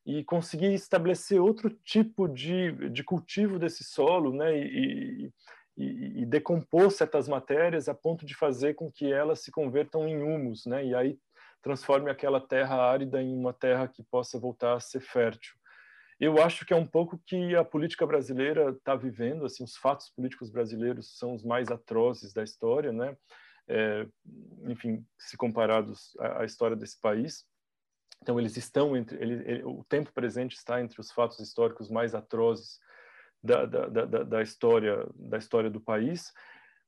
e 0.06 0.24
conseguir 0.24 0.74
estabelecer 0.74 1.40
outro 1.40 1.70
tipo 1.70 2.28
de, 2.30 2.90
de 2.90 3.04
cultivo 3.04 3.60
desse 3.60 3.84
solo, 3.84 4.34
né, 4.34 4.58
e, 4.58 5.26
e, 5.26 5.32
e, 5.78 6.26
decompor 6.26 6.92
certas 6.92 7.28
matérias 7.28 7.88
a 7.88 7.94
ponto 7.94 8.26
de 8.26 8.36
fazer 8.36 8.74
com 8.74 8.92
que 8.92 9.12
elas 9.12 9.40
se 9.42 9.52
convertam 9.52 10.08
em 10.08 10.22
humus, 10.22 10.66
né, 10.66 10.86
e 10.86 10.96
aí 10.96 11.20
transforme 11.62 12.10
aquela 12.10 12.42
terra 12.42 12.76
árida 12.76 13.22
em 13.22 13.34
uma 13.36 13.54
terra 13.54 13.88
que 13.88 14.04
possa 14.04 14.40
voltar 14.40 14.76
a 14.76 14.80
ser 14.80 15.00
fértil. 15.00 15.54
Eu 16.20 16.42
acho 16.42 16.66
que 16.66 16.74
é 16.74 16.76
um 16.76 16.86
pouco 16.86 17.20
que 17.26 17.56
a 17.56 17.64
política 17.64 18.06
brasileira 18.06 18.72
está 18.72 18.96
vivendo, 18.96 19.46
assim, 19.46 19.64
os 19.64 19.76
fatos 19.76 20.10
políticos 20.10 20.50
brasileiros 20.50 21.18
são 21.18 21.34
os 21.34 21.44
mais 21.44 21.70
atrozes 21.70 22.34
da 22.34 22.44
história, 22.44 22.92
né, 22.92 23.16
é, 23.68 24.06
enfim, 24.68 25.06
se 25.18 25.38
comparados 25.38 26.16
à, 26.20 26.42
à 26.42 26.46
história 26.46 26.76
desse 26.76 27.00
país. 27.00 27.46
Então, 28.22 28.40
eles 28.40 28.56
estão 28.56 28.96
entre. 28.96 29.18
Ele, 29.20 29.34
ele, 29.50 29.64
o 29.64 29.84
tempo 29.84 30.12
presente 30.14 30.56
está 30.56 30.80
entre 30.80 31.02
os 31.02 31.12
fatos 31.12 31.40
históricos 31.40 31.90
mais 31.90 32.14
atrozes 32.14 32.80
da, 33.44 33.66
da, 33.66 33.88
da, 33.88 34.24
da, 34.24 34.42
história, 34.42 35.06
da 35.16 35.38
história 35.38 35.70
do 35.70 35.80
país, 35.80 36.32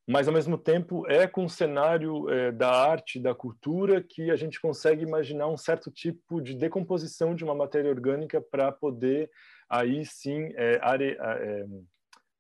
mas, 0.06 0.28
ao 0.28 0.34
mesmo 0.34 0.58
tempo, 0.58 1.10
é 1.10 1.26
com 1.26 1.46
o 1.46 1.50
cenário 1.50 2.30
é, 2.30 2.52
da 2.52 2.70
arte, 2.70 3.20
da 3.20 3.34
cultura, 3.34 4.04
que 4.04 4.30
a 4.30 4.36
gente 4.36 4.60
consegue 4.60 5.02
imaginar 5.02 5.48
um 5.48 5.56
certo 5.56 5.90
tipo 5.90 6.42
de 6.42 6.54
decomposição 6.54 7.34
de 7.34 7.44
uma 7.44 7.56
matéria 7.56 7.90
orgânica 7.90 8.42
para 8.42 8.70
poder, 8.72 9.32
aí 9.70 10.06
sim, 10.06 10.52
é, 10.56 10.78
are, 10.82 11.18
é, 11.18 11.66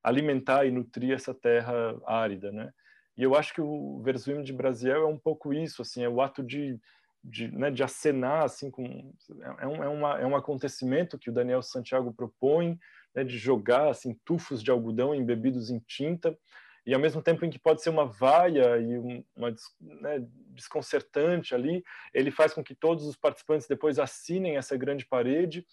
alimentar 0.03 0.65
e 0.65 0.72
nutrir 0.72 1.14
essa 1.14 1.34
terra 1.34 1.95
árida, 2.06 2.52
né? 2.52 2.69
E 3.15 3.23
eu 3.23 3.34
acho 3.34 3.53
que 3.53 3.61
o 3.61 4.02
Verzuim 4.03 4.44
de 4.44 4.52
Brasiel 4.52 5.03
é 5.03 5.07
um 5.07 5.18
pouco 5.18 5.53
isso, 5.53 5.81
assim, 5.81 6.03
é 6.03 6.10
o 6.10 6.22
ato 6.22 6.44
de 6.44 6.77
de, 7.23 7.48
né, 7.48 7.72
de 7.72 7.81
acenar 7.81 8.44
assim 8.44 8.69
com 8.69 9.14
é, 9.60 9.65
um, 9.65 9.84
é, 9.84 9.88
uma, 9.88 10.19
é 10.19 10.26
um 10.26 10.35
acontecimento 10.35 11.18
que 11.18 11.30
o 11.30 11.34
Daniel 11.34 11.64
Santiago 11.64 12.14
propõe 12.14 12.77
né, 13.15 13.23
de 13.23 13.38
jogar 13.38 13.90
assim 13.90 14.18
tufos 14.26 14.64
de 14.64 14.72
algodão 14.72 15.14
embebidos 15.14 15.69
em 15.69 15.80
tinta 15.80 16.38
e 16.85 16.94
ao 16.94 16.99
mesmo 16.99 17.22
tempo 17.22 17.45
em 17.45 17.49
que 17.49 17.60
pode 17.60 17.81
ser 17.81 17.90
uma 17.90 18.06
vaia 18.06 18.77
e 18.77 19.23
uma 19.35 19.56
né, 19.80 20.26
desconcertante 20.49 21.56
ali 21.56 21.84
ele 22.14 22.30
faz 22.30 22.53
com 22.53 22.64
que 22.64 22.76
todos 22.76 23.06
os 23.06 23.15
participantes 23.15 23.68
depois 23.68 23.99
assinem 23.99 24.57
essa 24.57 24.76
grande 24.76 25.06
parede. 25.06 25.65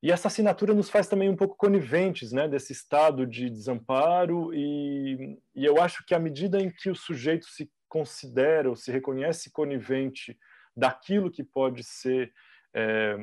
E 0.00 0.12
essa 0.12 0.28
assinatura 0.28 0.72
nos 0.72 0.88
faz 0.88 1.08
também 1.08 1.28
um 1.28 1.34
pouco 1.34 1.56
coniventes 1.56 2.30
né, 2.30 2.46
desse 2.46 2.72
estado 2.72 3.26
de 3.26 3.50
desamparo 3.50 4.54
e, 4.54 5.36
e 5.56 5.64
eu 5.64 5.82
acho 5.82 6.04
que 6.06 6.14
à 6.14 6.20
medida 6.20 6.60
em 6.60 6.70
que 6.70 6.88
o 6.88 6.94
sujeito 6.94 7.46
se 7.46 7.68
considera 7.88 8.70
ou 8.70 8.76
se 8.76 8.92
reconhece 8.92 9.50
conivente 9.50 10.38
daquilo 10.76 11.32
que 11.32 11.42
pode 11.42 11.82
ser 11.82 12.32
é, 12.72 13.16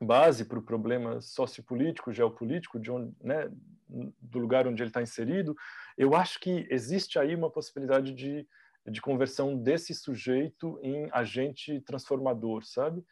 base 0.00 0.44
para 0.44 0.58
o 0.58 0.62
problema 0.62 1.20
sociopolítico, 1.20 2.12
geopolítico, 2.12 2.80
de 2.80 2.90
onde, 2.90 3.14
né, 3.20 3.50
do 3.88 4.38
lugar 4.38 4.66
onde 4.66 4.82
ele 4.82 4.90
está 4.90 5.02
inserido, 5.02 5.54
eu 5.96 6.14
acho 6.14 6.38
que 6.40 6.66
existe 6.70 7.18
aí 7.18 7.34
uma 7.34 7.50
possibilidade 7.50 8.14
de, 8.14 8.46
de 8.86 9.00
conversão 9.00 9.56
desse 9.56 9.94
sujeito 9.94 10.78
em 10.82 11.08
agente 11.12 11.80
transformador, 11.80 12.64
sabe? 12.64 13.04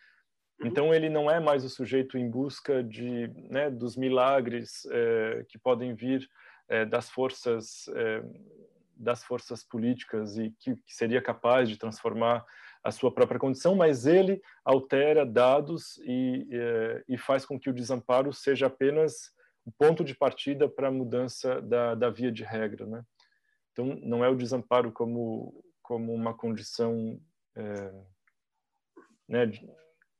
Uhum. 0.60 0.66
Então 0.66 0.94
ele 0.94 1.10
não 1.10 1.30
é 1.30 1.38
mais 1.38 1.64
o 1.64 1.68
sujeito 1.68 2.16
em 2.16 2.30
busca 2.30 2.82
de 2.82 3.28
né, 3.50 3.70
dos 3.70 3.96
milagres 3.96 4.86
é, 4.90 5.44
que 5.48 5.58
podem 5.58 5.94
vir 5.94 6.28
é, 6.68 6.84
das 6.84 7.10
forças 7.10 7.88
é, 7.94 8.22
das 8.98 9.22
forças 9.22 9.62
políticas 9.62 10.36
e 10.36 10.50
que, 10.58 10.74
que 10.74 10.94
seria 10.94 11.22
capaz 11.22 11.68
de 11.68 11.76
transformar 11.76 12.44
a 12.88 12.92
sua 12.92 13.12
própria 13.12 13.38
condição, 13.38 13.74
mas 13.74 14.06
ele 14.06 14.40
altera 14.64 15.26
dados 15.26 15.98
e, 15.98 16.48
e, 16.50 17.14
e 17.14 17.18
faz 17.18 17.44
com 17.44 17.58
que 17.58 17.68
o 17.68 17.72
desamparo 17.72 18.32
seja 18.32 18.66
apenas 18.66 19.30
ponto 19.76 20.02
de 20.02 20.14
partida 20.14 20.68
para 20.68 20.88
a 20.88 20.92
mudança 20.92 21.60
da, 21.60 21.94
da 21.94 22.08
via 22.08 22.32
de 22.32 22.42
regra, 22.42 22.86
né? 22.86 23.04
Então, 23.72 23.98
não 24.02 24.24
é 24.24 24.28
o 24.28 24.34
desamparo 24.34 24.90
como, 24.90 25.62
como 25.82 26.12
uma 26.12 26.34
condição 26.34 27.20
é, 27.54 27.92
né, 29.28 29.46
de, 29.46 29.70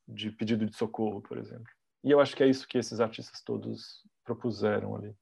de 0.07 0.31
pedido 0.31 0.67
de 0.67 0.77
socorro, 0.77 1.23
por 1.23 1.39
exemplo. 1.39 1.73
E 2.05 2.11
eu 2.11 2.21
acho 2.21 2.37
que 2.37 2.43
é 2.43 2.47
isso 2.47 2.69
que 2.69 2.79
esses 2.79 3.01
artistas 3.01 3.43
todos 3.43 4.05
propuseram 4.23 4.95
ali. 4.95 5.17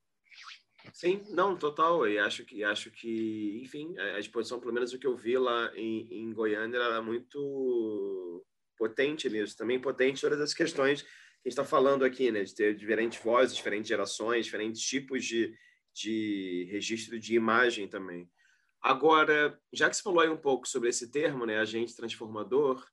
Sim, 0.92 1.22
não, 1.30 1.56
total. 1.56 2.08
E 2.08 2.18
acho 2.18 2.44
que, 2.44 2.64
acho 2.64 2.90
que, 2.90 3.60
enfim, 3.62 3.96
a 3.98 4.18
exposição, 4.18 4.60
pelo 4.60 4.72
menos 4.72 4.92
o 4.92 4.98
que 4.98 5.06
eu 5.06 5.16
vi 5.16 5.36
lá 5.36 5.70
em, 5.74 6.08
em 6.10 6.32
Goiânia, 6.32 6.76
era 6.76 7.02
muito 7.02 8.44
potente 8.76 9.28
nisso. 9.28 9.56
Também 9.56 9.80
potente 9.80 10.20
todas 10.20 10.40
as 10.40 10.54
questões 10.54 11.02
que 11.02 11.08
a 11.08 11.48
gente 11.48 11.58
está 11.58 11.64
falando 11.64 12.04
aqui, 12.04 12.30
né? 12.30 12.42
De 12.44 12.54
ter 12.54 12.74
diferentes 12.74 13.22
vozes, 13.22 13.56
diferentes 13.56 13.88
gerações, 13.88 14.46
diferentes 14.46 14.80
tipos 14.82 15.24
de, 15.24 15.54
de 15.92 16.68
registro 16.70 17.18
de 17.18 17.34
imagem 17.34 17.88
também. 17.88 18.30
Agora, 18.80 19.58
já 19.72 19.88
que 19.90 19.96
você 19.96 20.02
falou 20.02 20.20
aí 20.20 20.28
um 20.28 20.36
pouco 20.36 20.68
sobre 20.68 20.88
esse 20.88 21.10
termo, 21.10 21.44
né, 21.44 21.58
agente 21.58 21.96
transformador, 21.96 22.86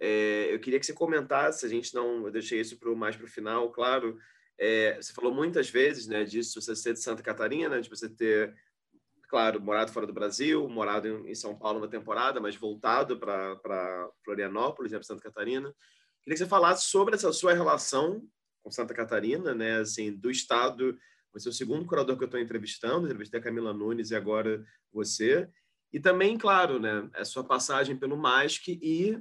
é, 0.00 0.48
eu 0.52 0.58
queria 0.58 0.80
que 0.80 0.86
você 0.86 0.92
comentasse, 0.92 1.66
a 1.66 1.68
gente 1.68 1.94
não, 1.94 2.24
eu 2.24 2.30
deixei 2.30 2.60
isso 2.60 2.78
pro, 2.78 2.96
mais 2.96 3.16
para 3.16 3.26
o 3.26 3.28
final, 3.28 3.70
claro. 3.70 4.18
É, 4.58 4.96
você 5.00 5.12
falou 5.12 5.34
muitas 5.34 5.68
vezes 5.68 6.06
né, 6.06 6.24
disso, 6.24 6.60
você 6.60 6.76
ser 6.76 6.92
de 6.92 7.00
Santa 7.00 7.22
Catarina, 7.22 7.80
de 7.80 7.88
você 7.88 8.08
ter, 8.08 8.54
claro, 9.28 9.60
morado 9.60 9.92
fora 9.92 10.06
do 10.06 10.12
Brasil, 10.12 10.68
morado 10.68 11.08
em, 11.08 11.30
em 11.30 11.34
São 11.34 11.56
Paulo 11.56 11.78
uma 11.78 11.88
temporada, 11.88 12.40
mas 12.40 12.56
voltado 12.56 13.18
para 13.18 14.08
Florianópolis, 14.24 14.92
né, 14.92 14.98
para 14.98 15.06
Santa 15.06 15.22
Catarina. 15.22 15.74
Queria 16.22 16.36
que 16.36 16.38
você 16.38 16.46
falasse 16.46 16.86
sobre 16.86 17.14
essa 17.14 17.32
sua 17.32 17.52
relação 17.52 18.26
com 18.62 18.70
Santa 18.70 18.94
Catarina, 18.94 19.54
né, 19.54 19.80
assim, 19.80 20.12
do 20.12 20.30
estado. 20.30 20.96
Você 21.32 21.48
é 21.48 21.50
o 21.50 21.54
segundo 21.54 21.84
curador 21.84 22.16
que 22.16 22.22
eu 22.22 22.26
estou 22.26 22.40
entrevistando, 22.40 23.06
entrevistei 23.06 23.40
a 23.40 23.42
Camila 23.42 23.74
Nunes 23.74 24.10
e 24.10 24.16
agora 24.16 24.64
você. 24.92 25.48
E 25.92 26.00
também, 26.00 26.38
claro, 26.38 26.78
né, 26.78 27.08
a 27.14 27.24
sua 27.24 27.44
passagem 27.44 27.96
pelo 27.96 28.16
MASC 28.16 28.68
e 28.68 29.20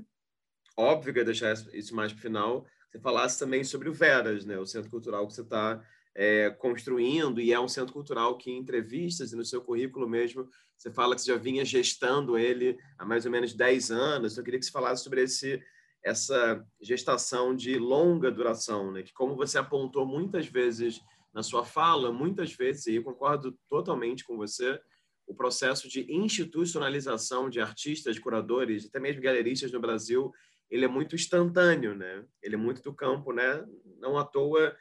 óbvio 0.78 1.14
que 1.14 1.20
eu 1.20 1.26
deixar 1.26 1.54
isso 1.74 1.96
mais 1.96 2.12
para 2.12 2.20
o 2.20 2.22
final, 2.22 2.66
você 2.94 3.00
falasse 3.00 3.40
também 3.40 3.64
sobre 3.64 3.90
o 3.90 3.94
Veras, 3.94 4.46
né, 4.46 4.60
o 4.60 4.68
centro 4.68 4.92
cultural 4.92 5.26
que 5.26 5.34
você 5.34 5.42
está 5.42 5.84
é, 6.16 6.52
construindo, 6.52 7.42
e 7.42 7.52
é 7.52 7.60
um 7.60 7.68
centro 7.68 7.92
cultural 7.92 8.38
que, 8.38 8.52
em 8.52 8.60
entrevistas 8.60 9.34
e 9.34 9.36
no 9.36 9.44
seu 9.44 9.64
currículo 9.64 10.08
mesmo, 10.08 10.48
você 10.78 10.92
fala 10.92 11.16
que 11.16 11.22
você 11.22 11.32
já 11.32 11.38
vinha 11.38 11.66
gestando 11.66 12.38
ele 12.38 12.78
há 13.00 13.04
mais 13.04 13.26
ou 13.26 13.32
menos 13.32 13.56
10 13.56 13.90
anos. 13.90 14.38
Eu 14.38 14.44
queria 14.44 14.60
que 14.60 14.66
você 14.66 14.72
falasse 14.72 15.04
sobre 15.04 15.24
esse, 15.24 15.60
essa 16.04 16.64
gestação 16.80 17.56
de 17.56 17.80
longa 17.80 18.30
duração, 18.30 18.92
né, 18.92 19.02
que, 19.02 19.12
como 19.12 19.36
você 19.36 19.58
apontou 19.58 20.06
muitas 20.06 20.46
vezes 20.46 21.02
na 21.34 21.42
sua 21.42 21.66
fala, 21.66 22.12
muitas 22.12 22.54
vezes, 22.54 22.86
e 22.86 22.96
eu 22.96 23.04
concordo 23.04 23.58
totalmente 23.68 24.24
com 24.24 24.38
você, 24.38 24.80
o 25.26 25.34
processo 25.34 25.90
de 25.90 26.06
institucionalização 26.14 27.50
de 27.50 27.60
artistas, 27.60 28.20
curadores, 28.20 28.86
até 28.86 29.00
mesmo 29.00 29.20
galeristas 29.20 29.72
no 29.72 29.80
Brasil, 29.80 30.32
ele 30.70 30.86
é 30.86 30.88
muito 30.88 31.16
instantâneo, 31.16 31.96
né? 31.96 32.26
Ele 32.42 32.56
é 32.56 32.58
muito 32.58 32.82
do 32.82 32.94
campo, 32.94 33.32
né? 33.32 33.66
Não 34.00 34.18
à 34.18 34.24
toa 34.24 34.76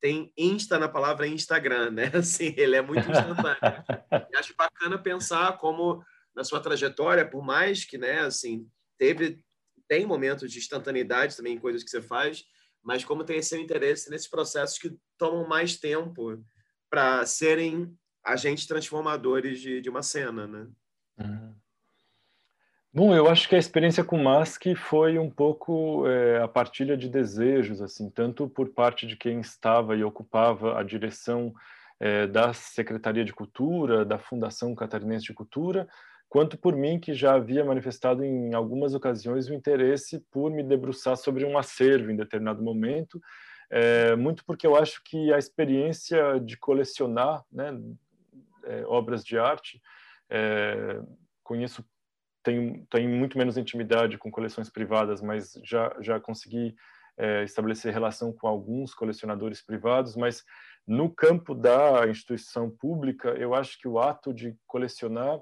tem 0.00 0.32
Insta 0.36 0.78
na 0.78 0.88
palavra 0.88 1.26
Instagram, 1.26 1.90
né? 1.90 2.10
Assim, 2.14 2.54
ele 2.56 2.76
é 2.76 2.82
muito 2.82 3.10
instantâneo. 3.10 3.84
e 4.30 4.36
acho 4.36 4.54
bacana 4.56 4.98
pensar 4.98 5.58
como 5.58 6.04
na 6.34 6.44
sua 6.44 6.60
trajetória, 6.60 7.28
por 7.28 7.44
mais 7.44 7.84
que, 7.84 7.98
né, 7.98 8.20
assim, 8.20 8.70
teve 8.96 9.42
tem 9.88 10.06
momentos 10.06 10.52
de 10.52 10.58
instantaneidade 10.58 11.36
também 11.36 11.54
em 11.54 11.58
coisas 11.58 11.82
que 11.82 11.90
você 11.90 12.02
faz, 12.02 12.44
mas 12.82 13.04
como 13.04 13.24
tem 13.24 13.42
seu 13.42 13.58
interesse 13.58 14.10
nesses 14.10 14.28
processos 14.28 14.78
que 14.78 14.96
tomam 15.16 15.48
mais 15.48 15.76
tempo 15.76 16.44
para 16.90 17.24
serem 17.24 17.96
agentes 18.22 18.66
transformadores 18.66 19.60
de, 19.60 19.80
de 19.80 19.88
uma 19.88 20.02
cena, 20.02 20.46
né? 20.46 20.68
Uhum. 21.18 21.54
Bom, 22.90 23.14
eu 23.14 23.28
acho 23.28 23.46
que 23.46 23.54
a 23.54 23.58
experiência 23.58 24.02
com 24.02 24.16
Mask 24.16 24.64
foi 24.74 25.18
um 25.18 25.28
pouco 25.28 26.08
é, 26.08 26.40
a 26.40 26.48
partilha 26.48 26.96
de 26.96 27.06
desejos, 27.06 27.82
assim, 27.82 28.08
tanto 28.08 28.48
por 28.48 28.70
parte 28.70 29.06
de 29.06 29.14
quem 29.14 29.40
estava 29.40 29.94
e 29.94 30.02
ocupava 30.02 30.80
a 30.80 30.82
direção 30.82 31.54
é, 32.00 32.26
da 32.26 32.54
Secretaria 32.54 33.26
de 33.26 33.32
Cultura, 33.34 34.06
da 34.06 34.18
Fundação 34.18 34.74
Catarinense 34.74 35.26
de 35.26 35.34
Cultura, 35.34 35.86
quanto 36.30 36.56
por 36.56 36.74
mim 36.74 36.98
que 36.98 37.12
já 37.12 37.34
havia 37.34 37.62
manifestado 37.62 38.24
em 38.24 38.54
algumas 38.54 38.94
ocasiões 38.94 39.48
o 39.48 39.54
interesse 39.54 40.24
por 40.30 40.50
me 40.50 40.62
debruçar 40.62 41.18
sobre 41.18 41.44
um 41.44 41.58
acervo 41.58 42.10
em 42.10 42.16
determinado 42.16 42.62
momento, 42.62 43.20
é, 43.70 44.16
muito 44.16 44.42
porque 44.46 44.66
eu 44.66 44.74
acho 44.74 45.02
que 45.04 45.30
a 45.30 45.36
experiência 45.36 46.40
de 46.40 46.56
colecionar 46.56 47.44
né, 47.52 47.78
obras 48.86 49.22
de 49.22 49.38
arte 49.38 49.80
conheço 51.42 51.84
tenho, 52.42 52.86
tenho 52.90 53.08
muito 53.10 53.36
menos 53.36 53.56
intimidade 53.56 54.18
com 54.18 54.30
coleções 54.30 54.70
privadas, 54.70 55.20
mas 55.20 55.58
já, 55.64 55.94
já 56.00 56.20
consegui 56.20 56.74
é, 57.16 57.42
estabelecer 57.44 57.92
relação 57.92 58.32
com 58.32 58.46
alguns 58.46 58.94
colecionadores 58.94 59.60
privados, 59.60 60.16
mas 60.16 60.44
no 60.86 61.10
campo 61.10 61.54
da 61.54 62.08
instituição 62.08 62.70
pública, 62.70 63.30
eu 63.30 63.54
acho 63.54 63.78
que 63.78 63.86
o 63.86 63.98
ato 63.98 64.32
de 64.32 64.56
colecionar 64.66 65.38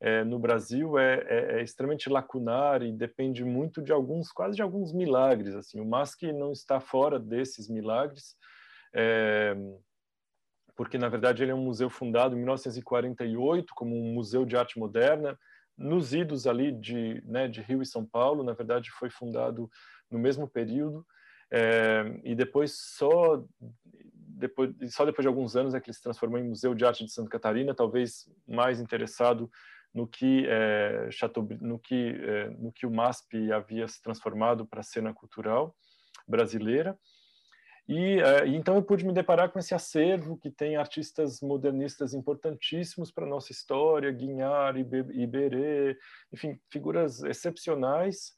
é, 0.00 0.24
no 0.24 0.38
Brasil 0.38 0.98
é, 0.98 1.14
é, 1.28 1.58
é, 1.58 1.62
extremamente 1.62 2.10
lacunar 2.10 2.82
e 2.82 2.92
depende 2.92 3.44
muito 3.44 3.80
de 3.80 3.92
alguns, 3.92 4.32
quase 4.32 4.56
de 4.56 4.62
alguns 4.62 4.92
milagres. 4.92 5.54
Assim, 5.54 5.80
o 5.80 5.84
MASC 5.84 6.24
não 6.32 6.50
está 6.50 6.80
fora 6.80 7.20
desses 7.20 7.68
milagres, 7.68 8.36
é, 8.92 9.54
porque 10.74 10.98
na 10.98 11.08
verdade 11.08 11.42
ele 11.44 11.52
é 11.52 11.54
um 11.54 11.64
museu 11.64 11.88
fundado 11.88 12.34
em 12.34 12.38
1948 12.38 13.72
como 13.76 13.96
um 13.96 14.12
museu 14.12 14.44
de 14.44 14.56
arte 14.56 14.78
moderna 14.78 15.38
nos 15.82 16.14
idos 16.14 16.46
ali 16.46 16.72
de, 16.72 17.22
né, 17.26 17.48
de 17.48 17.60
Rio 17.60 17.82
e 17.82 17.86
São 17.86 18.04
Paulo, 18.06 18.42
na 18.42 18.52
verdade 18.52 18.90
foi 18.90 19.10
fundado 19.10 19.70
no 20.10 20.18
mesmo 20.18 20.48
período, 20.48 21.06
é, 21.50 22.20
e 22.24 22.34
depois 22.34 22.72
só 22.78 23.44
depois, 24.42 24.70
só 24.88 25.04
depois 25.04 25.22
de 25.22 25.28
alguns 25.28 25.54
anos 25.54 25.74
é 25.74 25.80
que 25.80 25.90
ele 25.90 25.96
se 25.96 26.02
transformou 26.02 26.38
em 26.38 26.48
Museu 26.48 26.74
de 26.74 26.84
Arte 26.84 27.04
de 27.04 27.12
Santa 27.12 27.30
Catarina, 27.30 27.74
talvez 27.74 28.28
mais 28.46 28.80
interessado 28.80 29.50
no 29.94 30.06
que 30.06 30.46
é, 30.48 31.08
no 31.60 31.78
que 31.78 32.16
é, 32.18 32.50
no 32.58 32.72
que 32.72 32.86
o 32.86 32.90
MASP 32.90 33.52
havia 33.52 33.86
se 33.86 34.00
transformado 34.00 34.66
para 34.66 34.80
a 34.80 34.84
cena 34.84 35.12
cultural 35.12 35.76
brasileira 36.26 36.98
e 37.88 38.22
uh, 38.22 38.46
então 38.46 38.76
eu 38.76 38.82
pude 38.82 39.04
me 39.04 39.12
deparar 39.12 39.50
com 39.50 39.58
esse 39.58 39.74
acervo 39.74 40.38
que 40.38 40.50
tem 40.50 40.76
artistas 40.76 41.40
modernistas 41.40 42.14
importantíssimos 42.14 43.10
para 43.10 43.24
a 43.24 43.28
nossa 43.28 43.52
história, 43.52 44.12
Guignard, 44.12 44.80
Iberê, 45.12 45.98
enfim, 46.32 46.58
figuras 46.70 47.22
excepcionais, 47.22 48.36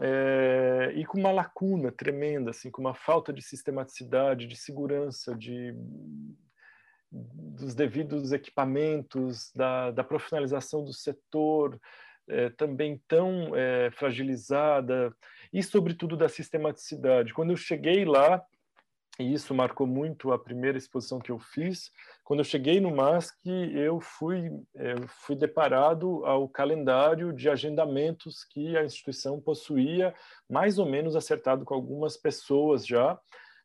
é, 0.00 0.92
e 0.94 1.04
com 1.06 1.18
uma 1.18 1.32
lacuna 1.32 1.90
tremenda, 1.90 2.50
assim, 2.50 2.70
com 2.70 2.80
uma 2.80 2.94
falta 2.94 3.32
de 3.32 3.40
sistematicidade, 3.42 4.46
de 4.46 4.56
segurança, 4.56 5.34
de 5.34 5.74
dos 7.10 7.74
devidos 7.74 8.32
equipamentos, 8.32 9.50
da, 9.54 9.90
da 9.90 10.04
profissionalização 10.04 10.84
do 10.84 10.92
setor, 10.92 11.80
é, 12.28 12.50
também 12.50 13.02
tão 13.08 13.56
é, 13.56 13.90
fragilizada 13.92 15.10
e, 15.52 15.62
sobretudo, 15.62 16.16
da 16.16 16.28
sistematicidade. 16.28 17.32
Quando 17.32 17.50
eu 17.50 17.56
cheguei 17.56 18.04
lá, 18.04 18.42
e 19.18 19.32
isso 19.32 19.52
marcou 19.52 19.86
muito 19.86 20.32
a 20.32 20.38
primeira 20.38 20.78
exposição 20.78 21.18
que 21.18 21.32
eu 21.32 21.38
fiz, 21.38 21.90
quando 22.22 22.40
eu 22.40 22.44
cheguei 22.44 22.80
no 22.80 22.94
MASC, 22.94 23.34
eu 23.74 24.00
fui, 24.00 24.48
eu 24.74 25.08
fui 25.08 25.34
deparado 25.34 26.24
ao 26.24 26.48
calendário 26.48 27.32
de 27.32 27.50
agendamentos 27.50 28.44
que 28.44 28.76
a 28.76 28.84
instituição 28.84 29.40
possuía, 29.40 30.14
mais 30.48 30.78
ou 30.78 30.86
menos 30.86 31.16
acertado 31.16 31.64
com 31.64 31.74
algumas 31.74 32.16
pessoas 32.16 32.86
já, 32.86 33.18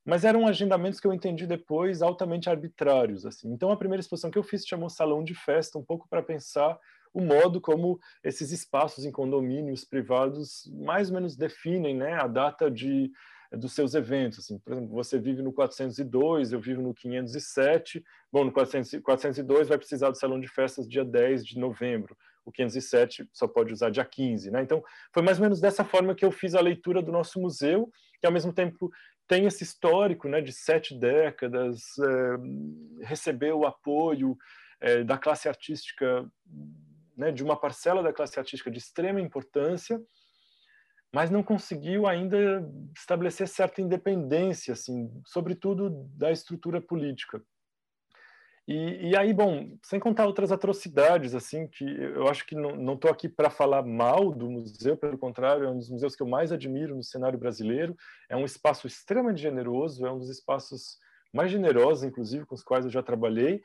mas 0.03 0.25
eram 0.25 0.47
agendamentos 0.47 0.99
que 0.99 1.07
eu 1.07 1.13
entendi 1.13 1.45
depois 1.45 2.01
altamente 2.01 2.49
arbitrários. 2.49 3.25
assim. 3.25 3.51
Então, 3.51 3.71
a 3.71 3.77
primeira 3.77 4.01
exposição 4.01 4.31
que 4.31 4.37
eu 4.37 4.43
fiz 4.43 4.65
chamou 4.65 4.89
Salão 4.89 5.23
de 5.23 5.35
Festa, 5.35 5.77
um 5.77 5.83
pouco 5.83 6.07
para 6.09 6.23
pensar 6.23 6.77
o 7.13 7.21
modo 7.21 7.61
como 7.61 7.99
esses 8.23 8.51
espaços 8.51 9.05
em 9.05 9.11
condomínios 9.11 9.85
privados 9.85 10.69
mais 10.73 11.09
ou 11.09 11.15
menos 11.15 11.35
definem 11.35 11.95
né, 11.95 12.13
a 12.13 12.27
data 12.27 12.71
de, 12.71 13.11
dos 13.51 13.73
seus 13.73 13.93
eventos. 13.93 14.39
Assim, 14.39 14.57
por 14.57 14.73
exemplo, 14.73 14.89
você 14.89 15.19
vive 15.19 15.41
no 15.41 15.53
402, 15.53 16.51
eu 16.51 16.59
vivo 16.59 16.81
no 16.81 16.93
507. 16.93 18.03
Bom, 18.31 18.45
no 18.45 18.51
400, 18.51 18.99
402 19.01 19.67
vai 19.67 19.77
precisar 19.77 20.09
do 20.09 20.17
salão 20.17 20.39
de 20.39 20.47
festas 20.47 20.87
dia 20.87 21.05
10 21.05 21.45
de 21.45 21.59
novembro. 21.59 22.17
O 22.43 22.51
507 22.51 23.29
só 23.31 23.47
pode 23.47 23.71
usar 23.71 23.91
dia 23.91 24.03
15. 24.03 24.49
Né? 24.51 24.63
Então, 24.63 24.83
foi 25.13 25.21
mais 25.21 25.37
ou 25.37 25.43
menos 25.43 25.61
dessa 25.61 25.83
forma 25.83 26.15
que 26.15 26.25
eu 26.25 26.31
fiz 26.31 26.55
a 26.55 26.61
leitura 26.61 27.01
do 27.01 27.11
nosso 27.11 27.39
museu, 27.39 27.89
que 28.19 28.25
ao 28.25 28.33
mesmo 28.33 28.51
tempo 28.51 28.91
tem 29.27 29.45
esse 29.45 29.63
histórico 29.63 30.27
né, 30.27 30.41
de 30.41 30.51
sete 30.51 30.93
décadas, 30.93 31.81
é, 31.99 33.05
recebeu 33.05 33.59
o 33.59 33.65
apoio 33.65 34.37
é, 34.81 35.03
da 35.03 35.17
classe 35.17 35.47
artística 35.47 36.29
né, 37.15 37.31
de 37.31 37.43
uma 37.43 37.55
parcela 37.55 38.03
da 38.03 38.13
classe 38.13 38.39
artística 38.39 38.71
de 38.71 38.79
extrema 38.79 39.21
importância, 39.21 40.01
mas 41.13 41.29
não 41.29 41.43
conseguiu 41.43 42.07
ainda 42.07 42.67
estabelecer 42.97 43.47
certa 43.47 43.81
independência, 43.81 44.73
assim, 44.73 45.09
sobretudo 45.25 45.89
da 46.15 46.31
estrutura 46.31 46.81
política. 46.81 47.41
E, 48.65 49.09
e, 49.09 49.17
aí, 49.17 49.33
bom, 49.33 49.77
sem 49.83 49.99
contar 49.99 50.25
outras 50.25 50.51
atrocidades, 50.51 51.35
assim, 51.35 51.67
que 51.67 51.83
eu 51.83 52.27
acho 52.29 52.45
que 52.45 52.55
não 52.55 52.93
estou 52.93 53.11
aqui 53.11 53.27
para 53.27 53.49
falar 53.49 53.83
mal 53.83 54.31
do 54.31 54.49
museu, 54.49 54.95
pelo 54.95 55.17
contrário, 55.17 55.65
é 55.65 55.69
um 55.69 55.77
dos 55.77 55.89
museus 55.89 56.15
que 56.15 56.23
eu 56.23 56.27
mais 56.27 56.51
admiro 56.51 56.95
no 56.95 57.03
cenário 57.03 57.37
brasileiro. 57.37 57.95
É 58.29 58.37
um 58.37 58.45
espaço 58.45 58.87
extremamente 58.87 59.41
generoso, 59.41 60.05
é 60.05 60.11
um 60.11 60.17
dos 60.17 60.29
espaços 60.29 60.97
mais 61.33 61.51
generosos, 61.51 62.05
inclusive, 62.05 62.45
com 62.45 62.55
os 62.55 62.63
quais 62.63 62.85
eu 62.85 62.91
já 62.91 63.03
trabalhei, 63.03 63.61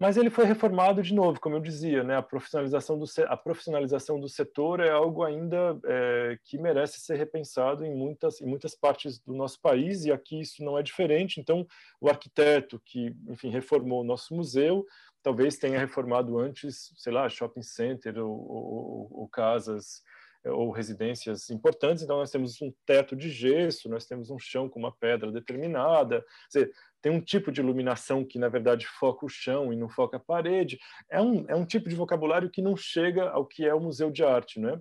mas 0.00 0.16
ele 0.16 0.30
foi 0.30 0.46
reformado 0.46 1.02
de 1.02 1.12
novo, 1.12 1.38
como 1.38 1.56
eu 1.56 1.60
dizia, 1.60 2.02
né? 2.02 2.16
A 2.16 2.22
profissionalização 2.22 2.98
do, 2.98 3.04
a 3.28 3.36
profissionalização 3.36 4.18
do 4.18 4.30
setor 4.30 4.80
é 4.80 4.88
algo 4.88 5.22
ainda 5.22 5.78
é, 5.84 6.38
que 6.42 6.56
merece 6.56 7.00
ser 7.00 7.16
repensado 7.16 7.84
em 7.84 7.94
muitas, 7.94 8.40
em 8.40 8.46
muitas 8.46 8.74
partes 8.74 9.18
do 9.18 9.34
nosso 9.34 9.60
país, 9.60 10.06
e 10.06 10.10
aqui 10.10 10.40
isso 10.40 10.64
não 10.64 10.78
é 10.78 10.82
diferente. 10.82 11.38
Então, 11.38 11.66
o 12.00 12.08
arquiteto 12.08 12.80
que, 12.82 13.14
enfim, 13.28 13.50
reformou 13.50 14.00
o 14.00 14.04
nosso 14.04 14.34
museu, 14.34 14.86
talvez 15.22 15.58
tenha 15.58 15.78
reformado 15.78 16.38
antes, 16.38 16.94
sei 16.96 17.12
lá, 17.12 17.28
shopping 17.28 17.62
center 17.62 18.16
ou, 18.18 18.30
ou, 18.30 19.08
ou 19.12 19.28
casas 19.28 20.02
ou 20.44 20.70
residências 20.70 21.50
importantes, 21.50 22.02
então 22.02 22.16
nós 22.16 22.30
temos 22.30 22.60
um 22.62 22.72
teto 22.86 23.14
de 23.14 23.28
gesso, 23.28 23.90
nós 23.90 24.06
temos 24.06 24.30
um 24.30 24.38
chão 24.38 24.68
com 24.68 24.78
uma 24.78 24.90
pedra 24.90 25.30
determinada, 25.30 26.24
dizer, 26.46 26.72
tem 27.02 27.12
um 27.12 27.20
tipo 27.20 27.50
de 27.50 27.60
iluminação 27.60 28.24
que, 28.24 28.38
na 28.38 28.48
verdade, 28.48 28.86
foca 28.86 29.24
o 29.24 29.28
chão 29.28 29.72
e 29.72 29.76
não 29.76 29.88
foca 29.88 30.16
a 30.16 30.20
parede. 30.20 30.78
É 31.10 31.20
um, 31.20 31.44
é 31.48 31.54
um 31.54 31.64
tipo 31.64 31.88
de 31.88 31.94
vocabulário 31.94 32.50
que 32.50 32.62
não 32.62 32.76
chega 32.76 33.30
ao 33.30 33.46
que 33.46 33.64
é 33.64 33.74
o 33.74 33.80
museu 33.80 34.10
de 34.10 34.22
arte, 34.22 34.60
né? 34.60 34.80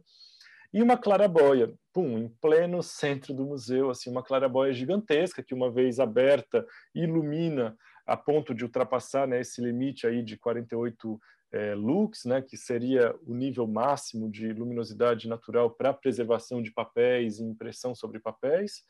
E 0.71 0.83
uma 0.83 0.97
clarabóia, 0.97 1.73
pum, 1.91 2.17
em 2.17 2.29
pleno 2.41 2.83
centro 2.83 3.33
do 3.33 3.43
museu, 3.43 3.89
assim, 3.89 4.09
uma 4.09 4.21
clarabóia 4.21 4.71
gigantesca 4.71 5.41
que, 5.41 5.53
uma 5.53 5.71
vez 5.71 5.99
aberta, 5.99 6.65
ilumina 6.93 7.75
a 8.05 8.15
ponto 8.15 8.53
de 8.53 8.63
ultrapassar 8.63 9.27
né, 9.27 9.41
esse 9.41 9.61
limite 9.61 10.05
aí 10.05 10.21
de 10.21 10.37
48 10.37 11.19
é, 11.51 11.73
lux, 11.73 12.25
né, 12.25 12.41
que 12.41 12.55
seria 12.55 13.15
o 13.25 13.33
nível 13.33 13.65
máximo 13.65 14.29
de 14.29 14.53
luminosidade 14.53 15.27
natural 15.27 15.71
para 15.71 15.93
preservação 15.93 16.61
de 16.61 16.71
papéis 16.71 17.39
e 17.39 17.43
impressão 17.43 17.95
sobre 17.95 18.19
papéis 18.19 18.83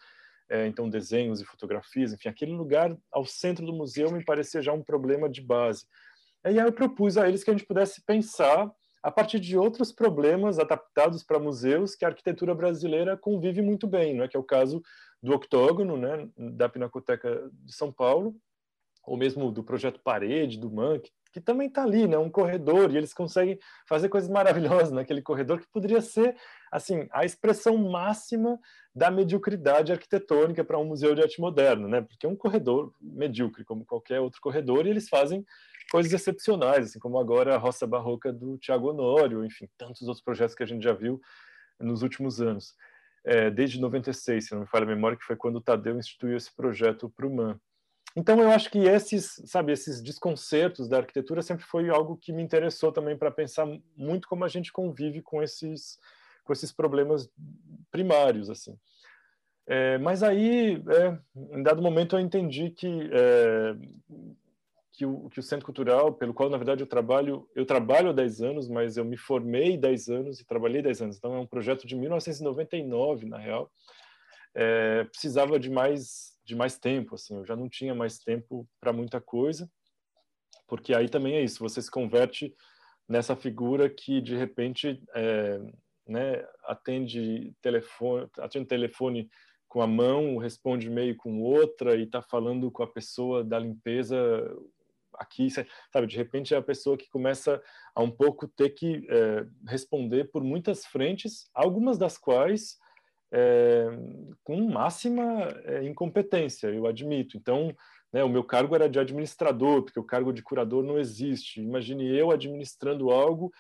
é, 0.50 0.68
então 0.68 0.90
desenhos 0.90 1.40
e 1.40 1.46
fotografias, 1.46 2.12
enfim, 2.12 2.30
aquele 2.30 2.54
lugar 2.54 2.96
ao 3.12 3.26
centro 3.26 3.66
do 3.66 3.74
museu 3.74 4.12
me 4.12 4.24
parecia 4.24 4.62
já 4.62 4.74
um 4.74 4.84
problema 4.84 5.30
de 5.30 5.42
base. 5.42 5.86
E 6.46 6.50
aí 6.50 6.58
eu 6.58 6.74
propus 6.74 7.18
a 7.18 7.28
eles 7.28 7.44
que 7.44 7.50
a 7.50 7.54
gente 7.54 7.68
pudesse 7.68 8.04
pensar 8.04 8.72
a 9.02 9.12
partir 9.12 9.40
de 9.40 9.58
outros 9.58 9.92
problemas 9.92 10.60
adaptados 10.60 11.24
para 11.24 11.40
museus 11.40 11.96
que 11.96 12.04
a 12.04 12.10
arquitetura 12.10 12.54
brasileira 12.54 13.16
convive 13.16 13.62
muito 13.62 13.88
bem, 13.88 14.16
não 14.16 14.24
é? 14.24 14.28
que 14.28 14.36
é 14.36 14.40
o 14.40 14.44
caso 14.44 14.82
do 15.22 15.34
octógono, 15.34 15.98
né, 15.98 16.28
da 16.38 16.68
Pinacoteca 16.68 17.50
de 17.52 17.74
São 17.74 17.92
Paulo, 17.92 18.36
ou 19.06 19.18
mesmo 19.18 19.52
do 19.52 19.64
projeto 19.64 20.00
Parede, 20.04 20.60
do 20.60 20.72
MAN, 20.72 21.00
que 21.00 21.12
que 21.32 21.40
também 21.40 21.68
está 21.68 21.84
ali, 21.84 22.08
né? 22.08 22.18
Um 22.18 22.30
corredor, 22.30 22.92
e 22.92 22.98
eles 22.98 23.14
conseguem 23.14 23.60
fazer 23.88 24.10
coisas 24.10 24.30
maravilhosas 24.30 24.92
naquele 24.92 25.22
corredor, 25.22 25.60
que 25.60 25.68
poderia 25.72 26.02
ser, 26.02 26.36
assim, 26.72 27.08
a 27.12 27.26
expressão 27.26 27.78
máxima 27.78 28.60
da 28.94 29.10
mediocridade 29.10 29.92
arquitetônica 29.92 30.64
para 30.64 30.78
um 30.78 30.86
museu 30.86 31.16
de 31.16 31.22
arte 31.22 31.40
moderna, 31.40 31.88
né? 31.88 32.02
Porque 32.02 32.26
é 32.26 32.30
um 32.30 32.36
corredor 32.36 32.94
medíocre, 33.02 33.64
como 33.64 33.86
qualquer 33.86 34.20
outro 34.20 34.42
corredor, 34.42 34.86
e 34.86 34.90
eles 34.90 35.08
fazem 35.10 35.46
coisas 35.92 36.14
excepcionais, 36.14 36.88
assim 36.88 37.00
como 37.00 37.18
agora 37.18 37.56
a 37.56 37.58
Roça 37.58 37.88
Barroca 37.88 38.32
do 38.32 38.58
Tiago 38.58 38.90
Honório, 38.90 39.44
enfim, 39.44 39.68
tantos 39.78 40.04
outros 40.04 40.24
projetos 40.24 40.56
que 40.56 40.64
a 40.64 40.68
gente 40.68 40.84
já 40.84 40.94
viu 40.94 41.20
nos 41.80 42.02
últimos 42.04 42.42
anos. 42.42 42.76
É, 43.24 43.50
desde 43.50 43.80
96, 43.80 44.46
se 44.46 44.54
não 44.54 44.62
me 44.62 44.68
falha 44.68 44.84
a 44.84 44.88
memória, 44.88 45.18
que 45.18 45.26
foi 45.26 45.36
quando 45.36 45.58
o 45.58 45.62
Tadeu 45.62 45.98
instituiu 45.98 46.38
esse 46.38 46.56
projeto 46.56 47.10
para 47.10 47.28
o 47.28 47.36
MAN. 47.36 47.60
Então 48.16 48.42
eu 48.42 48.50
acho 48.50 48.72
que 48.72 48.80
esses, 48.80 49.42
sabe, 49.46 49.72
esses 49.72 50.02
desconcertos 50.02 50.90
da 50.90 50.98
arquitetura 50.98 51.42
sempre 51.42 51.64
foi 51.64 51.90
algo 51.90 52.18
que 52.18 52.34
me 52.34 52.42
interessou 52.42 52.92
também 52.92 53.18
para 53.18 53.30
pensar 53.30 53.68
muito 53.96 54.28
como 54.28 54.44
a 54.44 54.48
gente 54.48 54.72
convive 54.72 55.22
com 55.22 55.44
esses 55.44 56.00
com 56.44 56.54
esses 56.54 56.72
problemas 56.72 57.30
primários 57.92 58.50
assim. 58.50 58.78
É, 59.68 60.00
mas 60.00 60.24
aí, 60.24 60.82
é, 60.90 61.20
em 61.56 61.62
dado 61.62 61.82
momento, 61.82 62.16
eu 62.16 62.20
entendi 62.20 62.72
que 62.72 63.10
é, 63.14 63.76
que 64.94 65.06
o, 65.06 65.30
que 65.30 65.40
o 65.40 65.44
Centro 65.44 65.66
Cultural, 65.66 66.12
pelo 66.14 66.34
qual, 66.34 66.50
na 66.50 66.58
verdade, 66.58 66.82
eu 66.82 66.88
trabalho, 66.88 67.48
eu 67.56 67.66
trabalho 67.66 68.10
há 68.10 68.14
10 68.14 68.42
anos, 68.42 68.68
mas 68.68 68.98
eu 68.98 69.06
me 69.06 69.16
formei 69.16 69.78
10 69.78 70.10
anos 70.10 70.40
e 70.40 70.46
trabalhei 70.46 70.82
10 70.82 71.04
anos. 71.04 71.18
Então, 71.18 71.36
é 71.36 71.40
um 71.40 71.46
projeto 71.46 71.86
de 71.86 71.96
1999, 71.96 73.28
na 73.28 73.38
real. 73.38 73.72
É, 74.56 75.04
precisava 75.06 75.60
de 75.60 75.70
mais 75.70 76.30
de 76.44 76.56
mais 76.56 76.80
tempo, 76.80 77.14
assim, 77.14 77.36
eu 77.36 77.46
já 77.46 77.56
não 77.56 77.70
tinha 77.70 77.94
mais 77.94 78.18
tempo 78.18 78.68
para 78.82 78.92
muita 78.92 79.22
coisa, 79.22 79.70
porque 80.68 80.96
aí 80.96 81.08
também 81.08 81.36
é 81.36 81.44
isso, 81.44 81.60
você 81.60 81.80
se 81.80 81.92
converte 81.92 82.56
nessa 83.08 83.36
figura 83.36 83.88
que 83.88 84.20
de 84.20 84.36
repente 84.36 85.00
é, 85.14 85.62
né, 86.10 86.44
atende 86.64 87.54
telefone, 87.62 88.28
atende 88.40 88.66
telefone 88.66 89.30
com 89.68 89.82
a 89.82 89.88
mão, 89.88 90.38
responde 90.38 90.88
e-mail 90.88 91.16
com 91.16 91.42
outra 91.42 91.96
e 91.96 92.04
está 92.04 92.22
falando 92.22 92.72
com 92.72 92.82
a 92.82 92.88
pessoa 92.88 93.44
da 93.44 93.60
limpeza 93.60 94.18
aqui, 95.14 95.50
sabe? 95.50 96.08
De 96.08 96.18
repente 96.18 96.54
é 96.54 96.58
a 96.58 96.62
pessoa 96.62 96.98
que 96.98 97.10
começa 97.10 97.62
a 97.94 98.02
um 98.02 98.10
pouco 98.10 98.48
ter 98.48 98.70
que 98.70 99.06
é, 99.10 99.46
responder 99.68 100.32
por 100.32 100.44
muitas 100.44 100.86
frentes, 100.86 101.50
algumas 101.54 101.98
das 101.98 102.18
quais 102.18 102.78
é, 103.32 103.86
com 104.44 104.60
máxima 104.70 105.50
é, 105.66 105.84
incompetência, 105.84 106.68
eu 106.68 106.88
admito. 106.88 107.38
Então, 107.38 107.76
né, 108.12 108.24
o 108.24 108.30
meu 108.30 108.44
cargo 108.44 108.74
era 108.74 108.90
de 108.90 109.00
administrador, 109.00 109.84
porque 109.84 110.00
o 110.00 110.04
cargo 110.04 110.34
de 110.34 110.42
curador 110.42 110.84
não 110.84 110.98
existe. 110.98 111.62
Imagine 111.62 112.08
eu 112.08 112.32
administrando 112.32 113.12
algo 113.12 113.52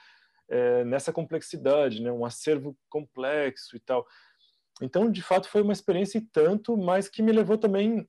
é, 0.50 0.84
nessa 0.84 1.14
complexidade, 1.14 2.02
né, 2.02 2.12
um 2.12 2.26
acervo 2.26 2.76
complexo 2.90 3.76
e 3.76 3.80
tal. 3.80 4.06
Então, 4.82 5.12
de 5.12 5.22
fato, 5.22 5.50
foi 5.50 5.62
uma 5.62 5.74
experiência 5.74 6.18
e 6.18 6.22
tanto, 6.22 6.78
mas 6.78 7.08
que 7.08 7.22
me 7.22 7.32
levou 7.32 7.58
também 7.58 8.08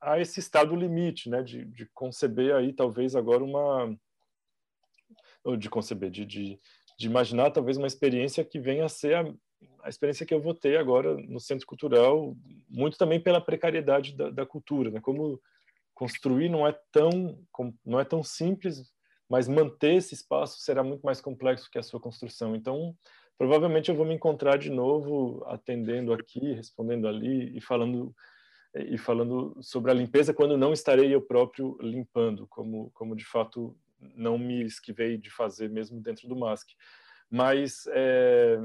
a 0.00 0.18
esse 0.18 0.40
estado 0.40 0.74
limite, 0.74 1.28
né, 1.28 1.42
de, 1.42 1.64
de 1.64 1.86
conceber 1.94 2.54
aí 2.54 2.72
talvez 2.72 3.14
agora 3.14 3.44
uma, 3.44 3.96
de 5.58 5.68
conceber, 5.68 6.10
de, 6.10 6.24
de, 6.24 6.58
de 6.98 7.06
imaginar 7.06 7.50
talvez 7.50 7.76
uma 7.76 7.86
experiência 7.86 8.44
que 8.44 8.58
venha 8.58 8.84
a 8.84 8.88
ser 8.88 9.14
a, 9.16 9.24
a 9.82 9.88
experiência 9.88 10.26
que 10.26 10.34
eu 10.34 10.40
vou 10.40 10.54
ter 10.54 10.78
agora 10.78 11.16
no 11.16 11.40
Centro 11.40 11.66
Cultural, 11.66 12.36
muito 12.68 12.96
também 12.96 13.20
pela 13.20 13.40
precariedade 13.40 14.16
da, 14.16 14.30
da 14.30 14.46
cultura, 14.46 14.90
né? 14.90 15.00
Como 15.00 15.40
construir 15.94 16.48
não 16.48 16.66
é 16.66 16.76
tão 16.90 17.38
não 17.84 18.00
é 18.00 18.04
tão 18.04 18.22
simples, 18.22 18.91
mas 19.32 19.48
manter 19.48 19.94
esse 19.94 20.12
espaço 20.12 20.60
será 20.60 20.84
muito 20.84 21.00
mais 21.00 21.18
complexo 21.18 21.70
que 21.70 21.78
a 21.78 21.82
sua 21.82 21.98
construção. 21.98 22.54
Então, 22.54 22.94
provavelmente 23.38 23.88
eu 23.88 23.96
vou 23.96 24.04
me 24.04 24.12
encontrar 24.12 24.58
de 24.58 24.68
novo 24.68 25.42
atendendo 25.46 26.12
aqui, 26.12 26.52
respondendo 26.52 27.08
ali 27.08 27.56
e 27.56 27.58
falando 27.58 28.14
e 28.74 28.98
falando 28.98 29.56
sobre 29.62 29.90
a 29.90 29.94
limpeza 29.94 30.34
quando 30.34 30.58
não 30.58 30.70
estarei 30.70 31.14
eu 31.14 31.22
próprio 31.22 31.78
limpando, 31.80 32.46
como 32.46 32.90
como 32.92 33.16
de 33.16 33.24
fato 33.24 33.74
não 34.14 34.36
me 34.36 34.62
esquivei 34.64 35.16
de 35.16 35.30
fazer 35.30 35.70
mesmo 35.70 35.98
dentro 35.98 36.28
do 36.28 36.36
MASC. 36.36 36.68
Mas 37.30 37.86
é, 37.88 38.58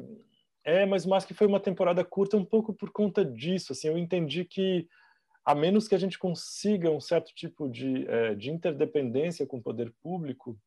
é, 0.65 0.85
mas 0.85 1.05
o 1.05 1.09
Mask 1.09 1.31
foi 1.31 1.47
uma 1.47 1.61
temporada 1.61 2.03
curta 2.03 2.35
um 2.35 2.43
pouco 2.43 2.73
por 2.73 2.91
conta 2.91 3.23
disso. 3.23 3.71
Assim, 3.71 3.87
eu 3.87 3.97
entendi 3.97 4.43
que 4.43 4.85
a 5.47 5.55
menos 5.55 5.87
que 5.87 5.95
a 5.95 5.97
gente 5.97 6.19
consiga 6.19 6.91
um 6.91 6.99
certo 6.99 7.33
tipo 7.33 7.69
de, 7.69 8.05
é, 8.09 8.35
de 8.35 8.51
interdependência 8.51 9.47
com 9.47 9.59
o 9.59 9.63
poder 9.63 9.93
público, 10.03 10.59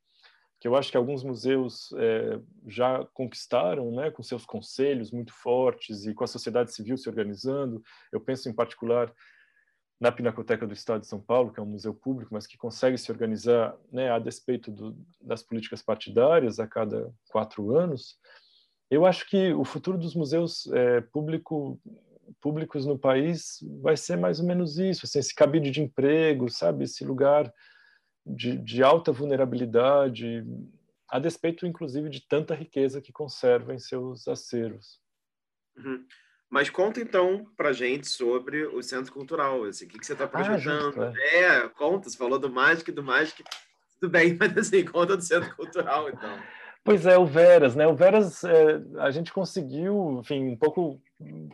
que 0.59 0.67
eu 0.67 0.75
acho 0.75 0.91
que 0.91 0.97
alguns 0.97 1.23
museus 1.23 1.93
é, 1.99 2.41
já 2.67 3.05
conquistaram, 3.13 3.95
né, 3.95 4.11
com 4.11 4.23
seus 4.23 4.47
conselhos 4.47 5.11
muito 5.11 5.35
fortes 5.35 6.07
e 6.07 6.15
com 6.15 6.25
a 6.25 6.27
sociedade 6.27 6.73
civil 6.73 6.97
se 6.97 7.11
organizando. 7.11 7.83
Eu 8.11 8.23
penso 8.23 8.49
em 8.49 8.55
particular 8.55 9.13
na 10.01 10.11
Pinacoteca 10.11 10.67
do 10.67 10.73
Estado 10.73 11.03
de 11.03 11.09
São 11.09 11.21
Paulo, 11.21 11.53
que 11.53 11.61
é 11.61 11.63
um 11.63 11.67
museu 11.67 11.93
público, 11.93 12.33
mas 12.33 12.47
que 12.47 12.57
consegue 12.57 12.97
se 12.97 13.13
organizar 13.13 13.77
né, 13.93 14.11
a 14.11 14.19
despeito 14.19 14.71
do, 14.71 14.97
das 15.21 15.43
políticas 15.43 15.83
partidárias 15.83 16.59
a 16.59 16.67
cada 16.67 17.13
quatro 17.29 17.77
anos. 17.77 18.17
Eu 18.91 19.05
acho 19.05 19.29
que 19.29 19.53
o 19.53 19.63
futuro 19.63 19.99
dos 19.99 20.15
museus 20.15 20.67
é, 20.73 21.03
público, 21.03 21.79
públicos 22.41 22.87
no 22.87 22.99
país 22.99 23.59
vai 23.83 23.97
ser 23.97 24.17
mais 24.17 24.41
ou 24.41 24.47
menos 24.47 24.79
isso, 24.79 25.05
assim, 25.05 25.19
esse 25.19 25.35
cabide 25.35 25.71
de 25.71 25.83
emprego, 25.83 26.49
sabe, 26.49 26.85
esse 26.85 27.05
lugar 27.05 27.53
de, 28.25 28.57
de 28.57 28.83
alta 28.83 29.13
vulnerabilidade, 29.13 30.45
a 31.09 31.19
despeito, 31.19 31.67
inclusive, 31.67 32.09
de 32.09 32.27
tanta 32.27 32.55
riqueza 32.55 33.01
que 33.01 33.13
conserva 33.13 33.75
em 33.75 33.79
seus 33.79 34.29
acervos. 34.29 35.01
Uhum. 35.77 36.05
Mas 36.49 36.69
conta 36.69 37.01
então 37.01 37.47
para 37.57 37.73
gente 37.73 38.09
sobre 38.09 38.67
o 38.67 38.83
Centro 38.83 39.13
Cultural, 39.13 39.65
assim, 39.65 39.85
o 39.85 39.89
que, 39.89 39.99
que 39.99 40.07
você 40.07 40.15
está 40.15 40.27
projetando. 40.27 41.01
Ah, 41.01 41.13
é. 41.17 41.45
é. 41.45 41.69
conta, 41.69 42.09
você 42.09 42.17
falou 42.17 42.39
do 42.39 42.51
Magic, 42.51 42.91
do 42.91 43.05
Magic, 43.05 43.45
tudo 44.01 44.11
bem, 44.11 44.35
mas 44.39 44.57
assim, 44.57 44.85
conta 44.85 45.17
do 45.17 45.23
Centro 45.23 45.55
Cultural, 45.55 46.09
então. 46.09 46.43
Pois 46.83 47.07
é, 47.07 47.17
o 47.17 47.27
Veras, 47.27 47.77
né? 47.77 47.87
O 47.87 47.95
Veras, 47.95 48.43
é, 48.43 48.83
a 48.99 49.11
gente 49.11 49.33
conseguiu, 49.33 50.19
enfim, 50.21 50.49
um 50.49 50.57
pouco 50.57 51.01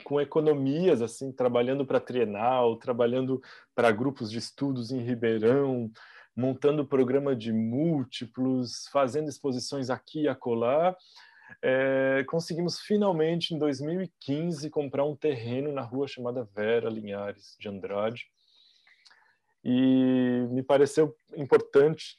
com 0.05 0.21
economias, 0.21 1.03
assim, 1.03 1.33
trabalhando 1.33 1.85
para 1.85 2.01
Trienal, 2.01 2.77
trabalhando 2.77 3.43
para 3.75 3.91
grupos 3.91 4.31
de 4.31 4.39
estudos 4.39 4.91
em 4.91 5.03
Ribeirão, 5.03 5.91
montando 6.37 6.87
programa 6.87 7.35
de 7.35 7.53
múltiplos, 7.53 8.87
fazendo 8.93 9.29
exposições 9.29 9.91
aqui 9.91 10.23
e 10.23 10.29
acolá. 10.29 10.97
É, 11.63 12.25
conseguimos 12.29 12.81
finalmente, 12.81 13.55
em 13.55 13.59
2015, 13.59 14.69
comprar 14.71 15.05
um 15.05 15.17
terreno 15.17 15.73
na 15.73 15.83
rua 15.83 16.07
chamada 16.07 16.49
Vera 16.55 16.91
Linhares 16.91 17.57
de 17.59 17.69
Andrade. 17.69 18.27
E 19.65 20.47
me 20.51 20.63
pareceu 20.63 21.17
importante 21.37 22.17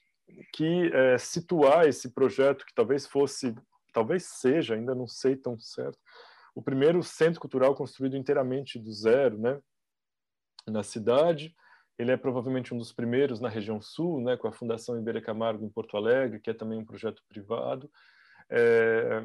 que 0.53 0.91
é, 0.93 1.17
situar 1.17 1.87
esse 1.87 2.13
projeto, 2.13 2.65
que 2.65 2.73
talvez 2.73 3.05
fosse, 3.05 3.55
talvez 3.93 4.25
seja, 4.25 4.75
ainda 4.75 4.93
não 4.93 5.07
sei 5.07 5.35
tão 5.35 5.57
certo, 5.57 5.97
o 6.57 6.61
primeiro 6.63 7.03
centro 7.03 7.39
cultural 7.39 7.75
construído 7.75 8.17
inteiramente 8.17 8.79
do 8.79 8.91
zero, 8.91 9.37
né, 9.37 9.61
na 10.65 10.81
cidade. 10.81 11.55
Ele 11.99 12.11
é 12.11 12.17
provavelmente 12.17 12.73
um 12.73 12.79
dos 12.79 12.91
primeiros 12.91 13.39
na 13.39 13.47
região 13.47 13.79
sul, 13.79 14.19
né, 14.21 14.35
com 14.35 14.47
a 14.47 14.51
Fundação 14.51 14.97
Iberia 14.97 15.21
Camargo 15.21 15.63
em 15.63 15.69
Porto 15.69 15.95
Alegre, 15.95 16.39
que 16.39 16.49
é 16.49 16.55
também 16.55 16.79
um 16.79 16.85
projeto 16.85 17.21
privado. 17.29 17.91
É, 18.49 19.23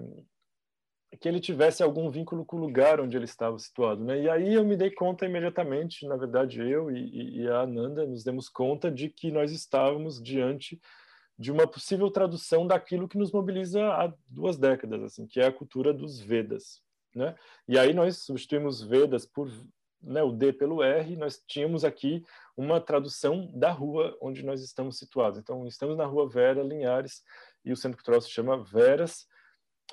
que 1.19 1.27
ele 1.27 1.41
tivesse 1.41 1.83
algum 1.83 2.11
vínculo 2.11 2.45
com 2.45 2.57
o 2.59 2.61
lugar 2.61 3.01
onde 3.01 3.17
ele 3.17 3.25
estava 3.25 3.59
situado, 3.59 4.05
né? 4.05 4.21
E 4.21 4.29
aí 4.29 4.53
eu 4.53 4.65
me 4.65 4.77
dei 4.77 4.91
conta 4.91 5.25
imediatamente, 5.25 6.07
na 6.07 6.17
verdade 6.17 6.61
eu 6.61 6.91
e, 6.91 7.41
e 7.41 7.49
a 7.49 7.61
Ananda 7.61 8.07
nos 8.07 8.25
demos 8.25 8.51
conta 8.51 8.91
de 8.91 9.09
que 9.09 9.31
nós 9.31 9.53
estávamos 9.53 10.23
diante 10.23 10.79
de 11.39 11.51
uma 11.51 11.67
possível 11.67 12.11
tradução 12.11 12.67
daquilo 12.67 13.09
que 13.09 13.17
nos 13.17 13.33
mobiliza 13.33 13.83
há 13.87 14.13
duas 14.29 14.59
décadas, 14.59 15.03
assim, 15.03 15.27
que 15.27 15.41
é 15.41 15.47
a 15.47 15.53
cultura 15.53 15.95
dos 15.95 16.21
Vedas. 16.21 16.82
Né? 17.15 17.35
E 17.69 17.79
aí 17.79 17.93
nós 17.93 18.19
substituímos 18.19 18.83
Vedas 18.83 19.27
por 19.27 19.51
né, 20.03 20.23
o 20.23 20.33
D 20.33 20.53
pelo 20.53 20.83
R, 20.83 21.17
nós 21.17 21.41
tínhamos 21.47 21.85
aqui 21.85 22.25
uma 22.57 22.81
tradução 22.81 23.51
da 23.55 23.71
rua 23.71 24.17
onde 24.21 24.45
nós 24.45 24.63
estamos 24.63 24.99
situados. 24.99 25.39
Então, 25.39 25.67
estamos 25.67 25.97
na 25.97 26.05
rua 26.05 26.29
Vera 26.29 26.63
Linhares 26.63 27.23
e 27.65 27.73
o 27.73 27.77
Centro 27.77 27.99
Cultural 27.99 28.21
se 28.21 28.31
chama 28.31 28.63
Veras, 28.65 29.27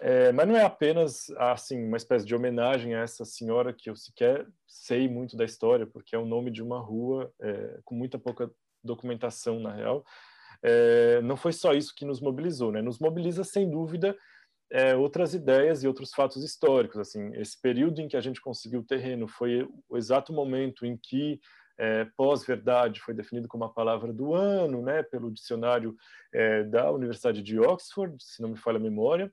é, 0.02 0.32
mas 0.32 0.48
não 0.48 0.56
é 0.56 0.64
apenas 0.64 1.30
assim 1.38 1.86
uma 1.86 1.98
espécie 1.98 2.26
de 2.26 2.34
homenagem 2.34 2.96
a 2.96 3.02
essa 3.02 3.26
senhora 3.26 3.74
que 3.74 3.90
eu 3.90 3.96
sequer 3.96 4.48
sei 4.66 5.08
muito 5.10 5.36
da 5.36 5.44
história, 5.44 5.86
porque 5.86 6.16
é 6.16 6.20
o 6.20 6.26
nome 6.26 6.52
de 6.52 6.64
uma 6.64 6.80
rua 6.80 7.32
é, 7.41 7.80
com 7.84 7.96
muita 7.96 8.18
pouca 8.18 8.50
documentação 8.84 9.60
na 9.60 9.74
real. 9.74 10.06
É, 10.64 11.22
não 11.22 11.36
foi 11.36 11.52
só 11.52 11.74
isso 11.74 11.94
que 11.96 12.06
nos 12.06 12.22
mobilizou, 12.22 12.72
né? 12.72 12.82
Nos 12.82 13.00
mobiliza 13.00 13.44
sem 13.44 13.70
dúvida 13.70 14.18
é, 14.72 14.96
outras 14.96 15.34
ideias 15.34 15.84
e 15.84 15.88
outros 15.88 16.12
fatos 16.14 16.44
históricos. 16.44 16.98
Assim, 16.98 17.34
esse 17.36 17.60
período 17.60 18.02
em 18.02 18.08
que 18.08 18.18
a 18.18 18.22
gente 18.22 18.41
conseguiu 18.41 18.82
o 18.82 18.86
terreno 18.86 19.28
foi 19.28 19.68
o 19.88 19.98
exato 19.98 20.32
momento 20.32 20.86
em 20.86 20.96
que 20.96 21.40
é, 21.78 22.06
pós-verdade 22.18 23.00
foi 23.00 23.14
definido 23.14 23.48
como 23.48 23.64
a 23.64 23.70
palavra 23.70 24.12
do 24.12 24.34
ano, 24.34 24.82
né, 24.82 25.02
pelo 25.02 25.32
dicionário 25.32 25.96
é, 26.34 26.64
da 26.64 26.91
Universidade 26.91 27.41
de 27.41 27.58
Oxford, 27.58 28.22
se 28.22 28.41
não 28.41 28.50
me 28.50 28.58
falha 28.58 28.78
a 28.78 28.82
memória, 28.82 29.32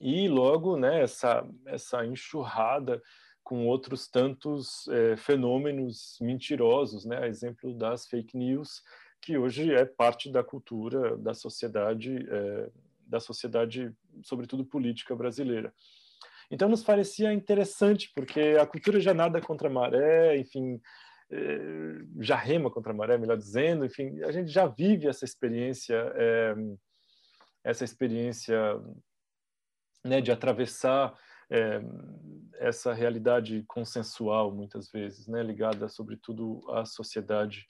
e 0.00 0.28
logo, 0.28 0.76
né, 0.76 1.00
essa 1.02 1.48
essa 1.66 2.04
enxurrada 2.04 3.00
com 3.42 3.66
outros 3.66 4.08
tantos 4.08 4.86
é, 4.88 5.16
fenômenos 5.16 6.18
mentirosos, 6.20 7.04
né, 7.04 7.18
a 7.18 7.28
exemplo 7.28 7.72
das 7.72 8.06
fake 8.06 8.36
news, 8.36 8.82
que 9.22 9.38
hoje 9.38 9.72
é 9.72 9.84
parte 9.84 10.30
da 10.30 10.42
cultura 10.42 11.16
da 11.16 11.34
sociedade 11.34 12.26
é, 12.28 12.70
da 13.08 13.18
sociedade, 13.18 13.92
sobretudo 14.22 14.64
política 14.64 15.16
brasileira. 15.16 15.72
Então 16.50 16.68
nos 16.68 16.82
parecia 16.82 17.32
interessante, 17.32 18.10
porque 18.14 18.56
a 18.60 18.66
cultura 18.66 19.00
já 19.00 19.12
nada 19.12 19.40
contra 19.40 19.68
a 19.68 19.72
maré, 19.72 20.38
enfim, 20.38 20.80
eh, 21.30 22.04
já 22.20 22.36
rema 22.36 22.70
contra 22.70 22.92
a 22.92 22.96
maré, 22.96 23.18
melhor 23.18 23.36
dizendo, 23.36 23.84
enfim, 23.84 24.22
a 24.22 24.32
gente 24.32 24.50
já 24.50 24.66
vive 24.66 25.08
essa 25.08 25.24
experiência, 25.24 25.94
é, 26.14 26.54
essa 27.62 27.84
experiência 27.84 28.80
né, 30.04 30.22
de 30.22 30.32
atravessar 30.32 31.14
é, 31.50 31.80
essa 32.54 32.94
realidade 32.94 33.62
consensual, 33.66 34.54
muitas 34.54 34.90
vezes, 34.90 35.26
né, 35.26 35.42
ligada 35.42 35.88
sobretudo 35.88 36.60
à 36.70 36.86
sociedade, 36.86 37.66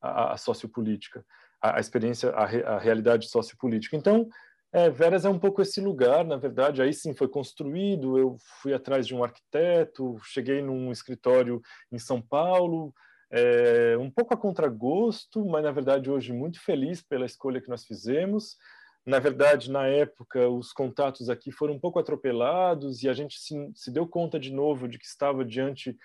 à, 0.00 0.32
à 0.32 0.36
sociopolítica, 0.36 1.24
a, 1.60 1.76
a 1.76 1.80
experiência, 1.80 2.30
a, 2.30 2.44
a 2.44 2.78
realidade 2.78 3.28
sociopolítica. 3.28 3.96
Então, 3.96 4.28
é, 4.72 4.88
Veras 4.88 5.24
é 5.24 5.28
um 5.28 5.38
pouco 5.38 5.60
esse 5.60 5.80
lugar, 5.80 6.24
na 6.24 6.36
verdade. 6.36 6.80
Aí 6.80 6.92
sim 6.92 7.12
foi 7.12 7.28
construído. 7.28 8.16
Eu 8.18 8.36
fui 8.62 8.72
atrás 8.72 9.06
de 9.06 9.14
um 9.14 9.24
arquiteto, 9.24 10.18
cheguei 10.22 10.62
num 10.62 10.92
escritório 10.92 11.60
em 11.90 11.98
São 11.98 12.22
Paulo, 12.22 12.94
é, 13.30 13.96
um 13.98 14.10
pouco 14.10 14.32
a 14.34 14.36
contragosto, 14.36 15.44
mas 15.44 15.62
na 15.62 15.70
verdade 15.70 16.10
hoje 16.10 16.32
muito 16.32 16.60
feliz 16.60 17.02
pela 17.02 17.26
escolha 17.26 17.60
que 17.60 17.68
nós 17.68 17.84
fizemos. 17.84 18.56
Na 19.04 19.18
verdade, 19.18 19.70
na 19.70 19.86
época, 19.86 20.48
os 20.48 20.72
contatos 20.72 21.30
aqui 21.30 21.50
foram 21.50 21.74
um 21.74 21.80
pouco 21.80 21.98
atropelados 21.98 23.02
e 23.02 23.08
a 23.08 23.12
gente 23.12 23.40
se, 23.40 23.54
se 23.74 23.90
deu 23.90 24.06
conta 24.06 24.38
de 24.38 24.52
novo 24.52 24.86
de 24.86 24.98
que 24.98 25.06
estava 25.06 25.44
diante 25.44 25.96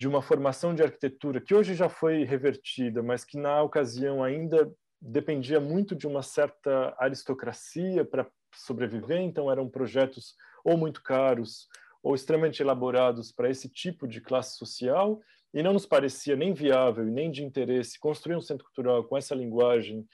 de 0.00 0.08
uma 0.08 0.22
formação 0.22 0.74
de 0.74 0.82
arquitetura 0.82 1.40
que 1.40 1.54
hoje 1.54 1.74
já 1.74 1.88
foi 1.88 2.24
revertida, 2.24 3.02
mas 3.02 3.24
que 3.24 3.36
na 3.36 3.62
ocasião 3.62 4.22
ainda 4.22 4.72
dependia 5.00 5.60
muito 5.60 5.94
de 5.94 6.06
uma 6.06 6.22
certa 6.22 6.94
aristocracia 6.98 8.04
para 8.04 8.26
sobreviver, 8.54 9.20
então 9.20 9.50
eram 9.50 9.68
projetos 9.68 10.34
ou 10.64 10.76
muito 10.76 11.02
caros 11.02 11.68
ou 12.02 12.14
extremamente 12.14 12.62
elaborados 12.62 13.32
para 13.32 13.50
esse 13.50 13.68
tipo 13.68 14.06
de 14.06 14.20
classe 14.20 14.56
social, 14.56 15.20
e 15.52 15.62
não 15.62 15.72
nos 15.72 15.86
parecia 15.86 16.36
nem 16.36 16.52
viável 16.52 17.06
e 17.06 17.10
nem 17.10 17.30
de 17.30 17.42
interesse 17.42 17.98
construir 17.98 18.36
um 18.36 18.40
centro 18.40 18.64
cultural 18.64 19.04
com 19.04 19.16
essa 19.16 19.34
linguagem 19.34 20.06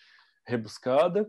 rebuscada, 0.46 1.28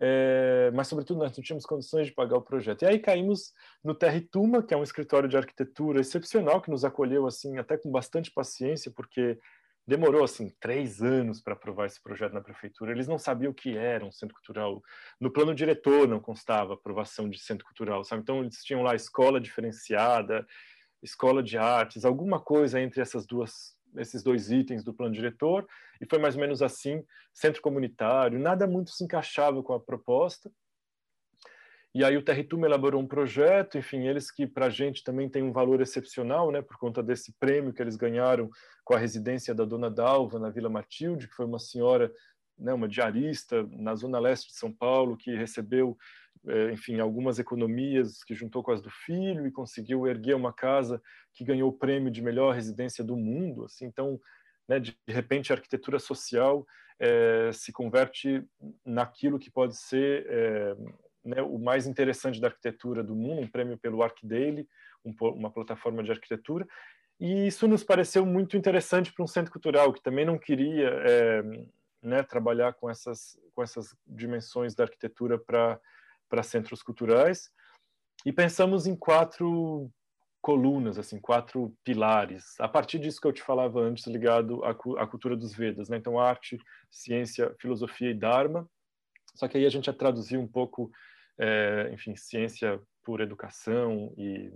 é, 0.00 0.70
mas 0.74 0.88
sobretudo 0.88 1.18
nós 1.18 1.36
não 1.36 1.42
tínhamos 1.42 1.66
condições 1.66 2.06
de 2.06 2.12
pagar 2.12 2.36
o 2.36 2.42
projeto. 2.42 2.82
E 2.82 2.86
aí 2.86 2.98
caímos 2.98 3.52
no 3.82 3.94
Territuma, 3.94 4.62
que 4.62 4.74
é 4.74 4.76
um 4.76 4.82
escritório 4.82 5.28
de 5.28 5.36
arquitetura 5.36 6.00
excepcional, 6.00 6.60
que 6.60 6.70
nos 6.70 6.84
acolheu 6.84 7.26
assim 7.26 7.58
até 7.58 7.76
com 7.76 7.90
bastante 7.90 8.30
paciência, 8.30 8.92
porque 8.94 9.38
demorou 9.86 10.24
assim 10.24 10.50
três 10.60 11.02
anos 11.02 11.40
para 11.40 11.52
aprovar 11.52 11.86
esse 11.86 12.00
projeto 12.02 12.32
na 12.32 12.40
prefeitura. 12.40 12.92
Eles 12.92 13.06
não 13.06 13.18
sabiam 13.18 13.52
o 13.52 13.54
que 13.54 13.76
era 13.76 14.04
um 14.04 14.12
centro 14.12 14.34
cultural. 14.34 14.82
No 15.20 15.30
plano 15.30 15.54
diretor 15.54 16.08
não 16.08 16.20
constava 16.20 16.74
aprovação 16.74 17.28
de 17.28 17.38
centro 17.38 17.64
cultural, 17.66 18.04
sabe? 18.04 18.22
Então 18.22 18.40
eles 18.40 18.64
tinham 18.64 18.82
lá 18.82 18.94
escola 18.94 19.40
diferenciada, 19.40 20.46
escola 21.02 21.42
de 21.42 21.58
artes, 21.58 22.04
alguma 22.04 22.40
coisa 22.40 22.80
entre 22.80 23.00
essas 23.00 23.26
duas 23.26 23.74
esses 23.96 24.24
dois 24.24 24.50
itens 24.50 24.82
do 24.82 24.92
plano 24.92 25.14
diretor 25.14 25.64
e 26.00 26.06
foi 26.06 26.18
mais 26.18 26.34
ou 26.34 26.40
menos 26.40 26.60
assim 26.62 27.04
centro 27.32 27.62
comunitário 27.62 28.40
nada 28.40 28.66
muito 28.66 28.90
se 28.90 29.04
encaixava 29.04 29.62
com 29.62 29.72
a 29.72 29.78
proposta 29.78 30.50
e 31.94 32.02
aí 32.02 32.16
o 32.16 32.22
Territum 32.22 32.64
elaborou 32.64 33.00
um 33.00 33.06
projeto, 33.06 33.78
enfim, 33.78 34.08
eles 34.08 34.28
que 34.28 34.48
para 34.48 34.66
a 34.66 34.70
gente 34.70 35.04
também 35.04 35.28
tem 35.28 35.44
um 35.44 35.52
valor 35.52 35.80
excepcional, 35.80 36.50
né, 36.50 36.60
por 36.60 36.76
conta 36.76 37.00
desse 37.00 37.32
prêmio 37.38 37.72
que 37.72 37.80
eles 37.80 37.94
ganharam 37.94 38.50
com 38.84 38.94
a 38.94 38.98
residência 38.98 39.54
da 39.54 39.64
Dona 39.64 39.88
Dalva 39.88 40.40
na 40.40 40.50
Vila 40.50 40.68
Matilde, 40.68 41.28
que 41.28 41.34
foi 41.34 41.46
uma 41.46 41.60
senhora, 41.60 42.12
né, 42.58 42.72
uma 42.72 42.88
diarista 42.88 43.64
na 43.70 43.94
zona 43.94 44.18
leste 44.18 44.48
de 44.48 44.56
São 44.56 44.72
Paulo, 44.72 45.16
que 45.16 45.36
recebeu, 45.36 45.96
é, 46.48 46.72
enfim, 46.72 46.98
algumas 46.98 47.38
economias 47.38 48.24
que 48.24 48.34
juntou 48.34 48.60
com 48.64 48.72
as 48.72 48.82
do 48.82 48.90
filho 48.90 49.46
e 49.46 49.52
conseguiu 49.52 50.04
erguer 50.04 50.34
uma 50.34 50.52
casa 50.52 51.00
que 51.32 51.44
ganhou 51.44 51.70
o 51.70 51.78
prêmio 51.78 52.10
de 52.10 52.20
melhor 52.20 52.56
residência 52.56 53.04
do 53.04 53.16
mundo, 53.16 53.66
assim, 53.66 53.86
então, 53.86 54.20
né, 54.68 54.80
de 54.80 54.96
repente 55.06 55.52
a 55.52 55.56
arquitetura 55.56 56.00
social 56.00 56.66
é, 56.98 57.50
se 57.52 57.72
converte 57.72 58.44
naquilo 58.84 59.38
que 59.38 59.50
pode 59.50 59.76
ser 59.76 60.26
é, 60.28 60.76
né, 61.24 61.42
o 61.42 61.58
mais 61.58 61.86
interessante 61.86 62.40
da 62.40 62.48
arquitetura 62.48 63.02
do 63.02 63.14
mundo, 63.14 63.42
um 63.42 63.48
prêmio 63.48 63.78
pelo 63.78 64.02
ArcDaily, 64.02 64.68
um, 65.04 65.14
uma 65.30 65.50
plataforma 65.50 66.02
de 66.02 66.10
arquitetura, 66.12 66.66
e 67.18 67.46
isso 67.46 67.66
nos 67.68 67.84
pareceu 67.84 68.26
muito 68.26 68.56
interessante 68.56 69.12
para 69.12 69.24
um 69.24 69.28
centro 69.28 69.52
cultural 69.52 69.92
que 69.92 70.02
também 70.02 70.24
não 70.24 70.38
queria 70.38 70.88
é, 70.88 71.42
né, 72.02 72.22
trabalhar 72.22 72.74
com 72.74 72.90
essas, 72.90 73.38
com 73.54 73.62
essas 73.62 73.96
dimensões 74.06 74.74
da 74.74 74.84
arquitetura 74.84 75.38
para 75.38 76.42
centros 76.42 76.82
culturais, 76.82 77.50
e 78.26 78.32
pensamos 78.32 78.86
em 78.86 78.96
quatro 78.96 79.90
colunas, 80.44 80.98
assim, 80.98 81.18
quatro 81.18 81.74
pilares. 81.82 82.60
A 82.60 82.68
partir 82.68 82.98
disso 82.98 83.18
que 83.18 83.26
eu 83.26 83.32
te 83.32 83.42
falava 83.42 83.80
antes, 83.80 84.06
ligado 84.06 84.62
à, 84.62 84.72
à 84.72 85.06
cultura 85.06 85.34
dos 85.34 85.54
Vedas, 85.54 85.88
né? 85.88 85.96
Então, 85.96 86.18
arte, 86.18 86.58
ciência, 86.90 87.54
filosofia 87.58 88.10
e 88.10 88.14
Dharma. 88.14 88.68
Só 89.34 89.48
que 89.48 89.56
aí 89.56 89.64
a 89.64 89.70
gente 89.70 89.86
já 89.86 89.92
traduziu 89.94 90.38
um 90.40 90.46
pouco 90.46 90.92
é, 91.38 91.90
enfim, 91.92 92.14
ciência 92.16 92.80
por 93.02 93.20
educação 93.20 94.12
e, 94.16 94.52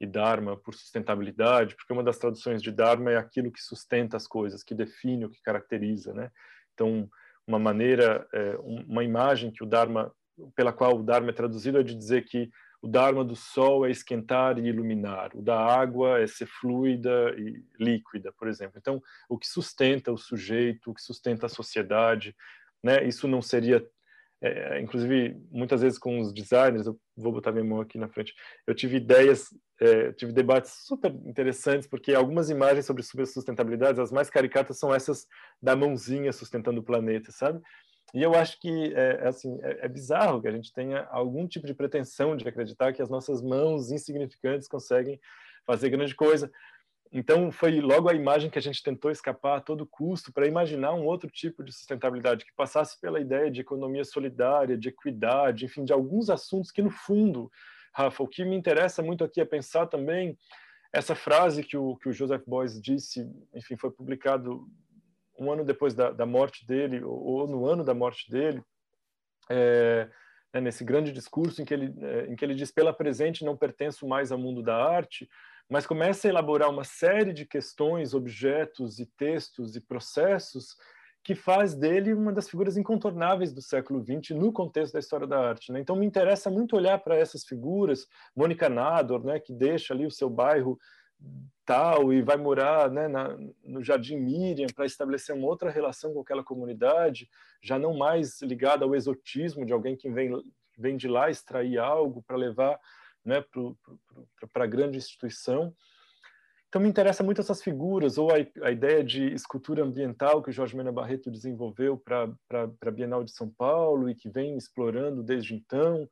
e 0.00 0.06
Dharma 0.06 0.56
por 0.56 0.74
sustentabilidade, 0.74 1.76
porque 1.76 1.92
uma 1.92 2.02
das 2.02 2.18
traduções 2.18 2.62
de 2.62 2.72
Dharma 2.72 3.10
é 3.10 3.16
aquilo 3.16 3.52
que 3.52 3.60
sustenta 3.60 4.16
as 4.16 4.26
coisas, 4.26 4.62
que 4.62 4.74
define 4.74 5.26
o 5.26 5.30
que 5.30 5.42
caracteriza, 5.42 6.14
né? 6.14 6.30
Então, 6.74 7.08
uma 7.46 7.58
maneira, 7.58 8.26
é, 8.32 8.56
uma 8.58 9.04
imagem 9.04 9.50
que 9.50 9.62
o 9.62 9.66
Dharma, 9.66 10.12
pela 10.54 10.72
qual 10.72 10.98
o 10.98 11.02
Dharma 11.02 11.30
é 11.30 11.34
traduzido 11.34 11.78
é 11.78 11.82
de 11.82 11.94
dizer 11.94 12.24
que 12.24 12.50
o 12.82 12.88
Dharma 12.88 13.22
do 13.22 13.36
Sol 13.36 13.86
é 13.86 13.90
esquentar 13.90 14.58
e 14.58 14.66
iluminar, 14.66 15.30
o 15.34 15.42
da 15.42 15.58
água 15.58 16.18
é 16.18 16.26
ser 16.26 16.46
fluida 16.46 17.34
e 17.36 17.62
líquida, 17.78 18.32
por 18.32 18.48
exemplo. 18.48 18.78
Então, 18.78 19.02
o 19.28 19.36
que 19.36 19.46
sustenta 19.46 20.10
o 20.10 20.16
sujeito, 20.16 20.90
o 20.90 20.94
que 20.94 21.02
sustenta 21.02 21.44
a 21.44 21.48
sociedade, 21.50 22.34
né? 22.82 23.04
Isso 23.06 23.28
não 23.28 23.42
seria 23.42 23.86
é, 24.42 24.80
inclusive 24.80 25.36
muitas 25.50 25.82
vezes 25.82 25.98
com 25.98 26.18
os 26.18 26.32
designers, 26.32 26.86
eu 26.86 26.98
vou 27.16 27.32
botar 27.32 27.52
minha 27.52 27.64
mão 27.64 27.80
aqui 27.80 27.98
na 27.98 28.08
frente, 28.08 28.34
eu 28.66 28.74
tive 28.74 28.96
ideias, 28.96 29.48
é, 29.80 30.12
tive 30.12 30.32
debates 30.32 30.86
super 30.86 31.12
interessantes, 31.26 31.86
porque 31.86 32.14
algumas 32.14 32.48
imagens 32.50 32.86
sobre 32.86 33.02
sustentabilidade, 33.02 34.00
as 34.00 34.12
mais 34.12 34.30
caricatas 34.30 34.78
são 34.78 34.94
essas 34.94 35.26
da 35.62 35.76
mãozinha 35.76 36.32
sustentando 36.32 36.80
o 36.80 36.84
planeta, 36.84 37.30
sabe? 37.32 37.60
E 38.12 38.22
eu 38.22 38.34
acho 38.34 38.58
que 38.60 38.92
é, 38.94 39.20
é 39.22 39.28
assim, 39.28 39.58
é, 39.62 39.84
é, 39.84 39.88
bizarro 39.88 40.40
que 40.40 40.48
a 40.48 40.52
gente 40.52 40.72
tenha 40.72 41.06
algum 41.10 41.46
tipo 41.46 41.66
de 41.66 41.74
pretensão 41.74 42.36
de 42.36 42.46
acreditar 42.48 42.92
que 42.92 43.02
as 43.02 43.08
nossas 43.08 43.40
mãos 43.40 43.92
insignificantes 43.92 44.66
conseguem 44.66 45.20
fazer 45.64 45.90
grande 45.90 46.14
coisa. 46.14 46.50
Então, 47.12 47.50
foi 47.50 47.80
logo 47.80 48.08
a 48.08 48.14
imagem 48.14 48.48
que 48.48 48.58
a 48.58 48.62
gente 48.62 48.82
tentou 48.82 49.10
escapar 49.10 49.58
a 49.58 49.60
todo 49.60 49.86
custo 49.86 50.32
para 50.32 50.46
imaginar 50.46 50.94
um 50.94 51.04
outro 51.04 51.28
tipo 51.28 51.64
de 51.64 51.72
sustentabilidade 51.72 52.44
que 52.44 52.54
passasse 52.54 53.00
pela 53.00 53.20
ideia 53.20 53.50
de 53.50 53.60
economia 53.60 54.04
solidária, 54.04 54.78
de 54.78 54.90
equidade, 54.90 55.64
enfim, 55.64 55.84
de 55.84 55.92
alguns 55.92 56.30
assuntos 56.30 56.70
que, 56.70 56.80
no 56.80 56.90
fundo, 56.90 57.50
Rafa, 57.92 58.22
o 58.22 58.28
que 58.28 58.44
me 58.44 58.54
interessa 58.54 59.02
muito 59.02 59.24
aqui 59.24 59.40
é 59.40 59.44
pensar 59.44 59.86
também 59.86 60.38
essa 60.92 61.14
frase 61.16 61.64
que 61.64 61.76
o, 61.76 61.96
que 61.96 62.08
o 62.08 62.12
Joseph 62.12 62.44
Beuys 62.46 62.80
disse, 62.80 63.28
enfim, 63.54 63.76
foi 63.76 63.90
publicado 63.90 64.68
um 65.38 65.50
ano 65.50 65.64
depois 65.64 65.94
da, 65.94 66.10
da 66.10 66.26
morte 66.26 66.64
dele, 66.66 67.02
ou, 67.02 67.18
ou, 67.18 67.48
no 67.48 67.66
ano 67.66 67.82
da 67.82 67.94
morte 67.94 68.30
dele, 68.30 68.62
é, 69.48 70.08
é, 70.52 70.60
nesse 70.60 70.84
grande 70.84 71.12
discurso 71.12 71.62
em 71.62 71.64
que, 71.64 71.72
ele, 71.74 71.94
é, 72.04 72.26
em 72.26 72.36
que 72.36 72.44
ele 72.44 72.54
diz: 72.54 72.70
pela 72.70 72.92
presente 72.92 73.44
não 73.44 73.56
pertenço 73.56 74.06
mais 74.06 74.30
ao 74.30 74.38
mundo 74.38 74.62
da 74.62 74.76
arte, 74.76 75.28
mas 75.70 75.86
começa 75.86 76.26
a 76.26 76.30
elaborar 76.30 76.68
uma 76.68 76.82
série 76.82 77.32
de 77.32 77.46
questões, 77.46 78.12
objetos 78.12 78.98
e 78.98 79.06
textos 79.06 79.76
e 79.76 79.80
processos 79.80 80.76
que 81.22 81.34
faz 81.34 81.74
dele 81.74 82.12
uma 82.12 82.32
das 82.32 82.48
figuras 82.48 82.76
incontornáveis 82.76 83.52
do 83.52 83.62
século 83.62 84.02
XX 84.02 84.36
no 84.36 84.52
contexto 84.52 84.94
da 84.94 84.98
história 84.98 85.28
da 85.28 85.38
arte. 85.38 85.70
Né? 85.70 85.78
Então 85.78 85.94
me 85.94 86.04
interessa 86.04 86.50
muito 86.50 86.74
olhar 86.74 86.98
para 86.98 87.16
essas 87.16 87.44
figuras, 87.44 88.08
Mônica 88.34 88.68
Nador, 88.68 89.24
né, 89.24 89.38
que 89.38 89.52
deixa 89.52 89.94
ali 89.94 90.04
o 90.04 90.10
seu 90.10 90.28
bairro 90.28 90.76
tal 91.64 92.12
e 92.12 92.20
vai 92.20 92.36
morar 92.36 92.90
né, 92.90 93.06
na, 93.06 93.36
no 93.62 93.80
Jardim 93.84 94.16
Miriam 94.16 94.66
para 94.74 94.86
estabelecer 94.86 95.36
uma 95.36 95.46
outra 95.46 95.70
relação 95.70 96.12
com 96.12 96.20
aquela 96.20 96.42
comunidade, 96.42 97.28
já 97.62 97.78
não 97.78 97.96
mais 97.96 98.40
ligada 98.42 98.84
ao 98.84 98.94
exotismo 98.94 99.64
de 99.64 99.72
alguém 99.72 99.94
que 99.94 100.10
vem, 100.10 100.32
vem 100.76 100.96
de 100.96 101.06
lá 101.06 101.30
extrair 101.30 101.78
algo 101.78 102.22
para 102.22 102.36
levar 102.36 102.76
né, 103.24 103.44
para 104.52 104.64
a 104.64 104.68
grande 104.68 104.98
instituição. 104.98 105.74
Então 106.68 106.80
me 106.80 106.88
interessa 106.88 107.24
muito 107.24 107.40
essas 107.40 107.60
figuras, 107.60 108.16
ou 108.16 108.30
a, 108.30 108.36
a, 108.62 108.70
ideia 108.70 109.02
de 109.02 109.32
escultura 109.34 109.82
ambiental 109.82 110.40
que 110.40 110.50
o 110.50 110.52
Jorge 110.52 110.76
Mena 110.76 110.92
Barreto 110.92 111.28
desenvolveu 111.28 111.98
para 111.98 112.32
a 112.52 112.90
Bienal 112.90 113.24
de 113.24 113.32
São 113.32 113.50
Paulo 113.50 114.08
e 114.08 114.14
que 114.14 114.28
vem 114.28 114.56
explorando 114.56 115.20
desde 115.20 115.52
então, 115.52 116.08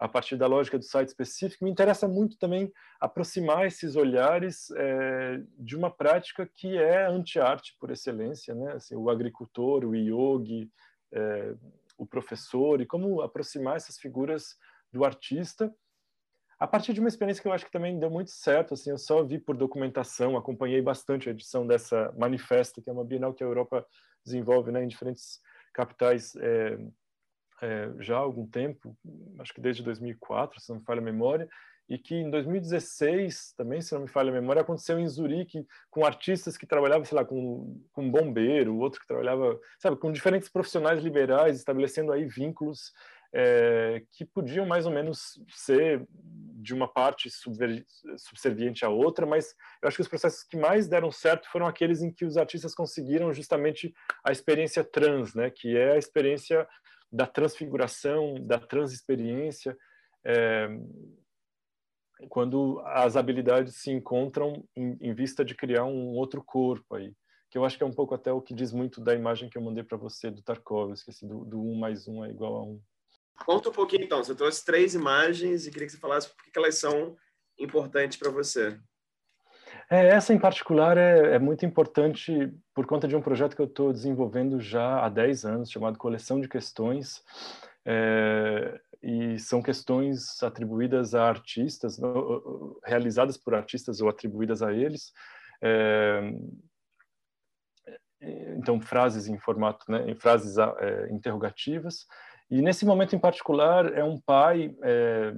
a 0.00 0.08
partir 0.08 0.36
da 0.36 0.48
lógica 0.48 0.76
do 0.76 0.84
site 0.84 1.08
específico. 1.08 1.64
Me 1.64 1.70
interessa 1.70 2.08
muito 2.08 2.36
também 2.38 2.72
aproximar 2.98 3.66
esses 3.66 3.94
olhares 3.94 4.68
é, 4.72 5.42
de 5.56 5.76
uma 5.76 5.90
prática 5.90 6.44
que 6.56 6.76
é 6.76 7.06
anti-arte 7.06 7.76
por 7.78 7.90
excelência, 7.90 8.52
né? 8.52 8.72
Assim, 8.72 8.96
o 8.96 9.10
agricultor, 9.10 9.84
o 9.84 9.94
yogi, 9.94 10.68
é, 11.12 11.54
o 11.96 12.04
professor, 12.04 12.80
e 12.80 12.86
como 12.86 13.20
aproximar 13.20 13.76
essas 13.76 13.96
figuras 13.96 14.56
do 14.92 15.04
artista 15.04 15.72
a 16.60 16.66
partir 16.66 16.92
de 16.92 17.00
uma 17.00 17.08
experiência 17.08 17.40
que 17.40 17.48
eu 17.48 17.52
acho 17.52 17.64
que 17.64 17.72
também 17.72 17.98
deu 17.98 18.10
muito 18.10 18.30
certo, 18.30 18.74
assim, 18.74 18.90
eu 18.90 18.98
só 18.98 19.24
vi 19.24 19.38
por 19.38 19.56
documentação, 19.56 20.36
acompanhei 20.36 20.82
bastante 20.82 21.26
a 21.26 21.32
edição 21.32 21.66
dessa 21.66 22.12
Manifesta, 22.18 22.82
que 22.82 22.90
é 22.90 22.92
uma 22.92 23.04
bienal 23.04 23.32
que 23.32 23.42
a 23.42 23.46
Europa 23.46 23.86
desenvolve 24.22 24.70
né, 24.70 24.84
em 24.84 24.88
diferentes 24.88 25.40
capitais 25.72 26.36
é, 26.36 26.78
é, 27.62 27.90
já 28.00 28.16
há 28.16 28.20
algum 28.20 28.46
tempo, 28.46 28.94
acho 29.38 29.54
que 29.54 29.60
desde 29.60 29.82
2004, 29.82 30.60
se 30.60 30.68
não 30.68 30.80
me 30.80 30.84
falha 30.84 31.00
a 31.00 31.04
memória, 31.04 31.48
e 31.88 31.98
que 31.98 32.14
em 32.14 32.30
2016, 32.30 33.54
também, 33.56 33.80
se 33.80 33.94
não 33.94 34.02
me 34.02 34.08
falha 34.08 34.30
a 34.30 34.34
memória, 34.34 34.60
aconteceu 34.60 34.98
em 34.98 35.08
Zurique 35.08 35.66
com 35.90 36.04
artistas 36.04 36.58
que 36.58 36.66
trabalhavam, 36.66 37.06
sei 37.06 37.16
lá, 37.16 37.24
com, 37.24 37.82
com 37.90 38.02
um 38.04 38.10
bombeiro, 38.10 38.76
outro 38.76 39.00
que 39.00 39.06
trabalhava, 39.06 39.58
sabe, 39.78 39.96
com 39.96 40.12
diferentes 40.12 40.48
profissionais 40.48 41.02
liberais, 41.02 41.56
estabelecendo 41.56 42.12
aí 42.12 42.26
vínculos 42.26 42.92
é, 43.32 44.02
que 44.12 44.24
podiam 44.24 44.66
mais 44.66 44.86
ou 44.86 44.92
menos 44.92 45.40
ser 45.48 46.06
de 46.12 46.74
uma 46.74 46.88
parte 46.88 47.30
subserviente 48.18 48.84
à 48.84 48.88
outra, 48.88 49.24
mas 49.24 49.54
eu 49.82 49.88
acho 49.88 49.96
que 49.96 50.02
os 50.02 50.08
processos 50.08 50.42
que 50.42 50.56
mais 50.56 50.88
deram 50.88 51.10
certo 51.10 51.48
foram 51.50 51.66
aqueles 51.66 52.02
em 52.02 52.12
que 52.12 52.24
os 52.24 52.36
artistas 52.36 52.74
conseguiram 52.74 53.32
justamente 53.32 53.94
a 54.24 54.32
experiência 54.32 54.84
trans, 54.84 55.34
né, 55.34 55.50
que 55.50 55.76
é 55.76 55.92
a 55.92 55.98
experiência 55.98 56.68
da 57.10 57.26
transfiguração, 57.26 58.34
da 58.34 58.58
transexperiência, 58.58 59.76
é, 60.24 60.68
quando 62.28 62.80
as 62.84 63.16
habilidades 63.16 63.76
se 63.76 63.90
encontram 63.90 64.64
em, 64.76 64.96
em, 65.00 65.14
vista 65.14 65.44
de 65.44 65.54
criar 65.54 65.84
um 65.84 66.14
outro 66.14 66.42
corpo 66.42 66.94
aí, 66.94 67.14
que 67.50 67.58
eu 67.58 67.64
acho 67.64 67.76
que 67.76 67.82
é 67.82 67.86
um 67.86 67.92
pouco 67.92 68.14
até 68.14 68.30
o 68.32 68.40
que 68.40 68.54
diz 68.54 68.72
muito 68.72 69.00
da 69.00 69.14
imagem 69.14 69.48
que 69.48 69.56
eu 69.56 69.62
mandei 69.62 69.82
para 69.82 69.96
você 69.96 70.30
do 70.30 70.42
Tarkovsky, 70.42 71.10
assim, 71.10 71.26
do, 71.26 71.44
do 71.44 71.60
um 71.60 71.74
mais 71.74 72.06
um 72.06 72.24
é 72.24 72.30
igual 72.30 72.56
a 72.56 72.62
um. 72.62 72.80
Conta 73.44 73.68
um 73.68 73.72
pouquinho 73.72 74.04
então. 74.04 74.22
Você 74.22 74.34
trouxe 74.34 74.64
três 74.64 74.94
imagens 74.94 75.66
e 75.66 75.70
queria 75.70 75.86
que 75.86 75.92
você 75.92 75.98
falasse 75.98 76.28
por 76.28 76.36
que 76.44 76.58
elas 76.58 76.76
são 76.76 77.16
importantes 77.58 78.18
para 78.18 78.30
você. 78.30 78.78
É, 79.90 80.08
essa 80.08 80.32
em 80.32 80.38
particular 80.38 80.96
é, 80.96 81.34
é, 81.34 81.38
muito 81.38 81.66
importante 81.66 82.52
por 82.74 82.86
conta 82.86 83.08
de 83.08 83.16
um 83.16 83.20
projeto 83.20 83.56
que 83.56 83.62
eu 83.62 83.66
estou 83.66 83.92
desenvolvendo 83.92 84.60
já 84.60 85.04
há 85.04 85.08
10 85.08 85.44
anos, 85.44 85.70
chamado 85.70 85.98
Coleção 85.98 86.40
de 86.40 86.48
Questões. 86.48 87.22
É, 87.84 88.80
e 89.02 89.38
são 89.38 89.62
questões 89.62 90.42
atribuídas 90.42 91.14
a 91.14 91.26
artistas, 91.26 91.98
realizadas 92.84 93.38
por 93.38 93.54
artistas 93.54 94.00
ou 94.00 94.08
atribuídas 94.08 94.62
a 94.62 94.72
eles. 94.72 95.12
É, 95.62 96.20
então, 98.58 98.78
frases 98.80 99.26
em 99.26 99.38
formato, 99.38 99.90
né, 99.90 100.10
em 100.10 100.14
frases 100.14 100.58
é, 100.58 101.10
interrogativas, 101.10 102.06
e 102.50 102.60
nesse 102.60 102.84
momento 102.84 103.14
em 103.14 103.18
particular 103.18 103.92
é 103.96 104.02
um 104.02 104.18
pai, 104.18 104.74
é, 104.82 105.32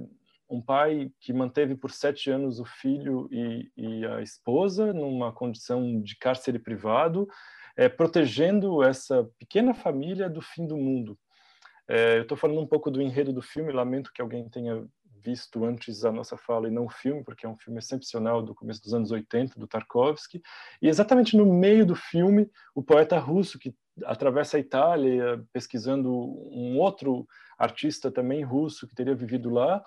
um 0.49 0.61
pai 0.61 1.11
que 1.19 1.31
manteve 1.31 1.75
por 1.75 1.91
sete 1.91 2.31
anos 2.31 2.59
o 2.59 2.65
filho 2.65 3.29
e, 3.31 3.71
e 3.77 4.05
a 4.05 4.21
esposa 4.21 4.91
numa 4.91 5.31
condição 5.31 6.01
de 6.01 6.17
cárcere 6.17 6.57
privado, 6.57 7.27
é, 7.77 7.87
protegendo 7.87 8.81
essa 8.83 9.29
pequena 9.37 9.73
família 9.73 10.29
do 10.29 10.41
fim 10.41 10.65
do 10.65 10.75
mundo. 10.75 11.17
É, 11.87 12.17
eu 12.17 12.23
estou 12.23 12.37
falando 12.37 12.61
um 12.61 12.67
pouco 12.67 12.89
do 12.89 13.01
enredo 13.01 13.31
do 13.31 13.41
filme, 13.41 13.71
lamento 13.71 14.11
que 14.13 14.21
alguém 14.21 14.49
tenha 14.49 14.83
visto 15.23 15.63
antes 15.63 16.03
a 16.03 16.11
nossa 16.11 16.35
fala 16.35 16.67
e 16.67 16.71
não 16.71 16.85
o 16.85 16.89
filme, 16.89 17.23
porque 17.23 17.45
é 17.45 17.49
um 17.49 17.57
filme 17.57 17.79
excepcional 17.79 18.41
do 18.41 18.53
começo 18.53 18.81
dos 18.81 18.93
anos 18.93 19.11
80, 19.11 19.57
do 19.59 19.67
Tarkovsky. 19.67 20.41
E 20.81 20.87
exatamente 20.87 21.37
no 21.37 21.45
meio 21.45 21.85
do 21.85 21.95
filme, 21.95 22.49
o 22.75 22.83
poeta 22.83 23.17
russo, 23.19 23.57
que 23.57 23.73
atravessa 24.05 24.57
a 24.57 24.59
Itália 24.59 25.43
pesquisando 25.51 26.11
um 26.11 26.77
outro 26.77 27.27
artista 27.57 28.11
também 28.11 28.43
russo 28.43 28.87
que 28.87 28.95
teria 28.95 29.15
vivido 29.15 29.49
lá, 29.49 29.83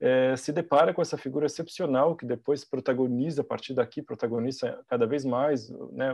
é, 0.00 0.36
se 0.36 0.52
depara 0.52 0.94
com 0.94 1.02
essa 1.02 1.18
figura 1.18 1.46
excepcional 1.46 2.14
que 2.14 2.24
depois 2.24 2.64
protagoniza, 2.64 3.42
a 3.42 3.44
partir 3.44 3.74
daqui, 3.74 4.00
protagoniza 4.00 4.80
cada 4.86 5.06
vez 5.06 5.24
mais 5.24 5.68
né, 5.92 6.12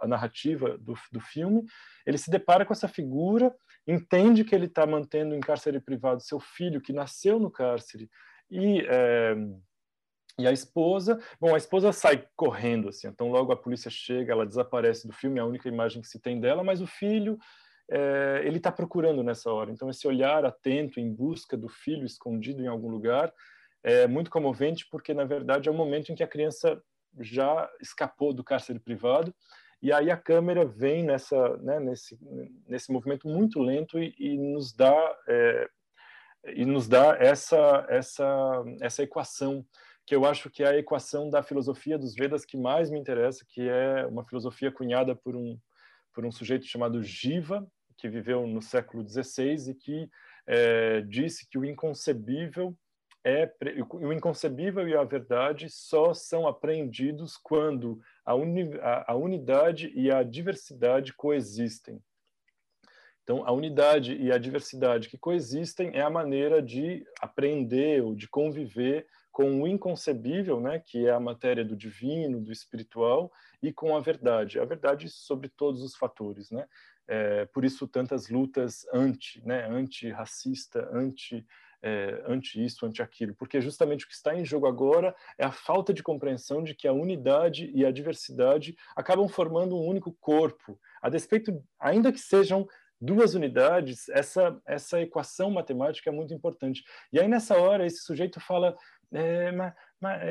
a 0.00 0.06
narrativa 0.06 0.78
do, 0.78 0.94
do 1.10 1.20
filme. 1.20 1.64
Ele 2.06 2.18
se 2.18 2.30
depara 2.30 2.64
com 2.64 2.72
essa 2.72 2.86
figura, 2.86 3.52
entende 3.86 4.44
que 4.44 4.54
ele 4.54 4.66
está 4.66 4.86
mantendo 4.86 5.34
em 5.34 5.40
cárcere 5.40 5.80
privado 5.80 6.22
seu 6.22 6.38
filho, 6.38 6.80
que 6.80 6.92
nasceu 6.92 7.40
no 7.40 7.50
cárcere, 7.50 8.08
e. 8.50 8.86
É, 8.88 9.36
e 10.38 10.46
a 10.46 10.52
esposa, 10.52 11.18
bom, 11.40 11.54
a 11.54 11.58
esposa 11.58 11.92
sai 11.92 12.26
correndo, 12.36 12.90
assim, 12.90 13.08
então 13.08 13.30
logo 13.30 13.52
a 13.52 13.56
polícia 13.56 13.90
chega, 13.90 14.32
ela 14.32 14.46
desaparece 14.46 15.06
do 15.06 15.12
filme, 15.12 15.38
é 15.38 15.42
a 15.42 15.46
única 15.46 15.68
imagem 15.68 16.02
que 16.02 16.08
se 16.08 16.20
tem 16.20 16.38
dela, 16.38 16.62
mas 16.62 16.82
o 16.82 16.86
filho, 16.86 17.38
é, 17.90 18.42
ele 18.44 18.58
está 18.58 18.70
procurando 18.70 19.22
nessa 19.22 19.50
hora. 19.50 19.70
Então 19.70 19.88
esse 19.88 20.06
olhar 20.06 20.44
atento 20.44 21.00
em 21.00 21.10
busca 21.10 21.56
do 21.56 21.68
filho 21.68 22.04
escondido 22.04 22.62
em 22.62 22.66
algum 22.66 22.88
lugar 22.88 23.32
é 23.82 24.06
muito 24.06 24.30
comovente, 24.30 24.86
porque 24.90 25.14
na 25.14 25.24
verdade 25.24 25.68
é 25.68 25.72
o 25.72 25.74
momento 25.74 26.12
em 26.12 26.14
que 26.14 26.22
a 26.22 26.28
criança 26.28 26.82
já 27.20 27.70
escapou 27.80 28.34
do 28.34 28.44
cárcere 28.44 28.78
privado 28.78 29.34
e 29.80 29.92
aí 29.92 30.10
a 30.10 30.16
câmera 30.16 30.66
vem 30.66 31.04
nessa, 31.04 31.56
né, 31.58 31.78
nesse, 31.80 32.18
nesse 32.66 32.92
movimento 32.92 33.28
muito 33.28 33.60
lento 33.60 33.98
e, 33.98 34.14
e 34.18 34.36
nos 34.36 34.74
dá 34.74 35.16
é, 35.28 35.68
e 36.54 36.64
nos 36.64 36.86
dá 36.88 37.16
essa 37.18 37.86
essa 37.88 38.64
essa 38.80 39.02
equação 39.02 39.64
que 40.06 40.14
eu 40.14 40.24
acho 40.24 40.48
que 40.48 40.62
é 40.62 40.68
a 40.68 40.78
equação 40.78 41.28
da 41.28 41.42
filosofia 41.42 41.98
dos 41.98 42.14
Vedas 42.14 42.44
que 42.44 42.56
mais 42.56 42.90
me 42.90 42.98
interessa, 42.98 43.44
que 43.48 43.68
é 43.68 44.06
uma 44.06 44.24
filosofia 44.24 44.70
cunhada 44.70 45.14
por 45.14 45.34
um 45.34 45.58
por 46.14 46.24
um 46.24 46.32
sujeito 46.32 46.64
chamado 46.64 47.02
Jiva, 47.02 47.70
que 47.98 48.08
viveu 48.08 48.46
no 48.46 48.62
século 48.62 49.06
XVI 49.06 49.70
e 49.70 49.74
que 49.74 50.10
é, 50.46 51.02
disse 51.02 51.46
que 51.46 51.58
o 51.58 51.64
inconcebível 51.64 52.74
é 53.22 53.52
o 53.90 54.12
inconcebível 54.12 54.88
e 54.88 54.96
a 54.96 55.02
verdade 55.02 55.68
só 55.68 56.14
são 56.14 56.46
apreendidos 56.46 57.36
quando 57.36 58.00
a, 58.24 58.34
uni, 58.34 58.78
a, 58.80 59.12
a 59.12 59.14
unidade 59.16 59.92
e 59.94 60.10
a 60.12 60.22
diversidade 60.22 61.12
coexistem. 61.12 62.00
Então, 63.24 63.44
a 63.44 63.50
unidade 63.50 64.14
e 64.14 64.30
a 64.30 64.38
diversidade 64.38 65.08
que 65.08 65.18
coexistem 65.18 65.90
é 65.92 66.00
a 66.00 66.08
maneira 66.08 66.62
de 66.62 67.04
aprender 67.20 68.00
ou 68.00 68.14
de 68.14 68.28
conviver 68.28 69.06
com 69.36 69.60
o 69.60 69.68
inconcebível, 69.68 70.58
né, 70.62 70.78
que 70.78 71.06
é 71.06 71.10
a 71.10 71.20
matéria 71.20 71.62
do 71.62 71.76
divino, 71.76 72.40
do 72.40 72.50
espiritual, 72.50 73.30
e 73.62 73.70
com 73.70 73.94
a 73.94 74.00
verdade. 74.00 74.58
A 74.58 74.64
verdade 74.64 75.10
sobre 75.10 75.50
todos 75.50 75.82
os 75.82 75.94
fatores, 75.94 76.50
né? 76.50 76.66
É, 77.06 77.44
por 77.44 77.62
isso 77.62 77.86
tantas 77.86 78.30
lutas 78.30 78.86
anti, 78.94 79.46
né, 79.46 79.68
anti-racista, 79.68 80.88
anti 80.90 81.46
é, 81.82 82.24
ante 82.26 82.64
isso, 82.64 82.86
ante 82.86 83.02
aquilo, 83.02 83.34
porque 83.34 83.60
justamente 83.60 84.06
o 84.06 84.08
que 84.08 84.14
está 84.14 84.34
em 84.34 84.44
jogo 84.44 84.66
agora 84.66 85.14
é 85.36 85.44
a 85.44 85.52
falta 85.52 85.92
de 85.92 86.02
compreensão 86.02 86.64
de 86.64 86.74
que 86.74 86.88
a 86.88 86.92
unidade 86.92 87.70
e 87.74 87.84
a 87.84 87.92
diversidade 87.92 88.74
acabam 88.96 89.28
formando 89.28 89.76
um 89.76 89.86
único 89.86 90.16
corpo, 90.18 90.80
a 91.02 91.10
despeito, 91.10 91.62
ainda 91.78 92.10
que 92.10 92.18
sejam 92.18 92.66
duas 93.00 93.34
unidades, 93.34 94.08
essa, 94.08 94.58
essa 94.66 95.00
equação 95.00 95.50
matemática 95.50 96.10
é 96.10 96.12
muito 96.12 96.32
importante. 96.32 96.82
E 97.12 97.20
aí, 97.20 97.28
nessa 97.28 97.56
hora, 97.58 97.86
esse 97.86 97.98
sujeito 97.98 98.40
fala. 98.40 98.76
É, 99.12 99.52
mas, 99.52 99.72
mas, 100.00 100.22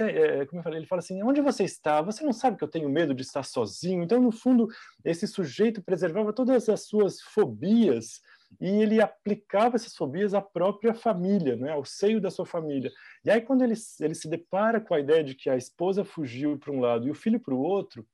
é, 0.00 0.40
é, 0.40 0.46
como 0.46 0.60
eu 0.60 0.62
falei, 0.62 0.78
ele 0.78 0.86
fala 0.86 1.00
assim: 1.00 1.22
onde 1.22 1.40
você 1.40 1.64
está? 1.64 2.02
Você 2.02 2.24
não 2.24 2.32
sabe 2.32 2.56
que 2.56 2.64
eu 2.64 2.68
tenho 2.68 2.88
medo 2.88 3.14
de 3.14 3.22
estar 3.22 3.42
sozinho? 3.42 4.02
Então, 4.02 4.20
no 4.20 4.30
fundo, 4.30 4.68
esse 5.04 5.26
sujeito 5.26 5.82
preservava 5.82 6.32
todas 6.32 6.68
as 6.68 6.86
suas 6.86 7.20
fobias 7.20 8.20
e 8.60 8.68
ele 8.68 9.00
aplicava 9.00 9.76
essas 9.76 9.96
fobias 9.96 10.34
à 10.34 10.40
própria 10.40 10.94
família, 10.94 11.56
né, 11.56 11.72
ao 11.72 11.84
seio 11.84 12.20
da 12.20 12.30
sua 12.30 12.46
família. 12.46 12.92
E 13.24 13.30
aí, 13.30 13.40
quando 13.40 13.62
ele, 13.62 13.74
ele 14.00 14.14
se 14.14 14.28
depara 14.28 14.80
com 14.80 14.94
a 14.94 15.00
ideia 15.00 15.24
de 15.24 15.34
que 15.34 15.50
a 15.50 15.56
esposa 15.56 16.04
fugiu 16.04 16.58
para 16.58 16.72
um 16.72 16.80
lado 16.80 17.06
e 17.06 17.10
o 17.10 17.14
filho 17.14 17.40
para 17.40 17.54
o 17.54 17.60
outro, 17.60 18.06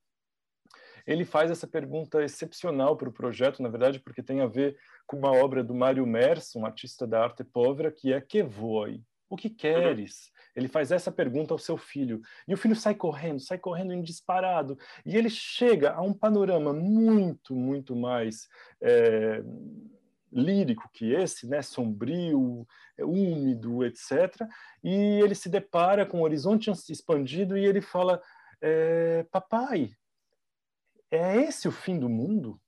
ele 1.07 1.25
faz 1.25 1.51
essa 1.51 1.67
pergunta 1.67 2.23
excepcional 2.23 2.97
para 2.97 3.09
o 3.09 3.13
projeto, 3.13 3.63
na 3.63 3.69
verdade, 3.69 3.99
porque 4.01 4.23
tem 4.23 4.41
a 4.41 4.47
ver 4.47 4.77
com 5.07 5.17
uma 5.17 5.33
obra 5.33 5.65
do 5.65 5.75
Mário 5.75 6.07
Mers, 6.07 6.55
um 6.55 6.65
artista 6.65 7.07
da 7.07 7.23
arte 7.23 7.43
povera, 7.43 7.91
que 7.91 8.13
é 8.13 8.21
Que 8.21 8.43
voi? 8.43 9.03
O 9.31 9.37
que 9.37 9.49
queres? 9.49 10.33
Ele 10.57 10.67
faz 10.67 10.91
essa 10.91 11.13
pergunta 11.13 11.55
ao 11.55 11.59
seu 11.59 11.79
filho. 11.79 12.21
E 12.49 12.53
o 12.53 12.57
filho 12.57 12.75
sai 12.75 12.97
correndo, 12.97 13.39
sai 13.39 13.59
correndo 13.59 13.93
em 13.93 14.03
disparado. 14.03 14.77
E 15.07 15.17
ele 15.17 15.31
chega 15.31 15.93
a 15.93 16.03
um 16.03 16.13
panorama 16.13 16.73
muito, 16.73 17.55
muito 17.55 17.95
mais 17.95 18.49
é, 18.83 19.41
lírico 20.33 20.91
que 20.93 21.13
esse, 21.13 21.47
né? 21.47 21.63
sombrio, 21.63 22.67
úmido, 22.99 23.85
etc. 23.85 24.35
E 24.83 25.21
ele 25.23 25.37
se 25.37 25.49
depara 25.49 26.05
com 26.05 26.19
o 26.19 26.25
horizonte 26.25 26.69
expandido 26.91 27.57
e 27.57 27.65
ele 27.65 27.81
fala: 27.81 28.21
é, 28.61 29.25
Papai, 29.31 29.93
é 31.09 31.37
esse 31.37 31.69
o 31.69 31.73
fim 31.73 32.01
do 32.01 32.09
mundo? 32.09 32.60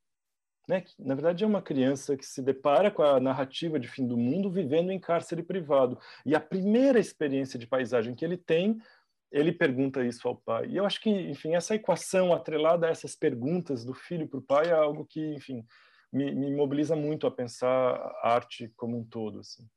Né? 0.73 0.85
Na 0.99 1.15
verdade, 1.15 1.44
é 1.44 1.47
uma 1.47 1.61
criança 1.61 2.16
que 2.16 2.24
se 2.24 2.40
depara 2.40 2.90
com 2.90 3.03
a 3.03 3.20
narrativa 3.20 3.78
de 3.78 3.86
fim 3.86 4.07
do 4.07 4.16
mundo 4.16 4.51
vivendo 4.51 4.90
em 4.90 4.99
cárcere 4.99 5.43
privado. 5.43 5.99
E 6.24 6.35
a 6.35 6.40
primeira 6.40 6.99
experiência 6.99 7.59
de 7.59 7.66
paisagem 7.66 8.15
que 8.15 8.24
ele 8.24 8.39
tem, 8.39 8.81
ele 9.31 9.53
pergunta 9.53 10.03
isso 10.03 10.27
ao 10.27 10.35
pai. 10.35 10.69
E 10.69 10.78
eu 10.78 10.86
acho 10.86 10.99
que, 11.01 11.11
enfim, 11.11 11.55
essa 11.55 11.74
equação 11.74 12.32
atrelada 12.32 12.86
a 12.86 12.90
essas 12.90 13.15
perguntas 13.15 13.85
do 13.85 13.93
filho 13.93 14.27
para 14.27 14.39
o 14.39 14.43
pai 14.43 14.69
é 14.69 14.73
algo 14.73 15.05
que, 15.05 15.35
enfim, 15.35 15.62
me, 16.11 16.35
me, 16.35 16.51
mobiliza 16.51 16.97
muito 16.97 17.27
a 17.27 17.31
pensar 17.31 17.69
a 17.69 18.35
arte 18.35 18.73
como 18.74 18.97
um 18.97 19.05
todo. 19.05 19.40
Assim. 19.40 19.69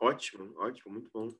Ótimo, 0.00 0.54
ótimo, 0.58 0.94
muito 0.94 1.10
bom. 1.12 1.30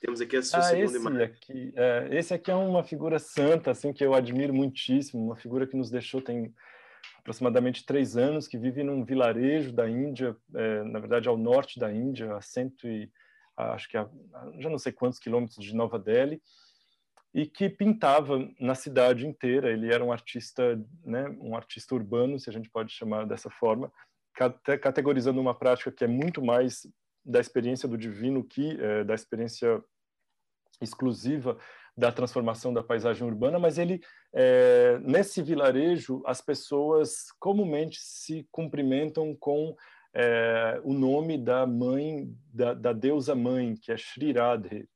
Temos 0.00 0.20
aqui 0.22 0.36
a 0.36 0.42
sua 0.42 0.58
ah, 0.58 0.62
segunda 0.62 0.84
esse 0.86 0.96
imagem. 0.96 1.22
Aqui, 1.22 1.72
é, 1.76 2.08
esse 2.12 2.34
aqui 2.34 2.50
é 2.50 2.54
uma 2.54 2.82
figura 2.82 3.18
santa, 3.18 3.70
assim, 3.70 3.92
que 3.92 4.04
eu 4.04 4.14
admiro 4.14 4.52
muitíssimo, 4.52 5.24
uma 5.24 5.36
figura 5.36 5.66
que 5.66 5.76
nos 5.76 5.90
deixou 5.90 6.20
tem 6.20 6.54
aproximadamente 7.18 7.84
três 7.84 8.16
anos, 8.16 8.48
que 8.48 8.58
vive 8.58 8.82
num 8.82 9.04
vilarejo 9.04 9.72
da 9.72 9.88
Índia, 9.88 10.36
é, 10.54 10.82
na 10.84 10.98
verdade 10.98 11.28
ao 11.28 11.36
norte 11.36 11.78
da 11.78 11.92
Índia, 11.92 12.36
a 12.36 12.40
cento 12.40 12.86
e 12.88 13.10
acho 13.56 13.88
que 13.88 13.96
a, 13.96 14.08
já 14.58 14.68
não 14.68 14.78
sei 14.78 14.92
quantos 14.92 15.18
quilômetros 15.18 15.64
de 15.64 15.74
Nova 15.74 15.98
Delhi, 15.98 16.42
e 17.32 17.46
que 17.46 17.68
pintava 17.68 18.48
na 18.60 18.74
cidade 18.74 19.26
inteira. 19.26 19.72
Ele 19.72 19.92
era 19.92 20.04
um 20.04 20.12
artista, 20.12 20.80
né, 21.04 21.28
um 21.40 21.56
artista 21.56 21.94
urbano, 21.94 22.38
se 22.38 22.48
a 22.48 22.52
gente 22.52 22.70
pode 22.70 22.92
chamar 22.92 23.26
dessa 23.26 23.50
forma, 23.50 23.92
categorizando 24.80 25.40
uma 25.40 25.54
prática 25.54 25.90
que 25.90 26.04
é 26.04 26.08
muito 26.08 26.44
mais 26.44 26.86
da 27.24 27.40
experiência 27.40 27.88
do 27.88 27.96
divino 27.96 28.44
que 28.44 28.80
é, 28.80 29.02
da 29.02 29.14
experiência 29.14 29.82
exclusiva 30.80 31.58
da 31.96 32.10
transformação 32.10 32.72
da 32.72 32.82
paisagem 32.82 33.26
urbana, 33.26 33.58
mas 33.58 33.78
ele 33.78 34.00
é, 34.32 34.98
nesse 35.00 35.42
vilarejo 35.42 36.22
as 36.26 36.40
pessoas 36.40 37.30
comumente 37.38 37.98
se 38.00 38.46
cumprimentam 38.50 39.34
com 39.36 39.76
é, 40.12 40.80
o 40.84 40.92
nome 40.92 41.38
da 41.38 41.66
mãe 41.66 42.28
da, 42.52 42.74
da, 42.74 42.92
deusa 42.92 43.34
mãe 43.34 43.76
que 43.76 43.92
é 43.92 43.96
Shri 43.96 44.32
Radhe, 44.32 44.88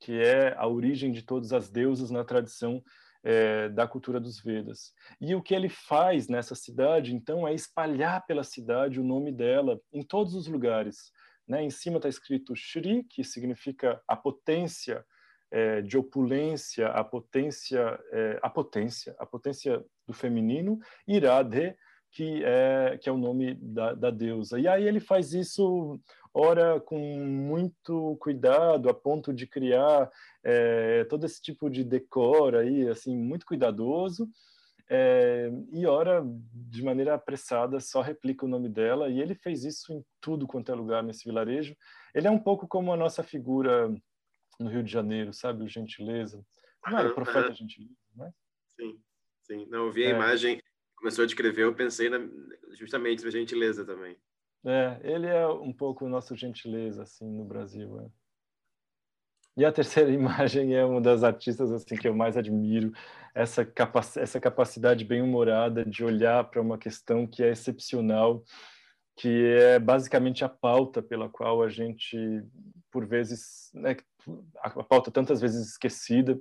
que 0.00 0.20
é 0.20 0.54
a 0.56 0.66
origem 0.66 1.12
de 1.12 1.22
todas 1.22 1.52
as 1.52 1.68
deusas 1.70 2.10
na 2.10 2.24
tradição 2.24 2.82
é, 3.22 3.68
da 3.68 3.88
cultura 3.88 4.20
dos 4.20 4.40
Vedas. 4.40 4.92
E 5.20 5.34
o 5.34 5.42
que 5.42 5.54
ele 5.54 5.68
faz 5.68 6.28
nessa 6.28 6.54
cidade, 6.54 7.14
então, 7.14 7.46
é 7.46 7.52
espalhar 7.52 8.24
pela 8.24 8.44
cidade 8.44 9.00
o 9.00 9.04
nome 9.04 9.32
dela 9.32 9.80
em 9.92 10.02
todos 10.02 10.34
os 10.34 10.46
lugares. 10.46 11.10
Né? 11.46 11.62
Em 11.64 11.70
cima 11.70 11.96
está 11.96 12.08
escrito 12.08 12.54
Shri, 12.54 13.02
que 13.04 13.24
significa 13.24 14.00
a 14.06 14.14
potência 14.14 15.04
é, 15.50 15.80
de 15.82 15.96
opulência, 15.96 16.88
a 16.88 17.04
potência, 17.04 17.98
é, 18.12 18.38
a 18.42 18.50
potência, 18.50 19.14
a 19.18 19.26
potência 19.26 19.84
do 20.06 20.12
feminino, 20.12 20.78
e 21.06 21.18
Radhe, 21.18 21.74
que 22.12 22.42
é, 22.44 22.98
que 23.00 23.08
é 23.08 23.12
o 23.12 23.18
nome 23.18 23.54
da, 23.54 23.92
da 23.92 24.10
deusa. 24.10 24.58
E 24.58 24.66
aí 24.66 24.86
ele 24.86 25.00
faz 25.00 25.34
isso, 25.34 26.00
ora, 26.32 26.80
com 26.80 26.98
muito 26.98 28.16
cuidado, 28.20 28.88
a 28.88 28.94
ponto 28.94 29.32
de 29.34 29.46
criar 29.46 30.10
é, 30.42 31.04
todo 31.04 31.26
esse 31.26 31.40
tipo 31.42 31.68
de 31.68 31.84
decor 31.84 32.56
aí, 32.56 32.88
assim, 32.88 33.16
muito 33.16 33.44
cuidadoso, 33.44 34.28
é, 34.88 35.50
e 35.72 35.84
ora, 35.84 36.24
de 36.52 36.82
maneira 36.82 37.14
apressada, 37.14 37.80
só 37.80 38.00
replica 38.00 38.44
o 38.46 38.48
nome 38.48 38.68
dela, 38.68 39.08
e 39.08 39.20
ele 39.20 39.34
fez 39.34 39.64
isso 39.64 39.92
em 39.92 40.04
tudo 40.20 40.46
quanto 40.46 40.70
é 40.70 40.74
lugar 40.74 41.02
nesse 41.02 41.24
vilarejo. 41.24 41.76
Ele 42.14 42.28
é 42.28 42.30
um 42.30 42.38
pouco 42.38 42.68
como 42.68 42.92
a 42.92 42.96
nossa 42.96 43.22
figura 43.22 43.92
no 44.58 44.70
Rio 44.70 44.82
de 44.82 44.90
Janeiro, 44.90 45.32
sabe? 45.32 45.64
O 45.64 45.68
Gentileza. 45.68 46.44
Como 46.80 46.96
era 46.96 47.08
o 47.08 47.14
profeta 47.14 47.52
Gentileza, 47.52 47.94
né? 48.14 48.32
Sim, 48.68 49.00
sim. 49.42 49.66
Não, 49.66 49.86
eu 49.86 49.92
vi 49.92 50.04
a 50.04 50.10
é. 50.10 50.12
imagem, 50.12 50.62
começou 50.96 51.24
a 51.24 51.26
descrever, 51.26 51.64
eu 51.64 51.74
pensei 51.74 52.08
na, 52.08 52.18
justamente 52.72 53.24
na 53.24 53.30
Gentileza 53.30 53.84
também. 53.84 54.16
É, 54.64 55.00
ele 55.02 55.26
é 55.26 55.46
um 55.46 55.72
pouco 55.72 56.04
o 56.04 56.08
nosso 56.08 56.34
Gentileza, 56.34 57.02
assim, 57.02 57.30
no 57.30 57.44
Brasil, 57.44 58.00
é. 58.00 58.10
E 59.56 59.64
a 59.64 59.72
terceira 59.72 60.10
imagem 60.12 60.74
é 60.74 60.84
uma 60.84 61.00
das 61.00 61.24
artistas 61.24 61.72
assim 61.72 61.96
que 61.96 62.06
eu 62.06 62.14
mais 62.14 62.36
admiro, 62.36 62.92
essa, 63.34 63.64
capac 63.64 64.18
essa 64.18 64.40
capacidade 64.40 65.04
bem 65.04 65.22
humorada 65.22 65.84
de 65.84 66.04
olhar 66.04 66.44
para 66.44 66.60
uma 66.60 66.76
questão 66.76 67.26
que 67.26 67.42
é 67.42 67.50
excepcional, 67.50 68.42
que 69.16 69.28
é 69.28 69.78
basicamente 69.78 70.44
a 70.44 70.48
pauta 70.48 71.02
pela 71.02 71.28
qual 71.28 71.62
a 71.62 71.68
gente, 71.68 72.16
por 72.90 73.06
vezes, 73.06 73.70
né, 73.72 73.96
a 74.60 74.70
pauta 74.82 75.10
tantas 75.10 75.40
vezes 75.40 75.70
esquecida, 75.70 76.38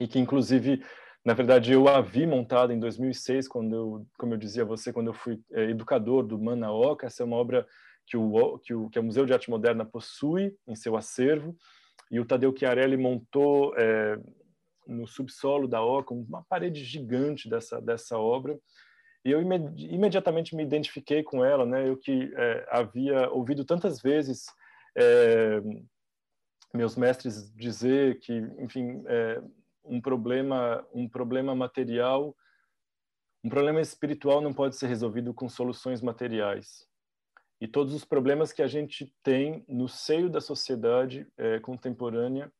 e 0.00 0.06
que 0.06 0.18
inclusive, 0.18 0.82
na 1.24 1.34
verdade, 1.34 1.72
eu 1.72 1.88
a 1.88 2.00
vi 2.00 2.26
montada 2.26 2.72
em 2.72 2.78
2006, 2.78 3.48
quando 3.48 3.74
eu, 3.74 4.06
como 4.18 4.34
eu 4.34 4.38
dizia 4.38 4.62
a 4.62 4.66
você, 4.66 4.92
quando 4.92 5.08
eu 5.08 5.14
fui 5.14 5.40
é, 5.52 5.70
educador 5.70 6.22
do 6.24 6.38
Manaoka, 6.38 7.06
essa 7.06 7.22
é 7.22 7.26
uma 7.26 7.36
obra 7.36 7.66
que 8.06 8.16
o, 8.16 8.58
que 8.58 8.74
o, 8.74 8.90
que 8.90 8.98
o 8.98 9.02
Museu 9.02 9.24
de 9.24 9.32
Arte 9.32 9.50
Moderna 9.50 9.84
possui 9.84 10.54
em 10.66 10.74
seu 10.74 10.96
acervo, 10.96 11.56
e 12.10 12.20
o 12.20 12.26
Tadeu 12.26 12.54
Chiarelli 12.56 12.96
montou 12.96 13.74
é, 13.76 14.18
no 14.86 15.06
subsolo 15.06 15.66
da 15.68 15.82
Oca 15.82 16.12
uma 16.12 16.44
parede 16.48 16.84
gigante 16.84 17.48
dessa, 17.48 17.80
dessa 17.80 18.18
obra, 18.18 18.58
e 19.24 19.30
eu 19.30 19.40
imediatamente 19.40 20.54
me 20.56 20.64
identifiquei 20.64 21.22
com 21.22 21.44
ela, 21.44 21.64
né? 21.64 21.88
Eu 21.88 21.96
que 21.96 22.32
é, 22.36 22.66
havia 22.68 23.30
ouvido 23.30 23.64
tantas 23.64 24.00
vezes 24.02 24.46
é, 24.98 25.62
meus 26.72 26.96
mestres 26.96 27.52
dizer 27.54 28.18
que, 28.20 28.32
enfim, 28.58 29.02
é, 29.06 29.42
um 29.84 30.00
problema, 30.00 30.86
um 30.92 31.08
problema 31.08 31.54
material, 31.54 32.36
um 33.44 33.48
problema 33.48 33.80
espiritual 33.80 34.40
não 34.40 34.52
pode 34.52 34.76
ser 34.76 34.86
resolvido 34.86 35.34
com 35.34 35.48
soluções 35.48 36.00
materiais 36.00 36.86
e 37.62 37.68
todos 37.68 37.94
os 37.94 38.04
problemas 38.04 38.52
que 38.52 38.60
a 38.60 38.66
gente 38.66 39.14
tem 39.22 39.64
no 39.68 39.88
seio 39.88 40.28
da 40.28 40.40
sociedade 40.40 41.24
é, 41.38 41.60
contemporânea, 41.60 42.52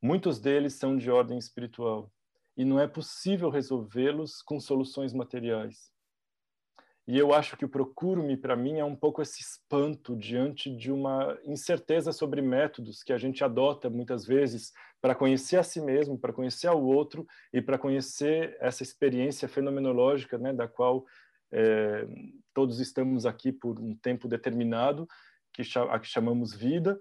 muitos 0.00 0.40
deles 0.40 0.72
são 0.72 0.96
de 0.96 1.10
ordem 1.10 1.36
espiritual 1.36 2.10
e 2.56 2.64
não 2.64 2.80
é 2.80 2.88
possível 2.88 3.50
resolvê-los 3.50 4.40
com 4.40 4.58
soluções 4.58 5.12
materiais. 5.12 5.92
E 7.08 7.16
eu 7.16 7.32
acho 7.32 7.56
que 7.56 7.64
o 7.64 7.68
procuro-me, 7.68 8.36
para 8.36 8.56
mim, 8.56 8.78
é 8.80 8.84
um 8.84 8.96
pouco 8.96 9.22
esse 9.22 9.40
espanto 9.40 10.16
diante 10.16 10.74
de 10.74 10.90
uma 10.90 11.38
incerteza 11.44 12.10
sobre 12.10 12.42
métodos 12.42 13.04
que 13.04 13.12
a 13.12 13.18
gente 13.18 13.44
adota 13.44 13.88
muitas 13.88 14.26
vezes 14.26 14.72
para 15.00 15.14
conhecer 15.14 15.56
a 15.56 15.62
si 15.62 15.80
mesmo, 15.80 16.18
para 16.18 16.32
conhecer 16.32 16.66
ao 16.66 16.82
outro 16.82 17.24
e 17.52 17.62
para 17.62 17.78
conhecer 17.78 18.56
essa 18.60 18.82
experiência 18.82 19.46
fenomenológica, 19.46 20.36
né, 20.36 20.52
da 20.52 20.66
qual 20.66 21.04
é, 21.52 22.08
todos 22.52 22.80
estamos 22.80 23.24
aqui 23.24 23.52
por 23.52 23.78
um 23.78 23.94
tempo 23.94 24.26
determinado, 24.26 25.06
que 25.52 25.62
a 25.88 25.98
que 26.00 26.08
chamamos 26.08 26.54
vida. 26.54 26.98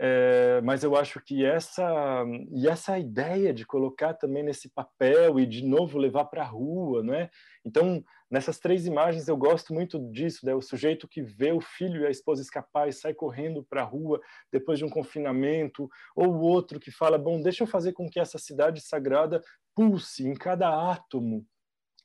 É, 0.00 0.60
mas 0.62 0.84
eu 0.84 0.94
acho 0.94 1.20
que 1.20 1.44
essa 1.44 2.24
e 2.52 2.68
essa 2.68 2.96
ideia 2.96 3.52
de 3.52 3.66
colocar 3.66 4.14
também 4.14 4.44
nesse 4.44 4.68
papel 4.68 5.40
e 5.40 5.46
de 5.46 5.66
novo 5.66 5.98
levar 5.98 6.26
para 6.26 6.42
a 6.42 6.46
rua, 6.46 7.02
né? 7.02 7.28
Então 7.64 8.04
nessas 8.30 8.60
três 8.60 8.86
imagens 8.86 9.26
eu 9.26 9.36
gosto 9.36 9.74
muito 9.74 9.98
disso, 10.12 10.46
né? 10.46 10.54
O 10.54 10.62
sujeito 10.62 11.08
que 11.08 11.20
vê 11.20 11.50
o 11.50 11.60
filho 11.60 12.02
e 12.02 12.06
a 12.06 12.10
esposa 12.10 12.42
escapar 12.42 12.88
e 12.88 12.92
sai 12.92 13.12
correndo 13.12 13.64
para 13.68 13.82
a 13.82 13.84
rua 13.84 14.20
depois 14.52 14.78
de 14.78 14.84
um 14.84 14.90
confinamento, 14.90 15.88
ou 16.14 16.28
o 16.28 16.40
outro 16.42 16.78
que 16.78 16.92
fala, 16.92 17.18
bom, 17.18 17.42
deixa 17.42 17.64
eu 17.64 17.66
fazer 17.66 17.92
com 17.92 18.08
que 18.08 18.20
essa 18.20 18.38
cidade 18.38 18.80
sagrada 18.80 19.42
pulse 19.74 20.28
em 20.28 20.34
cada 20.34 20.92
átomo 20.92 21.44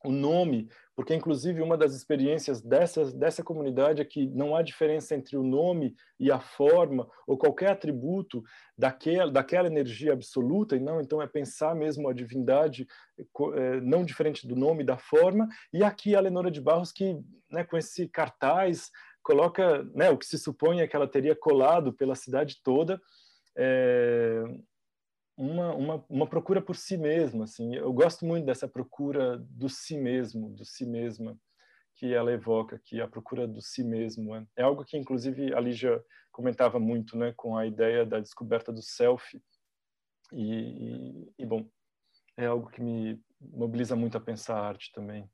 o 0.03 0.11
nome, 0.11 0.67
porque 0.95 1.15
inclusive 1.15 1.61
uma 1.61 1.77
das 1.77 1.95
experiências 1.95 2.61
dessa, 2.61 3.11
dessa 3.11 3.43
comunidade 3.43 4.01
é 4.01 4.05
que 4.05 4.27
não 4.27 4.55
há 4.55 4.61
diferença 4.61 5.15
entre 5.15 5.38
o 5.38 5.43
nome 5.43 5.95
e 6.19 6.31
a 6.31 6.39
forma 6.39 7.07
ou 7.25 7.38
qualquer 7.38 7.71
atributo 7.71 8.43
daquela, 8.77 9.31
daquela 9.31 9.67
energia 9.67 10.13
absoluta, 10.13 10.75
e 10.75 10.80
não, 10.80 10.99
então 10.99 11.21
é 11.21 11.27
pensar 11.27 11.73
mesmo 11.73 12.09
a 12.09 12.13
divindade 12.13 12.85
é, 13.55 13.81
não 13.81 14.03
diferente 14.03 14.45
do 14.45 14.55
nome 14.55 14.84
e 14.84 14.85
da 14.85 14.97
forma, 14.97 15.47
e 15.71 15.84
aqui 15.84 16.15
a 16.15 16.19
Lenora 16.19 16.51
de 16.51 16.61
Barros 16.61 16.91
que, 16.91 17.17
né, 17.49 17.63
com 17.63 17.77
esse 17.77 18.07
cartaz, 18.07 18.91
coloca 19.23 19.84
né, 19.95 20.09
o 20.09 20.17
que 20.17 20.25
se 20.25 20.38
supõe 20.38 20.81
é 20.81 20.88
que 20.88 20.95
ela 20.95 21.07
teria 21.07 21.35
colado 21.35 21.93
pela 21.93 22.13
cidade 22.13 22.57
toda, 22.61 23.01
é, 23.57 24.43
uma, 25.35 25.73
uma, 25.73 26.05
uma 26.10 26.27
procura 26.27 26.61
por 26.61 26.76
si 26.76 26.97
mesma, 26.97 27.45
assim. 27.45 27.76
Eu 27.76 27.91
gosto 27.91 28.26
muito 28.26 28.45
dessa 28.45 28.68
procura 28.68 29.38
do 29.38 29.68
si 29.68 29.97
mesmo, 29.97 30.49
do 30.49 30.64
si 30.64 30.85
mesma 30.85 31.38
que 31.95 32.14
ela 32.14 32.31
evoca 32.31 32.76
aqui, 32.76 32.99
a 33.01 33.07
procura 33.07 33.47
do 33.47 33.61
si 33.61 33.84
mesmo. 33.84 34.34
Né? 34.34 34.45
É 34.55 34.64
algo 34.64 34.84
que, 34.84 34.97
inclusive, 34.97 35.53
a 35.53 35.60
Lígia 35.60 36.03
comentava 36.31 36.80
muito, 36.80 37.18
né, 37.18 37.34
com 37.35 37.55
a 37.55 37.65
ideia 37.65 38.05
da 38.05 38.19
descoberta 38.19 38.72
do 38.72 38.81
self. 38.81 39.39
E, 40.31 40.41
e, 40.41 41.34
e, 41.39 41.45
bom, 41.45 41.69
é 42.35 42.47
algo 42.47 42.69
que 42.69 42.81
me 42.81 43.22
mobiliza 43.39 43.95
muito 43.95 44.18
a 44.18 44.22
pensar 44.22 44.57
a 44.57 44.68
arte 44.68 44.91
também. 44.91 45.30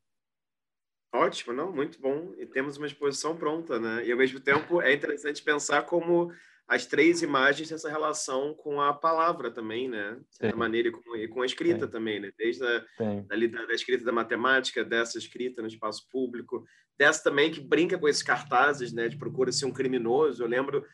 Ótimo, 1.14 1.54
não, 1.54 1.72
muito 1.72 2.00
bom. 2.00 2.34
E 2.38 2.46
temos 2.46 2.78
uma 2.78 2.86
exposição 2.86 3.36
pronta, 3.36 3.80
né? 3.80 4.06
E 4.06 4.12
ao 4.12 4.18
mesmo 4.18 4.40
tempo 4.40 4.82
é 4.82 4.94
interessante 4.94 5.42
pensar 5.42 5.84
como 5.84 6.32
as 6.70 6.86
três 6.86 7.24
imagens 7.24 7.72
essa 7.72 7.90
relação 7.90 8.54
com 8.54 8.80
a 8.80 8.94
palavra 8.94 9.50
também, 9.50 9.90
né? 9.90 10.20
De 10.30 10.36
certa 10.36 10.56
maneira, 10.56 10.90
e 10.90 10.92
com, 10.92 11.16
e 11.16 11.28
com 11.28 11.42
a 11.42 11.46
escrita 11.46 11.88
Sim. 11.88 11.92
também, 11.92 12.20
né? 12.20 12.32
Desde 12.38 12.64
a 12.64 12.86
da, 13.00 13.66
da, 13.66 13.74
escrita 13.74 14.06
da 14.06 14.12
matemática, 14.12 14.86
dessa 14.86 15.18
escrita 15.18 15.64
no 15.64 15.68
espaço 15.68 16.08
público, 16.12 16.64
dessa 16.96 17.24
também 17.24 17.52
que 17.52 17.60
brinca 17.60 17.98
com 17.98 18.08
esses 18.08 18.22
cartazes, 18.22 18.94
né? 18.94 19.08
De 19.08 19.18
procura 19.18 19.52
ser 19.52 19.66
um 19.66 19.74
criminoso. 19.74 20.44
Eu 20.44 20.48
lembro, 20.48 20.86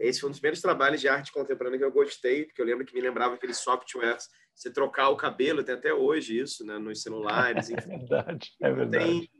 esse 0.00 0.18
foi 0.18 0.28
um 0.28 0.32
dos 0.32 0.40
primeiros 0.40 0.60
trabalhos 0.60 1.00
de 1.00 1.06
arte 1.06 1.30
contemporânea 1.30 1.78
que 1.78 1.84
eu 1.84 1.92
gostei, 1.92 2.44
porque 2.44 2.60
eu 2.60 2.66
lembro 2.66 2.84
que 2.84 2.92
me 2.92 3.00
lembrava 3.00 3.36
aqueles 3.36 3.58
softwares, 3.58 4.28
você 4.52 4.72
trocar 4.72 5.10
o 5.10 5.16
cabelo, 5.16 5.62
tem 5.62 5.76
até 5.76 5.94
hoje 5.94 6.36
isso, 6.36 6.66
né? 6.66 6.78
Nos 6.78 7.02
celulares, 7.02 7.70
enfim. 7.70 7.92
é 7.92 7.98
verdade, 7.98 8.50
é 8.60 8.72
verdade. 8.72 9.04
Tem, 9.04 9.30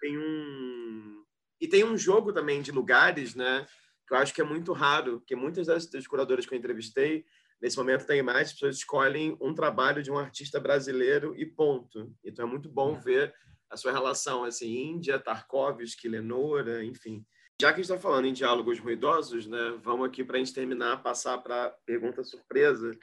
tem 0.00 0.18
um... 0.18 1.24
E 1.60 1.66
tem 1.66 1.82
um 1.82 1.98
jogo 1.98 2.32
também 2.32 2.62
de 2.62 2.70
lugares, 2.70 3.34
né? 3.34 3.66
Que 4.06 4.14
eu 4.14 4.18
acho 4.18 4.34
que 4.34 4.40
é 4.40 4.44
muito 4.44 4.72
raro, 4.72 5.18
porque 5.18 5.34
muitas 5.34 5.66
das, 5.66 5.86
das 5.86 6.06
curadoras 6.06 6.46
que 6.46 6.54
eu 6.54 6.58
entrevistei, 6.58 7.24
nesse 7.60 7.76
momento 7.76 8.06
tem 8.06 8.22
mais, 8.22 8.48
as 8.48 8.52
pessoas 8.52 8.76
escolhem 8.76 9.36
um 9.40 9.54
trabalho 9.54 10.02
de 10.02 10.10
um 10.10 10.18
artista 10.18 10.60
brasileiro 10.60 11.34
e 11.36 11.44
ponto. 11.44 12.14
Então 12.24 12.46
é 12.46 12.48
muito 12.48 12.68
bom 12.68 12.96
é. 12.96 13.00
ver 13.00 13.34
a 13.68 13.76
sua 13.76 13.92
relação, 13.92 14.44
assim, 14.44 14.90
Índia, 14.90 15.18
Tarkovsky, 15.18 16.08
Lenora, 16.08 16.84
enfim. 16.84 17.24
Já 17.60 17.72
que 17.72 17.80
a 17.80 17.82
gente 17.82 17.90
está 17.90 17.98
falando 17.98 18.26
em 18.26 18.32
diálogos 18.32 18.78
ruidosos, 18.78 19.46
né, 19.46 19.78
vamos 19.82 20.06
aqui 20.06 20.22
para 20.22 20.36
a 20.36 20.38
gente 20.38 20.52
terminar, 20.52 21.02
passar 21.02 21.38
para 21.38 21.66
a 21.66 21.70
pergunta 21.84 22.22
surpresa. 22.22 22.96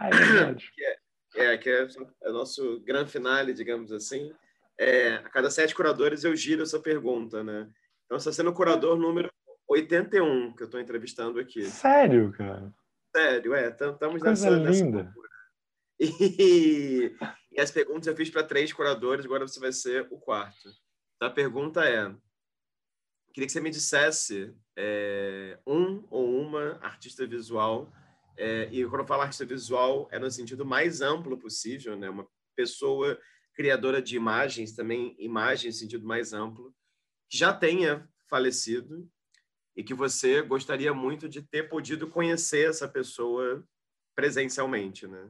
É 0.08 0.54
que 0.54 0.84
é, 0.84 1.54
é, 1.54 1.58
que 1.58 1.68
é, 1.68 1.88
é 2.22 2.30
o 2.30 2.32
nosso 2.32 2.80
grande 2.80 3.10
finale, 3.10 3.52
digamos 3.52 3.90
assim. 3.92 4.32
É, 4.78 5.14
a 5.14 5.28
cada 5.30 5.50
sete 5.50 5.74
curadores 5.74 6.22
eu 6.22 6.36
giro 6.36 6.62
essa 6.62 6.78
pergunta, 6.78 7.42
né? 7.42 7.68
Então, 8.04 8.18
você 8.18 8.28
está 8.28 8.42
sendo 8.42 8.50
o 8.50 8.54
curador 8.54 8.96
número 8.96 9.30
81 9.68 10.54
que 10.54 10.62
eu 10.62 10.66
estou 10.66 10.80
entrevistando 10.80 11.38
aqui. 11.40 11.64
Sério, 11.66 12.32
cara? 12.32 12.72
Sério, 13.14 13.54
é. 13.54 13.68
Estamos 13.68 14.22
nessa, 14.22 14.50
linda. 14.50 15.12
E, 15.98 17.16
e, 17.52 17.58
as 17.58 17.70
perguntas 17.70 18.06
eu 18.06 18.14
fiz 18.14 18.28
para 18.28 18.42
três 18.42 18.70
curadores, 18.70 19.24
agora 19.24 19.48
você 19.48 19.58
vai 19.58 19.72
ser 19.72 20.06
o 20.10 20.18
quarto. 20.18 20.68
Então, 21.16 21.26
a 21.26 21.32
pergunta 21.32 21.88
é: 21.88 22.14
queria 23.32 23.46
que 23.46 23.52
você 23.52 23.62
me 23.62 23.70
dissesse 23.70 24.54
é, 24.76 25.58
um 25.66 26.06
ou 26.10 26.38
uma 26.38 26.78
artista 26.82 27.26
visual, 27.26 27.90
é, 28.36 28.68
e 28.70 28.84
quando 28.84 29.00
eu 29.00 29.06
falo 29.06 29.22
artista 29.22 29.46
visual, 29.46 30.06
é 30.12 30.18
no 30.18 30.30
sentido 30.30 30.66
mais 30.66 31.00
amplo 31.00 31.38
possível, 31.38 31.96
né? 31.96 32.10
Uma 32.10 32.28
pessoa 32.54 33.18
criadora 33.54 34.02
de 34.02 34.16
imagens, 34.16 34.72
também 34.72 35.16
imagens 35.18 35.76
no 35.76 35.80
sentido 35.80 36.06
mais 36.06 36.34
amplo, 36.34 36.74
que 37.30 37.38
já 37.38 37.54
tenha 37.54 38.06
falecido 38.28 39.10
e 39.76 39.84
que 39.84 39.92
você 39.92 40.40
gostaria 40.40 40.94
muito 40.94 41.28
de 41.28 41.42
ter 41.42 41.68
podido 41.68 42.08
conhecer 42.08 42.70
essa 42.70 42.88
pessoa 42.88 43.62
presencialmente, 44.14 45.06
né? 45.06 45.28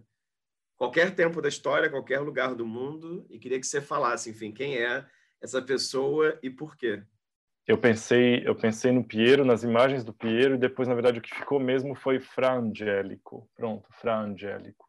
Qualquer 0.76 1.14
tempo 1.14 1.42
da 1.42 1.48
história, 1.48 1.90
qualquer 1.90 2.20
lugar 2.20 2.54
do 2.54 2.66
mundo, 2.66 3.26
e 3.28 3.38
queria 3.38 3.58
que 3.58 3.66
você 3.66 3.80
falasse, 3.80 4.30
enfim, 4.30 4.52
quem 4.52 4.76
é 4.76 5.04
essa 5.42 5.60
pessoa 5.60 6.38
e 6.42 6.50
por 6.50 6.76
quê. 6.76 7.02
Eu 7.66 7.76
pensei, 7.76 8.46
eu 8.46 8.54
pensei 8.54 8.92
no 8.92 9.02
Piero, 9.02 9.44
nas 9.44 9.64
imagens 9.64 10.04
do 10.04 10.12
Piero, 10.12 10.54
e 10.54 10.58
depois, 10.58 10.86
na 10.86 10.94
verdade, 10.94 11.18
o 11.18 11.22
que 11.22 11.34
ficou 11.34 11.58
mesmo 11.58 11.96
foi 11.96 12.20
Fra 12.20 12.54
Angélico. 12.54 13.50
Pronto, 13.56 13.88
Fra 13.92 14.20
Angélico. 14.20 14.86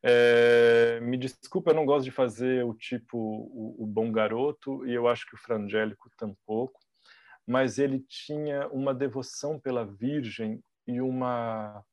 É, 0.00 1.00
me 1.00 1.16
desculpa, 1.16 1.70
eu 1.70 1.74
não 1.74 1.86
gosto 1.86 2.04
de 2.04 2.10
fazer 2.10 2.62
o 2.64 2.74
tipo 2.74 3.18
o, 3.18 3.82
o 3.82 3.86
bom 3.86 4.12
garoto, 4.12 4.86
e 4.86 4.92
eu 4.94 5.08
acho 5.08 5.26
que 5.26 5.34
o 5.34 5.38
Fra 5.38 5.56
Angélico 5.56 6.10
tampouco 6.16 6.83
mas 7.46 7.78
ele 7.78 8.00
tinha 8.08 8.68
uma 8.68 8.94
devoção 8.94 9.58
pela 9.58 9.84
Virgem 9.84 10.62
e 10.86 11.00
uma 11.00 11.84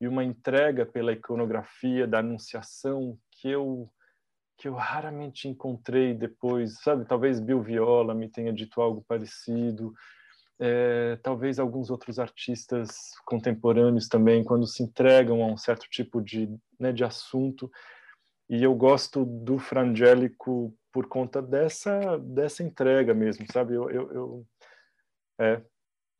e 0.00 0.06
uma 0.06 0.22
entrega 0.22 0.86
pela 0.86 1.12
iconografia 1.12 2.06
da 2.06 2.20
Anunciação 2.20 3.18
que 3.32 3.48
eu 3.48 3.90
que 4.56 4.66
eu 4.66 4.74
raramente 4.74 5.46
encontrei 5.46 6.12
depois, 6.12 6.80
sabe? 6.82 7.04
Talvez 7.04 7.38
Bill 7.38 7.62
Viola 7.62 8.12
me 8.12 8.28
tenha 8.28 8.52
dito 8.52 8.80
algo 8.80 9.04
parecido, 9.06 9.94
é, 10.58 11.16
talvez 11.22 11.60
alguns 11.60 11.90
outros 11.90 12.18
artistas 12.18 13.12
contemporâneos 13.24 14.08
também, 14.08 14.42
quando 14.42 14.66
se 14.66 14.82
entregam 14.82 15.44
a 15.44 15.46
um 15.46 15.56
certo 15.56 15.86
tipo 15.88 16.20
de, 16.20 16.52
né, 16.78 16.90
de 16.90 17.04
assunto. 17.04 17.70
E 18.50 18.64
eu 18.64 18.74
gosto 18.74 19.24
do 19.24 19.60
Frangélico 19.60 20.74
por 20.92 21.06
conta 21.06 21.40
dessa 21.40 22.18
dessa 22.18 22.64
entrega 22.64 23.14
mesmo, 23.14 23.46
sabe? 23.52 23.74
Eu, 23.74 23.88
eu, 23.90 24.12
eu 24.12 24.46
é, 25.38 25.62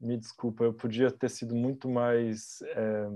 me 0.01 0.17
desculpa, 0.17 0.65
eu 0.65 0.73
podia 0.73 1.11
ter 1.11 1.29
sido 1.29 1.55
muito 1.55 1.89
mais, 1.89 2.63
é, 2.63 3.09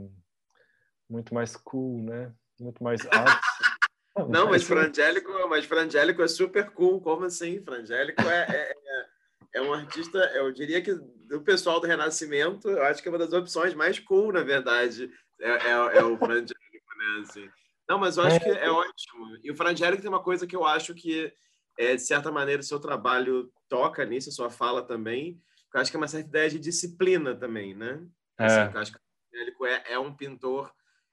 muito 1.09 1.33
mais 1.33 1.57
cool, 1.57 2.03
né? 2.03 2.33
Muito 2.61 2.83
mais 2.83 3.01
alto. 3.11 4.29
Não, 4.29 4.51
mas 4.51 4.65
Frangélico, 4.65 5.31
mas 5.49 5.65
Frangélico 5.65 6.23
é 6.23 6.29
super 6.29 6.70
cool. 6.70 7.01
Como 7.01 7.24
assim? 7.24 7.62
Frangélico 7.62 8.20
é, 8.23 8.47
é, 8.49 8.73
é, 8.73 9.07
é, 9.55 9.62
um 9.62 9.73
artista, 9.73 10.19
eu 10.35 10.53
diria 10.53 10.83
que 10.83 10.95
do 10.95 11.41
pessoal 11.41 11.81
do 11.81 11.87
Renascimento, 11.87 12.69
eu 12.69 12.83
acho 12.83 13.03
que 13.03 13.09
é 13.09 13.12
uma 13.12 13.19
das 13.19 13.33
opções 13.33 13.74
mais 13.74 13.99
cool, 13.99 14.33
na 14.33 14.43
verdade, 14.43 15.11
é, 15.41 15.51
é, 15.51 15.70
é 15.70 16.05
o 16.05 16.19
Frangélico, 16.19 16.99
né? 16.99 17.23
Assim. 17.23 17.49
Não, 17.89 17.99
mas 17.99 18.16
eu 18.16 18.24
acho 18.24 18.41
que 18.41 18.49
é 18.49 18.70
ótimo. 18.70 19.39
E 19.43 19.51
o 19.51 19.57
Frangélico 19.57 20.03
tem 20.03 20.11
uma 20.11 20.23
coisa 20.23 20.47
que 20.47 20.57
eu 20.57 20.66
acho 20.66 20.95
que, 20.95 21.33
é, 21.79 21.95
de 21.95 22.03
certa 22.03 22.31
maneira, 22.31 22.61
o 22.61 22.65
seu 22.65 22.81
trabalho 22.81 23.53
toca 23.69 24.05
nisso, 24.05 24.29
a 24.29 24.33
sua 24.33 24.51
fala 24.51 24.83
também, 24.83 25.41
eu 25.74 25.81
acho 25.81 25.90
que 25.90 25.97
é 25.97 26.01
uma 26.01 26.09
certa 26.09 26.28
ideia 26.28 26.51
de 26.51 26.59
disciplina 26.59 27.35
também, 27.35 27.74
né? 27.74 28.07
É. 28.39 28.44
Assim, 28.44 28.74
eu 28.74 28.81
acho 28.81 28.93
que 28.93 28.99
o 28.99 29.36
Angélico 29.36 29.66
é, 29.66 29.82
é 29.93 29.99
um 29.99 30.15
pintor 30.15 30.73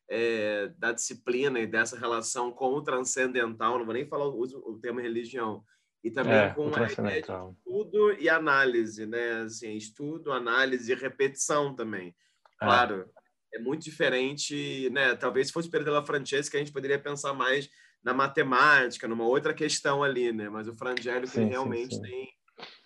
é, 0.10 0.70
da 0.78 0.92
disciplina 0.92 1.60
e 1.60 1.68
dessa 1.68 1.98
relação 1.98 2.52
com 2.52 2.74
o 2.74 2.82
transcendental, 2.82 3.78
não 3.78 3.86
vou 3.86 3.94
nem 3.94 4.08
falar 4.08 4.28
o, 4.28 4.42
o 4.42 4.80
termo 4.80 5.00
religião, 5.00 5.64
e 6.04 6.10
também 6.10 6.34
é, 6.34 6.50
com 6.50 6.68
a 6.68 6.92
ideia 6.92 7.22
de 7.22 7.32
estudo 7.32 8.14
e 8.20 8.30
análise, 8.30 9.06
né? 9.06 9.42
Assim, 9.42 9.76
estudo, 9.76 10.32
análise 10.32 10.92
e 10.92 10.96
repetição 10.96 11.76
também. 11.76 12.16
É. 12.62 12.66
Claro, 12.66 13.10
é 13.54 13.60
muito 13.60 13.84
diferente, 13.84 14.90
né? 14.92 15.16
Talvez 15.16 15.48
se 15.48 15.54
fosse 15.54 15.70
Pedro 15.70 15.86
della 15.86 16.06
Francesca, 16.06 16.58
a 16.58 16.60
gente 16.60 16.72
poderia 16.72 17.00
pensar 17.00 17.34
mais 17.34 17.70
na 18.02 18.14
matemática, 18.14 19.08
numa 19.08 19.26
outra 19.26 19.54
questão 19.54 20.02
ali, 20.02 20.32
né? 20.32 20.50
Mas 20.50 20.68
o 20.68 20.76
Frangélico 20.76 21.34
sim, 21.34 21.46
realmente 21.46 21.96
sim, 21.96 22.02
sim. 22.02 22.10
tem 22.10 22.39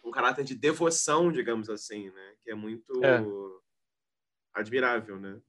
um 0.03 0.11
caráter 0.11 0.43
de 0.43 0.55
devoção, 0.55 1.31
digamos 1.31 1.69
assim, 1.69 2.09
né? 2.09 2.33
Que 2.43 2.51
é 2.51 2.55
muito 2.55 3.03
é. 3.03 3.23
admirável, 4.53 5.19
né? 5.19 5.39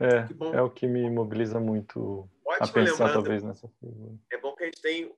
É, 0.00 0.56
é 0.58 0.62
o 0.62 0.70
que 0.70 0.86
me 0.86 1.08
mobiliza 1.08 1.58
muito 1.58 2.28
a 2.60 2.68
pensar, 2.68 3.12
talvez, 3.12 3.42
nessa 3.42 3.68
figura. 3.80 4.14
É 4.30 4.38
bom 4.38 4.54
que 4.54 4.64
a 4.64 4.66
gente 4.66 4.82
tem 4.82 5.14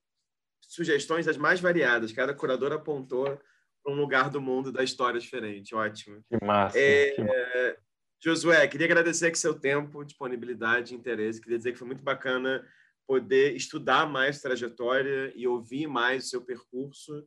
sugestões 0.61 1.27
das 1.27 1.37
mais 1.37 1.61
variadas. 1.61 2.13
Cada 2.13 2.33
curador 2.33 2.73
apontou 2.73 3.41
para 3.83 3.93
um 3.93 3.97
lugar 3.97 4.31
do 4.31 4.41
mundo 4.41 4.71
da 4.71 4.85
história 4.85 5.19
diferente. 5.19 5.75
Ótimo. 5.75 6.23
Que 6.29 6.45
massa. 6.45 6.79
É, 6.79 7.11
que 7.11 7.23
massa. 7.23 7.79
Josué, 8.21 8.67
queria 8.67 8.87
agradecer 8.87 9.29
aqui 9.29 9.39
seu 9.39 9.59
tempo, 9.59 10.05
disponibilidade, 10.05 10.95
interesse. 10.95 11.41
Queria 11.41 11.59
dizer 11.59 11.73
que 11.73 11.79
foi 11.79 11.87
muito 11.87 12.03
bacana 12.03 12.67
poder 13.07 13.55
estudar 13.55 14.07
mais 14.07 14.41
trajetória 14.41 15.33
e 15.35 15.47
ouvir 15.47 15.87
mais 15.87 16.27
o 16.27 16.29
seu 16.29 16.43
percurso, 16.43 17.27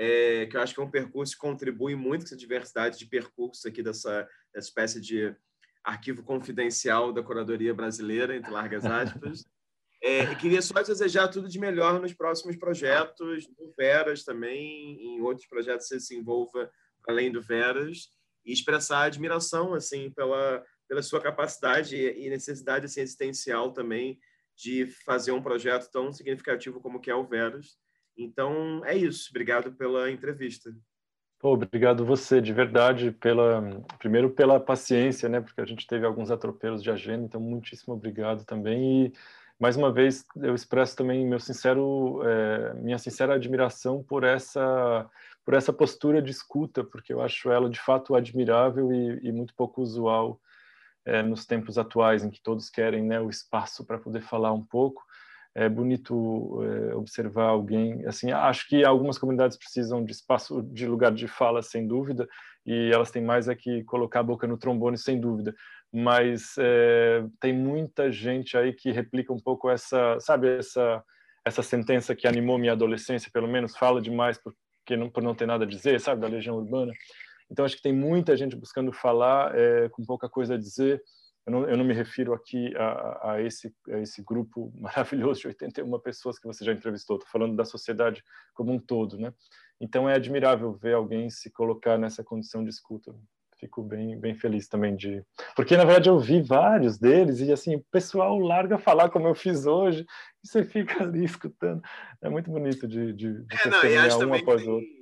é, 0.00 0.46
que 0.46 0.56
eu 0.56 0.60
acho 0.60 0.72
que 0.72 0.80
é 0.80 0.84
um 0.84 0.90
percurso 0.90 1.34
que 1.34 1.40
contribui 1.40 1.96
muito 1.96 2.20
com 2.20 2.26
essa 2.28 2.36
diversidade 2.36 2.96
de 2.96 3.04
percursos 3.04 3.66
aqui 3.66 3.82
dessa, 3.82 4.28
dessa 4.54 4.68
espécie 4.68 5.00
de 5.00 5.34
arquivo 5.82 6.22
confidencial 6.22 7.12
da 7.12 7.20
curadoria 7.20 7.74
brasileira, 7.74 8.36
entre 8.36 8.50
largas 8.50 8.86
aspas. 8.86 9.44
É, 10.00 10.32
queria 10.36 10.62
só 10.62 10.80
desejar 10.80 11.26
tudo 11.26 11.48
de 11.48 11.58
melhor 11.58 12.00
nos 12.00 12.14
próximos 12.14 12.54
projetos, 12.54 13.48
no 13.58 13.74
Veras 13.76 14.22
também, 14.22 14.96
em 15.02 15.20
outros 15.20 15.44
projetos 15.48 15.88
você 15.88 15.98
se 15.98 16.14
envolva 16.14 16.70
além 17.08 17.32
do 17.32 17.42
Veras, 17.42 18.08
e 18.46 18.52
expressar 18.52 19.02
admiração 19.02 19.74
assim 19.74 20.08
pela, 20.12 20.64
pela 20.86 21.02
sua 21.02 21.20
capacidade 21.20 21.96
e 21.96 22.30
necessidade 22.30 22.84
assim, 22.84 23.00
existencial 23.00 23.72
também 23.72 24.20
de 24.54 24.86
fazer 24.86 25.32
um 25.32 25.42
projeto 25.42 25.90
tão 25.90 26.12
significativo 26.12 26.80
como 26.80 27.00
que 27.00 27.10
é 27.10 27.14
o 27.16 27.26
Veras. 27.26 27.76
Então, 28.18 28.84
é 28.84 28.96
isso. 28.96 29.28
Obrigado 29.30 29.72
pela 29.72 30.10
entrevista. 30.10 30.74
Pô, 31.38 31.52
obrigado 31.52 32.04
você, 32.04 32.40
de 32.40 32.52
verdade, 32.52 33.12
pela 33.12 33.62
primeiro 33.96 34.28
pela 34.28 34.58
paciência, 34.58 35.28
né? 35.28 35.40
Porque 35.40 35.60
a 35.60 35.64
gente 35.64 35.86
teve 35.86 36.04
alguns 36.04 36.32
atropelos 36.32 36.82
de 36.82 36.90
agenda, 36.90 37.24
então 37.24 37.40
muitíssimo 37.40 37.94
obrigado 37.94 38.44
também. 38.44 39.06
E 39.06 39.12
mais 39.58 39.76
uma 39.76 39.92
vez 39.92 40.24
eu 40.36 40.52
expresso 40.52 40.96
também 40.96 41.24
meu 41.24 41.38
sincero, 41.38 42.20
é, 42.24 42.74
minha 42.74 42.98
sincera 42.98 43.34
admiração 43.34 44.02
por 44.02 44.24
essa 44.24 45.08
por 45.44 45.54
essa 45.54 45.72
postura 45.72 46.20
de 46.20 46.30
escuta, 46.30 46.84
porque 46.84 47.10
eu 47.12 47.22
acho 47.22 47.50
ela 47.50 47.70
de 47.70 47.80
fato 47.80 48.14
admirável 48.14 48.92
e, 48.92 49.28
e 49.28 49.32
muito 49.32 49.54
pouco 49.54 49.80
usual 49.80 50.38
é, 51.06 51.22
nos 51.22 51.46
tempos 51.46 51.78
atuais, 51.78 52.22
em 52.22 52.30
que 52.30 52.42
todos 52.42 52.68
querem 52.68 53.02
né, 53.02 53.18
o 53.18 53.30
espaço 53.30 53.86
para 53.86 53.96
poder 53.96 54.20
falar 54.20 54.52
um 54.52 54.62
pouco 54.62 55.02
é 55.58 55.68
bonito 55.68 56.62
é, 56.62 56.94
observar 56.94 57.48
alguém 57.48 58.06
assim 58.06 58.30
acho 58.30 58.68
que 58.68 58.84
algumas 58.84 59.18
comunidades 59.18 59.56
precisam 59.56 60.04
de 60.04 60.12
espaço 60.12 60.62
de 60.62 60.86
lugar 60.86 61.12
de 61.12 61.26
fala 61.26 61.62
sem 61.62 61.84
dúvida 61.84 62.28
e 62.64 62.92
elas 62.92 63.10
têm 63.10 63.24
mais 63.24 63.48
é 63.48 63.56
que 63.56 63.82
colocar 63.84 64.20
a 64.20 64.22
boca 64.22 64.46
no 64.46 64.58
trombone 64.58 64.96
sem 64.96 65.18
dúvida. 65.18 65.54
Mas 65.92 66.54
é, 66.58 67.24
tem 67.40 67.52
muita 67.52 68.12
gente 68.12 68.56
aí 68.56 68.72
que 68.72 68.92
replica 68.92 69.32
um 69.32 69.40
pouco 69.40 69.68
essa 69.68 70.18
sabe 70.20 70.58
essa 70.58 71.02
essa 71.44 71.62
sentença 71.62 72.14
que 72.14 72.28
animou 72.28 72.58
minha 72.58 72.72
adolescência 72.72 73.30
pelo 73.32 73.48
menos 73.48 73.76
fala 73.76 74.00
demais 74.00 74.38
porque 74.38 74.96
não 74.96 75.10
por 75.10 75.22
não 75.22 75.34
ter 75.34 75.46
nada 75.46 75.64
a 75.64 75.68
dizer 75.68 75.98
sabe 75.98 76.20
da 76.20 76.28
legião 76.28 76.56
urbana? 76.56 76.92
Então 77.50 77.64
acho 77.64 77.76
que 77.76 77.82
tem 77.82 77.92
muita 77.92 78.36
gente 78.36 78.54
buscando 78.54 78.92
falar 78.92 79.52
é, 79.56 79.88
com 79.88 80.04
pouca 80.04 80.28
coisa 80.28 80.54
a 80.54 80.58
dizer 80.58 81.02
eu 81.48 81.50
não, 81.50 81.68
eu 81.68 81.76
não 81.78 81.84
me 81.84 81.94
refiro 81.94 82.34
aqui 82.34 82.76
a, 82.76 83.32
a, 83.32 83.42
esse, 83.42 83.74
a 83.90 83.98
esse 84.00 84.22
grupo 84.22 84.70
maravilhoso 84.78 85.40
de 85.40 85.46
81 85.48 85.98
pessoas 86.00 86.38
que 86.38 86.46
você 86.46 86.62
já 86.62 86.72
entrevistou, 86.72 87.16
estou 87.16 87.30
falando 87.30 87.56
da 87.56 87.64
sociedade 87.64 88.22
como 88.54 88.70
um 88.72 88.78
todo, 88.78 89.18
né? 89.18 89.32
Então 89.80 90.08
é 90.08 90.14
admirável 90.14 90.72
ver 90.74 90.94
alguém 90.94 91.30
se 91.30 91.50
colocar 91.50 91.96
nessa 91.96 92.22
condição 92.22 92.62
de 92.62 92.68
escuta. 92.70 93.14
Fico 93.58 93.82
bem, 93.82 94.16
bem 94.20 94.34
feliz 94.36 94.68
também 94.68 94.94
de. 94.94 95.24
Porque, 95.56 95.76
na 95.76 95.84
verdade, 95.84 96.08
eu 96.08 96.18
vi 96.20 96.40
vários 96.40 96.96
deles 96.96 97.40
e, 97.40 97.50
assim, 97.50 97.74
o 97.74 97.84
pessoal 97.90 98.38
larga 98.38 98.78
falar 98.78 99.10
como 99.10 99.26
eu 99.26 99.34
fiz 99.34 99.66
hoje 99.66 100.06
e 100.44 100.46
você 100.46 100.64
fica 100.64 101.02
ali 101.02 101.24
escutando. 101.24 101.82
É 102.20 102.28
muito 102.28 102.50
bonito 102.50 102.86
de, 102.86 103.12
de, 103.12 103.42
de 103.42 103.54
é, 103.66 104.08
não, 104.08 104.28
um 104.28 104.34
após 104.34 104.64
o 104.64 104.74
outro. 104.74 104.97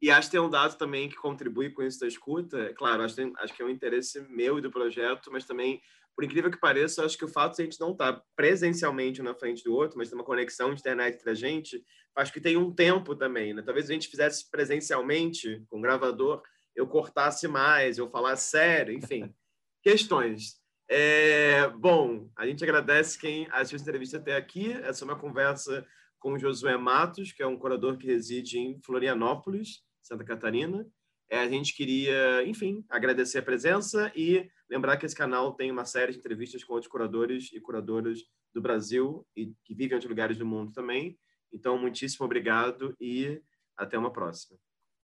E 0.00 0.10
acho 0.10 0.28
que 0.28 0.32
tem 0.32 0.40
um 0.40 0.50
dado 0.50 0.76
também 0.76 1.08
que 1.08 1.16
contribui 1.16 1.70
com 1.70 1.82
isso 1.82 2.00
da 2.00 2.06
escuta. 2.06 2.72
Claro, 2.74 3.02
acho 3.02 3.14
que, 3.14 3.22
tem, 3.22 3.32
acho 3.38 3.54
que 3.54 3.62
é 3.62 3.64
um 3.64 3.70
interesse 3.70 4.20
meu 4.28 4.58
e 4.58 4.60
do 4.60 4.70
projeto, 4.70 5.30
mas 5.32 5.46
também, 5.46 5.80
por 6.14 6.24
incrível 6.24 6.50
que 6.50 6.60
pareça, 6.60 7.04
acho 7.04 7.16
que 7.16 7.24
o 7.24 7.28
fato 7.28 7.56
de 7.56 7.62
a 7.62 7.64
gente 7.64 7.80
não 7.80 7.92
estar 7.92 8.22
presencialmente 8.34 9.22
na 9.22 9.34
frente 9.34 9.64
do 9.64 9.74
outro, 9.74 9.96
mas 9.96 10.10
ter 10.10 10.14
uma 10.14 10.24
conexão 10.24 10.74
de 10.74 10.80
internet 10.80 11.14
entre 11.14 11.30
a 11.30 11.34
gente, 11.34 11.82
acho 12.14 12.32
que 12.32 12.40
tem 12.40 12.56
um 12.56 12.72
tempo 12.72 13.16
também. 13.16 13.54
Né? 13.54 13.62
Talvez 13.62 13.88
a 13.88 13.92
gente 13.92 14.08
fizesse 14.08 14.50
presencialmente, 14.50 15.64
com 15.68 15.80
gravador, 15.80 16.42
eu 16.74 16.86
cortasse 16.86 17.48
mais, 17.48 17.96
eu 17.96 18.10
falasse 18.10 18.50
sério, 18.50 18.94
enfim. 18.94 19.34
Questões. 19.82 20.60
É, 20.88 21.68
bom, 21.68 22.30
a 22.36 22.46
gente 22.46 22.62
agradece 22.62 23.18
quem 23.18 23.48
assistiu 23.50 23.76
essa 23.76 23.84
entrevista 23.84 24.18
até 24.18 24.36
aqui. 24.36 24.72
Essa 24.72 25.04
é 25.04 25.06
uma 25.06 25.18
conversa 25.18 25.86
com 26.18 26.32
o 26.32 26.38
Josué 26.38 26.76
Matos, 26.76 27.32
que 27.32 27.42
é 27.42 27.46
um 27.46 27.56
curador 27.56 27.96
que 27.96 28.06
reside 28.06 28.58
em 28.58 28.80
Florianópolis. 28.82 29.85
Santa 30.06 30.24
Catarina. 30.24 30.86
É, 31.28 31.38
a 31.38 31.48
gente 31.48 31.74
queria, 31.74 32.44
enfim, 32.46 32.84
agradecer 32.88 33.38
a 33.38 33.42
presença 33.42 34.12
e 34.14 34.48
lembrar 34.70 34.96
que 34.96 35.04
esse 35.04 35.14
canal 35.14 35.54
tem 35.54 35.70
uma 35.70 35.84
série 35.84 36.12
de 36.12 36.18
entrevistas 36.18 36.62
com 36.62 36.74
outros 36.74 36.90
curadores 36.90 37.50
e 37.52 37.60
curadoras 37.60 38.20
do 38.54 38.62
Brasil 38.62 39.26
e 39.36 39.52
que 39.64 39.74
vivem 39.74 39.92
em 39.92 39.94
outros 39.94 40.08
lugares 40.08 40.38
do 40.38 40.46
mundo 40.46 40.72
também. 40.72 41.18
Então, 41.52 41.76
muitíssimo 41.76 42.24
obrigado 42.24 42.94
e 43.00 43.42
até 43.76 43.98
uma 43.98 44.12
próxima. 44.12 44.56